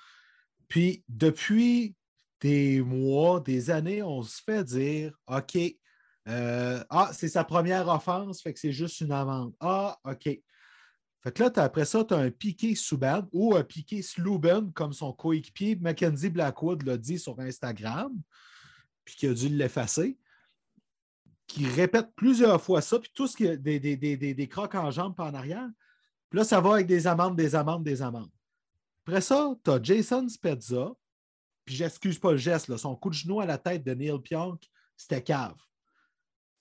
Puis 0.72 1.04
depuis 1.10 1.98
des 2.40 2.82
mois, 2.82 3.42
des 3.42 3.70
années, 3.72 4.02
on 4.02 4.24
se 4.24 4.42
fait 4.42 4.64
dire 4.64 5.14
OK, 5.28 5.58
euh, 6.30 6.82
ah, 6.90 7.12
c'est 7.12 7.28
sa 7.28 7.44
première 7.44 7.90
offense, 7.90 8.42
fait 8.42 8.54
que 8.54 8.60
c'est 8.60 8.72
juste 8.72 9.02
une 9.02 9.12
amende. 9.12 9.54
Ah, 9.60 10.00
OK. 10.06 10.24
Fait 10.24 11.32
que 11.34 11.44
là, 11.44 11.52
après 11.58 11.84
ça, 11.84 12.06
tu 12.06 12.14
as 12.14 12.18
un 12.20 12.32
piqué 12.32 12.74
Subban 12.74 13.28
ou 13.34 13.54
un 13.54 13.66
piqué 13.66 14.02
Sluben, 14.02 14.72
comme 14.72 14.94
son 14.94 15.12
coéquipier 15.12 15.76
Mackenzie 15.76 16.30
Blackwood 16.30 16.84
l'a 16.84 16.96
dit 16.96 17.20
sur 17.20 17.38
Instagram, 17.42 18.14
puis 19.04 19.16
qui 19.16 19.28
a 19.28 19.34
dû 19.34 19.50
l'effacer, 19.50 20.18
qui 21.48 21.68
répète 21.68 22.16
plusieurs 22.16 22.62
fois 22.62 22.80
ça, 22.80 22.98
puis 22.98 23.12
tout 23.14 23.28
ce 23.28 23.36
qui 23.36 23.44
est 23.44 23.58
des, 23.58 23.78
des, 23.98 24.48
crocs 24.48 24.76
en 24.76 24.90
jambes 24.90 25.20
en 25.20 25.34
arrière. 25.34 25.68
Puis 26.30 26.40
là, 26.40 26.46
ça 26.46 26.62
va 26.62 26.76
avec 26.76 26.88
des 26.88 27.08
amendes, 27.08 27.36
des 27.36 27.56
amendes, 27.56 27.84
des 27.84 28.02
amendes. 28.02 28.32
Après 29.06 29.22
ça, 29.22 29.54
tu 29.64 29.72
as 29.72 29.80
Jason 29.82 30.28
Spezza, 30.28 30.92
puis 31.66 31.76
j'excuse 31.76 32.20
pas 32.20 32.32
le 32.32 32.38
geste, 32.38 32.76
son 32.78 32.96
coup 32.96 33.10
de 33.10 33.16
genou 33.16 33.42
à 33.42 33.46
la 33.46 33.58
tête 33.58 33.84
de 33.84 33.94
Neil 33.94 34.20
Pionk, 34.20 34.64
c'était 34.96 35.24
cave. 35.24 35.58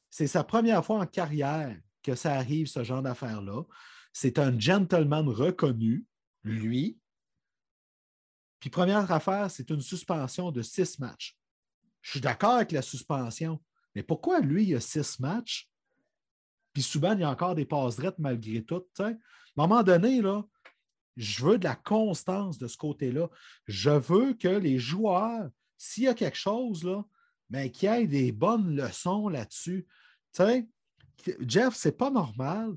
C'est 0.09 0.27
sa 0.27 0.45
première 0.45 0.85
fois 0.85 1.01
en 1.01 1.07
carrière 1.07 1.79
que 2.03 2.15
ça 2.15 2.35
arrive, 2.35 2.67
ce 2.67 2.83
genre 2.83 3.03
d'affaires-là. 3.03 3.63
C'est 4.13 4.39
un 4.39 4.59
gentleman 4.59 5.29
reconnu, 5.29 6.07
lui. 6.43 6.99
Puis 8.59 8.71
première 8.71 9.11
affaire, 9.13 9.51
c'est 9.51 9.71
une 9.71 9.81
suspension 9.81 10.51
de 10.51 10.63
six 10.63 10.99
matchs. 10.99 11.37
Je 12.03 12.13
suis 12.13 12.21
d'accord 12.21 12.55
avec 12.55 12.73
la 12.73 12.83
suspension, 12.83 13.63
mais 13.95 14.03
pourquoi 14.03 14.41
lui, 14.41 14.65
il 14.65 14.75
a 14.75 14.81
six 14.81 15.21
matchs? 15.21 15.71
Puis 16.73 16.83
souvent, 16.83 17.13
il 17.13 17.21
y 17.21 17.25
a 17.25 17.31
encore 17.31 17.55
des 17.55 17.67
passes 17.67 17.97
drettes 17.97 18.19
malgré 18.19 18.65
tout. 18.65 18.83
À 18.99 19.05
un 19.05 19.17
moment 19.57 19.83
donné, 19.83 20.21
là, 20.21 20.43
je 21.21 21.45
veux 21.45 21.59
de 21.59 21.65
la 21.65 21.77
constance 21.77 22.59
de 22.59 22.67
ce 22.67 22.77
côté-là. 22.77 23.29
Je 23.67 23.91
veux 23.91 24.33
que 24.33 24.49
les 24.49 24.79
joueurs, 24.79 25.51
s'il 25.77 26.05
y 26.05 26.09
a 26.09 26.15
quelque 26.15 26.39
chose, 26.39 26.83
là, 26.83 27.05
mais 27.51 27.71
qu'il 27.71 27.91
y 27.91 27.93
ait 27.93 28.07
des 28.07 28.33
bonnes 28.33 28.75
leçons 28.75 29.29
là-dessus. 29.29 29.87
Tu 30.33 30.43
sais, 30.43 30.69
Jeff, 31.41 31.75
c'est 31.75 31.97
pas 31.97 32.11
normal 32.11 32.75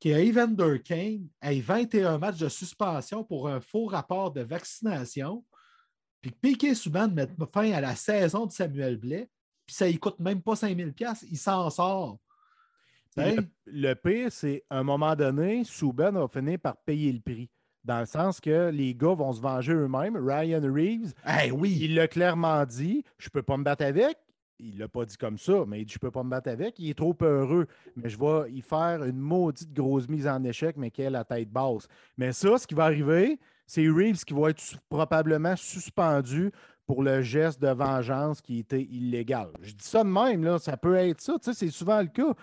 qu'Evander 0.00 0.80
Kane 0.84 1.28
ait 1.40 1.60
21 1.60 2.18
matchs 2.18 2.38
de 2.38 2.48
suspension 2.48 3.24
pour 3.24 3.48
un 3.48 3.60
faux 3.60 3.86
rapport 3.86 4.30
de 4.30 4.42
vaccination, 4.42 5.44
puis 6.20 6.32
que 6.32 6.36
Piquet 6.36 6.74
Souban 6.74 7.08
mette 7.08 7.32
fin 7.52 7.72
à 7.72 7.80
la 7.80 7.96
saison 7.96 8.46
de 8.46 8.52
Samuel 8.52 8.98
Blais, 8.98 9.30
puis 9.66 9.74
ça 9.74 9.90
ne 9.90 9.96
coûte 9.96 10.20
même 10.20 10.42
pas 10.42 10.56
5000 10.56 10.92
pièces, 10.92 11.24
il 11.30 11.38
s'en 11.38 11.70
sort. 11.70 12.18
Le, 13.16 13.94
pire, 13.94 14.30
c'est 14.30 14.64
à 14.70 14.78
un 14.78 14.82
moment 14.82 15.16
donné, 15.16 15.64
Souban 15.64 16.12
va 16.12 16.28
finir 16.28 16.58
par 16.58 16.76
payer 16.76 17.12
le 17.12 17.20
prix. 17.20 17.50
Dans 17.84 18.00
le 18.00 18.06
sens 18.06 18.40
que 18.40 18.70
les 18.70 18.94
gars 18.94 19.14
vont 19.14 19.32
se 19.32 19.40
venger 19.40 19.72
eux-mêmes. 19.72 20.16
Ryan 20.16 20.60
Reeves, 20.62 21.14
oui. 21.52 21.78
il 21.80 21.94
l'a 21.94 22.06
clairement 22.06 22.64
dit 22.66 23.04
je 23.18 23.26
ne 23.26 23.30
peux 23.30 23.42
pas 23.42 23.56
me 23.56 23.64
battre 23.64 23.84
avec 23.84 24.18
il 24.60 24.74
ne 24.74 24.80
l'a 24.80 24.88
pas 24.88 25.04
dit 25.04 25.16
comme 25.16 25.38
ça, 25.38 25.64
mais 25.66 25.80
il 25.80 25.84
dit 25.86 25.94
Je 25.94 25.98
peux 25.98 26.10
pas 26.10 26.22
me 26.22 26.30
battre 26.30 26.50
avec. 26.50 26.78
Il 26.78 26.90
est 26.90 26.94
trop 26.94 27.16
heureux, 27.22 27.66
mais 27.96 28.08
je 28.08 28.18
vais 28.18 28.50
y 28.50 28.60
faire 28.60 29.04
une 29.04 29.18
maudite 29.18 29.72
grosse 29.72 30.08
mise 30.08 30.26
en 30.26 30.42
échec, 30.44 30.76
mais 30.76 30.90
qui 30.90 31.04
a 31.04 31.10
la 31.10 31.24
tête 31.24 31.50
basse. 31.50 31.86
Mais 32.16 32.32
ça, 32.32 32.58
ce 32.58 32.66
qui 32.66 32.74
va 32.74 32.84
arriver, 32.84 33.38
c'est 33.66 33.88
Reeves 33.88 34.24
qui 34.24 34.34
va 34.34 34.50
être 34.50 34.62
probablement 34.88 35.54
suspendu 35.56 36.50
pour 36.86 37.02
le 37.02 37.20
geste 37.20 37.60
de 37.60 37.68
vengeance 37.68 38.40
qui 38.40 38.60
était 38.60 38.82
illégal. 38.82 39.48
Je 39.60 39.72
dis 39.72 39.84
ça 39.84 40.02
de 40.02 40.08
même, 40.08 40.42
là, 40.42 40.58
ça 40.58 40.76
peut 40.76 40.96
être 40.96 41.20
ça, 41.20 41.36
c'est 41.40 41.70
souvent 41.70 42.00
le 42.00 42.08
cas. 42.08 42.34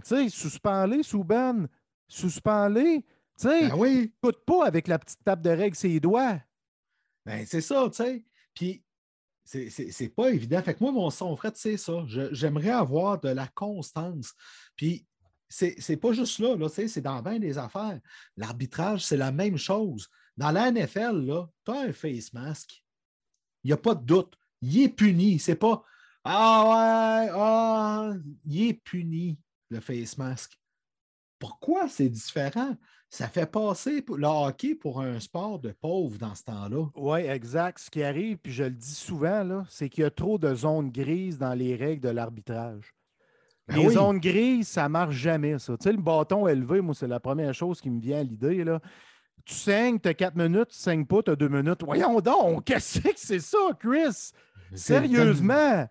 sais, 0.04 0.28
suspends-les, 0.28 1.02
Souban, 1.02 1.66
suspends-les. 2.08 3.02
Tu 3.38 3.48
sais, 3.48 3.68
ben 3.68 3.74
oui. 3.76 4.12
écoute 4.16 4.44
pas 4.46 4.66
avec 4.66 4.88
la 4.88 4.98
petite 4.98 5.22
tape 5.24 5.42
de 5.42 5.50
règle 5.50 5.76
ses 5.76 6.00
doigts. 6.00 6.40
Ben, 7.26 7.44
c'est 7.46 7.60
ça, 7.60 7.88
tu 7.88 7.96
sais. 7.96 8.24
Puis 8.54 8.84
c'est 9.44 10.14
pas 10.14 10.30
évident. 10.30 10.62
Fait 10.62 10.74
que 10.74 10.82
moi, 10.82 10.92
mon 10.92 11.10
son 11.10 11.36
frère, 11.36 11.52
c'est 11.54 11.76
ça. 11.76 12.04
J'aimerais 12.06 12.70
avoir 12.70 13.20
de 13.20 13.28
la 13.28 13.48
constance. 13.48 14.32
Puis, 14.76 15.06
c'est 15.48 15.98
pas 15.98 16.12
juste 16.12 16.38
là, 16.38 16.56
là 16.56 16.68
c'est 16.68 17.00
dans 17.00 17.20
bien 17.20 17.38
des 17.38 17.58
affaires. 17.58 18.00
L'arbitrage, 18.36 19.04
c'est 19.04 19.18
la 19.18 19.32
même 19.32 19.58
chose. 19.58 20.08
Dans 20.36 20.50
la 20.50 20.70
NFL, 20.70 21.26
tu 21.64 21.70
as 21.70 21.80
un 21.80 21.92
face 21.92 22.32
mask. 22.32 22.82
Il 23.62 23.68
n'y 23.68 23.72
a 23.72 23.76
pas 23.76 23.94
de 23.94 24.04
doute. 24.04 24.34
Il 24.62 24.82
est 24.82 24.88
puni. 24.88 25.38
C'est 25.38 25.56
pas 25.56 25.84
Ah 26.24 26.64
ouais, 26.64 27.30
ah, 27.34 28.12
il 28.46 28.68
est 28.68 28.74
puni, 28.74 29.38
le 29.72 29.80
face 29.80 30.18
mask. 30.18 30.58
Pourquoi 31.38 31.88
c'est 31.88 32.08
différent? 32.08 32.76
ça 33.12 33.28
fait 33.28 33.44
passer 33.44 34.02
le 34.08 34.26
hockey 34.26 34.74
pour 34.74 35.02
un 35.02 35.20
sport 35.20 35.58
de 35.58 35.70
pauvre 35.70 36.16
dans 36.16 36.34
ce 36.34 36.44
temps-là. 36.44 36.86
Oui, 36.96 37.20
exact. 37.20 37.78
Ce 37.78 37.90
qui 37.90 38.02
arrive, 38.02 38.38
puis 38.38 38.52
je 38.52 38.64
le 38.64 38.70
dis 38.70 38.94
souvent, 38.94 39.64
c'est 39.68 39.90
qu'il 39.90 40.02
y 40.02 40.06
a 40.06 40.10
trop 40.10 40.38
de 40.38 40.54
zones 40.54 40.90
grises 40.90 41.36
dans 41.36 41.52
les 41.52 41.76
règles 41.76 42.00
de 42.00 42.08
l'arbitrage. 42.08 42.94
Ben 43.68 43.76
les 43.76 43.90
zones 43.90 44.18
grises, 44.18 44.68
ça 44.68 44.84
ne 44.84 44.88
marche 44.88 45.14
jamais, 45.14 45.58
ça. 45.58 45.76
Tu 45.76 45.84
sais, 45.84 45.92
le 45.92 46.00
bâton 46.00 46.48
élevé, 46.48 46.80
moi, 46.80 46.94
c'est 46.94 47.06
la 47.06 47.20
première 47.20 47.52
chose 47.52 47.82
qui 47.82 47.90
me 47.90 48.00
vient 48.00 48.20
à 48.20 48.22
l'idée. 48.22 48.64
Tu 49.44 49.54
saignes, 49.54 50.00
tu 50.00 50.08
as 50.08 50.14
quatre 50.14 50.34
minutes, 50.34 50.70
tu 50.70 50.78
ne 50.78 50.82
saignes 50.82 51.06
pas, 51.06 51.22
tu 51.22 51.32
as 51.32 51.36
deux 51.36 51.50
minutes. 51.50 51.82
Voyons 51.84 52.18
donc, 52.22 52.64
qu'est-ce 52.64 52.98
que 52.98 53.10
c'est 53.16 53.40
ça, 53.40 53.58
Chris? 53.78 54.32
Sérieusement? 54.72 55.86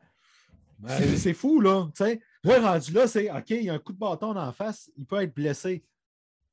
Ben, 0.80 1.18
c'est 1.18 1.36
fou, 1.36 1.62
là. 1.62 1.86
Tu 1.96 2.04
sais, 2.04 2.20
rendu 2.44 2.92
là, 2.92 3.08
c'est 3.08 3.32
OK, 3.32 3.50
il 3.52 3.64
y 3.64 3.70
a 3.70 3.74
un 3.74 3.80
coup 3.80 3.94
de 3.94 4.00
bâton 4.00 4.36
en 4.36 4.52
face, 4.52 4.92
il 4.98 5.06
peut 5.06 5.22
être 5.22 5.34
blessé. 5.34 5.84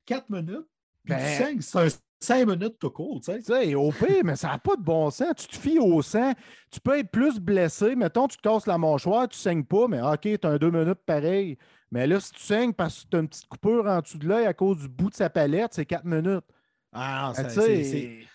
4 0.06 0.30
minutes. 0.30 0.66
Puis 1.04 1.14
ben, 1.14 1.60
c'est 1.60 1.78
un 1.78 1.88
5 2.20 2.46
minutes 2.46 2.78
tout 2.78 2.90
court, 2.90 3.20
tu 3.20 3.32
sais. 3.32 3.38
Tu 3.38 3.44
sais, 3.44 3.74
au 3.74 3.92
pire, 3.92 4.24
mais 4.24 4.36
ça 4.36 4.48
n'a 4.48 4.58
pas 4.58 4.76
de 4.76 4.82
bon 4.82 5.10
sens. 5.10 5.34
Tu 5.36 5.46
te 5.46 5.56
fies 5.56 5.78
au 5.78 6.02
sang. 6.02 6.32
Tu 6.70 6.80
peux 6.80 6.98
être 6.98 7.10
plus 7.10 7.38
blessé. 7.38 7.94
Mettons, 7.94 8.26
tu 8.26 8.36
te 8.36 8.42
casses 8.42 8.66
la 8.66 8.76
mâchoire, 8.76 9.28
tu 9.28 9.36
ne 9.36 9.40
saignes 9.40 9.64
pas, 9.64 9.86
mais 9.86 10.00
OK, 10.00 10.20
tu 10.22 10.38
as 10.42 10.50
un 10.50 10.56
2 10.56 10.70
minutes 10.70 11.00
pareil. 11.06 11.56
Mais 11.90 12.06
là, 12.06 12.20
si 12.20 12.32
tu 12.32 12.40
saignes 12.40 12.72
parce 12.72 13.04
que 13.04 13.10
tu 13.10 13.16
as 13.16 13.20
une 13.20 13.28
petite 13.28 13.48
coupure 13.48 13.86
en 13.86 14.00
dessous 14.00 14.18
de 14.18 14.26
l'œil 14.26 14.46
à 14.46 14.52
cause 14.52 14.78
du 14.78 14.88
bout 14.88 15.10
de 15.10 15.14
sa 15.14 15.30
palette, 15.30 15.74
c'est 15.74 15.86
4 15.86 16.04
minutes. 16.04 16.44
Ah, 16.92 17.32
ben, 17.36 17.48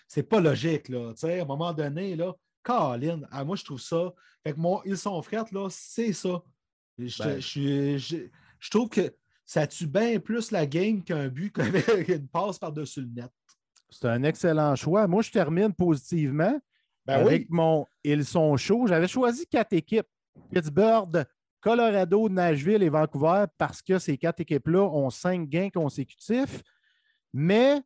c'est 0.06 0.22
pas 0.22 0.40
logique, 0.40 0.88
là. 0.88 1.12
Tu 1.12 1.20
sais, 1.20 1.40
à 1.40 1.42
un 1.42 1.46
moment 1.46 1.72
donné, 1.72 2.16
là, 2.16 2.32
Colin, 2.62 3.20
ah, 3.30 3.44
moi, 3.44 3.56
je 3.56 3.64
trouve 3.64 3.80
ça. 3.80 4.12
Fait 4.42 4.52
que 4.52 4.58
moi, 4.60 4.82
ils 4.84 4.96
sont 4.96 5.20
frères, 5.22 5.44
là, 5.52 5.68
c'est 5.70 6.12
ça. 6.12 6.42
Je, 6.98 7.22
ben. 7.22 8.28
je 8.58 8.70
trouve 8.70 8.88
que 8.88 9.12
ça 9.44 9.66
tue 9.66 9.86
bien 9.86 10.18
plus 10.18 10.50
la 10.50 10.66
game 10.66 11.02
qu'un 11.02 11.28
but 11.28 11.52
qu'une 12.06 12.28
passe 12.28 12.58
par-dessus 12.58 13.02
le 13.02 13.22
net. 13.22 13.30
C'est 13.90 14.08
un 14.08 14.22
excellent 14.22 14.74
choix. 14.74 15.06
Moi, 15.06 15.22
je 15.22 15.30
termine 15.30 15.72
positivement 15.72 16.58
ben 17.06 17.20
avec 17.20 17.50
mon 17.50 17.86
Ils 18.02 18.24
sont 18.24 18.56
chauds. 18.56 18.86
J'avais 18.86 19.08
choisi 19.08 19.46
quatre 19.46 19.72
équipes 19.72 20.06
Pittsburgh, 20.50 21.24
Colorado, 21.60 22.28
Nashville 22.28 22.82
et 22.82 22.88
Vancouver 22.88 23.44
parce 23.56 23.82
que 23.82 23.98
ces 23.98 24.18
quatre 24.18 24.40
équipes-là 24.40 24.82
ont 24.82 25.10
cinq 25.10 25.48
gains 25.48 25.70
consécutifs. 25.70 26.62
Mais 27.32 27.82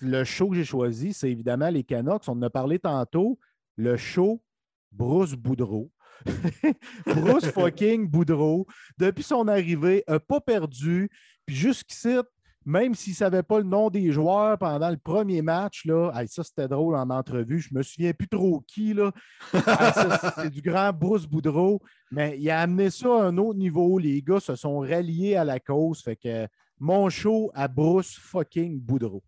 le 0.00 0.24
show 0.24 0.50
que 0.50 0.56
j'ai 0.56 0.64
choisi, 0.64 1.12
c'est 1.12 1.30
évidemment 1.30 1.68
les 1.68 1.84
Canucks. 1.84 2.28
On 2.28 2.32
en 2.32 2.42
a 2.42 2.50
parlé 2.50 2.78
tantôt. 2.78 3.38
Le 3.76 3.96
show 3.96 4.42
Bruce 4.90 5.34
Boudreau. 5.34 5.90
Bruce 7.06 7.46
fucking 7.46 8.08
Boudreau, 8.08 8.66
depuis 8.98 9.22
son 9.22 9.48
arrivée, 9.48 10.04
n'a 10.08 10.20
pas 10.20 10.40
perdu. 10.40 11.10
Puis 11.44 11.56
jusqu'ici, 11.56 12.16
même 12.64 12.94
s'il 12.94 13.12
ne 13.12 13.16
savait 13.16 13.42
pas 13.42 13.58
le 13.58 13.64
nom 13.64 13.90
des 13.90 14.10
joueurs 14.10 14.58
pendant 14.58 14.90
le 14.90 14.96
premier 14.96 15.42
match, 15.42 15.84
là, 15.84 16.12
ça 16.26 16.42
c'était 16.42 16.66
drôle 16.66 16.96
en 16.96 17.10
entrevue, 17.10 17.60
je 17.60 17.68
ne 17.72 17.78
me 17.78 17.82
souviens 17.82 18.12
plus 18.12 18.28
trop 18.28 18.64
qui. 18.66 18.94
Là. 18.94 19.12
c'est 20.36 20.50
du 20.50 20.62
grand 20.62 20.92
Bruce 20.92 21.26
Boudreau, 21.26 21.80
mais 22.10 22.36
il 22.38 22.50
a 22.50 22.60
amené 22.60 22.90
ça 22.90 23.08
à 23.08 23.26
un 23.26 23.36
autre 23.38 23.58
niveau. 23.58 23.98
Les 23.98 24.20
gars 24.22 24.40
se 24.40 24.56
sont 24.56 24.78
ralliés 24.80 25.36
à 25.36 25.44
la 25.44 25.60
cause. 25.60 26.02
Fait 26.02 26.16
que 26.16 26.48
mon 26.78 27.08
show 27.08 27.50
à 27.54 27.68
Bruce 27.68 28.18
fucking 28.18 28.80
Boudreau. 28.80 29.22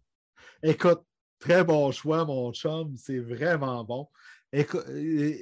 Écoute, 0.62 1.02
Très 1.38 1.62
bon 1.62 1.90
choix, 1.92 2.24
mon 2.24 2.52
chum. 2.52 2.96
C'est 2.96 3.20
vraiment 3.20 3.84
bon. 3.84 4.08
Euh, 4.54 5.36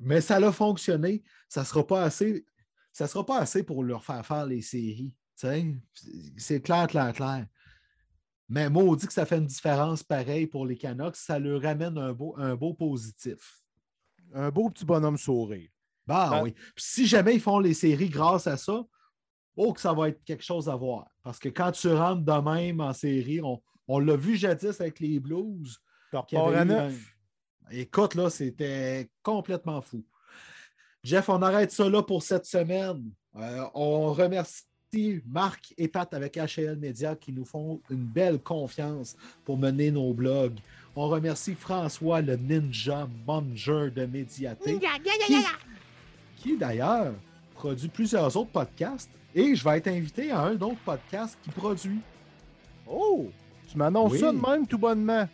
mais 0.00 0.20
ça 0.20 0.36
a 0.36 0.52
fonctionné. 0.52 1.22
Ça 1.48 1.60
ne 1.60 1.66
sera 1.66 1.86
pas 1.86 2.02
assez. 2.02 2.46
Ça 2.92 3.06
sera 3.06 3.24
pas 3.24 3.38
assez 3.38 3.62
pour 3.62 3.84
leur 3.84 4.04
faire 4.04 4.24
faire 4.24 4.46
les 4.46 4.62
séries. 4.62 5.14
C'est 6.36 6.60
clair, 6.62 6.86
clair, 6.88 7.12
clair. 7.12 7.46
Mais 8.48 8.70
moi, 8.70 8.82
on 8.82 8.96
dit 8.96 9.06
que 9.06 9.12
ça 9.12 9.26
fait 9.26 9.38
une 9.38 9.46
différence 9.46 10.02
pareille 10.02 10.46
pour 10.46 10.66
les 10.66 10.76
Canucks. 10.76 11.16
Ça 11.16 11.38
leur 11.38 11.62
ramène 11.62 11.98
un 11.98 12.12
beau, 12.12 12.34
un 12.38 12.56
beau 12.56 12.74
positif. 12.74 13.62
Un 14.32 14.50
beau 14.50 14.70
petit 14.70 14.84
bonhomme 14.84 15.18
sourire. 15.18 15.68
Bah 16.06 16.30
ben, 16.30 16.42
oui. 16.44 16.54
si 16.76 17.06
jamais 17.06 17.34
ils 17.34 17.40
font 17.40 17.58
les 17.58 17.74
séries 17.74 18.08
grâce 18.08 18.46
à 18.46 18.56
ça, 18.56 18.82
oh, 19.56 19.72
que 19.74 19.80
ça 19.80 19.92
va 19.92 20.08
être 20.08 20.24
quelque 20.24 20.42
chose 20.42 20.68
à 20.68 20.74
voir. 20.74 21.06
Parce 21.22 21.38
que 21.38 21.50
quand 21.50 21.72
tu 21.72 21.88
rentres 21.88 22.22
de 22.22 22.50
même 22.50 22.80
en 22.80 22.94
série, 22.94 23.40
on, 23.86 23.98
l'a 23.98 24.16
vu 24.16 24.36
jadis 24.36 24.80
avec 24.80 24.98
les 25.00 25.20
Blues. 25.20 25.78
Écoute, 27.70 28.14
là, 28.14 28.30
c'était 28.30 29.08
complètement 29.22 29.80
fou. 29.80 30.04
Jeff, 31.02 31.28
on 31.28 31.42
arrête 31.42 31.70
ça 31.70 31.88
là 31.88 32.02
pour 32.02 32.22
cette 32.22 32.46
semaine. 32.46 33.10
Euh, 33.36 33.64
on 33.74 34.12
remercie 34.12 34.64
Marc 35.26 35.74
et 35.76 35.88
Pat 35.88 36.12
avec 36.14 36.36
HL 36.36 36.76
Media 36.76 37.14
qui 37.14 37.32
nous 37.32 37.44
font 37.44 37.80
une 37.90 38.04
belle 38.04 38.38
confiance 38.38 39.16
pour 39.44 39.58
mener 39.58 39.90
nos 39.90 40.12
blogs. 40.12 40.58
On 40.96 41.08
remercie 41.08 41.54
François, 41.54 42.20
le 42.20 42.36
ninja 42.36 43.08
manager 43.26 43.92
de 43.92 44.06
Médiaté, 44.06 44.80
qui 46.36 46.56
d'ailleurs 46.56 47.14
produit 47.54 47.88
plusieurs 47.88 48.36
autres 48.36 48.50
podcasts 48.50 49.10
et 49.34 49.54
je 49.54 49.62
vais 49.62 49.78
être 49.78 49.88
invité 49.88 50.30
à 50.30 50.40
un 50.40 50.60
autre 50.60 50.80
podcast 50.84 51.38
qui 51.42 51.50
produit. 51.50 52.00
Oh! 52.86 53.28
Tu 53.70 53.76
m'annonces 53.76 54.16
ça 54.16 54.32
de 54.32 54.38
même 54.38 54.66
tout 54.66 54.78
bonnement. 54.78 55.28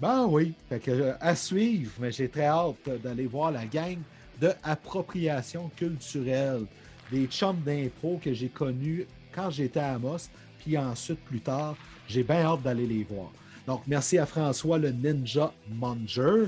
Ben 0.00 0.26
oui. 0.26 0.52
Fait 0.68 0.78
que, 0.78 0.90
euh, 0.90 1.12
à 1.20 1.34
suivre, 1.34 1.92
mais 1.98 2.12
j'ai 2.12 2.28
très 2.28 2.46
hâte 2.46 2.88
d'aller 3.02 3.26
voir 3.26 3.50
la 3.50 3.66
gang 3.66 3.98
de 4.40 4.52
appropriation 4.62 5.70
culturelle. 5.76 6.66
Des 7.10 7.26
chums 7.26 7.60
d'impro 7.64 8.20
que 8.22 8.32
j'ai 8.32 8.48
connus 8.48 9.06
quand 9.34 9.50
j'étais 9.50 9.80
à 9.80 9.94
Amos, 9.94 10.28
puis 10.58 10.76
ensuite, 10.78 11.20
plus 11.20 11.40
tard, 11.40 11.76
j'ai 12.06 12.22
bien 12.22 12.44
hâte 12.44 12.62
d'aller 12.62 12.86
les 12.86 13.02
voir. 13.02 13.30
Donc, 13.66 13.82
merci 13.86 14.18
à 14.18 14.26
François, 14.26 14.78
le 14.78 14.90
Ninja 14.90 15.52
Manger. 15.70 16.46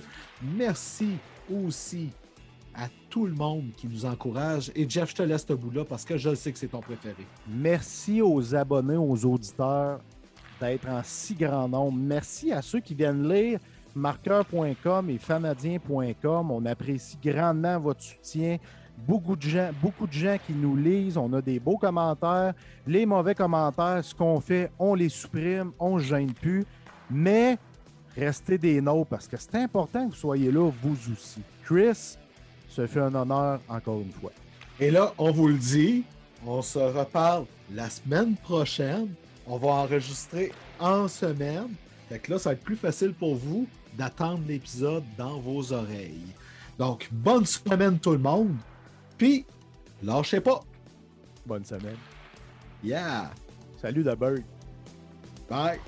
Merci 0.56 1.16
aussi 1.52 2.10
à 2.74 2.88
tout 3.08 3.26
le 3.26 3.34
monde 3.34 3.70
qui 3.76 3.88
nous 3.88 4.04
encourage. 4.04 4.70
Et 4.74 4.88
Jeff, 4.88 5.10
je 5.10 5.16
te 5.16 5.22
laisse 5.22 5.44
ce 5.46 5.52
bout-là 5.52 5.84
parce 5.84 6.04
que 6.04 6.16
je 6.16 6.34
sais 6.34 6.52
que 6.52 6.58
c'est 6.58 6.68
ton 6.68 6.80
préféré. 6.80 7.26
Merci 7.48 8.22
aux 8.22 8.54
abonnés, 8.54 8.96
aux 8.96 9.24
auditeurs 9.26 10.00
d'être 10.60 10.88
en 10.88 11.00
si 11.02 11.34
grand 11.34 11.68
nombre. 11.68 11.98
Merci 11.98 12.52
à 12.52 12.62
ceux 12.62 12.80
qui 12.80 12.94
viennent 12.94 13.28
lire 13.28 13.58
marqueur.com 13.94 15.10
et 15.10 15.18
fanadien.com. 15.18 16.50
On 16.50 16.66
apprécie 16.66 17.18
grandement 17.22 17.78
votre 17.78 18.02
soutien. 18.02 18.58
Beaucoup 19.06 19.34
de, 19.34 19.42
gens, 19.42 19.70
beaucoup 19.80 20.06
de 20.06 20.12
gens 20.12 20.36
qui 20.46 20.52
nous 20.52 20.76
lisent, 20.76 21.16
on 21.16 21.32
a 21.32 21.40
des 21.40 21.58
beaux 21.58 21.78
commentaires. 21.78 22.52
Les 22.86 23.06
mauvais 23.06 23.34
commentaires, 23.34 24.04
ce 24.04 24.14
qu'on 24.14 24.40
fait, 24.40 24.70
on 24.78 24.94
les 24.94 25.08
supprime, 25.08 25.72
on 25.78 25.96
ne 25.96 26.02
gêne 26.02 26.32
plus. 26.32 26.66
Mais 27.10 27.56
restez 28.16 28.58
des 28.58 28.80
nôtres 28.80 29.08
parce 29.08 29.26
que 29.26 29.36
c'est 29.38 29.54
important 29.54 30.06
que 30.06 30.10
vous 30.10 30.20
soyez 30.20 30.52
là, 30.52 30.70
vous 30.82 31.12
aussi. 31.12 31.40
Chris, 31.64 32.18
ça 32.68 32.86
fait 32.86 33.00
un 33.00 33.14
honneur 33.14 33.60
encore 33.68 34.00
une 34.00 34.12
fois. 34.12 34.32
Et 34.78 34.90
là, 34.90 35.12
on 35.16 35.30
vous 35.30 35.48
le 35.48 35.58
dit, 35.58 36.04
on 36.46 36.62
se 36.62 36.78
reparle 36.78 37.46
la 37.72 37.88
semaine 37.88 38.34
prochaine. 38.36 39.08
On 39.52 39.58
va 39.58 39.68
enregistrer 39.68 40.52
en 40.78 41.08
semaine. 41.08 41.74
Fait 42.08 42.20
que 42.20 42.30
là, 42.30 42.38
ça 42.38 42.50
va 42.50 42.54
être 42.54 42.62
plus 42.62 42.76
facile 42.76 43.12
pour 43.12 43.34
vous 43.34 43.66
d'attendre 43.98 44.44
l'épisode 44.46 45.02
dans 45.18 45.40
vos 45.40 45.72
oreilles. 45.72 46.32
Donc, 46.78 47.08
bonne 47.10 47.44
semaine 47.44 47.98
tout 47.98 48.12
le 48.12 48.18
monde. 48.18 48.56
Puis, 49.18 49.44
lâchez 50.04 50.40
pas. 50.40 50.60
Bonne 51.44 51.64
semaine. 51.64 51.98
Yeah. 52.84 53.32
Salut, 53.82 54.04
The 54.04 54.14
Bye. 55.48 55.80